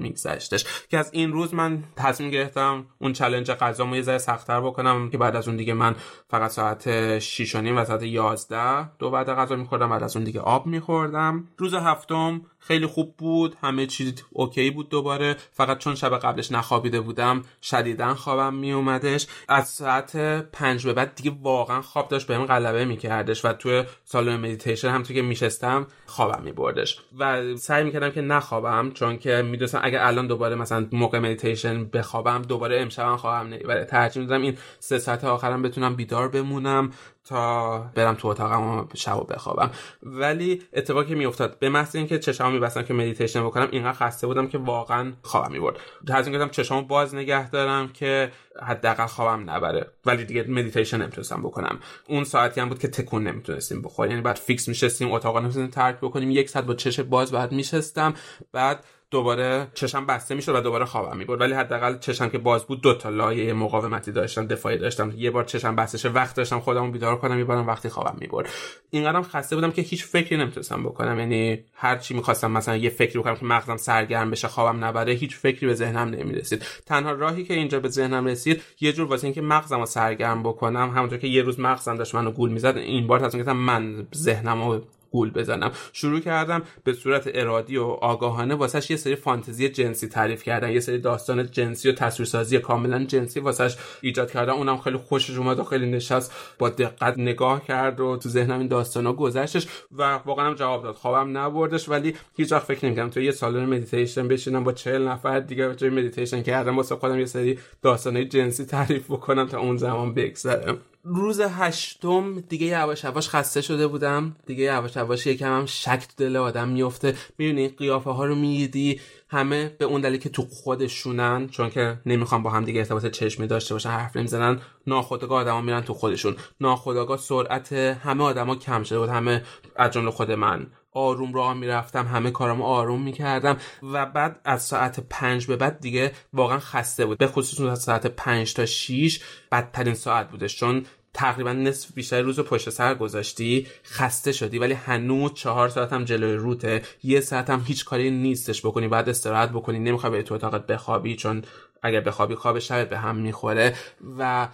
میگذشتش 0.61 0.89
که 0.91 0.99
از 0.99 1.11
این 1.13 1.33
روز 1.33 1.55
من 1.55 1.85
تصمیم 1.97 2.31
گرفتم 2.31 2.87
اون 2.99 3.13
چلنج 3.13 3.51
غذامو 3.51 3.97
یه 3.97 4.03
ذره 4.03 4.19
سختتر 4.19 4.61
بکنم 4.61 5.11
که 5.11 5.19
بعد 5.19 5.37
از 5.37 5.49
اون 5.49 5.57
دیگه 5.57 5.75
من 5.75 5.95
فقط 6.31 6.51
ساعت 6.51 7.19
6 7.19 7.55
و 7.55 7.61
نیم 7.61 7.77
و 7.79 7.85
ساعت 7.85 8.03
11 8.03 8.97
دو 8.99 9.11
بعد 9.11 9.29
غذا 9.29 9.57
میخوردم 9.57 9.91
بعد 9.91 10.03
از 10.03 10.17
اون 10.17 10.25
دیگه 10.25 10.41
آب 10.41 10.67
میخوردم. 10.67 11.49
روز 11.59 11.75
هفتم 11.75 12.41
خیلی 12.59 12.87
خوب 12.87 13.15
بود 13.17 13.57
همه 13.63 13.87
چیز 13.87 14.15
اوکی 14.31 14.71
بود 14.71 14.89
دوباره. 14.89 15.37
فقط 15.53 15.79
چون 15.79 15.95
شب 15.95 16.19
قبلش 16.19 16.53
نخوابیده 16.53 17.01
بودم 17.01 17.43
شدیدا 17.63 18.15
خوابم 18.15 18.55
میومدش 18.55 19.27
از 19.49 19.69
ساعت 19.69 20.17
پنج 20.53 20.87
به 20.87 20.93
بعد 20.93 21.15
دیگه 21.15 21.37
واقعا 21.43 21.83
خواب 21.83 22.09
داشت 22.09 22.27
بهم 22.27 22.47
غلبه 22.47 22.85
میکردش 22.85 23.45
و 23.45 23.53
توی 23.53 23.85
سالن 24.05 24.37
مدیتیشن 24.37 24.89
هم 24.89 25.03
تو 25.03 25.15
که 25.15 25.23
میشستم 25.23 25.87
خوابم 26.07 26.43
میبردش. 26.43 27.01
و 27.19 27.57
سعی 27.57 27.85
می‌کردم 27.85 28.11
که 28.11 28.21
نخوابم 28.21 28.91
چون 28.91 29.19
که 29.19 29.43
می‌دونستم 29.43 29.81
اگر 29.83 30.03
الان 30.03 30.27
دوباره 30.27 30.50
مثلا 30.55 30.87
موقع 30.93 31.19
مدیتیشن 31.19 31.85
بخوابم 31.85 32.43
دوباره 32.43 32.81
امشبم 32.81 33.17
خوابم 33.17 33.49
نمی‌بره 33.49 33.85
ترجیح 33.85 34.23
میدم 34.23 34.43
این 34.43 34.59
سه 34.79 34.99
ساعت 34.99 35.25
آخرم 35.25 35.63
بتونم 35.63 35.97
بیدار 35.97 36.29
بمونم 36.29 36.91
تا 37.25 37.79
برم 37.95 38.15
تو 38.15 38.29
اتاقم 38.29 38.79
و 38.79 38.85
شب 38.95 39.27
بخوابم. 39.35 39.71
ولی 40.03 40.63
اتفاقی 40.73 41.15
میافتاد. 41.15 41.59
به 41.59 41.69
محض 41.69 41.97
اینکه 41.97 42.19
چشامو 42.19 42.55
میبستم 42.55 42.83
که 42.83 42.95
مدیتیشن 42.95 43.45
بکنم 43.45 43.69
اینقدر 43.71 43.93
خسته 43.93 44.27
بودم 44.27 44.47
که 44.47 44.59
واقعا 44.59 45.13
خوابم 45.23 45.53
می‌برد. 45.53 45.77
تصمیم 46.09 46.37
گرفتم 46.37 46.51
چشامو 46.51 46.87
باز 46.87 47.15
نگه 47.15 47.51
دارم 47.51 47.89
که 47.89 48.33
حداقل 48.63 49.07
خوابم 49.07 49.51
نبره. 49.51 49.87
ولی 50.07 50.25
دیگه 50.25 50.43
مدیتیشن 50.49 51.03
نمی‌تونستم 51.03 51.43
بکنم. 51.43 51.79
اون 52.09 52.25
ساعتی 52.25 52.61
هم 52.61 52.69
بود 52.69 52.79
که 52.79 52.89
تکون 52.89 53.25
نمی‌تونستیم 53.25 53.83
بخوریم. 53.83 54.11
یعنی 54.11 54.23
باید 54.23 54.37
فیکس 54.37 54.69
میشستیم 54.69 55.13
اتاق 55.13 55.37
نمی‌تونستیم 55.37 55.67
ترک 55.67 55.97
بکنیم. 55.97 56.31
یک 56.31 56.49
ساعت 56.49 56.65
با 56.65 56.75
چش 56.75 57.01
باز 57.01 57.33
باید 57.33 57.53
میشستم. 57.53 58.15
بعد 58.53 58.85
دوباره 59.11 59.69
چشم 59.75 60.07
بسته 60.07 60.35
می‌شد 60.35 60.55
و 60.55 60.61
دوباره 60.61 60.85
خوابم 60.85 61.17
می‌برد. 61.17 61.41
ولی 61.41 61.55
حداقل 61.55 61.99
چشم 61.99 62.29
که 62.29 62.39
باز 62.39 62.65
بود 62.65 62.81
دو 62.81 62.95
تا 62.95 63.09
لایه 63.09 63.53
مقاومتی 63.53 64.13
داشتم 64.13 64.47
دفاعی 64.47 64.79
داشتم. 64.79 65.13
یه 65.17 65.31
بار 65.31 65.45
چشم 65.45 65.77
بسته 65.77 65.99
شه 65.99 66.09
وقت 66.09 66.37
داشتم 66.37 66.61
خودمو 66.61 66.91
بیدار 66.91 67.17
کنم 67.17 67.39
یه 67.39 67.45
بارم 67.45 67.67
وقتی 67.67 67.89
خوابم 67.89 68.17
می‌برد. 68.21 68.49
اینقدرم 68.91 69.23
خسته 69.23 69.57
بودم 69.57 69.71
که 69.71 69.83
هیچ 69.83 70.05
فکری 70.05 70.37
نمی‌تونستم 70.37 70.83
بکنم. 70.83 71.19
یعنی 71.19 71.65
هر 71.75 71.97
چی 71.97 72.15
می‌خواستم 72.15 72.51
مثلا 72.51 72.77
یه 72.77 72.91
فکری 72.91 73.19
بکنم 73.19 73.37
که 73.37 73.45
مغزم 73.45 73.77
سرگرم 73.77 74.31
بشه 74.31 74.49
خوابم 74.49 74.85
نبره 74.85 75.13
هیچ 75.13 75.37
فکری 75.37 75.67
به 75.67 75.75
ذهنم 75.75 76.09
نمی‌رسید. 76.09 76.65
تنها 76.87 77.13
راهی 77.13 77.45
که 77.45 77.55
اینجا 77.55 77.81
به 77.81 77.89
ذهنم 77.89 78.27
رسید 78.27 78.63
یه 78.81 78.93
جور 78.93 79.07
واسه 79.07 79.25
اینکه 79.25 79.41
مغزمو 79.41 79.87
سرگرم 79.87 80.43
بکنم. 80.43 80.91
همونطور 80.97 81.19
که 81.19 81.29
یه 81.29 81.43
روز 81.43 81.61
مغزم 81.61 81.97
داشت 81.97 82.15
منو 82.15 82.31
گول 82.31 82.51
می‌زد 82.51 82.77
این 82.77 83.07
بار 83.07 83.19
تصمیم 83.21 83.43
گرفتم 83.43 83.59
من 83.59 84.07
ذهنمو 84.15 84.81
گول 85.11 85.31
بزنم. 85.31 85.73
شروع 85.93 86.21
کردم 86.21 86.63
به 86.85 86.93
صورت 86.93 87.31
ارادی 87.35 87.77
و 87.77 87.85
آگاهانه 87.85 88.55
واسش 88.55 88.91
یه 88.91 88.97
سری 88.97 89.17
فانتزی 89.17 89.69
جنسی 89.69 90.09
تعریف 90.09 90.43
کردن 90.43 90.73
یه 90.73 90.81
سری 90.81 90.99
داستان 90.99 91.51
جنسی 91.51 91.89
و 91.89 91.93
تصویرسازی 91.93 92.59
کاملا 92.59 93.05
جنسی 93.05 93.41
واسش 93.41 93.77
ایجاد 94.01 94.31
کردن 94.31 94.53
اونم 94.53 94.79
خیلی 94.79 94.97
خوشش 94.97 95.39
اومد 95.39 95.59
و 95.59 95.65
خیلی 95.65 95.91
نشست 95.91 96.33
با 96.59 96.69
دقت 96.69 97.19
نگاه 97.19 97.65
کرد 97.65 98.01
و 98.01 98.17
تو 98.17 98.29
ذهنم 98.29 98.59
این 98.59 98.69
داستانا 98.69 99.13
گذشتش 99.13 99.67
و 99.93 100.21
واقعا 100.27 100.47
هم 100.47 100.55
جواب 100.55 100.83
داد. 100.83 100.95
خوابم 100.95 101.39
نبردش 101.39 101.89
ولی 101.89 102.15
هیچ 102.37 102.53
وقت 102.53 102.65
فکر 102.65 102.87
نمی‌کردم 102.87 103.11
تو 103.11 103.21
یه 103.21 103.31
سالن 103.31 103.65
مدیتیشن 103.65 104.29
بشینم 104.29 104.65
با 104.65 104.73
40 104.73 105.09
نفر 105.09 105.41
دیگه 105.41 105.75
جای 105.75 105.91
مدیتیشن 105.91 106.43
کردم 106.43 106.77
واسه 106.77 106.97
خودم 106.97 107.19
یه 107.19 107.25
سری 107.25 107.59
داستانای 107.83 108.25
جنسی 108.25 108.65
تعریف 108.65 109.11
بکنم 109.11 109.47
تا 109.47 109.59
اون 109.59 109.77
زمان 109.77 110.15
بگذره. 110.15 110.77
روز 111.05 111.41
هشتم 111.41 112.41
دیگه 112.41 112.67
یواش 112.67 113.05
یواش 113.05 113.29
خسته 113.29 113.61
شده 113.61 113.87
بودم. 113.87 114.37
دیگه 114.47 114.65
یواش 114.65 114.97
یواش 114.97 115.27
یکم 115.27 115.59
هم 115.59 115.67
شک 115.67 115.99
تو 115.99 116.15
دل 116.17 116.37
آدم 116.37 116.69
میفته 116.69 117.15
می‌دونی 117.39 117.69
قیافه 117.69 118.11
ها 118.11 118.25
رو 118.25 118.35
میدی 118.35 119.01
همه 119.29 119.77
به 119.79 119.85
اون 119.85 120.01
دلیل 120.01 120.21
که 120.21 120.29
تو 120.29 120.43
خودشونن 120.43 121.49
چون 121.49 121.71
که 121.71 121.99
نمی‌خوام 122.07 122.43
با 122.43 122.51
هم 122.51 122.65
دیگه 122.65 122.81
ارتباط 122.81 123.07
چشمی 123.07 123.47
داشته 123.47 123.75
باشن 123.75 123.91
حرف 123.91 124.17
نمی‌زنن 124.17 124.61
ناخودآگاه 124.87 125.41
آدما 125.41 125.61
میرن 125.61 125.81
تو 125.81 125.95
خودشون. 125.95 126.37
ناخودآگاه 126.61 127.19
سرعت 127.19 127.73
همه 127.73 128.25
آدما 128.25 128.57
کم 128.57 128.83
شده 128.83 128.99
بود. 128.99 129.09
همه 129.09 129.43
از 129.77 129.91
جمله 129.91 130.11
خود 130.11 130.31
من. 130.31 130.67
آروم 130.93 131.35
راه 131.35 131.55
می‌رفتم 131.55 132.07
همه 132.07 132.31
کارامو 132.31 132.65
آروم 132.65 133.03
می‌کردم 133.03 133.57
و 133.83 134.07
بعد 134.07 134.41
از 134.45 134.63
ساعت 134.63 135.01
پنج 135.11 135.47
به 135.47 135.57
بعد 135.57 135.81
دیگه 135.81 136.13
واقعا 136.33 136.59
خسته 136.59 137.07
بود. 137.07 137.19
به 137.19 137.27
خصوص 137.27 137.61
از 137.61 137.83
ساعت 137.83 138.07
پنج 138.07 138.55
تا 138.55 138.67
شیش 138.67 139.21
بدترین 139.53 139.95
ساعت 139.95 140.31
بودش 140.31 140.57
چون 140.57 140.87
تقریبا 141.15 141.53
نصف 141.53 141.93
بیشتر 141.93 142.21
روز 142.21 142.41
پشت 142.41 142.71
سر 142.71 142.95
گذاشتی 142.95 143.67
خسته 143.85 144.33
شدی. 144.33 144.59
ولی 144.59 144.75
هنوز 144.75 145.35
چهار 145.35 145.69
ساعت 145.69 145.93
هم 145.93 146.05
جلوی 146.05 146.35
روته 146.35 146.83
یه 147.03 147.21
ساعت 147.21 147.51
هم 147.51 147.65
هیچ 147.67 147.85
کاری 147.85 148.11
نیستش 148.11 148.67
بکنی 148.67 148.89
بعد 148.89 149.09
استراحت 149.09 149.51
بکنی 149.51 149.79
نمی‌خوای 149.79 150.13
به 150.13 150.23
تو 150.23 150.35
اتاقت 150.35 150.67
بخوابی 150.67 151.17
چون 151.17 151.43
اگر 151.83 152.01
بخوابی 152.01 152.35
خواب 152.35 152.59
شبت 152.59 152.89
به 152.89 152.99
هم 152.99 153.17
می‌خوره. 153.17 153.75
و 154.19 154.49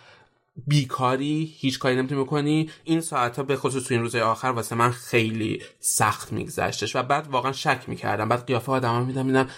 بیکاری 0.66 1.54
هیچ 1.58 1.78
کاری 1.78 1.96
نمی‌تونی 1.96 2.22
بکنی. 2.22 2.70
این 2.84 3.00
ساعت 3.00 3.36
ها 3.36 3.42
به 3.42 3.56
خصوص 3.56 3.84
تو 3.84 3.94
این 3.94 4.02
روزهای 4.02 4.24
آخر 4.24 4.48
واسه 4.48 4.74
من 4.74 4.90
خیلی 4.90 5.62
سخت 5.80 6.32
میگذشتش 6.32 6.96
و 6.96 7.02
بعد 7.02 7.26
واقعا 7.28 7.52
شک 7.52 7.84
می‌کردم. 7.86 8.28
بعد 8.28 8.46
قیافه 8.46 8.72
آدما 8.72 9.04
میدم 9.04 9.26
میدم 9.26 9.48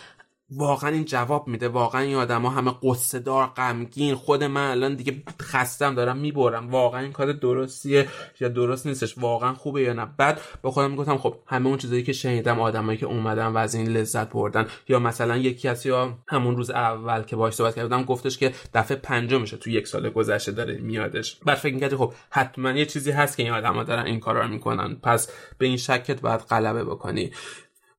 واقعا 0.51 0.91
این 0.91 1.05
جواب 1.05 1.49
میده. 1.49 1.69
واقعا 1.69 2.01
این 2.01 2.17
آدما 2.17 2.51
همه 2.51 2.75
قصه 2.83 3.19
دار 3.19 3.47
غمگین. 3.47 4.15
خود 4.15 4.45
من 4.45 4.71
الان 4.71 4.95
دیگه 4.95 5.23
خستم 5.43 5.95
دارم 5.95 6.17
می‌برم. 6.17 6.71
واقعا 6.71 7.01
این 7.01 7.13
کار 7.13 7.33
درستیه 7.33 8.09
یا 8.41 8.49
درست 8.49 8.87
نیستش 8.87 9.19
واقعا 9.19 9.55
خوبه 9.55 9.83
یا 9.83 9.93
نه. 9.93 10.09
بعد 10.17 10.41
با 10.63 10.71
خودم 10.71 10.91
می‌گفتم 10.91 11.17
خب 11.17 11.35
همه 11.47 11.67
اون 11.67 11.79
چیزایی 11.79 12.03
که 12.03 12.13
شنیدم 12.13 12.61
آدمایی 12.61 12.99
که 12.99 13.07
اومدن 13.07 13.47
و 13.47 13.57
از 13.57 13.75
این 13.75 13.89
لذت 13.89 14.31
بردن 14.31 14.67
یا 14.89 14.99
مثلا 14.99 15.37
یکی 15.37 15.69
از 15.69 15.87
یا 15.87 16.19
همون 16.29 16.57
روز 16.57 16.71
اول 16.71 17.23
که 17.23 17.37
باهاش 17.37 17.55
صحبت 17.55 17.75
کردم 17.75 18.05
گفتش 18.05 18.39
که 18.39 18.53
دفعه 18.75 18.97
پنجمشه 18.97 19.57
تو 19.57 19.71
یک 19.71 19.87
سال 19.87 20.11
گذشته 20.11 20.53
داره 20.53 20.79
میادش. 20.79 21.39
بعد 21.45 21.57
فکر 21.57 21.75
می‌کردی 21.75 21.97
خب 21.97 22.13
حتما 22.31 22.71
یه 22.71 22.87
چیزی 22.87 23.11
هست 23.11 23.37
که 23.37 23.43
این 23.43 23.53
آدما 23.53 23.85
دارن 23.85 24.07
این 24.07 24.21
کارا 24.21 24.41
رو 24.41 24.49
می‌کنن. 24.49 24.95
پس 24.95 25.33
به 25.59 25.67
این 25.67 25.77
شکت 25.77 26.21
باید 26.21 26.41
غلبه 26.41 26.85
بکنی. 26.85 27.31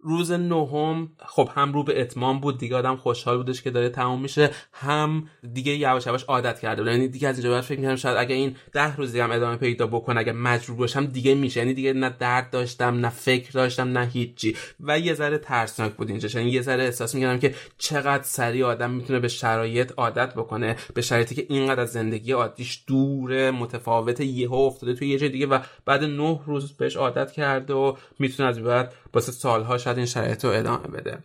روز 0.01 0.31
نهم 0.31 1.11
خب 1.25 1.49
هم 1.55 1.73
رو 1.73 1.83
به 1.83 2.01
اتمام 2.01 2.39
بود 2.39 2.57
دیگه 2.57 2.75
آدم 2.75 2.95
خوشحال 2.95 3.37
بودش 3.37 3.61
که 3.61 3.71
داره 3.71 3.89
تموم 3.89 4.21
میشه. 4.21 4.49
هم 4.73 5.27
دیگه 5.53 5.75
یواش 5.75 6.07
یواش 6.07 6.23
عادت 6.23 6.59
کرده 6.59 6.81
بود. 6.81 6.91
یعنی 6.91 7.07
دیگه 7.07 7.27
از 7.27 7.35
اینجا 7.35 7.51
بعد 7.51 7.61
فکر 7.61 7.77
می‌کردم 7.77 7.95
شاید 7.95 8.17
اگه 8.17 8.35
این 8.35 8.55
ده 8.73 8.95
روزی 8.95 9.19
هم 9.19 9.31
ادامه 9.31 9.55
پیدا 9.55 9.87
بکنه 9.87 10.19
اگه 10.19 10.31
مجبور 10.31 10.77
باشم 10.77 11.05
دیگه 11.05 11.35
میشه. 11.35 11.59
یعنی 11.59 11.73
دیگه 11.73 11.93
نه 11.93 12.15
درد 12.19 12.49
داشتم 12.49 12.95
نه 12.95 13.09
فکر 13.09 13.51
داشتم 13.51 13.97
نه 13.97 14.05
هیچی. 14.05 14.55
و 14.79 14.99
یه 14.99 15.13
ذره 15.13 15.37
ترسناک 15.37 15.93
بود 15.93 16.09
اینجا 16.09 16.39
یعنی 16.39 16.51
یه 16.51 16.61
ذره 16.61 16.83
احساس 16.83 17.15
می‌کردم 17.15 17.39
که 17.39 17.55
چقدر 17.77 18.23
سریع 18.23 18.65
آدم 18.65 18.91
می‌تونه 18.91 19.19
به 19.19 19.27
شرایط 19.27 19.91
عادت 19.97 20.33
بکنه 20.33 20.75
به 20.93 21.01
شرایطی 21.01 21.35
که 21.35 21.45
اینقدر 21.49 21.81
از 21.81 21.91
زندگی 21.91 22.31
عادیش 22.31 22.83
دور 22.87 23.51
متفاوت 23.51 24.19
یهو 24.21 24.53
افتاده 24.53 24.93
توی 24.93 25.09
یه 25.09 25.17
جای 25.17 25.29
دیگه 25.29 25.47
و 25.47 25.59
بعد 25.85 26.03
نه 26.03 26.39
روز 26.45 26.73
بهش 26.73 26.95
عادت 26.95 27.31
کرده 27.31 27.73
و 27.73 27.93
می‌تونه 28.19 28.49
از 28.49 28.59
بعد 28.59 28.93
واسه 29.13 29.31
سالها 29.31 29.77
شاید 29.77 29.97
این 29.97 30.05
شرایط 30.05 30.45
رو 30.45 30.51
ادامه 30.51 30.87
بده. 30.87 31.17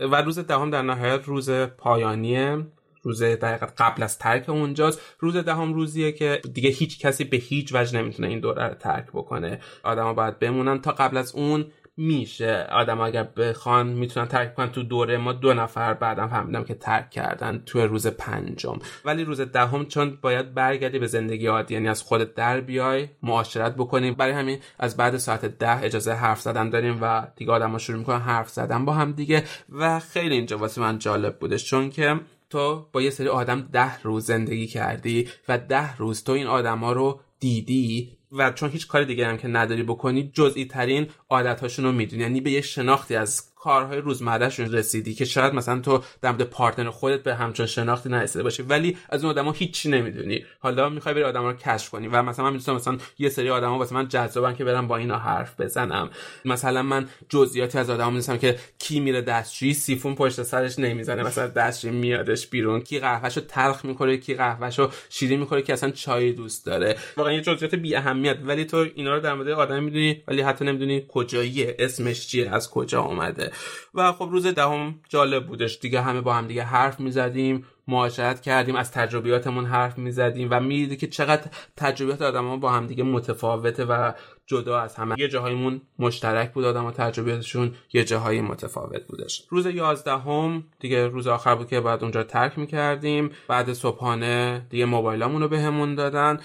و 0.00 0.22
روز 0.22 0.38
دهم 0.38 0.70
در 0.70 0.82
نهایت 0.82 1.24
روز 1.24 1.50
پایانیه. 1.50 2.66
روز 3.02 3.22
دقیقا 3.22 3.66
قبل 3.78 4.02
از 4.02 4.18
ترک 4.18 4.48
اونجاست. 4.48 5.00
روز 5.18 5.36
دهم 5.36 5.74
روزیه 5.74 6.12
که 6.12 6.40
دیگه 6.54 6.70
هیچ 6.70 6.98
کسی 7.00 7.24
به 7.24 7.36
هیچ 7.36 7.74
وجه 7.74 7.98
نمی‌تونه 7.98 8.28
این 8.28 8.40
دوره 8.40 8.68
رو 8.68 8.74
ترک 8.74 9.06
بکنه. 9.06 9.60
آدما 9.82 10.14
باید 10.14 10.38
بمونن. 10.38 10.80
تا 10.80 10.92
قبل 10.92 11.16
از 11.16 11.34
اون 11.34 11.66
میشه. 11.96 12.66
آدم 12.70 13.00
اگر 13.00 13.22
بخوان 13.22 13.86
می‌تونن 13.86 14.28
ترک 14.28 14.54
کنن 14.54 14.70
تو 14.72 14.82
دوره. 14.82 15.16
ما 15.16 15.32
دو 15.32 15.54
نفر 15.54 15.94
بعدم 15.94 16.28
فهمیدم 16.28 16.64
که 16.64 16.74
ترک 16.74 17.10
کردن 17.10 17.62
تو 17.66 17.86
روز 17.86 18.06
پنجم. 18.06 18.78
ولی 19.04 19.24
روز 19.24 19.40
دهم 19.40 19.84
چون 19.84 20.18
باید 20.20 20.54
برگردی 20.54 20.98
به 20.98 21.06
زندگی 21.06 21.46
عادی 21.46 21.74
یعنی 21.74 21.88
از 21.88 22.02
خودت 22.02 22.34
در 22.34 22.60
بیای 22.60 23.08
معاشرت 23.22 23.74
بکنیم. 23.74 24.14
برای 24.14 24.32
همین 24.32 24.58
از 24.78 24.96
بعد 24.96 25.16
ساعت 25.16 25.44
ده 25.44 25.84
اجازه 25.84 26.12
حرف 26.12 26.40
زدن 26.40 26.70
داریم 26.70 26.98
و 27.02 27.26
دیگه 27.36 27.52
آدم 27.52 27.70
ها 27.70 27.78
شروع 27.78 27.98
می‌کنن 27.98 28.20
حرف 28.20 28.48
زدن 28.48 28.84
با 28.84 28.92
هم 28.92 29.12
دیگه. 29.12 29.44
و 29.72 30.00
خیلی 30.00 30.34
اینجا 30.34 30.58
واسه 30.58 30.80
من 30.80 30.98
جالب 30.98 31.38
بودش 31.38 31.64
چون 31.64 31.90
که 31.90 32.20
تو 32.50 32.86
با 32.92 33.02
یه 33.02 33.10
سری 33.10 33.28
آدم 33.28 33.68
ده 33.72 34.02
روز 34.02 34.26
زندگی 34.26 34.66
کردی 34.66 35.28
و 35.48 35.58
ده 35.58 35.96
روز 35.96 36.24
تو 36.24 36.32
این 36.32 36.46
آدما 36.46 36.92
رو 36.92 37.20
دیدی 37.40 38.18
و 38.32 38.50
چون 38.50 38.70
هیچ 38.70 38.88
کار 38.88 39.04
دیگه 39.04 39.26
هم 39.26 39.36
که 39.36 39.48
نداری 39.48 39.82
بکنی 39.82 40.30
جزئی 40.34 40.64
ترین 40.64 41.06
عادتهاشون 41.32 41.84
رو 41.84 41.92
می‌دونی. 41.92 42.22
یعنی 42.22 42.40
به 42.40 42.50
یه 42.50 42.60
شناختی 42.60 43.16
از 43.16 43.42
کارهای 43.56 43.98
روزمرهشون 43.98 44.72
رسیدی 44.72 45.14
که 45.14 45.24
شاید 45.24 45.54
مثلا 45.54 45.80
تو 45.80 46.02
در 46.22 46.30
مورد 46.30 46.42
پارتنر 46.42 46.90
خودت 46.90 47.22
به 47.22 47.34
همچون 47.34 47.66
شناختی 47.66 48.08
نرسیده 48.08 48.42
باشی 48.42 48.62
ولی 48.62 48.96
از 49.08 49.24
اون 49.24 49.30
آدما 49.30 49.52
هیچی 49.52 49.88
نمی‌دونی. 49.88 50.44
حالا 50.60 50.88
می‌خوای 50.88 51.14
بری 51.14 51.24
آدما 51.24 51.50
رو 51.50 51.56
کشف 51.56 51.90
کنی 51.90 52.08
و 52.08 52.22
مثلا 52.22 52.44
من 52.44 52.52
می‌دونم 52.52 52.76
مثلا 52.76 52.98
یه 53.18 53.28
سری 53.28 53.50
آدما 53.50 53.78
واسه 53.78 53.94
من 53.94 54.08
جذابن 54.08 54.54
که 54.54 54.64
برم 54.64 54.88
با 54.88 54.96
اینا 54.96 55.18
حرف 55.18 55.60
بزنم. 55.60 56.10
مثلا 56.44 56.82
من 56.82 57.08
جزئیاتی 57.28 57.78
از 57.78 57.90
آدما 57.90 58.10
می‌دونم 58.10 58.38
که 58.38 58.58
کی 58.78 59.00
میره 59.00 59.22
دستشویی 59.22 59.74
سیفون 59.74 60.14
پشت 60.14 60.42
سرش 60.42 60.78
نمی‌زنه. 60.78 61.22
مثلا 61.22 61.46
دستشویی 61.46 61.94
میادش 61.94 62.46
بیرون. 62.46 62.80
کی 62.80 62.98
قهوهشو 62.98 63.40
تلخ 63.40 63.84
می‌کنه 63.84 64.16
کی 64.16 64.34
قهوهشو 64.34 64.90
شیرین 65.10 65.40
می‌کنه 65.40 65.62
که 65.62 65.72
اصلا 65.72 65.90
چای 65.90 66.32
دوست 66.32 66.66
داره. 66.66 66.96
واقعا 67.16 67.32
یه 67.32 67.40
جزئیات 67.40 67.74
بی 67.74 67.94
اهمیت 67.94 68.38
ولی 68.44 68.64
تو 68.64 68.86
اینا 68.94 69.14
رو 69.14 69.20
در 69.20 69.34
مورد 69.34 69.48
آدم 69.48 69.82
می‌دونی 69.82 70.22
ولی 70.28 70.42
حتی 70.42 70.64
نمی‌دونی 70.64 71.00
کجاییه 71.22 71.76
اسمش 71.78 72.26
چیه 72.26 72.50
از 72.50 72.70
کجا 72.70 73.02
اومده. 73.02 73.52
و 73.94 74.12
خب 74.12 74.28
روز 74.32 74.46
دهم 74.46 75.00
جالب 75.08 75.46
بودش. 75.46 75.78
دیگه 75.78 76.02
همه 76.02 76.20
با 76.20 76.34
هم 76.34 76.46
دیگه 76.46 76.62
حرف 76.62 77.00
می‌زدیم 77.00 77.64
معاشرت 77.88 78.40
کردیم 78.40 78.76
از 78.76 78.92
تجربیاتمون 78.92 79.66
حرف 79.66 79.98
می‌زدیم 79.98 80.48
و 80.50 80.60
می‌دیدی 80.60 80.96
که 80.96 81.06
چقدر 81.06 81.50
تجربیات 81.76 82.22
آدم 82.22 82.60
با 82.60 82.70
هم 82.70 82.86
دیگه 82.86 83.04
متفاوته 83.04 83.84
و 83.84 84.12
جدا 84.46 84.80
از 84.80 84.94
همه. 84.96 85.14
یه 85.18 85.28
جاهایمون 85.28 85.80
مشترک 85.98 86.52
بود 86.52 86.64
آدم 86.64 86.90
تجربیاتشون 86.90 87.74
یه 87.92 88.04
جاهایی 88.04 88.40
متفاوت 88.40 89.06
بودش. 89.06 89.44
روز 89.48 89.66
یازدهم 89.66 90.64
دیگه 90.80 91.06
روز 91.06 91.26
آخر 91.26 91.54
بود 91.54 91.68
که 91.68 91.80
بعد 91.80 92.02
اونجا 92.02 92.22
ترک 92.22 92.58
می‌کردیم. 92.58 93.30
بعد 93.48 93.72
صبحانه 93.72 94.66
دیگه 94.70 94.84
موبایلامون 94.84 95.42
رو 95.42 95.48
بهمون 95.48 95.94
دادن. 95.94 96.40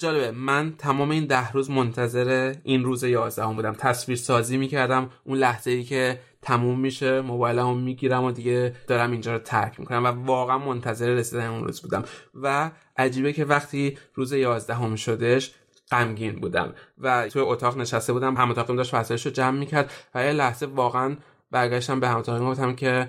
جالبه. 0.00 0.30
من 0.30 0.74
تمام 0.78 1.10
این 1.10 1.26
ده 1.26 1.52
روز 1.52 1.70
منتظر 1.70 2.54
این 2.64 2.84
روز 2.84 3.04
یازدهم 3.04 3.56
بودم. 3.56 3.72
تصویر 3.72 4.18
سازی 4.18 4.56
می‌کردم. 4.56 5.10
اون 5.24 5.38
لحظه 5.38 5.70
ای 5.70 5.84
که 5.84 6.20
تموم 6.42 6.80
میشه 6.80 7.20
موبایلمو 7.20 7.74
می‌گیرم 7.74 8.24
و 8.24 8.32
دیگه 8.32 8.74
دارم 8.86 9.10
اینجا 9.10 9.32
رو 9.32 9.38
ترک 9.38 9.80
می‌کنم 9.80 10.04
و 10.04 10.06
واقعا 10.06 10.58
منتظر 10.58 11.08
رسیدن 11.08 11.46
اون 11.46 11.64
روز 11.64 11.82
بودم. 11.82 12.04
و 12.42 12.70
عجیبه 12.96 13.32
که 13.32 13.44
وقتی 13.44 13.98
روز 14.14 14.32
یازدهم 14.32 14.96
شدش 14.96 15.52
غمگین 15.90 16.40
بودم 16.40 16.74
و 16.98 17.28
توی 17.28 17.42
اتاق 17.42 17.78
نشسته 17.78 18.12
بودم. 18.12 18.36
هم 18.36 18.50
اتاقیم 18.50 18.76
داشت 18.76 18.94
وسایلش 18.94 19.26
رو 19.26 19.32
جمع 19.32 19.58
می‌کرد 19.58 19.90
و 20.14 20.24
یه 20.24 20.32
لحظه 20.32 20.66
واقعا 20.66 21.16
برگشتم 21.50 22.00
به 22.00 22.08
هم 22.08 22.20
گفتم 22.22 22.74
که 22.74 23.08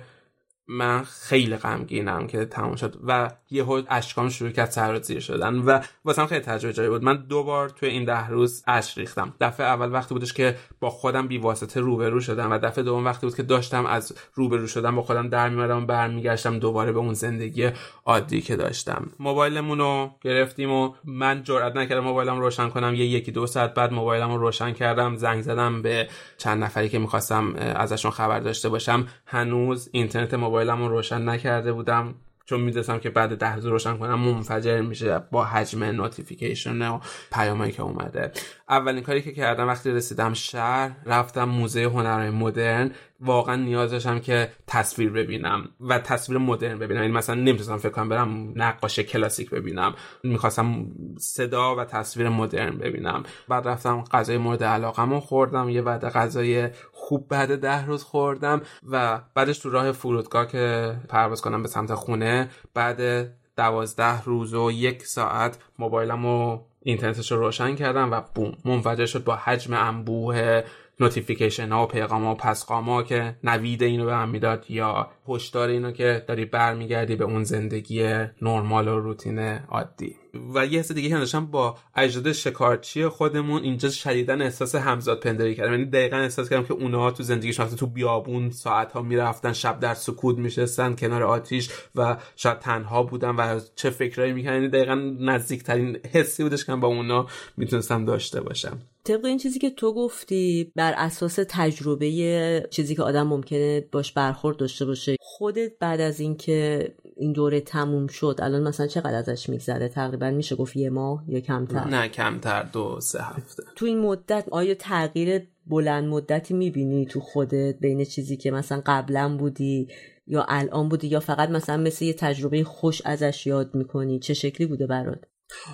من 0.68 1.02
خیلی 1.02 1.56
غمگینم 1.56 2.26
که 2.26 2.44
تموم 2.44 2.76
شد 2.76 2.96
و 3.06 3.30
یهو 3.50 3.82
اشکام 3.88 4.28
شروع 4.28 4.50
کرد 4.50 4.70
سر 4.70 5.00
زیر 5.00 5.20
شدن 5.20 5.54
و 5.54 5.80
واسم 6.04 6.26
خیلی 6.26 6.40
تجربه 6.40 6.72
جایی 6.72 6.88
بود. 6.88 7.04
من 7.04 7.16
دو 7.28 7.42
بار 7.42 7.68
توی 7.68 7.88
این 7.88 8.04
ده 8.04 8.28
روز 8.28 8.62
اشک 8.66 8.98
ریختم. 8.98 9.34
دفعه 9.40 9.66
اول 9.66 9.92
وقتی 9.92 10.14
بودش 10.14 10.32
که 10.32 10.56
با 10.80 10.90
خودم 10.90 11.28
بی 11.28 11.38
واسطه 11.38 11.80
روبرو 11.80 12.20
شدم 12.20 12.52
و 12.52 12.58
دفعه 12.58 12.84
دوم 12.84 13.04
وقتی 13.04 13.26
بود 13.26 13.36
که 13.36 13.42
داشتم 13.42 13.86
از 13.86 14.12
روبرو 14.34 14.66
شدم 14.66 14.96
با 14.96 15.02
خودم 15.02 15.28
در 15.28 15.48
میمدم 15.48 15.82
و 15.82 15.86
برمیگشتم 15.86 16.58
دوباره 16.58 16.92
به 16.92 16.98
اون 16.98 17.14
زندگی 17.14 17.70
عادی 18.04 18.40
که 18.40 18.56
داشتم. 18.56 19.10
موبایلمون 19.18 19.78
رو 19.78 20.10
گرفتیم 20.20 20.70
و 20.70 20.94
من 21.04 21.42
جرئت 21.42 21.76
نکردم 21.76 22.04
موبایلم 22.04 22.40
روشن 22.40 22.68
کنم. 22.68 22.94
یه 22.94 23.06
یکی 23.06 23.32
دو 23.32 23.46
ساعت 23.46 23.74
بعد 23.74 23.92
موبایلم 23.92 24.30
رو 24.30 24.38
روشن 24.38 24.72
کردم. 24.72 25.16
زنگ 25.16 25.42
زدم 25.42 25.82
به 25.82 26.08
چند 26.38 26.64
نفری 26.64 26.88
که 26.88 26.98
می‌خواستم 26.98 27.54
ازشون 27.56 28.10
خبر 28.10 28.40
داشته 28.40 28.68
باشم. 28.68 29.06
هنوز 29.26 29.88
اینترنت 29.92 30.34
موبایلم 30.52 30.82
رو 30.82 30.88
روشن 30.88 31.28
نکرده 31.28 31.72
بودم 31.72 32.14
چون 32.44 32.60
می‌دونستم 32.60 32.98
که 32.98 33.10
بعد 33.10 33.38
ده 33.38 33.54
روز 33.54 33.66
روشن 33.66 33.96
کنم 33.96 34.20
منفجر 34.20 34.80
میشه 34.80 35.18
با 35.30 35.44
حجم 35.44 35.84
نوتیفیکیشن 35.84 36.82
و 36.82 37.00
پیامایی 37.32 37.72
که 37.72 37.82
اومده. 37.82 38.32
اولین 38.68 39.02
کاری 39.02 39.22
که 39.22 39.32
کردم 39.32 39.68
وقتی 39.68 39.90
رسیدم 39.90 40.34
شهر 40.34 40.96
رفتم 41.06 41.44
موزه 41.44 41.82
هنرهای 41.82 42.30
مدرن. 42.30 42.90
واقعا 43.22 43.56
نیاز 43.56 43.90
داشتم 43.90 44.18
که 44.18 44.50
تصویر 44.66 45.10
ببینم 45.10 45.68
و 45.80 45.98
تصویر 45.98 46.38
مدرن 46.38 46.78
ببینم. 46.78 47.00
یعنی 47.00 47.12
مثلا 47.12 47.34
نمی‌تونستم 47.34 47.76
فکر 47.76 47.88
کنم 47.88 48.08
برم 48.08 48.52
نقاش 48.56 48.98
کلاسیک 48.98 49.50
ببینم. 49.50 49.94
می‌خواستم 50.22 50.86
صدا 51.18 51.76
و 51.76 51.84
تصویر 51.84 52.28
مدرن 52.28 52.78
ببینم. 52.78 53.22
بعد 53.48 53.68
رفتم 53.68 54.04
غذای 54.12 54.38
مورد 54.38 54.64
علاقمو 54.64 55.20
خوردم. 55.20 55.68
یه 55.68 55.82
بعد 55.82 56.04
غذای 56.04 56.68
خوب 56.92 57.28
بعد 57.28 57.60
ده 57.60 57.86
روز 57.86 58.02
خوردم 58.02 58.62
و 58.90 59.20
بعدش 59.34 59.58
تو 59.58 59.70
راه 59.70 59.92
فرودگاه 59.92 60.46
که 60.46 60.94
پرواز 61.08 61.42
کنم 61.42 61.62
به 61.62 61.68
سمت 61.68 61.94
خونه 61.94 62.48
بعد 62.74 63.30
دوازده 63.56 64.22
روز 64.22 64.54
و 64.54 64.70
یک 64.70 65.06
ساعت 65.06 65.58
موبایلم 65.78 66.26
و 66.26 66.58
اینترنتش 66.82 67.32
رو 67.32 67.38
روشن 67.38 67.74
کردم 67.74 68.10
و 68.12 68.20
بوم. 68.34 68.56
منفجر 68.64 69.06
شد 69.06 69.24
با 69.24 69.36
حجم 69.36 69.74
انبوه 69.74 70.62
نوتیفیکیشن 71.00 71.72
ها 71.72 71.84
و 71.84 71.86
پیغام 71.86 72.24
ها 72.24 72.32
و 72.32 72.36
پسغام 72.36 72.84
ها 72.84 73.02
که 73.02 73.36
نوید 73.44 73.82
اینو 73.82 74.04
به 74.04 74.14
هم 74.14 74.28
می‌داد 74.28 74.70
یا 74.70 75.10
هشدار 75.28 75.68
اینو 75.68 75.90
که 75.92 76.24
داری 76.28 76.44
برمیگردی 76.44 77.16
به 77.16 77.24
اون 77.24 77.44
زندگی 77.44 78.02
نرمال 78.42 78.88
و 78.88 79.00
روتین 79.00 79.38
عادی. 79.68 80.21
و 80.54 80.66
یه 80.66 80.78
حس 80.80 80.92
دیگه 80.92 81.16
هم 81.16 81.46
با 81.46 81.76
اجداد 81.94 82.32
شکارچی 82.32 83.08
خودمون 83.08 83.62
اینجا 83.62 83.90
شدیدن 83.90 84.42
احساس 84.42 84.74
همزاد 84.74 85.20
پنداری 85.20 85.54
کردم. 85.54 85.72
یعنی 85.72 85.84
دقیقا 85.84 86.16
احساس 86.16 86.48
کردم 86.48 86.64
که 86.64 86.74
اونها 86.74 87.10
تو 87.10 87.22
زندگیشون 87.22 87.66
تو 87.66 87.86
بیابون 87.86 88.50
ساعت 88.50 88.92
ها 88.92 89.02
می‌رفتن 89.02 89.52
شب 89.52 89.80
در 89.80 89.94
سکوت 89.94 90.38
میشستن 90.38 90.96
کنار 90.96 91.22
آتیش 91.22 91.70
و 91.94 92.16
شاید 92.36 92.58
تنها 92.58 93.02
بودن 93.02 93.30
و 93.30 93.60
چه 93.74 93.90
فکرایی 93.90 94.32
می‌کردن. 94.32 94.54
یعنی 94.54 94.68
دقیقا 94.68 94.94
نزدیکترین 95.20 95.98
حسی 96.12 96.42
بودش 96.42 96.64
که 96.64 96.74
با 96.74 96.88
اونا 96.88 97.26
می‌تونستم 97.56 98.04
داشته 98.04 98.40
باشم. 98.40 98.78
طبق 99.04 99.24
این 99.24 99.38
چیزی 99.38 99.58
که 99.58 99.70
تو 99.70 99.94
گفتی 99.94 100.72
بر 100.76 100.94
اساس 100.96 101.38
تجربه 101.48 102.68
چیزی 102.70 102.94
که 102.94 103.02
آدم 103.02 103.26
ممکنه 103.26 103.88
باش 103.92 104.12
برخورد 104.12 104.56
داشته 104.56 104.84
باشه 104.84 105.16
خودت 105.20 105.72
بعد 105.78 106.00
از 106.00 106.20
اینکه 106.20 106.88
این 107.22 107.32
دوره 107.32 107.60
تموم 107.60 108.06
شد 108.06 108.36
الان 108.42 108.62
مثلا 108.62 108.86
چقدر 108.86 109.14
ازش 109.14 109.48
میگذره؟ 109.48 109.88
تقریبا 109.88 110.30
میشه 110.30 110.56
گفت 110.56 110.76
یه 110.76 110.90
ماه 110.90 111.24
یا 111.28 111.40
کمتر؟ 111.40 111.84
نه 111.84 112.08
کمتر 112.08 112.62
دو 112.62 113.00
سه 113.00 113.22
هفته. 113.22 113.62
تو 113.76 113.86
این 113.86 114.00
مدت 114.00 114.44
آیا 114.50 114.74
تغییر 114.74 115.46
بلند 115.66 116.04
مدتی 116.04 116.54
می‌بینی 116.54 117.06
تو 117.06 117.20
خودت 117.20 117.78
بین 117.80 118.04
چیزی 118.04 118.36
که 118.36 118.50
مثلا 118.50 118.82
قبلا 118.86 119.36
بودی 119.36 119.88
یا 120.26 120.46
الان 120.48 120.88
بودی 120.88 121.06
یا 121.06 121.20
فقط 121.20 121.48
مثلا 121.48 121.76
مثل 121.76 122.04
یه 122.04 122.12
تجربه 122.12 122.64
خوش 122.64 123.02
ازش 123.04 123.46
یاد 123.46 123.74
می‌کنی؟ 123.74 124.18
چه 124.18 124.34
شکلی 124.34 124.66
بوده 124.66 124.86
برات؟ 124.86 125.24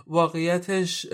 واقعیتش 0.07 1.07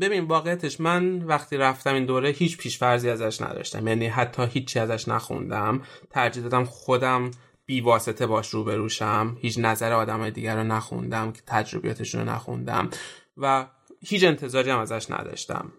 ببین 0.00 0.24
واقعیتش 0.24 0.80
من 0.80 1.22
وقتی 1.22 1.56
رفتم 1.56 1.94
این 1.94 2.06
دوره 2.06 2.30
هیچ 2.30 2.58
پیشفرزی 2.58 3.10
ازش 3.10 3.42
نداشتم. 3.42 3.88
یعنی 3.88 4.06
حتی 4.06 4.42
هیچی 4.42 4.78
ازش 4.78 5.08
نخوندم. 5.08 5.82
ترجیح 6.10 6.42
دادم 6.42 6.64
خودم 6.64 7.30
بی 7.70 7.80
واسطه 7.80 8.26
باش 8.26 8.48
روبروشم 8.48 9.36
هیچ 9.40 9.58
نظر 9.58 9.92
آدم 9.92 10.30
دیگر 10.30 10.56
رو 10.56 10.64
نخوندم 10.64 11.32
که 11.32 11.40
تجربیاتشون 11.46 12.20
رو 12.20 12.28
نخوندم. 12.28 12.90
و 13.36 13.66
هیچ 14.00 14.24
انتظاری 14.24 14.70
هم 14.70 14.78
ازش 14.78 15.10
نداشتم. 15.10 15.72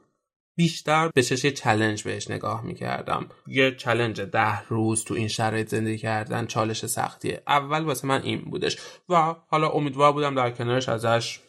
بیشتر 0.56 1.08
به 1.08 1.24
چشه 1.24 1.52
چلنج 1.52 2.04
بهش 2.04 2.30
نگاه 2.30 2.66
می‌کردم. 2.66 3.26
یه 3.48 3.76
چلنج 3.76 4.22
ده 4.22 4.68
روز 4.68 5.04
تو 5.04 5.14
این 5.14 5.28
شرایط 5.28 5.68
زندگی 5.68 5.98
کردن 5.98 6.46
چالش 6.46 6.86
سختیه 6.86 7.44
اول 7.48 7.84
واسه 7.84 8.08
من 8.08 8.22
این 8.22 8.42
بودش. 8.42 8.78
و 9.10 9.36
حالا 9.48 9.70
امیدوار 9.70 10.12
بودم 10.12 10.36
در 10.36 10.52
کنارش 10.52 10.90
ازش 10.90 11.40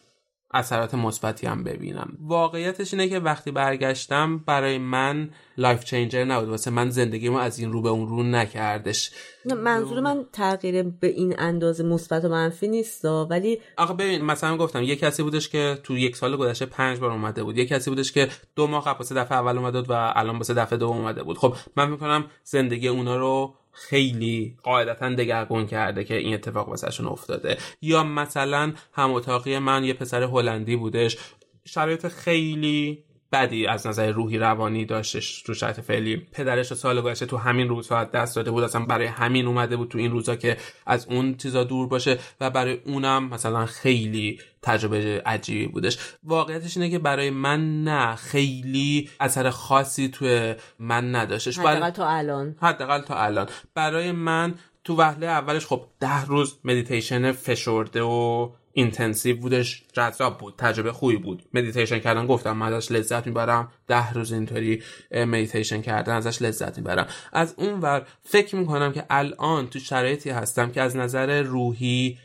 اثرات 0.53 0.95
مثبتی 0.95 1.47
هم 1.47 1.65
ببینم. 1.65 2.19
واقعیتش 2.21 2.95
اینه 2.95 3.09
که 3.09 3.19
وقتی 3.19 3.51
برگشتم 3.51 4.39
برای 4.39 4.79
من 4.79 5.31
life 5.59 5.85
changer 5.85 6.25
نبود. 6.25 6.49
واسه 6.49 6.71
من 6.71 6.91
زندگیمو 6.91 7.37
از 7.37 7.59
این 7.59 7.73
رو 7.73 7.83
به 7.83 7.89
اون 7.89 8.09
رو 8.09 8.23
نکردش. 8.23 9.11
منظور 9.45 10.01
من 10.01 10.25
تغییر 10.33 10.83
به 10.83 11.07
این 11.07 11.35
اندازه 11.39 11.85
مثبت 11.85 12.25
و 12.25 12.29
منفی 12.29 12.69
نیست 12.69 13.05
ولی 13.05 13.59
آقا 13.77 13.95
ببین 13.95 14.23
مثلا 14.25 14.57
گفتم 14.57 14.83
یه 14.83 14.97
کسی 14.97 15.23
بودش 15.23 15.49
که 15.49 15.79
تو 15.83 15.99
یک 15.99 16.17
سال 16.17 16.37
گذشته 16.37 16.67
پنج 16.67 16.99
بار 16.99 17.11
اومده 17.11 17.45
بود. 17.45 17.59
یه 17.59 17.67
کسی 17.67 17.91
بودش 17.91 18.13
که 18.13 18.29
دو 18.57 18.67
ماه 18.67 18.85
قبل 18.85 19.05
دفعه 19.05 19.39
اول 19.39 19.59
اومده 19.59 19.81
بود 19.81 19.91
و 19.91 20.13
الان 20.17 20.37
واسه 20.37 20.55
دفعه 20.55 20.79
دوم 20.79 20.97
اومده 20.97 21.23
بود. 21.23 21.39
خب 21.39 21.55
فکر 21.77 21.91
می‌کنم 21.91 22.25
زندگی 22.45 22.89
اونا 22.89 23.17
رو 23.17 23.55
خیلی 23.73 24.57
قاعدتا 24.63 25.15
دگرگون 25.15 25.67
کرده 25.67 26.05
که 26.05 26.17
این 26.17 26.35
اتفاق 26.35 26.69
واسهشون 26.69 27.07
افتاده. 27.07 27.57
یا 27.83 28.05
مثلا 28.05 28.73
هم 28.93 29.13
اتاقی 29.13 29.59
من 29.59 29.85
یه 29.85 29.95
پسر 29.95 30.23
هلندی 30.23 30.77
بودش. 30.77 31.19
شرایط 31.65 32.09
خیلی 32.09 33.05
بدی 33.33 33.67
از 33.67 33.87
نظر 33.87 34.11
روحی 34.11 34.39
روانی 34.39 34.85
داشتش 34.85 35.43
تو 35.43 35.55
شرط 35.55 35.81
فعلی. 35.81 36.17
پدرش 36.17 36.75
سال 36.75 37.01
گذشته 37.01 37.27
تو 37.27 37.37
همین 37.37 37.69
روزها 37.69 38.05
دست 38.05 38.37
داده 38.37 38.51
بود 38.51 38.65
اصلا 38.65 38.85
برای 38.85 39.07
همین 39.07 39.47
اومده 39.47 39.77
بود 39.77 39.89
تو 39.89 39.99
این 39.99 40.11
روزا 40.11 40.37
که 40.37 40.57
از 40.87 41.07
اون 41.07 41.37
چیزا 41.37 41.65
دور 41.65 41.89
باشه 41.89 42.19
و 42.41 42.51
برای 42.51 42.81
اونم 42.87 43.29
مثلا 43.29 43.67
خیلی 43.67 44.41
تجربه 44.63 45.23
عجیبی 45.27 45.67
بودش. 45.67 45.99
واقعیتش 46.25 46.77
اینه 46.77 46.91
که 46.91 46.99
برای 46.99 47.31
من 47.31 47.85
نه 47.85 48.17
خیلی 48.17 49.11
اثر 49.21 49.51
خاصی 49.51 50.09
تو 50.09 50.55
من 50.79 51.15
نداشتش. 51.15 51.59
حداقل 51.59 51.91
تا 51.91 52.09
الان. 52.09 52.57
حداقل 52.61 53.01
تا 53.01 53.15
الان. 53.15 53.49
برای 53.75 54.13
من 54.13 54.55
تو 54.85 54.97
وهله 54.97 55.27
اولش 55.27 55.67
خب 55.67 55.87
ده 56.01 56.25
روز 56.25 56.59
مدیتیشن 56.65 57.33
فشرده 57.33 58.03
و 58.03 58.51
intensive 58.73 59.37
بودش 59.37 59.83
جذاب 59.93 60.39
بود 60.39 60.55
تجربه 60.59 60.93
خوبی 60.93 61.17
بود. 61.17 61.43
مدیتیشن 61.55 61.99
کردن 61.99 62.27
گفتم 62.27 62.57
من 62.57 62.73
ازش 62.73 62.93
لذت 62.93 63.27
می‌برم. 63.27 63.73
ده 63.87 64.13
روز 64.13 64.33
اینطوری 64.33 64.83
مدیتیشن 65.11 65.83
کردن 65.83 66.15
ازش 66.15 66.43
لذت 66.43 66.79
می‌برم. 66.79 67.07
از 67.33 67.55
اون 67.57 67.81
ور 67.81 68.07
فکر 68.23 68.57
می‌کنم 68.57 68.93
که 68.93 69.05
الان 69.11 69.67
تو 69.67 69.79
شرایطی 69.79 70.31
هستم 70.31 70.71
که 70.71 70.81
از 70.83 70.97
نظر 70.97 71.43
روحی 71.43 72.19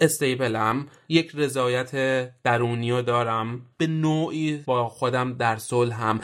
stable 0.00 0.74
م 0.74 0.86
یک 1.08 1.32
رضایت 1.34 1.92
درونی 2.42 3.02
دارم. 3.02 3.66
به 3.78 3.86
نوعی 3.86 4.56
با 4.66 4.88
خودم 4.88 5.32
در 5.32 5.56
صلحم 5.56 6.20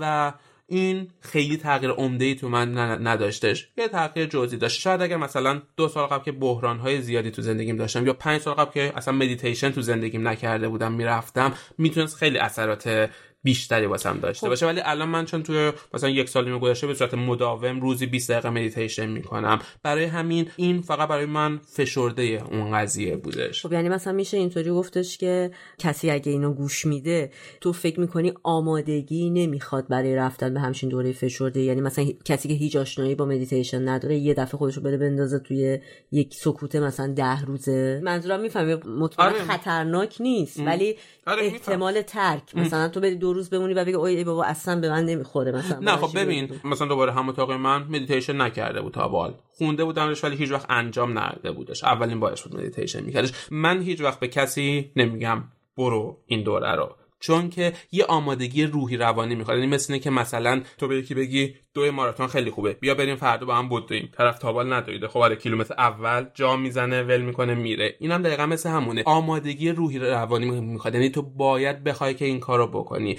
و 0.00 0.32
این 0.72 1.08
خیلی 1.20 1.56
تغییر 1.56 1.90
عمده 1.92 2.24
ای 2.24 2.34
تو 2.34 2.48
من 2.48 2.78
نداشتش. 3.06 3.68
یه 3.76 3.88
تغییر 3.88 4.26
جزئی 4.26 4.58
داشت. 4.58 4.80
شاید 4.80 5.02
اگر 5.02 5.16
مثلا 5.16 5.62
دو 5.76 5.88
سال 5.88 6.06
قبل 6.06 6.24
که 6.24 6.32
بحران 6.32 6.78
های 6.78 7.00
زیادی 7.02 7.30
تو 7.30 7.42
زندگیم 7.42 7.76
داشتم 7.76 8.06
یا 8.06 8.12
پنج 8.12 8.40
سال 8.40 8.54
قبل 8.54 8.72
که 8.72 8.92
اصلا 8.96 9.14
مدیتیشن 9.14 9.70
تو 9.70 9.82
زندگیم 9.82 10.28
نکرده 10.28 10.68
بودم 10.68 10.92
می‌رفتم 10.92 11.52
می‌تونست 11.78 12.16
خیلی 12.16 12.38
اثرات 12.38 13.10
بیشتری 13.42 13.86
واسم 13.86 14.18
داشته 14.20 14.46
خب. 14.46 14.48
باشه. 14.48 14.66
ولی 14.66 14.80
الان 14.84 15.08
من 15.08 15.24
چون 15.24 15.42
توی 15.42 15.72
مثلا 15.94 16.10
یک 16.10 16.28
سالی 16.28 16.58
گذشته 16.58 16.86
به 16.86 16.94
صورت 16.94 17.14
مداوم 17.14 17.80
روزی 17.80 18.06
20 18.06 18.30
دقیقه 18.30 18.50
مدیتیشن 18.50 19.06
می‌کنم. 19.06 19.58
برای 19.82 20.04
همین 20.04 20.50
این 20.56 20.82
فقط 20.82 21.08
برای 21.08 21.26
من 21.26 21.58
فشرده 21.58 22.22
اون 22.50 22.72
قضیه 22.78 23.16
بودش. 23.16 23.66
خب 23.66 23.72
یعنی 23.72 23.88
مثلا 23.88 24.12
میشه 24.12 24.36
اینطوری 24.36 24.70
گفتش 24.70 25.18
که 25.18 25.50
کسی 25.78 26.10
اگه 26.10 26.32
اینو 26.32 26.52
گوش 26.52 26.86
میده 26.86 27.30
تو 27.60 27.72
فکر 27.72 28.00
می‌کنی 28.00 28.32
آمادگی 28.42 29.30
نمی‌خواد 29.30 29.88
برای 29.88 30.16
رفتن 30.16 30.54
به 30.54 30.60
همچین 30.60 30.88
دوره 30.88 31.12
فشرده. 31.12 31.60
یعنی 31.60 31.80
مثلا 31.80 32.04
کسی 32.24 32.48
که 32.48 32.54
هیچ 32.54 32.76
آشنایی 32.76 33.14
با 33.14 33.24
مدیتیشن 33.24 33.88
نداره 33.88 34.16
یه 34.16 34.34
دفعه 34.34 34.58
خودشو 34.58 34.80
بده 34.80 34.96
بندازه 34.96 35.38
توی 35.38 35.78
یک 36.12 36.34
سکوت 36.34 36.80
مثلا 36.80 37.12
ده 37.12 37.44
روزه. 37.44 38.00
منظورم 38.04 38.40
می‌فهمی 38.40 38.74
مطمئن 38.74 39.28
آره. 39.28 39.38
خطرناک 39.38 40.16
نیست 40.20 40.60
ولی 40.60 40.96
آره 41.26 41.42
احتمال 41.42 42.02
ترک. 42.02 42.56
مثلا 42.56 42.88
تو 42.88 43.00
بری 43.00 43.14
دو 43.14 43.31
روز 43.32 43.50
بمونی 43.50 43.74
و 43.74 43.84
بگی 43.84 43.94
اوه 43.94 44.24
بابا 44.24 44.44
اصلا 44.44 44.80
به 44.80 44.90
من 44.90 45.04
نمی‌خوره 45.04 45.52
مثلا 45.52 45.78
نه 45.78 45.96
خب 45.96 46.18
ببین 46.18 46.48
مثلا 46.64 46.88
دوباره 46.88 47.12
هم 47.12 47.28
اتاق 47.28 47.52
من 47.52 47.82
مدیتیشن 47.82 48.40
نکرده 48.40 48.80
بود 48.82 48.92
تا 48.92 49.08
به 49.08 49.21
حال 49.21 49.34
خونده 49.50 49.84
بودمش 49.84 50.24
ولی 50.24 50.36
هیچ 50.36 50.50
وقت 50.50 50.66
انجام 50.68 51.18
نداده 51.18 51.52
بودش. 51.52 51.84
اولین 51.84 52.20
بارش 52.20 52.42
بود 52.42 52.56
مدیتیشن 52.56 53.04
میکردش. 53.04 53.32
من 53.50 53.82
هیچ 53.82 54.00
وقت 54.00 54.20
به 54.20 54.28
کسی 54.28 54.92
نمیگم 54.96 55.44
برو 55.76 56.22
این 56.26 56.42
دوره 56.42 56.74
رو. 56.74 56.96
چون 57.22 57.50
که 57.50 57.72
یه 57.92 58.04
آمادگی 58.04 58.64
روحی 58.64 58.96
روانی 58.96 59.34
می‌خواد. 59.34 59.58
یعنی 59.58 59.70
مثل 59.70 59.98
اینکه 59.98 60.10
مثلا 60.10 60.62
تو 60.78 60.88
به 60.88 60.96
یکی 60.96 61.14
بگی 61.14 61.54
دو 61.74 61.92
ماراتون 61.92 62.26
خیلی 62.26 62.50
خوبه 62.50 62.72
بیا 62.72 62.94
بریم 62.94 63.16
فردا 63.16 63.46
با 63.46 63.54
هم 63.54 63.68
بدویم 63.68 64.10
طرف 64.16 64.38
تا 64.38 64.45
به 64.45 64.58
حال 64.58 64.72
ندویده. 64.72 65.08
خب 65.08 65.18
آره 65.18 65.36
کیلومتر 65.36 65.74
اول 65.78 66.26
جا 66.34 66.56
می‌زنه 66.56 67.02
ول 67.02 67.20
می‌کنه 67.20 67.54
میره. 67.54 67.96
اینم 68.00 68.22
دقیقا 68.22 68.46
مثل 68.46 68.70
همونه. 68.70 69.02
آمادگی 69.06 69.70
روحی 69.70 69.98
روانی 69.98 70.50
می‌خواد. 70.60 70.94
یعنی 70.94 71.10
تو 71.10 71.22
باید 71.22 71.84
بخوای 71.84 72.14
که 72.14 72.24
این 72.24 72.40
کارو 72.40 72.66
بکنی. 72.66 73.16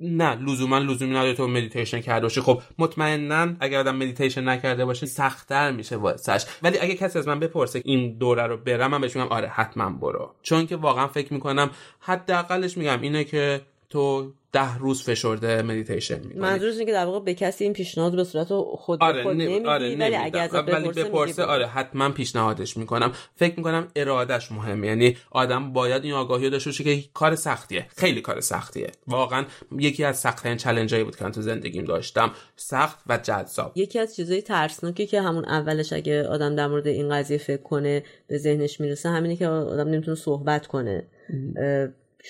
نه 0.00 0.34
لزوما 0.34 0.78
لزومی 0.78 1.10
نداره 1.10 1.34
تو 1.34 1.48
مدیتیشن 1.48 2.00
کرده 2.00 2.22
باشی. 2.22 2.40
خب 2.40 2.62
مطمئنا 2.78 3.54
اگر 3.60 3.78
آدم 3.78 3.96
مدیتیشن 3.96 4.48
نکرده 4.48 4.84
باشه 4.84 5.06
سختتر 5.06 5.72
میشه 5.72 5.96
واسش. 5.96 6.44
ولی 6.62 6.78
اگه 6.78 6.94
کسی 6.94 7.18
از 7.18 7.28
من 7.28 7.40
بپرسه 7.40 7.82
این 7.84 8.18
دوره 8.18 8.46
رو 8.46 8.56
برم 8.56 8.90
من 8.90 9.00
بهش 9.00 9.16
میگم 9.16 9.28
آره 9.28 9.48
حتما 9.48 9.90
برو. 9.90 10.34
چون 10.42 10.66
که 10.66 10.76
واقعا 10.76 11.06
فکر 11.06 11.34
می‌کنم 11.34 11.70
حداقلش 12.00 12.78
میگم 12.78 13.00
اینه 13.00 13.24
که 13.24 13.60
تو 13.90 14.32
ده 14.56 14.78
روز 14.78 15.02
فشرده 15.02 15.62
مدیتیشن 15.62 16.18
می‌کنی. 16.18 16.40
منظورش 16.40 16.72
اینه 16.72 16.84
که 16.84 16.92
در 16.92 17.04
واقع 17.04 17.20
به 17.24 17.34
کسی 17.34 17.64
این 17.64 17.72
پیشنهاد 17.72 18.16
به 18.16 18.24
صورت 18.24 18.48
خود 18.76 19.02
آره 19.02 19.22
خود 19.22 19.36
نمیدی 19.36 19.66
آره 19.66 19.96
ولی 19.96 20.16
اگر 20.16 20.40
ازت 20.40 20.56
بپرسه, 20.56 21.04
بپرسه 21.04 21.44
آره 21.44 21.66
حتما 21.66 22.10
پیشنهادش 22.10 22.76
می‌کنم. 22.76 23.12
فکر 23.34 23.54
می‌کنم 23.56 23.88
ارادش 23.96 24.52
مهمه. 24.52 24.86
یعنی 24.86 25.16
آدم 25.30 25.72
باید 25.72 26.04
این 26.04 26.12
آگاهی 26.12 26.50
داشته 26.50 26.70
باشه 26.70 26.84
که 26.84 27.08
کار 27.14 27.34
سختیه. 27.34 27.86
خیلی 27.96 28.20
کار 28.20 28.40
سختیه. 28.40 28.90
واقعا 29.06 29.44
یکی 29.78 30.04
از 30.04 30.18
سختترین 30.18 30.56
چالنجایی 30.56 31.04
بود 31.04 31.16
که 31.16 31.24
من 31.24 31.32
تو 31.32 31.42
زندگیم 31.42 31.84
داشتم. 31.84 32.30
سخت 32.56 32.98
و 33.06 33.18
جذاب. 33.22 33.72
یکی 33.74 33.98
از 33.98 34.16
چیزای 34.16 34.42
ترسناکی 34.42 35.06
که 35.06 35.22
همون 35.22 35.44
اولش 35.44 35.92
اگه 35.92 36.28
آدم 36.28 36.56
در 36.56 36.66
مورد 36.66 36.86
این 36.86 37.08
قضیه 37.14 37.38
فکر 37.38 37.62
کنه 37.62 38.02
به 38.26 38.38
ذهنش 38.38 38.80
می‌رسه 38.80 39.08
همینه 39.08 39.36
که 39.36 39.46
آدم 39.48 39.88
نمی‌تونه 39.88 40.16
صحبت 40.16 40.66
کنه. 40.66 41.06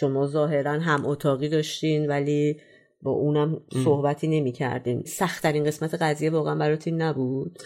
شما 0.01 0.27
ظاهرا 0.27 0.73
هم 0.73 1.06
اتاقی 1.06 1.48
داشتین 1.48 2.09
ولی 2.09 2.60
با 3.02 3.10
اونم 3.10 3.60
صحبتی 3.85 4.28
نمی 4.28 4.52
کردین 4.52 5.02
سختترین 5.02 5.64
قسمت 5.64 5.94
قضیه 5.94 6.31
واقعا 6.31 6.55
برات 6.55 6.89
نبود؟ 6.89 7.59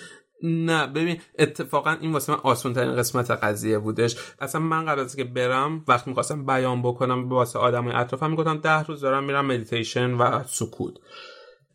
نه 0.42 0.86
ببین 0.86 1.16
اتفاقا 1.38 1.96
این 2.00 2.12
واسه 2.12 2.32
من 2.32 2.38
آسان 2.42 2.72
ترین 2.72 2.96
قسمت 2.96 3.30
قضیه 3.30 3.78
بودش. 3.78 4.16
اصلا 4.40 4.60
من 4.60 4.86
قبل 4.86 5.00
از 5.00 5.16
که 5.16 5.24
برم 5.24 5.84
وقت 5.88 6.08
می‌خواستم 6.08 6.46
بیان 6.46 6.82
بکنم 6.82 7.28
واسه 7.28 7.58
آدم 7.58 7.86
اطرافم 7.86 8.30
می‌گفتم 8.30 8.58
ده 8.58 8.82
روز 8.82 9.00
دارم 9.00 9.24
میرم 9.24 9.46
مدیتیشن 9.46 10.10
و 10.14 10.42
سکوت. 10.46 10.94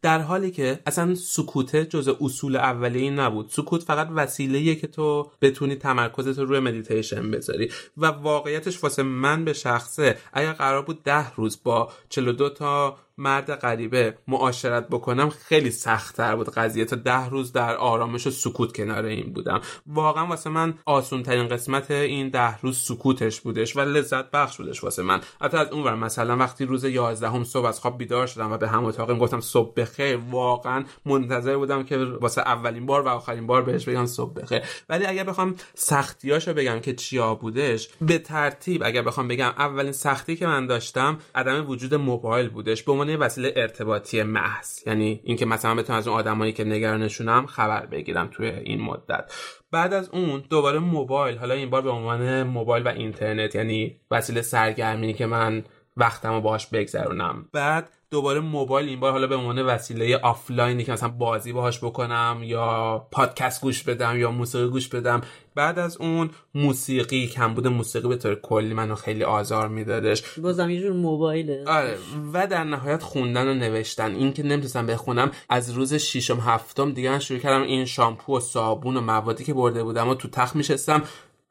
در 0.05 0.19
حالی 0.19 0.51
که 0.51 0.79
اصلا 0.85 1.15
سکوته 1.15 1.85
جز 1.85 2.07
اصول 2.21 2.55
اولیه 2.55 3.11
نبود. 3.11 3.49
سکوت 3.49 3.83
فقط 3.83 4.07
وسیله 4.15 4.75
که 4.75 4.87
تو 4.87 5.31
بتونی 5.41 5.75
تمرکزت 5.75 6.39
رو 6.39 6.45
روی 6.45 6.59
مدیتیشن 6.59 7.31
بذاری. 7.31 7.71
و 7.97 8.05
واقعیتش 8.05 8.83
واسه 8.83 9.03
من 9.03 9.45
به 9.45 9.53
شخصه. 9.53 10.17
اگر 10.33 10.53
قرار 10.53 10.81
بود 10.81 11.03
ده 11.03 11.35
روز 11.35 11.59
با 11.63 11.91
42 12.09 12.49
تا 12.49 12.97
مرد 13.17 13.55
غریبه 13.55 14.17
معاشرت 14.27 14.87
بکنم 14.89 15.29
خیلی 15.29 15.71
سختتر 15.71 16.35
بود 16.35 16.49
قضیه. 16.49 16.85
تا 16.85 16.95
ده 16.95 17.29
روز 17.29 17.51
در 17.51 17.75
آرامش 17.75 18.27
و 18.27 18.31
سکوت 18.31 18.75
کنار 18.75 19.05
این 19.05 19.33
بودم. 19.33 19.61
واقعا 19.87 20.27
واسه 20.27 20.49
من 20.49 20.73
آسون 20.85 21.23
ترین 21.23 21.47
قسمت 21.47 21.91
این 21.91 22.29
ده 22.29 22.57
روز 22.57 22.77
سکوتش 22.77 23.41
بودش 23.41 23.75
و 23.75 23.79
لذت 23.79 24.31
بخش 24.31 24.57
بودش 24.57 24.83
واسه 24.83 25.03
من. 25.03 25.21
حتی 25.41 25.57
از 25.57 25.67
اونور 25.71 25.95
مثلا 25.95 26.37
وقتی 26.37 26.65
روز 26.65 26.83
یازدهم 26.83 27.43
صبح 27.43 27.65
از 27.65 27.79
خواب 27.79 27.97
بیدار 27.97 28.27
شدم 28.27 28.51
و 28.51 28.57
به 28.57 28.67
هم 28.67 28.85
اتاقم 28.85 29.17
گفتم 29.17 29.39
صبح 29.39 29.73
بخیر 29.73 30.19
واقعا 30.31 30.83
منتظر 31.05 31.57
بودم 31.57 31.83
که 31.83 31.97
واسه 31.97 32.41
اولین 32.41 32.85
بار 32.85 33.01
و 33.01 33.07
آخرین 33.07 33.47
بار 33.47 33.61
بهش 33.61 33.89
بگم 33.89 34.05
صبح 34.05 34.33
بخیر. 34.33 34.61
ولی 34.89 35.05
اگر 35.05 35.23
بخوام 35.23 35.55
سختیاشو 35.75 36.53
بگم 36.53 36.79
که 36.79 36.93
چیا 36.93 37.35
بودش 37.35 37.89
به 38.01 38.17
ترتیب 38.17 38.83
اگر 38.83 39.01
بخوام 39.01 39.27
بگم 39.27 39.53
اولین 39.57 39.91
سختی 39.91 40.35
که 40.35 40.47
من 40.47 40.67
داشتم 40.67 41.17
عدم 41.35 41.69
وجود 41.69 41.95
موبایل 41.95 42.49
بودش. 42.49 42.83
به 42.83 42.91
عنوان 43.05 43.19
وسیله 43.19 43.53
ارتباطی 43.55 44.23
محض. 44.23 44.87
یعنی 44.87 45.21
اینکه 45.23 45.45
مثلا 45.45 45.75
بتونم 45.75 45.99
از 45.99 46.07
اون 46.07 46.17
آدمایی 46.17 46.51
که 46.51 46.63
نگرانشونم 46.63 47.45
خبر 47.45 47.85
بگیرم 47.85 48.27
توی 48.27 48.49
این 48.49 48.81
مدت. 48.81 49.33
بعد 49.71 49.93
از 49.93 50.09
اون 50.09 50.43
دوباره 50.49 50.79
موبایل 50.79 51.37
حالا 51.37 51.53
این 51.53 51.69
بار 51.69 51.81
به 51.81 51.89
عنوان 51.89 52.43
موبایل 52.43 52.83
و 52.83 52.87
اینترنت 52.87 53.55
یعنی 53.55 53.95
وسیله 54.11 54.41
سرگرمی 54.41 55.13
که 55.13 55.25
من 55.25 55.63
وقتمو 55.97 56.41
باهاش 56.41 56.67
بگذرونم. 56.67 57.49
بعد 57.53 57.89
دوباره 58.11 58.39
موبایل 58.39 58.89
این 58.89 58.99
بار 58.99 59.11
حالا 59.11 59.27
به 59.27 59.35
عنوان 59.35 59.61
وسیله 59.61 60.17
آفلاینی 60.17 60.83
که 60.83 60.91
مثلا 60.91 61.09
بازی 61.09 61.53
باهاش 61.53 61.79
بکنم 61.79 62.41
یا 62.43 63.07
پادکست 63.11 63.61
گوش 63.61 63.83
بدم 63.83 64.17
یا 64.17 64.31
موسیقی 64.31 64.67
گوش 64.69 64.87
بدم 64.87 65.21
بعد 65.55 65.79
از 65.79 65.97
اون 65.97 66.29
موسیقی 66.55 67.27
کمبود 67.27 67.67
موسیقی 67.67 68.07
به 68.07 68.15
طور 68.15 68.35
کلی 68.35 68.73
منو 68.73 68.95
خیلی 68.95 69.23
آزار 69.23 69.67
میدادش. 69.67 70.39
بازم 70.39 70.69
یه 70.69 70.81
جور 70.81 70.93
موبایله. 70.93 71.63
آره 71.67 71.97
و 72.33 72.47
در 72.47 72.63
نهایت 72.63 73.03
خوندن 73.03 73.47
و 73.47 73.53
نوشتن. 73.53 74.15
این 74.15 74.33
که 74.33 74.43
نمی‌تونستم 74.43 74.85
بخونم 74.85 75.31
از 75.49 75.71
روز 75.71 75.93
ششم 75.93 76.39
هفتم 76.39 76.91
دیگه 76.91 77.09
من 77.09 77.19
شروع 77.19 77.39
کردم 77.39 77.61
این 77.61 77.85
شامپو 77.85 78.37
و 78.37 78.39
صابون 78.39 78.97
و 78.97 79.01
موادی 79.01 79.43
که 79.43 79.53
برده 79.53 79.83
بودم 79.83 80.07
و 80.07 80.15
تو 80.15 80.27
تخت 80.27 80.55
میشستم. 80.55 81.03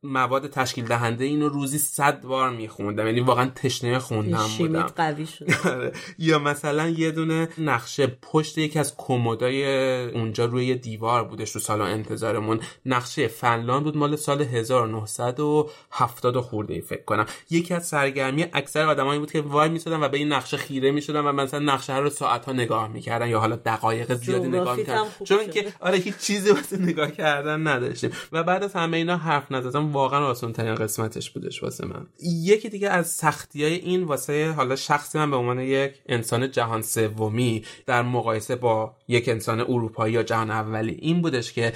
مواد 0.05 0.51
تشکیل 0.51 0.85
دهنده 0.85 1.25
اینو 1.25 1.49
روزی 1.49 1.79
صد 1.79 2.23
بار 2.23 2.51
میخوندم. 2.51 3.07
یعنی 3.07 3.21
واقعا 3.21 3.51
تشنه 3.55 3.99
خوندم 3.99 4.47
بودم. 4.59 4.83
قوی 4.83 5.27
شد. 5.27 5.47
آره. 5.71 5.93
یا 6.19 6.39
مثلا 6.39 6.89
یه 6.89 7.11
دونه 7.11 7.49
نقشه 7.59 8.07
پشت 8.23 8.59
یکی 8.59 8.79
از 8.79 8.95
کمدای 8.97 9.65
اونجا 10.11 10.45
روی 10.45 10.75
دیوار 10.75 11.25
بودش 11.25 11.53
تو 11.53 11.59
سالن 11.59 11.83
انتظارمون. 11.83 12.61
نقشه 12.87 13.29
فنلاند 13.29 13.85
بود 13.85 13.97
مال 13.97 14.17
سال 14.17 14.43
1970 14.43 16.41
خورده 16.41 16.75
ای 16.75 16.81
فکر 16.81 17.05
کنم. 17.05 17.27
یکی 17.51 17.75
از 17.75 17.89
سرگرمی 17.89 18.47
اکثر 18.53 18.87
آدمایی 18.87 19.19
بود 19.19 19.33
که 19.33 19.41
وای 19.41 19.69
میسادن 19.69 20.03
و 20.03 20.09
به 20.09 20.19
این 20.19 20.33
نقشه 20.33 20.57
خیره 20.57 20.91
می‌شدن 20.91 21.21
و 21.21 21.33
مثلا 21.33 21.61
نقشه 21.61 21.97
رو 21.97 22.11
ساعت 22.11 22.45
ها 22.45 22.53
نگاه 22.53 22.89
می‌کردن 22.89 23.29
یا 23.29 23.41
حالا 23.41 23.57
دقایق 23.57 24.15
زیادی 24.15 24.49
نگاه 24.49 24.77
می‌کردن. 24.77 25.05
چون 25.25 25.51
که 25.51 25.67
آره 25.81 25.99
هیچ 25.99 26.17
چیزی 26.17 26.51
واسه 26.51 26.83
نگاه 26.83 27.11
کردن 27.11 27.67
نداشتیم. 27.67 28.11
و 28.33 28.43
بعد 28.43 28.63
از 28.63 28.73
همه 28.73 28.97
اینا 28.97 29.17
حرف 29.17 29.53
نزدم. 29.53 29.94
واقعا 29.95 30.27
آسان 30.27 30.53
ترین 30.53 30.75
قسمتش 30.75 31.31
بودش 31.31 31.63
واسه 31.63 31.87
من. 31.87 32.07
یکی 32.23 32.69
دیگه 32.69 32.89
از 32.89 33.07
سختی 33.11 33.65
های 33.65 33.75
این 33.75 34.05
واسه 34.05 34.51
حالا 34.51 34.77
شخصی 34.77 35.19
من 35.19 35.31
به 35.31 35.37
عنوان 35.37 35.59
یک 35.59 35.95
انسان 36.07 36.51
جهان 36.51 36.83
سومی 36.83 37.65
در 37.87 38.03
مقایسه 38.03 38.57
با 38.57 38.97
یک 39.09 39.29
انسان 39.29 39.61
اروپایی 39.61 40.15
یا 40.15 40.23
جهان 40.23 40.51
اولی 40.51 40.93
این 40.93 41.23
بودش 41.23 41.53
که 41.53 41.73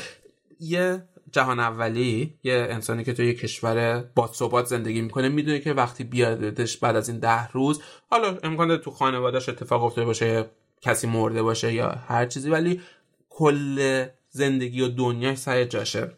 یه 0.61 1.03
جهان 1.33 1.61
اولی 1.61 2.35
یه 2.43 2.67
انسانی 2.71 3.05
که 3.05 3.13
توی 3.13 3.27
یه 3.27 3.35
کشور 3.35 4.05
با 4.15 4.27
ثبات 4.27 4.67
زندگی 4.67 5.01
می‌کنه 5.01 5.29
می‌دونه 5.29 5.59
که 5.59 5.73
وقتی 5.73 6.05
بیادش 6.05 6.77
بعد 6.77 6.97
از 6.97 7.09
این 7.09 7.19
ده 7.19 7.49
روز 7.49 7.81
حالا 8.11 8.39
امکان 8.43 8.77
تو 8.77 8.91
خانوادهش 8.91 9.49
اتفاق 9.49 9.85
افتاده 9.85 10.07
باشه 10.07 10.51
کسی 10.81 11.07
مرده 11.07 11.43
باشه 11.43 11.73
یا 11.73 11.89
هر 11.89 12.27
چیزی 12.27 12.51
ولی 12.51 12.81
کل 13.31 14.07
زندگی 14.31 14.81
و 14.81 14.89
دنیاش 14.89 15.39
سر 15.39 15.65
جاشه. 15.65 16.13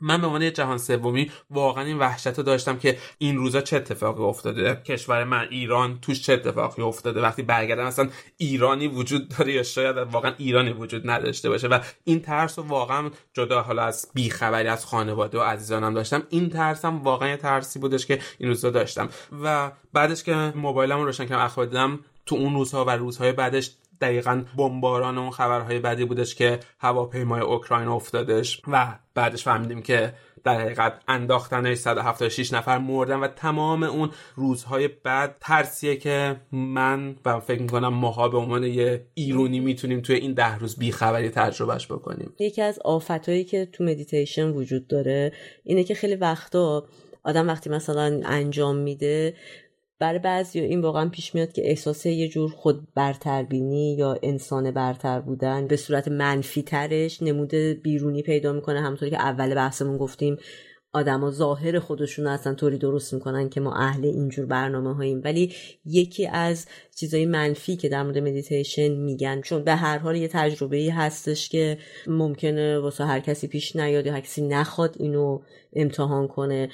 من 0.00 0.20
به 0.20 0.26
عنوان 0.26 0.52
جهان 0.52 0.78
سومی 0.78 1.30
واقعا 1.50 1.84
این 1.84 1.98
وحشت 1.98 2.26
رو 2.26 2.42
داشتم 2.42 2.78
که 2.78 2.98
این 3.18 3.36
روزا 3.36 3.60
چه 3.60 3.76
اتفاقی 3.76 4.22
افتاده؟ 4.22 4.82
کشور 4.84 5.24
من 5.24 5.46
ایران 5.50 5.98
توش 6.00 6.22
چه 6.22 6.32
اتفاقی 6.32 6.82
افتاده؟ 6.82 7.20
وقتی 7.20 7.42
برگردم 7.42 7.84
اصلا 7.84 8.08
ایرانی 8.36 8.88
وجود 8.88 9.28
داره 9.28 9.52
یا 9.52 9.62
شاید 9.62 9.96
واقعا 9.96 10.34
ایرانی 10.38 10.72
وجود 10.72 11.10
نداشته 11.10 11.48
باشه. 11.48 11.68
و 11.68 11.78
این 12.04 12.20
ترس 12.20 12.58
رو 12.58 12.64
واقعا 12.64 13.10
جدا 13.32 13.62
حالا 13.62 13.82
از 13.82 14.10
بیخبری 14.14 14.68
از 14.68 14.86
خانواده 14.86 15.38
و 15.38 15.42
عزیزانم 15.42 15.94
داشتم. 15.94 16.22
این 16.28 16.50
ترسم 16.50 17.02
واقعا 17.02 17.36
ترسی 17.36 17.78
بودش 17.78 18.06
که 18.06 18.18
این 18.38 18.48
روزا 18.48 18.70
داشتم. 18.70 19.08
و 19.42 19.70
بعدش 19.92 20.22
که 20.22 20.34
موبایلم 20.56 20.98
رو 20.98 21.04
روشن 21.04 21.24
کردم 21.24 21.44
اخبار 21.44 21.66
دیدم 21.66 21.98
تو 22.26 22.36
اون 22.36 22.54
روزها 22.54 22.84
و 22.84 22.90
روزهای 22.90 23.32
بعدش 23.32 23.70
دقیقا 24.00 24.44
بمباران 24.56 25.18
اون 25.18 25.30
خبرهای 25.30 25.78
بعدی 25.78 26.04
بودش 26.04 26.34
که 26.34 26.60
هواپیمای 26.78 27.40
اوکراین 27.40 27.88
افتادش 27.88 28.62
و 28.68 28.98
بعدش 29.14 29.44
فهمیدیم 29.44 29.82
که 29.82 30.12
در 30.44 30.60
حقیقت 30.60 30.92
انداختنش 31.08 31.78
176 31.78 32.52
نفر 32.52 32.78
مردن 32.78 33.16
و 33.16 33.28
تمام 33.28 33.82
اون 33.82 34.10
روزهای 34.34 34.88
بعد 34.88 35.36
ترسیه 35.40 35.96
که 35.96 36.36
من 36.52 37.16
و 37.24 37.40
فکر 37.40 37.62
می‌کنم 37.62 37.94
ماها 37.94 38.28
به 38.28 38.38
عنوان 38.38 38.64
یه 38.64 39.06
ایرونی 39.14 39.60
می‌تونیم 39.60 40.00
توی 40.00 40.16
این 40.16 40.34
ده 40.34 40.58
روز 40.58 40.76
بیخبری 40.76 41.30
تجربهش 41.30 41.86
بکنیم. 41.86 42.32
یکی 42.38 42.62
از 42.62 42.78
آفتهایی 42.84 43.44
که 43.44 43.68
تو 43.72 43.84
مدیتیشن 43.84 44.50
وجود 44.50 44.86
داره 44.86 45.32
اینه 45.64 45.84
که 45.84 45.94
خیلی 45.94 46.14
وقتا 46.14 46.84
آدم 47.24 47.48
وقتی 47.48 47.70
مثلا 47.70 48.20
انجام 48.24 48.76
میده 48.76 49.34
برای 49.98 50.18
بعضی 50.18 50.60
این 50.60 50.80
واقعا 50.80 51.08
پیش 51.08 51.34
میاد 51.34 51.52
که 51.52 51.68
احساس 51.70 52.06
یه 52.06 52.28
جور 52.28 52.50
خود 52.50 52.88
برتربینی 52.94 53.94
یا 53.94 54.18
انسان 54.22 54.70
برتر 54.70 55.20
بودن 55.20 55.66
به 55.66 55.76
صورت 55.76 56.08
منفی 56.08 56.62
ترش 56.62 57.22
نمود 57.22 57.54
بیرونی 57.54 58.22
پیدا 58.22 58.52
می‌کنه 58.52 58.80
همونطوری 58.80 59.10
که 59.10 59.20
اول 59.20 59.54
بحثمون 59.54 59.98
گفتیم. 59.98 60.36
آدما 60.98 61.30
ظاهر 61.30 61.78
خودشون 61.78 62.24
رو 62.24 62.30
اصلا 62.30 62.54
طوری 62.54 62.78
درست 62.78 63.14
می‌کنن 63.14 63.48
که 63.48 63.60
ما 63.60 63.74
اهل 63.74 64.04
اینجور 64.04 64.46
برنامه 64.46 64.94
هاییم. 64.94 65.20
ولی 65.24 65.54
یکی 65.84 66.26
از 66.26 66.66
چیزای 66.96 67.26
منفی 67.26 67.76
که 67.76 67.88
در 67.88 68.02
مورد 68.02 68.18
مدیتیشن 68.18 68.88
میگن 68.88 69.40
چون 69.40 69.64
به 69.64 69.74
هر 69.74 69.98
حال 69.98 70.16
یه 70.16 70.28
تجربه 70.28 70.76
ای 70.76 70.88
هستش 70.88 71.48
که 71.48 71.78
ممکنه 72.06 72.78
واسه 72.78 73.04
هر 73.04 73.20
کسی 73.20 73.46
پیش 73.46 73.76
نیاد 73.76 74.06
یا 74.06 74.12
هر 74.12 74.20
کسی 74.20 74.46
نخواد 74.46 74.96
اینو 74.98 75.40
امتحان 75.72 76.28
کنه 76.28 76.68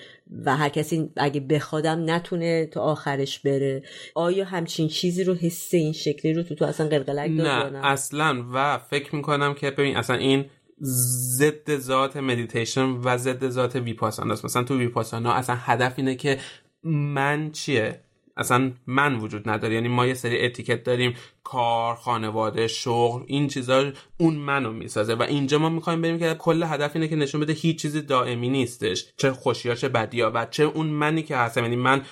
و 0.44 0.56
هر 0.56 0.68
کسی 0.68 1.10
اگه 1.16 1.40
بخوادم 1.40 2.10
نتونه 2.10 2.66
تا 2.66 2.80
آخرش 2.80 3.38
بره. 3.38 3.82
آیا 4.14 4.44
همچین 4.44 4.88
چیزی 4.88 5.24
رو 5.24 5.34
حس 5.34 5.74
این 5.74 5.92
شکلی 5.92 6.32
رو 6.32 6.42
تو 6.42 6.54
تو 6.54 6.64
اصلا 6.64 6.88
قلقلک 6.88 7.30
نه؟ 7.30 7.86
اصلا. 7.86 8.44
و 8.54 8.78
فکر 8.78 9.16
می‌کنم 9.16 9.54
که 9.54 9.70
ببین 9.70 9.96
اصلا 9.96 10.16
این 10.16 10.44
ضد 10.82 11.76
ذات 11.76 12.16
مدیتیشن 12.16 12.84
و 12.84 13.16
ضد 13.16 13.48
ذات 13.48 13.76
ویپاسانا 13.76 14.32
است. 14.32 14.44
مثلا 14.44 14.62
تو 14.62 14.78
ویپاسانا 14.78 15.32
اصلا 15.32 15.56
هدف 15.58 15.94
اینه 15.96 16.14
که 16.14 16.38
من 16.84 17.50
چیه؟ 17.50 18.00
اصلا 18.36 18.72
من 18.86 19.14
وجود 19.14 19.48
نداره. 19.48 19.74
یعنی 19.74 19.88
ما 19.88 20.06
یه 20.06 20.14
سری 20.14 20.44
اتیکت 20.44 20.84
داریم 20.84 21.14
کار 21.44 21.94
خانواده 21.94 22.66
شغل 22.68 23.22
این 23.26 23.48
چیزا 23.48 23.92
اون 24.18 24.34
منو 24.34 24.72
می‌سازه. 24.72 25.14
و 25.14 25.22
اینجا 25.22 25.58
ما 25.58 25.68
می‌خوایم 25.68 26.02
بریم 26.02 26.18
که 26.18 26.34
کل 26.34 26.62
هدف 26.62 26.90
اینه 26.94 27.08
که 27.08 27.16
نشون 27.16 27.40
بده 27.40 27.52
هیچ 27.52 27.82
چیزی 27.82 28.02
دائمی 28.02 28.48
نیستش. 28.48 29.06
چه 29.16 29.32
خوشیا 29.32 29.74
چه 29.74 29.88
بدیا 29.88 30.32
و 30.34 30.46
چه 30.50 30.64
اون 30.64 30.86
منی 30.86 31.22
که 31.22 31.36
هستم. 31.36 31.62
یعنی 31.62 31.76
من 31.76 32.02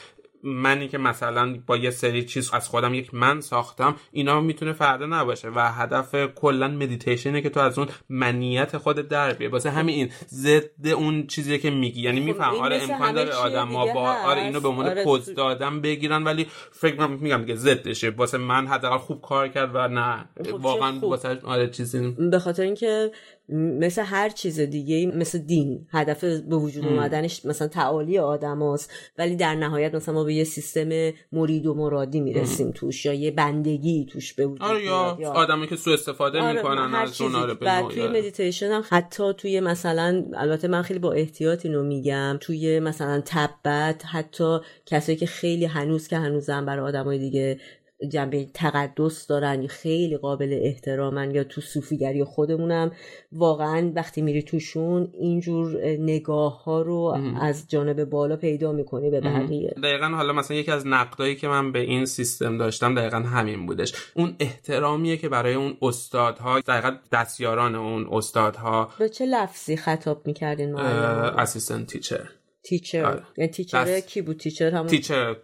منی 0.43 0.89
که 0.89 0.99
مثلا 0.99 1.59
با 1.67 1.77
یه 1.77 1.91
سری 1.91 2.25
چیز 2.25 2.55
از 2.55 2.69
خودم 2.69 2.95
یک 2.95 3.15
من 3.15 3.41
ساختم 3.41 3.97
اینا 4.13 4.41
می‌تونه 4.41 4.73
فردا 4.73 5.07
نباشه 5.07 5.49
و 5.49 5.73
هدف 5.73 6.15
کلا 6.35 6.69
مدیتیشنه 6.69 7.41
که 7.41 7.51
تو 7.51 7.61
از 7.61 7.79
اون 7.79 7.89
منیت 8.09 8.77
خود 8.77 8.97
در 8.97 9.33
بیای. 9.33 9.51
واسه 9.51 9.71
همین 9.71 9.95
این 9.95 10.11
ضد 10.29 10.89
اون 10.89 11.27
چیزی 11.27 11.59
که 11.59 11.71
میگی. 11.71 12.03
یعنی 12.03 12.21
خب 12.21 12.27
میفهم. 12.27 12.55
آره 12.55 12.83
امکان 12.83 13.13
داره 13.13 13.33
آدم 13.35 13.69
ما 13.69 13.87
با 13.87 14.13
آره 14.13 14.43
اینو 14.43 14.61
به 14.61 14.69
عنوان 14.69 14.87
آره 14.87 15.05
پوز 15.05 15.35
دادن 15.35 15.81
بگیرن 15.81 16.25
ولی 16.25 16.47
فکر 16.73 17.07
میگم 17.07 17.39
دیگه 17.39 17.55
ضدشه 17.55 18.11
واسه 18.11 18.39
من 18.39 18.67
حداقل 18.67 18.99
خوب 18.99 19.21
کار 19.21 19.49
کرد 19.49 19.71
و 19.75 19.89
نه. 19.89 20.29
خب 20.51 20.65
واقعا 20.65 20.99
واسه 21.01 21.41
آره 21.45 21.71
چیزی 21.71 22.11
به 22.31 22.39
خاطر 22.39 22.63
اینکه 22.63 23.11
مثل 23.49 24.03
هر 24.03 24.29
چیز 24.29 24.61
دیگه 24.61 25.07
مثل 25.07 25.39
دین. 25.39 25.87
هدف 25.91 26.25
به 26.25 26.57
وجود 26.57 26.87
اومدنش 26.87 27.45
مثلا 27.45 27.69
تعالی 27.69 28.19
آدم 28.19 28.73
هست 28.73 28.93
ولی 29.19 29.37
در 29.37 29.55
نهایت 29.55 29.95
مثلا 29.95 30.15
ما 30.15 30.25
به 30.25 30.35
یه 30.35 30.45
سیستم 30.45 31.13
مرید 31.33 31.67
و 31.67 31.75
مرادی 31.75 32.21
می‌رسیم 32.21 32.67
ام. 32.67 32.73
توش 32.73 33.07
یا 33.07 33.13
یه 33.13 33.31
بندگی 33.31 34.07
توش 34.11 34.35
به 34.35 34.47
وجود 34.47 34.63
آره 34.63 34.85
یا, 34.85 35.17
یا 35.21 35.31
آدمی 35.31 35.67
که 35.67 35.77
سوء 35.77 35.95
استفاده 35.95 36.41
آره 36.41 36.57
می‌کنن 36.57 36.95
از 36.95 37.21
اون 37.21 37.35
آره 37.35 37.55
توی 37.89 38.07
مدیتیشن 38.09 38.71
هم 38.71 38.85
حتی 38.91 39.33
توی 39.33 39.61
مثلا 39.61 40.25
البته 40.35 40.69
من 40.69 40.83
خیلی 40.83 41.01
با 41.01 41.13
احتیاط 41.13 41.67
اینو 41.67 41.83
میگم. 41.83 42.39
توی 42.41 42.81
مثلا 42.81 43.23
تبت 43.27 44.03
حتی 44.07 44.59
کسایی 44.87 45.19
که 45.19 45.27
خیلی 45.27 45.65
هنوز 45.65 46.09
که 46.09 46.17
هنوزم 46.17 46.67
برای 46.67 46.89
آدمای 46.89 47.19
دیگه 47.19 47.61
جنبه 48.09 48.47
تقدس 48.55 49.27
دارن 49.27 49.67
خیلی 49.67 50.17
قابل 50.17 50.59
احترامن 50.63 51.31
یا 51.31 51.45
تو 51.45 51.61
صوفیگری 51.61 52.25
خودمونم. 52.25 52.93
واقعا 53.33 53.93
وقتی 53.97 54.23
میری 54.23 54.43
توشون 54.43 55.09
اینجور 55.21 55.77
نگاه 55.87 56.65
ها 56.65 56.83
رو 56.83 57.19
از 57.41 57.65
جانب 57.69 58.05
بالا 58.05 58.37
پیدا 58.37 58.73
می‌کنی 58.73 59.11
به 59.11 59.21
بقیه. 59.21 59.75
دقیقا 59.83 60.07
حالا 60.07 60.33
مثلا 60.33 60.57
یکی 60.57 60.71
از 60.71 60.87
نقدایی 60.87 61.37
که 61.37 61.49
من 61.49 61.73
به 61.73 61.79
این 61.79 62.05
سیستم 62.05 62.59
داشتم 62.59 62.95
دقیقا 62.95 63.19
همین 63.19 63.67
بودش. 63.67 63.95
اون 64.15 64.37
احترامیه 64.41 65.17
که 65.17 65.29
برای 65.29 65.55
اون 65.55 65.77
استادها 65.83 66.61
دقیقا 66.61 66.97
دستیاران 67.13 67.75
اون 67.75 68.09
استادها. 68.13 68.91
به 68.99 69.09
چه 69.09 69.27
لفظی 69.27 69.77
خطاب 69.77 70.27
می‌کردین 70.27 70.77
اسیستنت 70.77 71.87
تیچر 71.87 72.29
teacher. 72.65 73.05
آره. 73.05 73.23
یعنی 73.37 73.51
teacher 73.51 74.01
کی 74.01 74.23
بود؟ 74.23 74.37
teacher 74.37 74.71
همون 74.71 74.87
teacher 74.87 75.35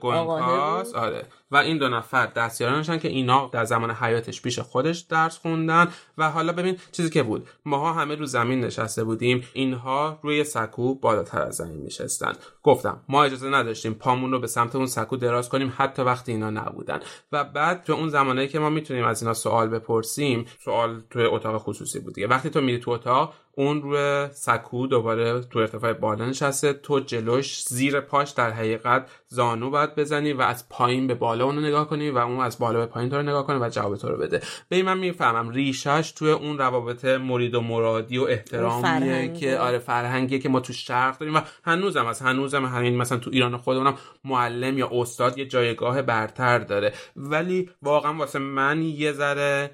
گوئنکاس 0.00 0.94
آره. 0.94 1.22
و 1.50 1.56
این 1.56 1.78
دو 1.78 1.88
نفر 1.88 2.26
دستیارانشن 2.26 2.98
که 2.98 3.08
اینا 3.08 3.50
در 3.52 3.64
زمان 3.64 3.90
حیاتش 3.90 4.42
پیش 4.42 4.58
خودش 4.58 4.98
درس 4.98 5.38
خوندن. 5.38 5.88
و 6.18 6.30
حالا 6.30 6.52
ببین 6.52 6.76
چیزی 6.92 7.10
که 7.10 7.22
بود. 7.22 7.48
ماها 7.64 7.92
همه 7.92 8.14
رو 8.14 8.26
زمین 8.26 8.60
نشسته 8.60 9.04
بودیم. 9.04 9.44
اینها 9.52 10.18
روی 10.22 10.44
سکو 10.44 10.94
بالاتر 10.94 11.42
از 11.42 11.56
زمین 11.56 11.80
میشستن 11.80 12.32
گفتم 12.62 13.00
ما 13.08 13.24
اجازه 13.24 13.48
نداشتیم 13.48 13.94
پامون 13.94 14.32
رو 14.32 14.38
به 14.38 14.46
سمت 14.46 14.76
اون 14.76 14.86
سکو 14.86 15.16
دراز 15.16 15.48
کنیم. 15.48 15.72
حتی 15.76 16.02
وقتی 16.02 16.32
اینا 16.32 16.50
نبودن. 16.50 17.00
و 17.32 17.44
بعد 17.44 17.84
تو 17.84 17.92
اون 17.92 18.08
زمانه 18.08 18.46
که 18.46 18.58
ما 18.58 18.70
می‌تونیم 18.70 19.04
از 19.04 19.22
اینا 19.22 19.34
سوال 19.34 19.68
بپرسیم 19.68 20.44
سوال 20.64 21.02
توی 21.10 21.24
اتاق 21.24 21.62
خصوصی 21.62 22.00
بود 22.00 22.14
دیگه. 22.14 22.26
وقتی 22.26 22.50
تو 22.50 22.60
میری 22.60 22.78
تو 22.78 22.90
اتاق 22.90 23.34
اون 23.52 23.82
روی 23.82 24.28
سکو 24.32 24.86
دوباره 24.86 25.40
تو 25.40 25.58
ارتفاع 25.58 25.92
بالا 25.92 26.26
نشسته. 26.26 26.72
تو 26.72 27.00
جلوش 27.00 27.62
زیر 27.62 28.00
پاش 28.00 28.30
در 28.30 28.50
حقیقت 28.50 29.08
زانو 29.32 29.70
باید 29.70 29.94
بزنی 29.94 30.32
و 30.32 30.40
از 30.40 30.68
پایین 30.68 31.06
به 31.06 31.14
بالا 31.14 31.44
اونو 31.44 31.60
نگاه 31.60 31.88
کنی 31.88 32.10
و 32.10 32.18
اون 32.18 32.40
از 32.40 32.58
بالا 32.58 32.78
به 32.78 32.86
پایین 32.86 33.10
تو 33.10 33.16
رو 33.16 33.22
نگاه 33.22 33.46
کنه 33.46 33.58
و 33.66 33.68
جواب 33.68 33.96
تو 33.96 34.08
رو 34.08 34.16
بده. 34.16 34.42
به 34.68 34.82
من 34.82 34.98
می‌فهمم 34.98 35.48
ریشش 35.48 36.12
توی 36.16 36.30
اون 36.30 36.58
روابط 36.58 37.04
مرید 37.04 37.54
و 37.54 37.60
مرادی 37.60 38.18
و 38.18 38.22
احترامیه 38.22 39.32
که 39.32 39.58
آره 39.58 39.78
فرهنگیه 39.78 40.38
که 40.38 40.48
ما 40.48 40.60
تو 40.60 40.72
شرق 40.72 41.18
داریم 41.18 41.34
و 41.34 41.40
هنوزم 41.64 42.06
از 42.06 42.20
هنوزم 42.20 42.64
همین 42.64 42.96
مثلا 42.96 43.18
تو 43.18 43.30
ایران 43.32 43.56
خودمونم 43.56 43.94
معلم 44.24 44.78
یا 44.78 44.90
استاد 44.92 45.38
یه 45.38 45.46
جایگاه 45.46 46.02
برتر 46.02 46.58
داره. 46.58 46.92
ولی 47.16 47.70
واقعا 47.82 48.14
واسه 48.14 48.38
من 48.38 48.82
یه 48.82 49.12
ذره 49.12 49.70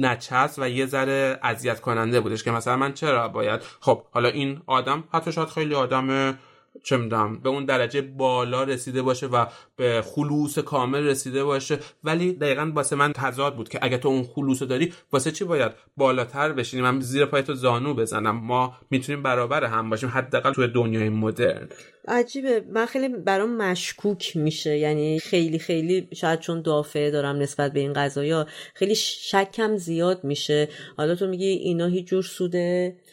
نچست 0.00 0.58
و 0.58 0.68
یه 0.68 0.86
ذره 0.86 1.38
اذیت 1.42 1.80
کننده 1.80 2.20
بودش 2.20 2.44
که 2.44 2.50
مثلا 2.50 2.76
من 2.76 2.92
چرا 2.92 3.28
باید 3.28 3.60
خب 3.80 4.02
حالا 4.12 4.28
این 4.28 4.62
آدم 4.66 5.04
حتی 5.12 5.32
شاید 5.32 5.48
خیلی 5.48 5.74
آدم 5.74 6.38
چه 6.82 6.96
می‌دونم 6.96 7.38
به 7.38 7.48
اون 7.48 7.64
درجه 7.64 8.02
بالا 8.02 8.62
رسیده 8.64 9.02
باشه 9.02 9.26
و 9.26 9.46
به 9.82 10.02
خلوص 10.02 10.58
کامل 10.58 11.06
رسیده 11.06 11.44
باشه. 11.44 11.78
ولی 12.04 12.32
دقیقا 12.32 12.72
واسه 12.74 12.96
من 12.96 13.12
تضاد 13.12 13.56
بود 13.56 13.68
که 13.68 13.78
اگه 13.82 13.98
تو 13.98 14.08
اون 14.08 14.22
خلوص 14.22 14.62
داری 14.62 14.92
واسه 15.12 15.30
چی 15.30 15.44
باید 15.44 15.72
بالاتر 15.96 16.52
بشینیم؟ 16.52 16.90
من 16.90 17.00
زیر 17.00 17.26
پای 17.26 17.42
تو 17.42 17.54
زانو 17.54 17.94
بزنم. 17.94 18.36
ما 18.36 18.76
می‌تونیم 18.90 19.22
برابر 19.22 19.64
هم 19.64 19.90
باشیم 19.90 20.08
حداقل 20.08 20.52
توی 20.52 20.68
دنیای 20.68 21.08
مدرن. 21.08 21.68
عجیبه. 22.08 22.64
من 22.72 22.86
خیلی 22.86 23.08
برام 23.08 23.56
مشکوک 23.56 24.36
میشه. 24.36 24.78
یعنی 24.78 25.18
خیلی 25.18 25.58
خیلی 25.58 26.08
شاید 26.14 26.40
چون 26.40 26.62
دافعه 26.62 27.10
دارم 27.10 27.36
نسبت 27.36 27.72
به 27.72 27.80
این 27.80 27.92
قضايا 27.92 28.46
خیلی 28.74 28.94
شکم 28.94 29.76
زیاد 29.76 30.24
میشه. 30.24 30.68
حالا 30.96 31.14
تو 31.14 31.26
میگی 31.26 31.46
اینا 31.46 31.86
هیچ 31.86 32.06
جور 32.06 32.22
سود 32.22 32.54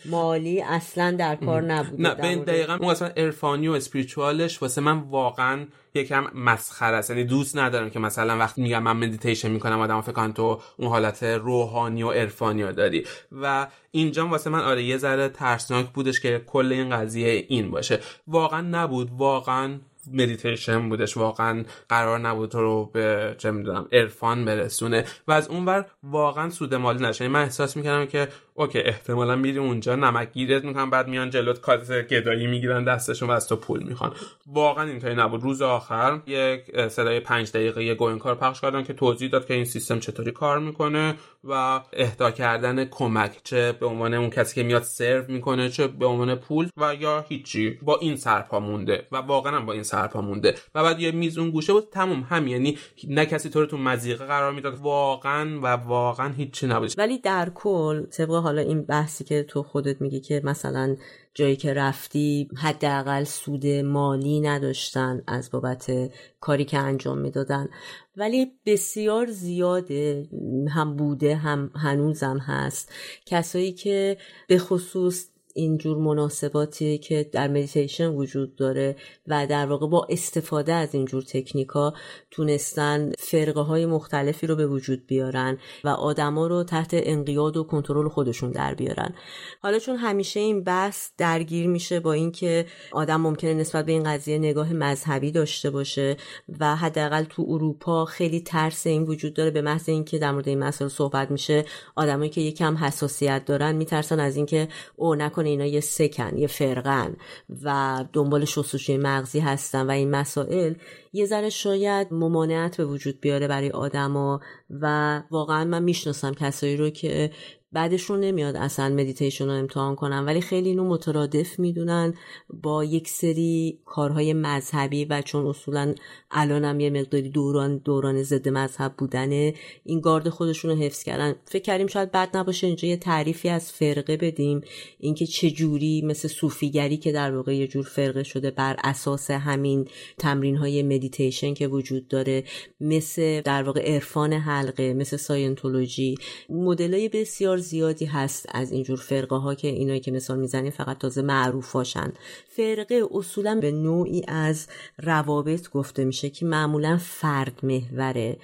مالی 0.06 0.62
اصلا 0.62 1.16
در 1.20 1.36
کار 1.36 1.62
نبوده 1.62 2.04
نه 2.04 2.16
به 2.16 2.36
دقیقا 2.36 2.74
اون 2.74 2.90
اصلا 2.90 3.08
عرفانی 3.08 3.68
و 3.68 3.72
spiritual 3.72 4.45
ش 4.45 4.62
واسه 4.62 4.82
من 4.82 5.00
واقعا 5.00 5.66
یکم 5.94 6.28
مسخره 6.36 6.98
است. 6.98 7.10
یعنی 7.10 7.24
دوست 7.24 7.58
ندارم 7.58 7.90
که 7.90 8.00
مثلا 8.00 8.38
وقتی 8.38 8.62
میگم 8.62 8.84
من 8.84 8.98
مدیتیشن 8.98 9.52
می‌کنم 9.52 9.80
آدم 9.80 10.02
فکر 10.02 10.28
تو 10.28 10.62
اون 10.78 10.90
حالت 10.90 11.24
روحانی 11.24 12.04
و 12.04 12.12
عرفانی 12.12 12.74
داری. 12.74 13.06
و 13.32 13.68
اینجا 13.92 14.28
واسه 14.28 14.50
من 14.50 14.60
آره 14.60 14.84
یه 14.84 14.98
ذره 14.98 15.30
ترسناک 15.30 15.86
بودش 15.90 16.20
که 16.20 16.42
کل 16.48 16.72
این 16.72 16.90
قضیه 16.90 17.46
این 17.48 17.72
باشه. 17.72 18.00
واقعا 18.28 18.62
نبود. 18.62 19.10
واقعا 19.12 19.80
مدیتیشن 20.14 20.90
بودش. 20.90 21.18
واقعا 21.18 21.64
قرار 21.90 22.20
نبود 22.20 22.56
رو 22.56 22.90
به 22.94 23.36
چه 23.38 23.52
می‌دونم 23.52 23.88
عرفان 23.92 24.46
برسونه. 24.46 25.06
و 25.28 25.32
از 25.32 25.48
اونور 25.48 25.86
واقعا 26.04 26.50
سود 26.50 26.76
مالی 26.76 27.04
نشه 27.04 27.24
یعنی 27.24 27.34
من 27.34 27.42
احساس 27.42 27.78
می‌کردم 27.78 28.06
که 28.06 28.28
اوکی 28.60 28.80
احتمالا 28.80 29.36
میری 29.36 29.58
اونجا 29.58 29.96
نمک 29.96 30.34
گیرت 30.34 30.64
می‌کنن 30.64 30.90
بعد 30.90 31.08
میان 31.08 31.30
جلوت 31.30 31.62
کارت 31.62 32.08
گدایی 32.08 32.48
می‌گیرن 32.48 32.84
دستشون 32.84 33.30
و 33.30 33.32
از 33.32 33.48
تو 33.48 33.56
پول 33.56 33.84
می‌خوان. 33.84 34.14
واقعا 34.48 34.84
اینطوری 34.90 35.16
نبود. 35.16 35.44
روز 35.44 35.62
آخر 35.62 36.20
یک 36.28 36.88
صدای 36.88 37.20
پنج 37.20 37.52
دقیقه 37.52 37.84
یه 37.84 37.96
کار 37.96 38.36
پخش 38.36 38.62
کردن 38.62 38.84
که 38.84 38.94
توضیح 38.94 39.30
داد 39.30 39.46
که 39.46 39.54
این 39.54 39.66
سیستم 39.66 40.00
چطوری 40.00 40.32
کار 40.32 40.60
می‌کنه 40.60 41.16
و 41.44 41.82
اهدا 41.94 42.32
کردن 42.32 42.86
کمک 42.86 43.40
چه 43.44 43.72
به 43.72 43.86
عنوان 43.86 44.14
اون 44.14 44.30
کسی 44.30 44.56
که 44.56 44.64
میاد 44.64 44.84
سرو 44.84 45.24
می‌کنه 45.28 45.70
چه 45.70 45.88
به 45.88 46.06
عنوان 46.06 46.36
پول 46.36 46.68
و 46.78 46.96
یا 46.96 47.26
هیچی. 47.30 47.70
با 47.82 47.98
این 47.98 48.16
سرپا 48.16 48.60
مونده 48.60 49.08
و 49.12 49.18
واقعا 49.18 49.60
با 49.60 49.74
این 49.74 49.84
سرپا 49.84 50.22
مونده. 50.22 50.56
و 50.76 50.84
بعد 50.84 51.00
یه 51.00 51.12
میز 51.12 51.38
اون 51.38 51.52
گوشه 51.52 51.74
بود. 51.74 51.90
تموم 51.92 52.28
هم 52.30 52.48
یعنی 52.48 52.78
نه 53.08 53.26
کسی 53.26 53.50
تو 53.50 53.60
رو 53.60 53.66
تو 53.66 53.78
مزیقه 53.78 54.26
قرار 54.26 54.52
می‌داد. 54.52 54.78
واقعا 54.78 55.60
و 55.60 55.68
واقعا 55.68 56.30
هیچی 56.30 56.68
نبود. 56.68 56.92
ولی 56.98 57.20
در 57.20 57.52
کل 57.56 58.06
طبق 58.06 58.49
حالا 58.50 58.62
این 58.62 58.82
بحثی 58.82 59.24
که 59.24 59.44
تو 59.44 59.64
خودت 59.64 60.02
میگی 60.02 60.20
که 60.20 60.42
مثلا 60.44 60.96
جایی 61.34 61.56
که 61.56 61.74
رفتی 61.74 62.50
حداقل 62.58 63.24
سود 63.24 63.68
مالی 63.68 64.40
نداشتن 64.40 65.24
از 65.28 65.52
بابت 65.52 65.92
کاری 66.40 66.66
که 66.66 66.78
انجام 66.78 67.18
می‌دادن. 67.18 67.70
ولی 68.18 68.52
بسیار 68.66 69.32
زیاده 69.32 70.28
هم 70.70 70.96
بوده 70.96 71.36
هم 71.36 71.72
هنوزم 71.76 72.38
هست. 72.38 72.92
کسایی 73.26 73.72
که 73.72 74.18
به 74.48 74.58
خصوص 74.58 75.28
اینجور 75.60 75.98
مناسباتی 75.98 76.98
که 76.98 77.30
در 77.32 77.48
مدیتیشن 77.48 78.08
وجود 78.08 78.56
داره 78.56 78.96
و 79.28 79.48
در 79.48 79.66
واقع 79.66 79.88
با 79.88 80.08
استفاده 80.10 80.74
از 80.74 80.96
اینجور 80.96 81.24
تکنیکا 81.24 81.94
تونستن 82.32 83.12
فرقه 83.20 83.62
های 83.62 83.86
مختلفی 83.86 84.48
رو 84.48 84.56
به 84.56 84.68
وجود 84.68 85.08
بیارن 85.08 85.58
و 85.84 85.90
آدما 85.90 86.48
رو 86.48 86.64
تحت 86.64 86.90
انقیاد 86.94 87.58
و 87.58 87.64
کنترل 87.64 88.10
خودشون 88.10 88.52
در 88.52 88.74
بیارن. 88.74 89.14
حالا 89.62 89.80
چون 89.80 89.96
همیشه 89.96 90.40
این 90.40 90.64
بحث 90.64 91.10
درگیر 91.18 91.68
میشه 91.68 92.00
با 92.00 92.14
اینکه 92.14 92.66
آدم 92.92 93.22
ممکنه 93.22 93.54
نسبت 93.54 93.86
به 93.86 93.92
این 93.92 94.04
قضیه 94.04 94.38
نگاه 94.38 94.74
مذهبی 94.74 95.32
داشته 95.32 95.70
باشه 95.70 96.18
و 96.60 96.76
حداقل 96.76 97.24
تو 97.24 97.46
اروپا 97.48 98.06
خیلی 98.06 98.42
ترس 98.42 98.88
این 98.88 99.04
وجود 99.04 99.34
داره 99.34 99.52
به 99.52 99.62
محض 99.62 99.90
اینکه 99.90 100.18
در 100.18 100.32
مورد 100.32 100.48
این 100.48 100.60
مسئله 100.60 100.90
صحبت 100.90 101.32
میشه 101.32 101.66
آدمایی 101.96 102.30
که 102.30 102.42
یکم 102.42 102.78
حساسیت 102.78 103.46
دارن 103.46 103.76
میترسن 103.76 104.20
از 104.20 104.36
اینکه 104.36 104.68
او 104.96 105.16
نکنه 105.16 105.49
اینا 105.50 105.66
یه 105.66 105.80
سکن 105.80 106.38
یه 106.38 106.48
فرقن 106.48 107.16
و 107.64 108.06
دنبال 108.14 108.46
شستشوی 108.46 108.98
مغزی 108.98 109.40
هستن 109.40 109.88
و 109.88 109.92
این 109.92 110.12
مسائل 110.12 110.74
یه 111.14 111.26
ذره 111.26 111.50
شاید 111.50 112.08
ممانعت 112.12 112.78
به 112.78 112.86
وجود 112.86 113.22
بیاره 113.22 113.48
برای 113.48 113.70
آدما 113.70 114.40
و 114.70 115.22
واقعا 115.32 115.64
من 115.64 115.84
می‌شناسم 115.84 116.34
کسایی 116.34 116.78
رو 116.78 116.90
که 116.90 117.32
بعدشون 117.72 118.20
نمیاد 118.20 118.56
اصلا 118.56 118.90
مدیتیشن 118.90 119.46
رو 119.46 119.52
امتحان 119.52 119.96
کنن 119.96 120.26
ولی 120.26 120.42
خیلی 120.42 120.70
اینو 120.70 120.90
مترادف 120.90 121.60
می‌دونن 121.60 122.14
با 122.50 122.84
یک 122.84 123.10
سری 123.10 123.80
کارهای 123.86 124.34
مذهبی 124.34 125.06
و 125.06 125.22
چون 125.22 125.48
اصولا 125.48 125.96
الانم 126.32 126.80
یه 126.80 126.90
مقداری 126.90 127.30
دوران 127.30 127.78
دوران 127.78 128.24
ضد 128.24 128.50
مذهب 128.50 128.94
بودنه 128.98 129.54
این 129.84 130.00
گارد 130.00 130.30
خودشون 130.30 130.72
رو 130.72 130.78
حفظ 130.78 131.04
کردن. 131.04 131.36
فکر 131.46 131.64
کردیم 131.64 131.88
شاید 131.88 132.12
بد 132.12 132.38
نباشه 132.38 132.68
اینجا 132.68 132.88
یه 132.88 132.98
تعریفی 132.98 133.50
از 133.50 133.72
فرقه 133.72 134.18
بدیم 134.18 134.62
اینکه 135.00 135.26
چه 135.26 135.52
جوری 135.52 136.02
مثل 136.06 136.28
صوفیگری 136.28 136.98
که 136.98 137.12
در 137.12 137.36
واقع 137.36 137.56
یه 137.56 137.68
جور 137.68 137.86
فرقه 137.86 138.24
شده 138.24 138.52
بر 138.52 138.76
اساس 138.84 139.32
همین 139.32 139.88
تمرین 140.18 140.56
های 140.56 140.84
مدیتیشن 140.84 141.54
که 141.54 141.68
وجود 141.68 142.08
داره 142.08 142.44
مثل 142.82 143.42
در 143.42 143.64
واقع 143.64 143.94
عرفان 143.94 144.34
حلقه 144.34 144.94
مثل 144.94 145.18
ساینتولوژی 145.18 146.16
مدلای 146.50 147.10
بسیار 147.10 147.59
زیادی 147.60 148.06
هست 148.06 148.46
از 148.50 148.72
اینجور 148.72 148.98
فرقه 148.98 149.36
ها 149.36 149.56
که 149.56 149.68
اینایی 149.68 150.00
که 150.00 150.12
مثال 150.12 150.40
می‌زنیم 150.40 150.72
فقط 150.72 150.98
تازه 150.98 151.22
معروف 151.22 151.72
باشن 151.72 152.14
فرقه 152.48 153.04
اصولا 153.12 153.60
به 153.62 153.72
نوعی 153.72 154.24
از 154.28 154.68
روابط 155.04 155.70
گفته 155.70 156.06
میشه 156.06 156.30
که 156.30 156.46
معمولا 156.46 156.98
فرد 156.98 157.60
محوره. 157.64 158.38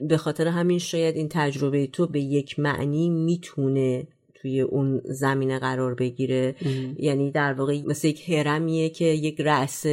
به 0.00 0.16
خاطر 0.16 0.48
همین 0.48 0.78
شاید 0.78 1.16
این 1.16 1.28
تجربه 1.30 1.86
تو 1.86 2.06
به 2.06 2.20
یک 2.20 2.58
معنی 2.58 3.08
می‌تونه 3.08 4.06
توی 4.34 4.60
اون 4.60 5.00
زمینه 5.04 5.58
قرار 5.58 5.94
بگیره. 5.94 6.54
یعنی 6.98 7.30
در 7.30 7.52
واقع 7.52 7.82
مثل 7.86 8.08
یک 8.08 8.30
هرمیه 8.30 8.88
که 8.88 9.04
یک 9.04 9.40
رأس 9.40 9.86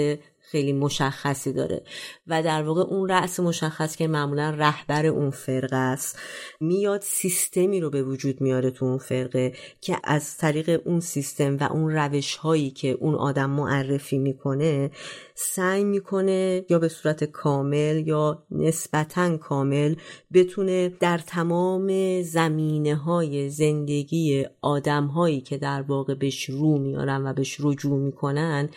خیلی 0.53 0.73
مشخصی 0.73 1.53
داره. 1.53 1.83
و 2.27 2.43
در 2.43 2.63
واقع 2.63 2.81
اون 2.81 3.09
رأس 3.09 3.39
مشخص 3.39 3.95
که 3.95 4.07
معمولا 4.07 4.49
رهبر 4.49 5.05
اون 5.05 5.29
فرقه 5.29 5.75
است 5.75 6.19
میاد 6.59 7.01
سیستمی 7.01 7.79
رو 7.79 7.89
به 7.89 8.03
وجود 8.03 8.41
میاره 8.41 8.71
تو 8.71 8.85
اون 8.85 8.97
فرقه 8.97 9.53
که 9.81 9.97
از 10.03 10.37
طریق 10.37 10.81
اون 10.85 10.99
سیستم 10.99 11.57
و 11.57 11.63
اون 11.63 11.91
روش 11.91 12.35
هایی 12.35 12.71
که 12.71 12.87
اون 12.91 13.15
آدم 13.15 13.49
معرفی 13.49 14.17
می‌کنه 14.17 14.91
سعی 15.35 15.83
می‌کنه 15.83 16.65
یا 16.69 16.79
به 16.79 16.87
صورت 16.87 17.23
کامل 17.23 18.03
یا 18.07 18.43
نسبتا 18.51 19.37
کامل 19.37 19.95
بتونه 20.33 20.89
در 20.89 21.17
تمام 21.17 22.21
زمینه 22.21 22.95
های 22.95 23.49
زندگی 23.49 24.45
آدم 24.61 25.05
هایی 25.05 25.41
که 25.41 25.57
در 25.57 25.81
واقع 25.81 26.13
بهش 26.13 26.49
رو 26.49 26.77
میارن 26.77 27.27
و 27.27 27.33
بهش 27.33 27.57
رجوع 27.59 27.99
می‌کنن 27.99 28.69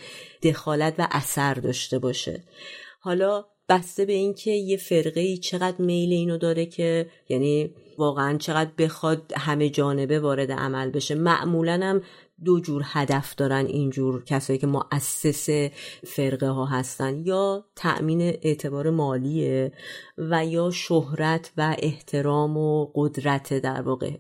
دخالت 0.43 0.95
و 0.99 1.09
اثر 1.11 1.55
داشته 1.55 1.99
باشه. 1.99 2.45
حالا 3.01 3.45
بسته 3.69 4.05
به 4.05 4.13
اینکه 4.13 4.51
یه 4.51 4.77
فرقه 4.77 5.21
ای 5.21 5.39
چقدر 5.39 5.83
میل 5.83 6.13
اینو 6.13 6.39
داره 6.39 6.67
که 6.67 7.07
یعنی 7.29 7.75
واقعا 7.99 8.39
چقدر 8.39 8.71
بخواد 8.79 9.33
همه 9.37 9.71
جانبه 9.71 10.21
وارد 10.21 10.53
عمل 10.53 10.91
بشه. 10.91 11.15
معمولا 11.15 11.81
هم 11.83 12.03
دو 12.45 12.61
جور 12.61 12.83
هدف 12.85 13.35
دارن 13.35 13.67
اینجور 13.67 14.25
کسایی 14.25 14.59
که 14.59 14.67
مؤسس 14.67 15.49
فرقه 16.07 16.49
ها 16.49 16.67
هستن 16.67 17.23
یا 17.25 17.65
تأمین 17.77 18.21
اعتبار 18.21 18.91
مالیه 18.91 19.73
و 20.19 20.47
یا 20.47 20.71
شهرت 20.71 21.53
و 21.57 21.77
احترام 21.79 22.57
و 22.57 22.91
قدرت 22.95 23.55
در 23.55 23.83
واقع 23.83 24.11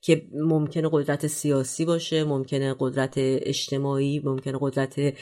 که 0.00 0.26
ممکنه 0.32 0.88
قدرت 0.92 1.26
سیاسی 1.26 1.84
باشه 1.84 2.24
ممکنه 2.24 2.76
قدرت 2.78 3.14
اجتماعی 3.16 4.20
ممکنه 4.24 4.58
قدرت 4.60 5.14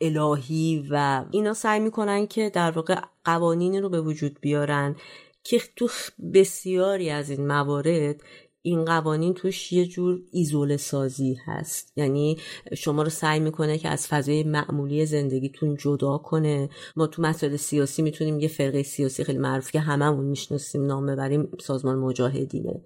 الهی 0.00 0.86
و 0.90 1.24
اینا 1.30 1.54
سعی 1.54 1.80
می‌کنن 1.80 2.26
که 2.26 2.50
در 2.50 2.70
واقع 2.70 3.00
قوانینی 3.24 3.80
رو 3.80 3.88
به 3.88 4.00
وجود 4.00 4.38
بیارن 4.40 4.96
که 5.44 5.60
تو 5.76 5.88
بسیاری 6.34 7.10
از 7.10 7.30
این 7.30 7.46
موارد 7.46 8.20
این 8.62 8.84
قوانین 8.84 9.34
توش 9.34 9.72
یه 9.72 9.86
جور 9.86 10.20
ایزوله 10.32 10.76
سازی 10.76 11.38
هست. 11.46 11.92
یعنی 11.96 12.36
شما 12.76 13.02
رو 13.02 13.10
سعی 13.10 13.40
می‌کنه 13.40 13.78
که 13.78 13.88
از 13.88 14.06
فضای 14.06 14.42
معمولی 14.42 15.06
زندگیتون 15.06 15.76
جدا 15.76 16.18
کنه. 16.18 16.68
ما 16.96 17.06
تو 17.06 17.22
مسائل 17.22 17.56
سیاسی 17.56 18.02
می‌تونیم 18.02 18.40
یه 18.40 18.48
فرقه 18.48 18.82
سیاسی 18.82 19.24
خیلی 19.24 19.38
معروف 19.38 19.70
که 19.70 19.80
هممون 19.80 20.24
می‌شناسیم 20.24 20.86
نام 20.86 21.06
ببریم 21.06 21.48
سازمان 21.60 21.98
مجاهدینه. 21.98 22.80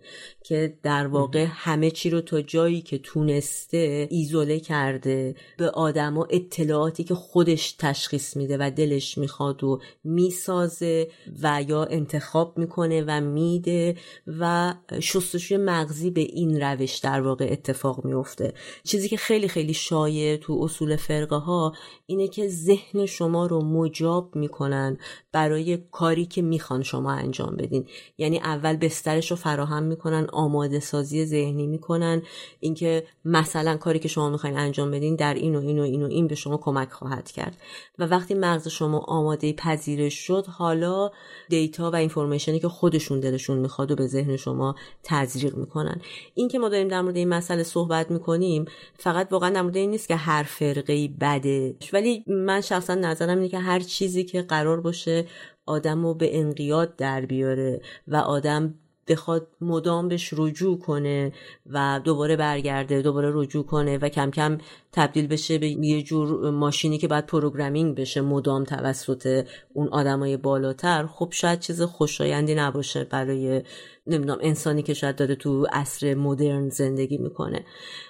که 0.44 0.78
در 0.82 1.06
واقع 1.06 1.46
همه 1.48 1.90
چی 1.90 2.10
رو 2.10 2.20
تا 2.20 2.42
جایی 2.42 2.82
که 2.82 2.98
تونسته 2.98 4.08
ایزوله 4.10 4.60
کرده 4.60 5.34
به 5.58 5.70
آدما 5.70 6.26
اطلاعاتی 6.30 7.04
که 7.04 7.14
خودش 7.14 7.72
تشخیص 7.72 8.36
میده 8.36 8.56
و 8.60 8.70
دلش 8.70 9.18
می‌خواد 9.18 9.64
و 9.64 9.80
می‌سازه 10.04 11.08
و 11.42 11.64
یا 11.68 11.84
انتخاب 11.84 12.58
می‌کنه 12.58 13.04
و 13.06 13.20
میده 13.20 13.96
و 14.26 14.74
شستشوی 15.00 15.63
مغزی 15.64 16.10
به 16.10 16.20
این 16.20 16.60
روش 16.60 16.98
در 16.98 17.20
واقع 17.20 17.48
اتفاق 17.50 18.04
میفته 18.04 18.52
چیزی 18.84 19.08
که 19.08 19.16
خیلی 19.16 19.48
خیلی 19.48 19.74
شایع 19.74 20.36
تو 20.36 20.58
اصول 20.62 20.96
فرقه 20.96 21.36
ها 21.36 21.72
اینه 22.06 22.28
که 22.28 22.48
ذهن 22.48 23.06
شما 23.06 23.46
رو 23.46 23.64
مجاب 23.64 24.36
می‌کنن 24.36 24.96
برای 25.32 25.76
کاری 25.76 26.26
که 26.26 26.42
می‌خوان 26.42 26.82
شما 26.82 27.12
انجام 27.12 27.56
بدین. 27.56 27.86
یعنی 28.18 28.38
اول 28.38 28.76
بسترش 28.76 29.30
رو 29.30 29.36
فراهم 29.36 29.82
می‌کنن 29.82 30.26
آماده 30.32 30.80
سازی 30.80 31.26
ذهنی 31.26 31.66
می‌کنن. 31.66 32.22
اینکه 32.60 33.06
مثلا 33.24 33.76
کاری 33.76 33.98
که 33.98 34.08
شما 34.08 34.30
می‌خواین 34.30 34.56
انجام 34.56 34.90
بدین 34.90 35.16
در 35.16 35.34
این 35.34 35.56
و 35.56 35.60
این 35.60 35.78
و 35.78 35.82
این 35.82 36.02
و 36.02 36.06
این 36.06 36.26
به 36.26 36.34
شما 36.34 36.56
کمک 36.56 36.90
خواهد 36.90 37.30
کرد. 37.30 37.56
و 37.98 38.06
وقتی 38.06 38.34
مغز 38.34 38.68
شما 38.68 38.98
آماده 38.98 39.52
پذیرش 39.52 40.14
شد 40.14 40.46
حالا 40.46 41.10
دیتا 41.48 41.90
و 41.90 41.96
اینفورمیشنی 41.96 42.60
که 42.60 42.68
خودشون 42.68 43.20
دلشون 43.20 43.58
می‌خواد 43.58 43.90
و 43.90 43.94
به 43.94 44.06
ذهن 44.06 44.36
شما 44.36 44.74
تزریق 45.02 45.53
می‌کنن. 45.56 46.00
این 46.34 46.48
که 46.48 46.58
ما 46.58 46.68
داریم 46.68 46.88
در 46.88 47.00
مورد 47.00 47.16
این 47.16 47.28
مسئله 47.28 47.62
صحبت 47.62 48.10
می‌کنیم 48.10 48.64
فقط 48.98 49.28
واقعا 49.30 49.50
در 49.50 49.62
مورد 49.62 49.76
این 49.76 49.90
نیست 49.90 50.08
که 50.08 50.16
هر 50.16 50.42
فرقه 50.42 51.08
بده. 51.20 51.76
ولی 51.92 52.24
من 52.26 52.60
شخصا 52.60 52.94
نظرم 52.94 53.36
اینه 53.36 53.48
که 53.48 53.58
هر 53.58 53.80
چیزی 53.80 54.24
که 54.24 54.42
قرار 54.42 54.80
باشه 54.80 55.26
آدم 55.66 56.02
رو 56.02 56.14
به 56.14 56.38
انقیاد 56.38 56.96
در 56.96 57.20
بیاره 57.20 57.80
و 58.08 58.16
آدم 58.16 58.74
بخواد 59.08 59.48
مدام 59.60 60.08
بهش 60.08 60.34
رجوع 60.36 60.78
کنه 60.78 61.32
و 61.66 62.00
دوباره 62.04 62.36
برگرده 62.36 63.02
دوباره 63.02 63.30
رجوع 63.34 63.64
کنه 63.66 63.98
و 63.98 64.08
کم 64.08 64.30
کم 64.30 64.58
تبدیل 64.94 65.26
بشه 65.26 65.58
به 65.58 65.68
یه 65.68 66.02
جور 66.02 66.50
ماشینی 66.50 66.98
که 66.98 67.08
باید 67.08 67.26
پروگرامینگ 67.26 67.96
بشه 67.96 68.20
مدام 68.20 68.64
توسط 68.64 69.46
اون 69.72 69.88
آدمای 69.88 70.36
بالاتر. 70.36 71.06
خب 71.06 71.28
شاید 71.32 71.60
چیز 71.60 71.82
خوشایندی 71.82 72.54
نباشه 72.54 73.04
برای 73.04 73.62
نمی‌دونم 74.06 74.38
انسانی 74.42 74.82
که 74.82 74.94
شاید 74.94 75.16
داره 75.16 75.34
تو 75.34 75.66
عصر 75.72 76.14
مدرن 76.14 76.68
زندگی 76.68 77.18
می‌کنه. 77.18 77.64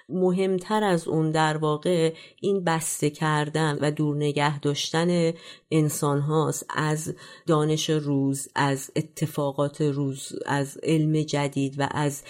مهمتر 0.09 0.85
از 0.85 1.09
اون 1.09 1.31
در 1.31 1.57
واقع 1.57 2.13
این 2.41 2.65
بسته 2.65 3.11
کردن 3.11 3.79
و 3.81 3.91
دور 3.91 4.17
نگه 4.17 4.61
داشتن 4.61 5.33
انسان 5.71 6.21
هاست 6.21 6.67
از 6.77 7.15
دانش 7.47 7.91
روز 7.91 8.49
از 8.55 8.91
اتفاقات 8.97 9.81
روز 9.81 10.33
از 10.47 10.79
علم 10.83 11.23
جدید 11.23 11.75
و 11.79 11.89
از 11.91 12.23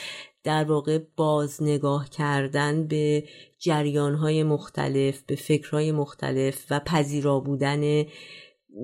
در 0.44 0.64
واقع 0.64 0.98
باز 1.16 1.62
نگاه 1.62 2.10
کردن 2.10 2.86
به 2.86 3.24
جریان 3.58 4.14
های 4.14 4.42
مختلف 4.42 5.22
به 5.22 5.34
فکرهای 5.34 5.92
مختلف 5.92 6.66
و 6.70 6.80
پذیرا 6.80 7.40
بودن 7.40 8.04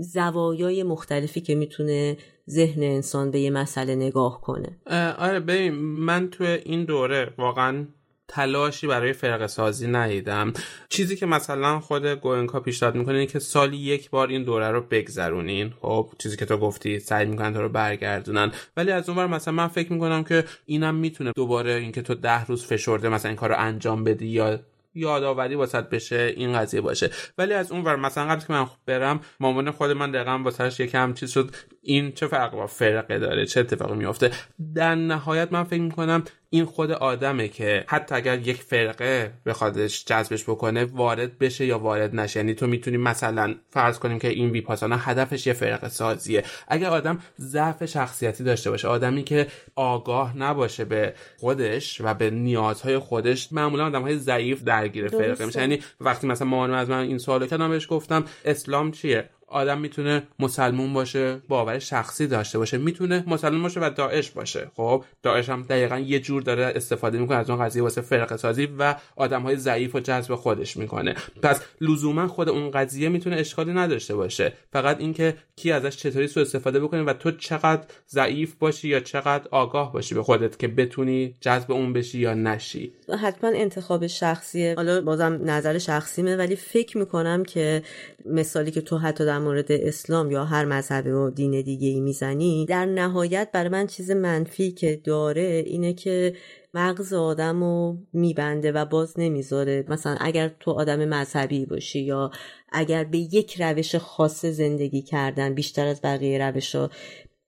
زوایای 0.01 0.82
مختلفی 0.82 1.41
که 1.41 1.55
می‌تونه 1.55 2.16
ذهن 2.51 2.82
انسان 2.82 3.31
به 3.31 3.41
یه 3.41 3.51
مسئله 3.51 3.95
نگاه 3.95 4.41
کنه. 4.41 4.78
آره 5.19 5.41
ببین 5.41 5.74
من 5.74 6.31
تو 6.31 6.45
این 6.45 6.85
دوره 6.85 7.35
واقعا 7.39 7.87
تلاشی 8.31 8.86
برای 8.86 9.12
فرق 9.12 9.47
سازی 9.47 9.86
ندیدم. 9.86 10.52
چیزی 10.89 11.16
که 11.16 11.27
مثلا 11.27 11.81
خود 11.81 12.07
گوینکا 12.07 12.61
پیشنهاد 12.61 12.94
می‌کنه 12.94 13.15
اینه 13.15 13.27
که 13.27 13.39
سالی 13.39 13.77
یک 13.77 14.11
بار 14.11 14.28
این 14.28 14.44
دوره 14.44 14.70
رو 14.70 14.81
بگذرونین. 14.90 15.73
خب 15.81 16.11
چیزی 16.19 16.36
که 16.36 16.47
تو 16.47 16.57
گفتی 16.57 16.98
سعی 16.98 17.27
می‌کنن 17.27 17.55
تو 17.55 17.61
رو 17.61 17.69
برگردونن. 17.69 18.52
ولی 18.77 18.93
از 18.93 19.09
اونور 19.09 19.27
مثلا 19.27 19.55
من 19.55 19.69
فکر 19.69 19.93
می‌کنم 19.93 20.24
که 20.24 20.44
اینم 20.66 20.94
می‌تونه 20.94 21.32
دوباره 21.36 21.73
اینکه 21.73 22.02
تو 22.02 22.15
ده 22.15 22.44
روز 22.44 22.65
فشرده 22.65 23.09
مثلا 23.09 23.28
این 23.28 23.36
کار 23.36 23.48
رو 23.48 23.57
انجام 23.59 24.05
بدی 24.05 24.27
یا 24.27 24.61
یادآوری 24.94 25.55
واسط 25.55 25.85
بشه 25.85 26.35
این 26.36 26.59
قضیه 26.59 26.81
باشه. 26.81 27.11
ولی 27.39 27.52
از 27.52 27.73
اون 27.73 27.85
ور 27.85 27.97
مثلا 27.97 28.24
قبل 28.27 28.40
که 28.40 28.52
من 28.52 28.66
برم 28.86 29.20
مامان 29.40 29.70
خود 29.70 29.90
من 29.90 30.11
دقیقا 30.11 30.39
واسهش 30.44 30.81
یکم 30.81 31.15
چیز 31.15 31.31
شد. 31.31 31.51
این 31.82 32.12
چه 32.12 32.27
فرق 32.27 32.52
با 32.52 32.66
فرقه 32.66 33.19
داره 33.19 33.47
چه 33.47 33.61
اتفاقی 33.61 33.97
میافته؟ 33.97 34.31
در 34.74 34.94
نهایت 34.94 35.52
من 35.52 35.65
فکر 35.65 35.81
می‌کنم 35.81 36.24
این 36.51 36.65
خود 36.65 36.90
آدمه 36.90 37.48
که 37.48 37.85
حتی 37.89 38.15
اگر 38.15 38.39
یک 38.39 38.62
فرقه 38.62 39.32
بخوادش 39.47 40.05
جذبش 40.05 40.44
بکنه 40.44 40.85
وارد 40.85 41.39
بشه 41.39 41.66
یا 41.66 41.78
وارد 41.78 42.16
نشه. 42.16 42.40
یعنی 42.40 42.55
تو 42.55 42.66
می‌تونی 42.66 42.97
مثلا 42.97 43.55
فرض 43.70 43.98
کنیم 43.98 44.19
که 44.19 44.28
این 44.28 44.51
ویپاسانا 44.51 44.97
هدفش 44.97 45.47
یه 45.47 45.52
فرقه 45.52 45.89
سازیه. 45.89 46.44
اگر 46.69 46.89
آدم 46.89 47.19
ضعف 47.40 47.85
شخصیتی 47.85 48.44
داشته 48.44 48.70
باشه 48.70 48.89
آدمی 48.89 49.24
که 49.24 49.47
آگاه 49.77 50.36
نباشه 50.36 50.85
به 50.85 51.15
خودش 51.39 52.01
و 52.01 52.15
به 52.15 52.31
نیازهای 52.31 52.98
خودش 52.98 53.52
معمولا 53.52 53.86
آدم 53.86 54.02
های 54.02 54.16
ضعیف 54.16 54.62
درگیر 54.62 55.09
فرقه 55.09 55.47
میشه 55.47 55.61
یعنی 55.61 55.81
وقتی 56.01 56.27
مثلا 56.27 56.48
مامانم 56.48 56.74
از 56.74 56.90
من 56.90 57.01
این 57.01 57.19
سوالو 57.19 57.47
کردم 57.47 57.69
بهش 57.70 57.86
گفتم 57.90 58.24
اسلام 58.44 58.90
چیه؟ 58.90 59.31
آدم 59.51 59.81
می‌تونه 59.81 60.22
مسلمون 60.39 60.93
باشه 60.93 61.43
باور 61.48 61.78
شخصی 61.78 62.27
داشته 62.27 62.59
باشه 62.59 62.78
می‌تونه 62.78 63.24
مسلمون 63.27 63.62
باشه 63.62 63.81
و 63.81 63.90
داعش 63.97 64.31
باشه. 64.31 64.70
خب 64.77 65.05
داعش 65.22 65.48
هم 65.48 65.62
دقیقا 65.62 65.98
یه 65.98 66.20
جور 66.20 66.43
داره 66.43 66.72
استفاده 66.77 67.18
می‌کنه 67.18 67.39
از 67.39 67.51
اون 67.51 67.64
قضیه 67.64 67.82
واسه 67.82 68.01
فرقه 68.01 68.36
سازی 68.36 68.68
و 68.78 68.94
آدم 69.16 69.43
های 69.43 69.56
ضعیف 69.56 69.94
و 69.94 70.01
جذب 70.01 70.35
خودش 70.35 70.77
می‌کنه. 70.77 71.14
پس 71.43 71.60
لزوما 71.81 72.28
خود 72.28 72.48
اون 72.48 72.70
قضیه 72.70 73.09
می‌تونه 73.09 73.36
اشکالی 73.36 73.72
نداشته 73.72 74.14
باشه. 74.14 74.52
فقط 74.72 75.01
اینکه 75.01 75.35
کی 75.56 75.72
ازش 75.72 75.97
چطوری 75.97 76.28
سو 76.28 76.40
استفاده 76.40 76.81
بکنه 76.81 77.02
و 77.02 77.12
تو 77.12 77.31
چقدر 77.31 77.82
ضعیف 78.09 78.55
باشی 78.55 78.89
یا 78.89 79.01
چقدر 79.01 79.48
آگاه 79.51 79.93
باشی 79.93 80.14
به 80.14 80.22
خودت 80.22 80.59
که 80.59 80.68
بتونی 80.68 81.35
جذب 81.40 81.72
اون 81.72 81.93
بشی 81.93 82.18
یا 82.18 82.35
نشی. 82.35 82.93
حتما 83.22 83.51
انتخاب 83.55 84.06
شخصیه. 84.06 84.74
حالا 84.77 85.01
بازم 85.01 85.40
نظر 85.44 85.78
شخصیمه 85.78 86.36
ولی 86.36 86.56
فکر 86.56 86.98
می‌کنم 86.98 87.44
که 87.44 87.82
مثالی 88.27 88.70
که 88.70 88.81
تو 88.81 88.98
حتی 88.98 89.24
مورد 89.40 89.72
اسلام 89.72 90.30
یا 90.30 90.44
هر 90.44 90.64
مذهب 90.64 91.06
و 91.06 91.30
دین 91.30 91.60
دیگه 91.60 91.88
ای 91.88 92.00
می‌زنی 92.00 92.66
در 92.66 92.86
نهایت 92.86 93.48
برای 93.52 93.68
من 93.68 93.86
چیز 93.86 94.10
منفی 94.10 94.72
که 94.72 95.00
داره 95.04 95.64
اینه 95.66 95.92
که 95.92 96.34
مغز 96.74 97.12
آدم 97.12 97.60
رو 97.62 97.98
میبنده 98.12 98.72
و 98.72 98.84
باز 98.84 99.20
نمی‌ذاره. 99.20 99.84
مثلا 99.88 100.16
اگر 100.20 100.50
تو 100.60 100.70
آدم 100.70 101.04
مذهبی 101.04 101.66
باشی 101.66 102.00
یا 102.00 102.30
اگر 102.72 103.04
به 103.04 103.18
یک 103.18 103.62
روش 103.62 103.96
خاص 103.96 104.44
زندگی 104.44 105.02
کردن 105.02 105.54
بیشتر 105.54 105.86
از 105.86 106.00
بقیه 106.04 106.38
روش 106.38 106.74
ها 106.74 106.90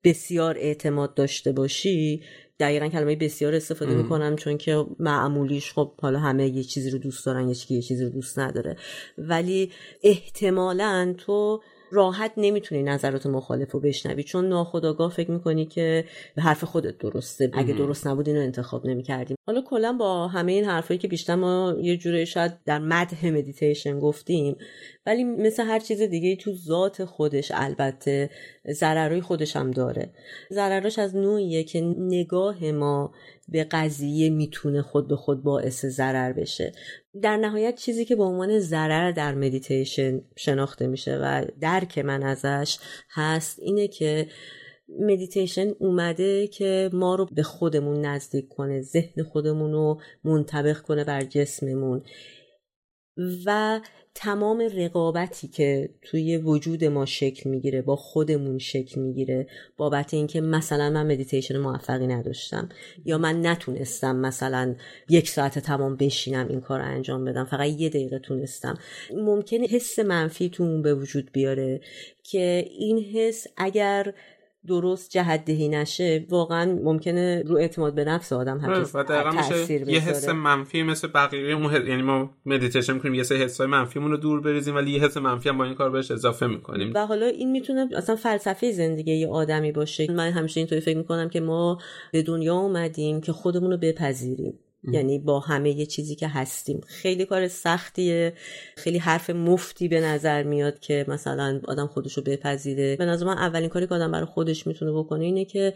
بسیار 0.05 0.59
اعتماد 0.59 1.15
داشته 1.15 1.53
باشی 1.53 2.23
دقیقا 2.61 2.89
کلمه 2.89 3.17
بسیار 3.17 3.55
استفاده 3.55 3.95
می‌کنم 3.95 4.37
چون 4.37 4.59
که 4.59 4.85
معمولیش 4.99 5.73
خب 5.73 5.93
حالا 6.01 6.19
همه 6.19 6.49
یه 6.49 6.63
چیزی 6.63 6.91
رو 6.91 6.99
دوست 6.99 7.27
دارن 7.27 7.49
یه 7.49 7.55
چیزی 7.55 8.05
رو 8.05 8.11
دوست 8.11 8.39
نداره. 8.39 8.77
ولی 9.19 9.71
احتمالا 10.03 11.15
تو 11.19 11.61
راحت 11.93 12.33
نمی‌تونی 12.37 12.83
نظرات 12.83 13.27
مخالف 13.27 13.73
رو 13.73 13.81
بشنوی. 13.81 14.23
چون 14.23 14.49
ناخداگاه 14.49 15.11
فکر 15.11 15.31
می‌کنی 15.31 15.67
که 15.67 16.05
به 16.37 16.43
حرف 16.43 16.65
خودت 16.65 16.99
درسته. 16.99 17.51
اگه 17.55 17.75
درست 17.75 18.07
نبود 18.07 18.29
اینو 18.29 18.41
انتخاب 18.41 18.87
نمی‌کردیم. 18.87 19.37
حالا 19.47 19.63
کلا 19.63 19.93
با 19.93 20.29
همه 20.29 20.53
این 20.53 20.65
حرفایی 20.65 20.99
که 20.99 21.09
بیشتر 21.09 21.35
ما 21.35 21.77
یه 21.81 21.97
جوری 21.97 22.27
شاید 22.27 22.53
در 22.67 22.79
مدح 22.79 23.31
مدیتیشن 23.31 23.99
گفتیم 23.99 24.57
ولی 25.07 25.25
مثل 25.25 25.63
هر 25.63 25.79
چیز 25.79 26.03
دیگه 26.03 26.37
تو 26.37 26.53
ذات 26.55 27.05
خودش 27.05 27.53
البته 27.55 28.31
ضررهای 28.71 29.21
خودش 29.21 29.57
هم 29.57 29.71
داره. 29.71 30.13
ضرراش 30.51 30.99
از 30.99 31.17
نوعیه 31.17 31.65
که 31.65 31.81
نگاه 31.99 32.71
ما 32.71 33.13
به 33.53 33.65
قضیه 33.65 34.31
می‌تونه 34.31 34.83
خود 34.83 35.09
به 35.09 35.17
خود 35.17 35.43
باعث 35.43 35.87
ضرر 35.87 36.33
بشه. 36.33 36.73
در 37.23 37.37
نهایت 37.37 37.75
چیزی 37.75 38.05
که 38.05 38.17
به 38.17 38.23
عنوان 38.23 38.59
ضرر 38.59 39.11
در 39.11 39.35
مدیتیشن 39.35 40.21
شناخته 40.37 40.87
میشه 40.87 41.17
و 41.17 41.45
درک 41.61 41.99
من 41.99 42.23
ازش 42.23 42.79
هست 43.11 43.59
اینه 43.63 43.89
که 43.89 44.27
مدیتیشن 45.01 45.69
اومده 45.79 46.47
که 46.47 46.91
ما 46.93 47.15
رو 47.15 47.27
به 47.33 47.43
خودمون 47.43 48.01
نزدیک 48.07 48.49
کنه 48.49 48.81
ذهن 48.81 49.23
خودمون 49.23 49.73
رو 49.73 50.01
منطبق 50.25 50.79
کنه 50.79 51.05
بر 51.05 51.25
جسممون. 51.25 52.03
و 53.47 53.81
تمام 54.15 54.61
رقابتی 54.77 55.49
که 55.49 55.91
توی 56.03 56.37
وجود 56.37 56.85
ما 56.85 57.07
شکل 57.07 57.51
می‌گیره 57.51 57.83
با 57.83 57.97
خودمون 57.97 58.59
شکل 58.59 59.01
می‌گیره 59.01 59.47
بابت 59.77 60.15
اینکه 60.15 60.41
مثلا 60.41 60.91
من 60.91 61.13
مدیتیشن 61.13 61.59
موفقی 61.59 62.07
نداشتم 62.07 62.69
یا 63.05 63.19
من 63.19 63.47
نتونستم 63.47 64.17
مثلا 64.17 64.75
یک 65.09 65.29
ساعت 65.29 65.59
تمام 65.59 65.97
بشینم 65.97 66.49
این 66.49 66.61
کار 66.61 66.81
رو 66.81 66.87
انجام 66.87 67.25
بدم 67.25 67.45
فقط 67.45 67.69
یه 67.69 67.89
دقیقه 67.89 68.19
تونستم. 68.19 68.79
ممکنه 69.15 69.67
حس 69.67 69.99
منفی 69.99 70.49
تو 70.49 70.63
اون 70.63 70.83
به 70.83 70.95
وجود 70.95 71.33
بیاره 71.33 71.81
که 72.23 72.65
این 72.79 72.99
حس 72.99 73.47
اگر 73.57 74.15
درست 74.67 75.11
جهت 75.11 75.45
دهی 75.45 75.69
نشه 75.69 76.27
واقعا 76.29 76.79
ممکنه 76.85 77.43
رو 77.47 77.57
اعتماد 77.57 77.95
به 77.95 78.05
نفس 78.05 78.33
آدم 78.33 78.85
و 78.95 79.05
دقیقا 79.05 79.31
میشه 79.31 79.91
یه 79.93 80.01
حس 80.01 80.29
منفی 80.29 80.83
مثل 80.83 81.09
بقیه 81.09 81.57
حس... 81.57 81.89
یعنی 81.89 82.03
ما 82.03 82.31
مدیتیشن 82.47 82.93
می‌کنیم 82.93 83.15
یه 83.15 83.23
سری 83.23 83.43
حسای 83.43 83.67
منفیمون 83.67 84.11
رو 84.11 84.17
دور 84.17 84.41
بریزیم 84.41 84.75
ولی 84.75 84.91
یه 84.91 85.05
حس 85.05 85.17
منفی 85.17 85.49
هم 85.49 85.59
با 85.59 85.65
این 85.65 85.75
کار 85.75 85.91
بهش 85.91 86.11
اضافه 86.11 86.47
می‌کنیم. 86.47 86.93
و 86.95 87.07
حالا 87.07 87.27
این 87.27 87.51
می‌تونه 87.51 87.89
اصلا 87.97 88.17
فلسفه 88.17 88.73
زندگی 88.73 89.15
یه 89.15 89.29
آدمی 89.29 89.73
باشه. 89.73 90.13
من 90.13 90.31
همیشه 90.31 90.61
اینطوری 90.61 90.81
فکر 90.81 90.99
می‌کنم 90.99 91.29
که 91.29 91.41
ما 91.41 91.79
به 92.13 92.23
دنیا 92.23 92.57
اومدیم 92.57 93.21
که 93.21 93.33
خودمون 93.33 93.71
رو 93.71 93.77
بپذیریم. 93.77 94.59
یعنی 94.85 95.19
با 95.19 95.41
همه 95.41 95.71
یه 95.71 95.87
چیزی 95.87 96.15
که 96.15 96.29
هستیم. 96.29 96.81
خیلی 96.87 97.25
کار 97.25 97.49
سختیه. 97.49 98.33
خیلی 98.77 98.99
حرف 98.99 99.31
مفتی 99.31 99.89
به 99.89 100.01
نظر 100.01 100.43
میاد 100.43 100.79
که 100.79 101.05
مثلا 101.09 101.61
آدم 101.69 101.87
خودشو 101.87 102.23
بپذیره. 102.23 102.97
به 102.97 103.05
نظر 103.05 103.27
من 103.27 103.39
اولین 103.39 103.69
کاری 103.69 103.87
که 103.87 103.95
آدم 103.95 104.13
برای 104.13 104.27
خودش 104.27 104.67
می‌تونه 104.67 104.93
بکنه 104.93 105.25
اینه 105.25 105.45
که 105.45 105.75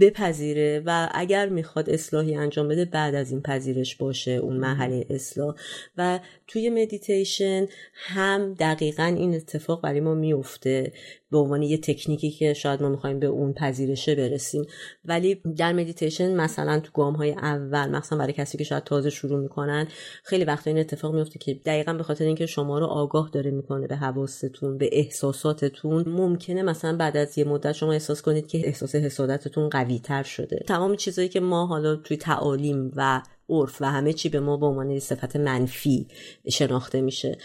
بپذیره 0.00 0.82
و 0.86 1.08
اگر 1.14 1.48
می‌خواد 1.48 1.90
اصلاحی 1.90 2.34
انجام 2.34 2.68
بده 2.68 2.84
بعد 2.84 3.14
از 3.14 3.30
این 3.30 3.42
پذیرش 3.42 3.96
باشه 3.96 4.30
اون 4.30 4.56
محله 4.56 5.06
اصلاح. 5.10 5.54
و 5.96 6.20
توی 6.46 6.70
مدیتیشن 6.70 7.66
هم 7.92 8.54
دقیقا 8.54 9.04
این 9.04 9.34
اتفاق 9.34 9.82
برای 9.82 10.00
ما 10.00 10.14
میفته. 10.14 10.92
به 11.30 11.38
عنوان 11.38 11.62
یه 11.62 11.78
تکنیکی 11.78 12.30
که 12.30 12.54
شاید 12.54 12.82
ما 12.82 12.88
می‌خوایم 12.88 13.18
به 13.18 13.26
اون 13.26 13.52
پذیرشه 13.52 14.14
برسیم. 14.14 14.66
ولی 15.04 15.42
در 15.56 15.72
مدیتیشن 15.72 16.34
مثلا 16.34 16.80
تو 16.80 16.90
گام 16.92 17.14
های 17.14 17.32
اول 17.32 17.88
مثلا 17.90 18.18
برای 18.18 18.32
کسی 18.46 18.58
که 18.58 18.64
شاید 18.64 18.84
تازه 18.84 19.10
شروع 19.10 19.40
می‌کنن 19.40 19.88
خیلی 20.24 20.44
وقتا 20.44 20.70
این 20.70 20.78
اتفاق 20.78 21.14
میفته 21.14 21.38
که 21.38 21.54
دقیقا 21.54 21.92
به 21.92 22.02
خاطر 22.02 22.24
اینکه 22.24 22.46
شما 22.46 22.78
رو 22.78 22.86
آگاه 22.86 23.30
داره 23.32 23.50
می‌کنه 23.50 23.86
به 23.86 23.96
حواستون 23.96 24.78
به 24.78 24.88
احساساتتون 24.92 26.08
ممکنه 26.08 26.62
مثلا 26.62 26.96
بعد 26.96 27.16
از 27.16 27.38
یه 27.38 27.44
مدت 27.44 27.72
شما 27.72 27.92
احساس 27.92 28.22
کنید 28.22 28.46
که 28.46 28.66
احساس 28.66 28.94
حسادتتون 28.94 29.68
قوی 29.68 29.98
تر 29.98 30.22
شده. 30.22 30.64
تمام 30.66 30.96
چیزایی 30.96 31.28
که 31.28 31.40
ما 31.40 31.66
حالا 31.66 31.96
توی 31.96 32.16
تعالیم 32.16 32.92
و 32.96 33.22
عرف 33.48 33.82
و 33.82 33.84
همه 33.84 34.12
چی 34.12 34.28
به 34.28 34.40
ما 34.40 34.56
به 34.56 34.66
عنوان 34.66 34.98
صفت 34.98 35.36
منفی 35.36 36.06
شناخته 36.50 37.00
میشه. 37.00 37.38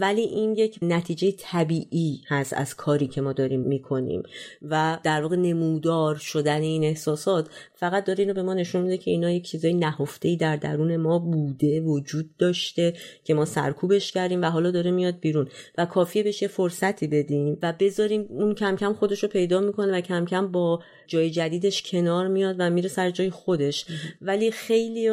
ولی 0.00 0.20
این 0.20 0.54
یک 0.54 0.78
نتیجه 0.82 1.32
طبیعی 1.38 2.20
هست 2.28 2.52
از 2.52 2.76
کاری 2.76 3.06
که 3.06 3.20
ما 3.20 3.32
داریم 3.32 3.60
می‌کنیم 3.60 4.22
و 4.62 4.98
در 5.02 5.22
واقع 5.22 5.36
نمودار 5.36 6.16
شدن 6.16 6.62
این 6.62 6.84
احساسات 6.84 7.48
فقط 7.74 8.04
داره 8.04 8.20
اینو 8.20 8.34
به 8.34 8.42
ما 8.42 8.54
نشون 8.54 8.82
میده 8.82 8.98
که 8.98 9.10
اینا 9.10 9.30
یک 9.30 9.44
چیزای 9.44 9.74
نهفته 9.74 10.36
در 10.36 10.56
درون 10.56 10.96
ما 10.96 11.18
بوده 11.18 11.80
وجود 11.80 12.36
داشته 12.38 12.92
که 13.24 13.34
ما 13.34 13.44
سرکوبش 13.44 14.12
کردیم 14.12 14.42
و 14.42 14.44
حالا 14.44 14.70
داره 14.70 14.90
میاد 14.90 15.20
بیرون 15.20 15.48
و 15.78 15.86
کافیه 15.86 16.22
بهش 16.22 16.42
یه 16.42 16.48
فرصتی 16.48 17.06
بدیم 17.06 17.58
و 17.62 17.74
بذاریم 17.80 18.26
اون 18.28 18.54
کم 18.54 18.76
کم 18.76 18.94
خودش 18.94 19.22
رو 19.22 19.28
پیدا 19.28 19.60
می‌کنه 19.60 19.98
و 19.98 20.00
کم 20.00 20.24
کم 20.24 20.52
با 20.52 20.80
جای 21.08 21.30
جدیدش 21.30 21.82
کنار 21.90 22.28
میاد 22.28 22.56
و 22.58 22.70
میره 22.70 22.88
سر 22.88 23.10
جای 23.10 23.30
خودش. 23.30 23.86
ولی 24.22 24.50
خیلی 24.50 25.08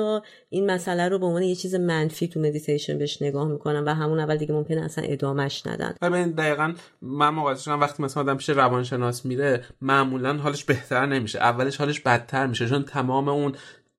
این 0.50 0.72
مسئله 0.72 1.10
رو 1.10 1.20
به 1.20 1.26
عنوان 1.26 1.44
یه 1.44 1.56
چیز 1.56 1.76
منفی 1.76 2.28
تو 2.28 2.40
مدیتیشن 2.40 2.98
بهش 2.98 3.22
نگاه 3.22 3.48
می‌کنن 3.48 3.84
و 3.84 3.94
همون 3.94 4.20
اول 4.20 4.38
دیگه 4.38 4.54
ممکنه 4.54 4.82
اصلا 4.82 5.04
ادامش 5.08 5.68
ندن. 5.68 5.96
ببین 6.02 6.32
دقیقا 6.32 6.74
من 7.02 7.30
مقایسه 7.30 7.72
وقتی 7.72 8.04
مثلا 8.04 8.24
آدم 8.24 8.38
پیش 8.38 8.50
روانشناس 8.50 9.26
میره 9.26 9.64
معمولا 9.82 10.34
حالش 10.34 10.64
بهتر 10.64 11.06
نمیشه. 11.06 11.40
اولش 11.40 11.78
حالش 11.78 12.00
بدتر 12.00 12.48
میشه 12.48 12.70
چون 12.70 12.84
تمام 12.84 13.30
اون 13.30 13.56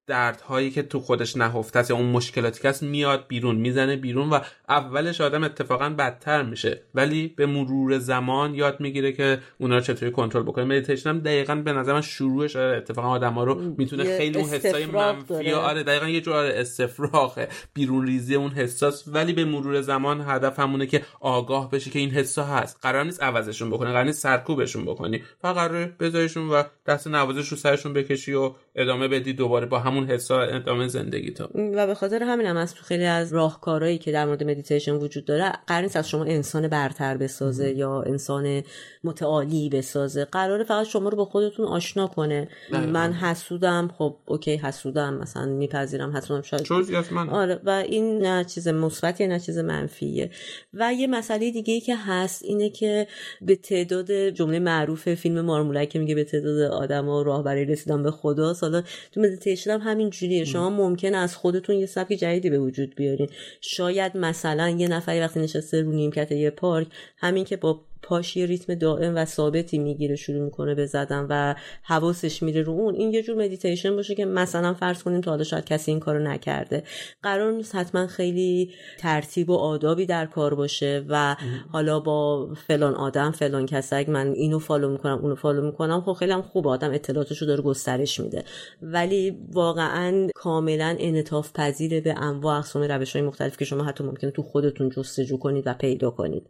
دردهایی 0.07 0.71
که 0.71 0.83
تو 0.83 1.01
خودش 1.01 1.37
نهفته 1.37 1.79
است 1.79 1.91
یا 1.91 1.97
اون 1.97 2.07
مشکلاتی 2.07 2.63
که 2.63 2.69
هست 2.69 2.83
میاد 2.83 3.25
بیرون 3.29 3.57
می‌زنه 3.57 3.97
بیرون 3.97 4.31
و 4.31 4.41
اولش 4.69 5.21
آدم 5.21 5.45
اتفاقا 5.45 5.91
بدتر 5.91 6.43
میشه. 6.43 6.83
ولی 6.95 7.29
به 7.37 7.47
مرور 7.47 7.99
زمان 7.99 8.55
یاد 8.55 8.81
می‌گیره 8.81 9.13
که 9.13 9.39
اونا 9.59 9.75
رو 9.75 9.81
چطوری 9.81 10.13
کنترل 10.13 10.43
بکنه. 10.43 10.65
مدیتیشن 10.65 11.11
هم 11.11 11.19
دقیقا 11.19 11.55
به 11.55 11.73
نظر 11.73 11.93
من 11.93 12.01
شروعش 12.01 12.57
آره 12.57 12.77
اتفاقا 12.77 13.09
آدما 13.09 13.45
رو 13.45 13.75
می‌تونه 13.79 14.19
خیلی 14.19 14.39
اون 14.39 14.49
حسای 14.49 14.87
منفی 14.87 15.53
آره 15.53 15.83
دقیقا 15.83 16.09
یه 16.09 16.21
جور 16.21 16.37
استفراغه. 16.37 17.49
بیرون 17.75 18.07
ریزی 18.07 18.35
اون 18.35 18.51
احساس 18.51 19.05
ولی 19.07 19.33
به 19.33 19.45
مرور 19.45 19.81
زمان 19.81 20.21
هدف 20.21 20.59
همونه 20.59 20.87
که 20.87 21.03
آگاه 21.21 21.71
بشه 21.71 21.91
که 21.91 21.99
این 21.99 22.11
حسا 22.11 22.45
هست. 22.45 22.79
قرار 22.83 23.05
نیست 23.05 23.23
عوضشون 23.23 23.71
بکنه 23.71 23.91
قرار 23.91 24.05
نیست 24.05 24.23
سرکوبشون 24.23 24.85
بکنی. 24.85 25.23
فقط 25.43 25.55
قرار 25.55 25.87
بذاریشون 26.01 26.49
و 26.49 26.63
دست 26.87 27.07
نوازش 27.07 27.49
رو 27.49 27.57
سرشون 27.57 27.93
بکشی 27.93 28.33
و 28.33 28.53
ادامه 28.75 29.09
بدی 29.09 29.33
دوباره 29.33 29.67
با 29.67 29.79
همون 29.97 30.11
حسا 30.11 30.41
ادامه 30.41 30.89
زندگی 30.89 31.31
تو. 31.31 31.45
و 31.55 31.87
به 31.87 31.95
خاطر 31.95 32.23
همین 32.23 32.47
هم 32.47 32.57
از 32.57 32.75
تو 32.75 32.83
خیلی 32.85 33.05
از 33.05 33.33
راهکارهایی 33.33 33.99
که 33.99 34.13
در 34.13 34.27
مورد 34.27 34.45
مدیتیشن 34.45 34.93
وجود 34.93 35.25
داره 35.25 35.53
قرار 35.67 35.83
نیست 35.83 35.97
از 35.97 36.09
شما 36.09 36.25
انسان 36.25 36.69
برتر 36.69 37.17
بسازه 37.17 37.71
یا 37.71 38.03
انسان 38.03 38.63
متعالی 39.05 39.69
بسازه. 39.69 40.25
قراره 40.25 40.65
فقط 40.65 40.87
شما 40.87 41.09
رو 41.09 41.17
با 41.17 41.25
خودتون 41.25 41.67
آشنا 41.67 42.07
کنه. 42.07 42.49
من 42.71 43.13
حسودم 43.13 43.91
خب 43.99 44.17
okay 44.27 44.57
حسودم 44.57 45.15
مثلا 45.15 45.47
میپذیرم 45.47 46.17
حسودم 46.17 46.43
شاید. 46.43 46.67
من 47.13 47.29
آره 47.29 47.61
و 47.65 47.71
این 47.71 48.19
نه 48.19 48.45
چیز 48.45 48.69
مثبتیه 48.69 49.27
نه 49.27 49.41
چیز 49.41 49.59
منفیه. 49.59 50.31
و 50.75 50.93
یه 50.93 51.07
مسئله 51.07 51.51
دیگه 51.51 51.75
ای 51.75 51.81
که 51.81 51.97
هست 51.97 52.43
اینه 52.45 52.71
که 52.71 53.07
به 53.43 53.57
تعداد 53.57 54.13
جمله 54.29 54.59
معروف 54.59 55.15
فیلم 55.15 55.41
مارمولک 55.41 55.89
که 55.89 55.99
میگه 55.99 56.15
به 56.15 56.25
تعداد 56.25 56.61
آدما 56.61 57.23
راه 57.23 57.43
برای 57.43 57.65
رسیدن 57.65 58.03
به 58.03 58.11
خدا 58.11 58.55
حالا 58.61 58.83
تو 59.13 59.21
مدیتیشن 59.21 59.71
هم 59.71 59.81
همین 59.87 60.11
جوریه 60.11 60.45
شما 60.45 60.71
ممکن 60.71 61.15
از 61.15 61.37
خودتون 61.37 61.77
یه 61.77 61.87
سبک 61.87 62.13
جدیدی 62.13 62.51
به 62.51 62.59
وجود 62.59 62.95
بیارین. 62.95 63.29
شاید 63.61 64.17
مثلا 64.17 64.69
یه 64.69 64.89
نفری 64.89 65.21
وقتی 65.21 65.41
نشسته 65.41 65.83
رو 65.83 65.93
نیمکت 65.93 66.33
یه 66.33 66.51
پارک 66.51 66.87
همین 67.17 67.45
که 67.45 67.57
با 67.57 67.81
پاش 68.07 68.37
یه 68.37 68.47
ریتم 68.47 68.75
دائم 68.75 69.17
و 69.17 69.25
ثابتی 69.25 69.79
می‌گیره 69.79 70.17
شروع 70.17 70.45
می‌کنه 70.45 70.75
به 70.75 70.87
زدن 70.87 71.27
و 71.31 71.55
حواسش 71.83 72.43
میره 72.43 72.63
رو 72.63 72.73
اون. 72.73 72.95
این 72.95 73.13
یه 73.13 73.23
جور 73.23 73.37
مدیتیشن 73.37 73.97
باشه 73.97 74.15
که 74.15 74.25
مثلا 74.25 74.75
فرض 74.75 75.03
کنیم 75.03 75.21
تا 75.21 75.31
حالا 75.31 75.45
شاید 75.45 75.65
کسی 75.65 75.91
این 75.91 76.01
کارو 76.01 76.19
نکرده. 76.19 76.83
قرار 77.23 77.53
نیست 77.53 77.75
حتما 77.75 78.07
خیلی 78.07 78.71
ترتیب 78.99 79.51
و 79.51 79.57
آدابی 79.57 80.07
در 80.07 80.27
کار 80.27 80.55
باشه 80.55 81.05
و 81.09 81.37
حالا 81.73 82.01
با 82.01 82.49
فلان 82.67 82.95
آدم 82.95 83.31
فلان 83.31 83.67
کسی 83.67 83.97
اگه 83.97 84.11
من 84.11 84.33
اینو 84.33 84.59
follow 84.59 84.91
می‌کنم 84.91 85.19
اونو 85.19 85.35
follow 85.35 85.67
می‌کنم. 85.67 86.01
خب 86.01 86.13
خیلی 86.13 86.33
هم 86.33 86.43
خوب 86.43 86.69
آدم 86.69 86.93
اطلاعاتشو 86.93 87.47
داره 87.47 87.63
گسترش 87.63 88.21
میده. 88.21 88.45
ولی 88.83 89.39
واقعا 89.53 90.29
کاملا 90.35 90.97
انعطاف 90.99 91.53
پذیر 91.53 92.01
به 92.01 92.15
انواع 92.23 92.59
اقسام 92.59 92.83
روش 92.83 93.17
های 93.17 93.25
مختلف 93.25 93.57
که 93.57 93.65
شما 93.65 93.85
حتی 93.85 94.05
ممکنه 94.05 94.31
تو 94.31 94.43
خودتون 94.43 94.91
جستجو 94.91 95.37
کنید 95.37 95.67
و 95.67 95.75
پیدا 95.75 96.11
کنید. 96.11 96.47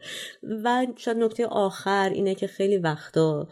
و 0.64 0.86
شاید 0.96 1.16
نکته 1.16 1.45
آخر 1.46 2.10
اینه 2.10 2.34
که 2.34 2.46
خیلی 2.46 2.76
وقتا 2.76 3.48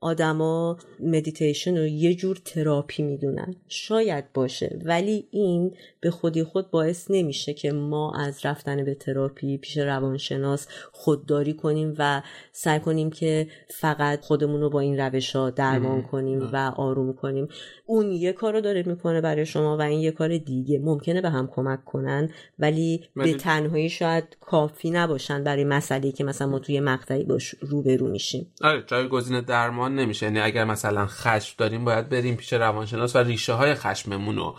آدما 0.00 0.78
مدیتیشن 1.00 1.76
رو 1.76 1.86
یه 1.86 2.14
جور 2.14 2.36
تراپی 2.44 3.02
می‌دونن. 3.02 3.54
شاید 3.68 4.32
باشه 4.32 4.78
ولی 4.84 5.28
این 5.30 5.74
به 6.00 6.10
خودی 6.10 6.44
خود 6.44 6.70
باعث 6.70 7.10
نمیشه 7.10 7.54
که 7.54 7.72
ما 7.72 8.12
از 8.14 8.46
رفتن 8.46 8.84
به 8.84 8.94
تراپی 8.94 9.58
پیش 9.58 9.78
روانشناس 9.78 10.66
خودداری 10.92 11.54
کنیم 11.54 11.94
و 11.98 12.22
سعی 12.52 12.80
کنیم 12.80 13.10
که 13.10 13.46
فقط 13.68 14.24
خودمون 14.24 14.60
رو 14.60 14.70
با 14.70 14.80
این 14.80 15.00
روش 15.00 15.36
ها 15.36 15.50
درمان 15.50 16.02
کنیم 16.02 16.50
و 16.52 16.72
آروم 16.76 17.12
کنیم. 17.12 17.48
اون 17.86 18.12
یه 18.12 18.32
کار 18.32 18.52
رو 18.52 18.60
داره 18.60 18.82
می‌کنه 18.82 19.20
برای 19.20 19.46
شما 19.46 19.76
و 19.76 19.82
این 19.82 20.00
یه 20.00 20.10
کار 20.10 20.38
دیگه. 20.38 20.78
ممکنه 20.78 21.20
به 21.20 21.30
هم 21.30 21.48
کمک 21.54 21.84
کنن 21.84 22.28
ولی 22.58 23.04
به 23.16 23.34
تنهایی 23.34 23.88
شاید 23.88 24.24
کافی 24.40 24.90
نباشن 24.90 25.44
برای 25.44 25.64
مسئله 25.64 26.12
که 26.12 26.24
مثلا 26.24 26.48
ما 26.48 26.58
توی 26.58 26.80
مقطعی 26.80 27.24
باش 27.24 27.54
روبرو 27.60 28.08
میشیم. 28.08 28.52
آره 28.62 28.84
جایگزین 28.86 29.40
درمان 29.40 29.87
نمیشه. 29.94 30.26
یعنی 30.26 30.40
اگر 30.40 30.64
مثلا 30.64 31.06
خشم 31.06 31.54
داریم 31.58 31.84
باید 31.84 32.08
بریم 32.08 32.36
پیش 32.36 32.52
روانشناس 32.52 33.16
و 33.16 33.18
ریشه 33.18 33.52
های 33.52 33.74
خشممون 33.74 34.36
رو 34.36 34.56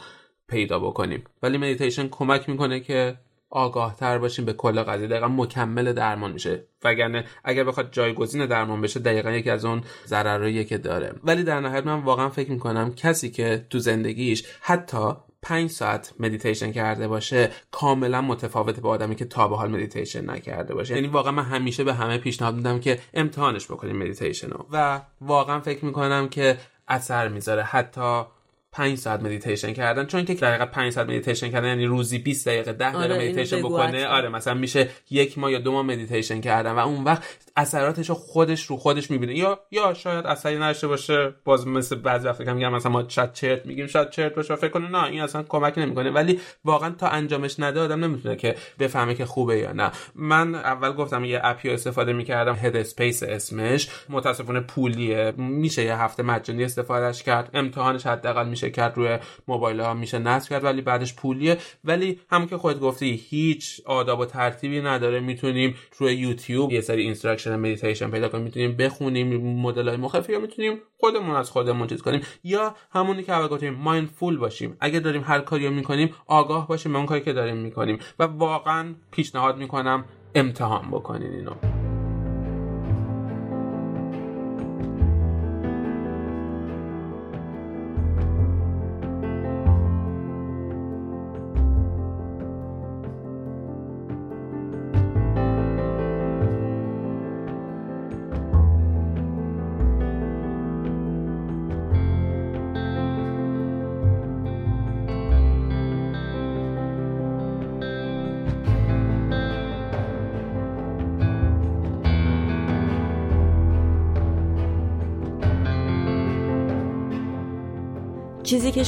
پیدا 0.47 0.80
بکنیم. 0.80 1.23
ولی 1.43 1.57
مدیتیشن 1.57 2.07
کمک 2.07 2.49
می‌کنه 2.49 2.80
که 2.80 3.18
آگاه 3.49 3.95
تر 3.95 4.18
باشیم 4.18 4.45
به 4.45 4.53
کل 4.53 4.84
قضیه 4.84 5.07
دقیقا 5.07 5.27
مکمل 5.27 5.93
درمان 5.93 6.31
میشه. 6.31 6.64
وگرنه 6.84 7.26
اگر 7.43 7.64
بخواد 7.64 7.91
جایگزین 7.91 8.45
درمان 8.45 8.81
بشه 8.81 8.99
دقیقا 8.99 9.31
یکی 9.31 9.49
از 9.49 9.65
اون 9.65 9.84
ضررهایی 10.06 10.65
که 10.65 10.77
داره. 10.77 11.14
ولی 11.23 11.43
در 11.43 11.60
نهایت 11.60 11.85
من 11.85 11.99
واقعا 11.99 12.30
فکر 12.30 12.51
می‌کنم 12.51 12.95
کسی 12.95 13.31
که 13.31 13.65
تو 13.69 13.80
زندگیش 13.80 14.43
حتی 14.61 15.14
پنج 15.41 15.70
ساعت 15.70 16.14
مدیتیشن 16.20 16.72
کرده 16.72 17.07
باشه 17.07 17.52
کاملا 17.72 18.22
متفاوت 18.22 18.80
با 18.80 18.90
آدمی 18.90 19.16
که 19.16 19.26
تا 19.26 19.48
به 19.48 19.56
حال 19.56 19.72
مدیتیشن 19.72 20.30
نکرده 20.30 20.74
باشه. 20.74 20.95
یعنی 20.95 21.07
واقعا 21.07 21.32
من 21.32 21.44
همیشه 21.44 21.84
به 21.84 21.94
همه 21.94 22.18
پیشنهاد 22.18 22.56
میدم 22.56 22.80
که 22.80 22.99
امتحانش 23.14 23.66
بکنیم 23.66 23.95
مدیتیشن 23.98 24.49
رو. 24.49 24.66
و 24.72 25.02
واقعا 25.22 25.60
فکر 25.60 25.86
می‌کنم 25.86 26.30
که 26.30 26.57
اثر 26.88 27.28
می‌ذاره 27.28 27.64
حتی 27.64 28.24
5 28.72 28.98
ساعت 28.98 29.24
مدیتیشن 29.24 29.74
کردن 29.74 30.06
چون 30.06 30.26
که 30.26 30.34
دقیقا 30.34 30.66
5 30.66 30.94
ساعت 30.94 31.07
مدیتیشن 31.07 31.52
کردن 31.52 31.68
یعنی 31.68 31.86
روزی 31.86 32.18
20 32.18 32.48
دقیقه 32.48 32.74
10 32.74 32.91
دقیقه 32.91 33.03
آره، 33.03 33.18
مدیتیشن 33.18 33.60
بکنه. 33.60 34.07
آره 34.07 34.30
مثلا 34.30 34.53
میشه 34.53 34.90
یک 35.10 35.38
ماه 35.38 35.52
یا 35.52 35.60
دو 35.60 35.72
ماه 35.72 35.82
مدیتیشن 35.82 36.41
کردن 36.41 36.72
و 36.72 36.80
اون 36.80 37.03
وقت 37.03 37.49
اثراتش 37.56 38.10
رو 38.10 38.16
خودش 38.16 38.66
رو 38.66 38.78
خودش 38.78 39.12
می‌بینه. 39.12 39.36
یا 39.36 39.60
یا 39.72 39.94
شاید 39.94 40.26
اثری 40.26 40.56
نداشته 40.56 40.88
باشه 40.88 41.34
باز 41.46 41.68
مثل 41.68 41.96
بعضی 41.96 42.28
وقتا 42.28 42.44
که 42.44 42.54
میگم 42.54 42.74
مثلا 42.74 42.92
ما 42.92 43.10
شاید 43.10 43.34
چرت 43.34 43.66
میگیم 43.66 43.88
شاید 43.88 44.10
چرت 44.10 44.36
باشه 44.36 44.56
فکر 44.56 44.70
کنه 44.70 44.90
نه 44.90 45.04
این 45.04 45.22
اصلا 45.22 45.44
کمک 45.44 45.78
نمی‌کنه. 45.78 46.12
ولی 46.12 46.40
واقعا 46.66 46.90
تا 46.90 47.08
انجامش 47.08 47.60
نده 47.60 47.80
آدم 47.80 48.04
نمی‌تونه 48.04 48.36
که 48.36 48.56
بفهمه 48.80 49.16
که 49.16 49.26
خوبه 49.26 49.58
یا 49.58 49.72
نه. 49.72 49.92
من 50.16 50.56
اول 50.56 50.92
گفتم 50.92 51.26
یه 51.26 51.40
app 51.44 51.63
ی 51.63 51.70
استفاده 51.70 52.14
می‌کردم 52.14 52.56
Headspace 52.56 53.24
اسمش. 53.24 53.90
متاسفانه 54.10 54.60
پولیه. 54.60 55.34
میشه 55.38 55.84
یه 55.84 55.96
هفته 55.96 56.24
مجانی 56.24 56.64
استفادهش 56.64 57.24
کرد. 57.24 57.50
امتحانش 57.54 58.06
حداقل 58.08 58.48
میشه 58.48 58.70
کرد 58.70 58.98
روی 58.98 59.18
موبایل 59.48 59.80
ها 59.80 59.94
میشه 59.94 60.20
نصب 60.20 60.50
کرد 60.50 60.64
ولی 60.64 60.82
بعدش 60.82 61.16
پولیه. 61.16 61.58
ولی 61.84 62.20
همون 62.32 62.48
که 62.48 62.58
خودت 62.58 62.80
گفتی 62.80 63.24
هیچ 63.30 63.82
آداب 63.86 64.20
و 64.20 64.26
ترتیبی 64.26 64.82
نداره. 64.82 65.20
می‌تونیم 65.20 65.76
روی 65.98 66.14
یوتیوب 66.14 66.72
یه 66.72 66.82
سری 66.82 67.04
instruction 67.48 67.61
مدیتیشن 67.61 68.11
پیدا 68.11 68.30
کنیم 68.30 68.44
می‌تونیم 68.44 68.78
بخونیم 68.78 69.38
مدل 69.61 69.88
های 69.88 69.98
مختلف 69.98 70.30
یا 70.30 70.40
می‌تونیم 70.40 70.78
خودمون 70.98 71.36
از 71.36 71.49
خودمون 71.49 71.88
چیز 71.88 72.02
کنیم 72.02 72.22
یا 72.44 72.76
همونی 72.91 73.24
که 73.24 73.34
اول 73.34 73.48
گفتیم 73.48 73.74
mindful 73.74 74.38
باشیم. 74.38 74.78
اگه 74.80 74.99
داریم 74.99 75.24
هر 75.26 75.40
کاری 75.40 75.70
می‌کنیم 75.70 76.10
آگاه 76.28 76.68
باشیم 76.68 76.91
به 76.91 76.98
اون 76.98 77.07
کاری 77.07 77.22
که 77.22 77.34
داریم 77.34 77.57
می‌کنیم 77.57 77.99
و 78.20 78.24
واقعا 78.24 78.95
پیشنهاد 79.11 79.57
می‌کنم 79.57 80.06
امتحان 80.36 80.91
بکنین 80.91 81.34
اینو. 81.34 81.78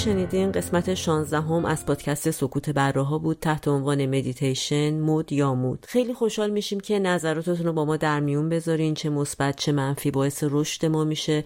شنیدین 0.05 0.51
قسمت 0.51 0.93
16 0.93 1.37
هم 1.41 1.65
از 1.65 1.85
پادکست 1.85 2.31
سکوت 2.31 2.69
بره‌ها 2.69 3.17
بود 3.17 3.37
تحت 3.41 3.67
عنوان 3.67 4.05
مدیتیشن 4.05 4.99
مُد 4.99 5.31
یا 5.31 5.55
مود 5.55 5.85
خیلی 5.89 6.13
خوشحال 6.13 6.49
میشیم 6.49 6.79
که 6.79 6.99
نظراتتون 6.99 7.65
رو 7.65 7.73
با 7.73 7.85
ما 7.85 7.97
در 7.97 8.19
میون 8.19 8.49
بذارین 8.49 8.93
چه 8.93 9.09
مثبت 9.09 9.55
چه 9.55 9.71
منفی 9.71 10.11
باعث 10.11 10.43
رشد 10.47 10.85
ما 10.85 11.03
میشه 11.03 11.43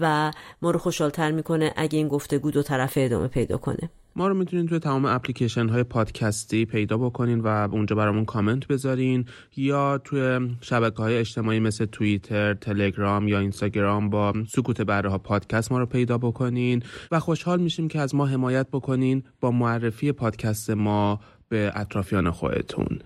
و 0.00 0.32
ما 0.62 0.70
رو 0.70 0.78
خوشحالتر 0.78 1.30
می‌کنه 1.30 1.72
اگه 1.76 1.98
این 1.98 2.08
گفتگو 2.08 2.50
دو 2.50 2.62
طرفه 2.62 3.00
ادامه 3.00 3.28
پیدا 3.28 3.56
کنه. 3.56 3.90
ما 4.16 4.28
رو 4.28 4.34
می‌تونین 4.34 4.66
توی 4.66 4.78
تمام 4.78 5.04
اپلیکیشن 5.04 5.68
های 5.68 5.82
پادکستی 5.82 6.64
پیدا 6.64 6.98
بکنین 6.98 7.40
و 7.40 7.46
اونجا 7.46 7.96
برامون 7.96 8.24
کامنت 8.24 8.66
بذارین 8.66 9.24
یا 9.56 9.98
توی 9.98 10.50
شبکه 10.60 10.96
های 10.96 11.18
اجتماعی 11.18 11.60
مثل 11.60 11.84
توییتر، 11.84 12.54
تلگرام 12.54 13.28
یا 13.28 13.38
اینستاگرام 13.38 14.10
با 14.10 14.32
سکوت 14.48 14.80
بره 14.80 15.10
ها 15.10 15.18
پادکست 15.18 15.72
ما 15.72 15.78
رو 15.78 15.86
پیدا 15.86 16.18
بکنین 16.18 16.82
و 17.10 17.20
خوشحال 17.20 17.60
میشیم 17.60 17.88
که 17.88 18.00
از 18.00 18.14
ما 18.14 18.26
حمایت 18.26 18.66
بکنین 18.72 19.22
با 19.40 19.50
معرفی 19.50 20.12
پادکست 20.12 20.70
ما 20.70 21.20
به 21.48 21.72
اطرافیان 21.74 22.30
خودتون. 22.30 22.98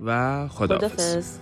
و 0.00 0.48
خداحافظ. 0.48 1.38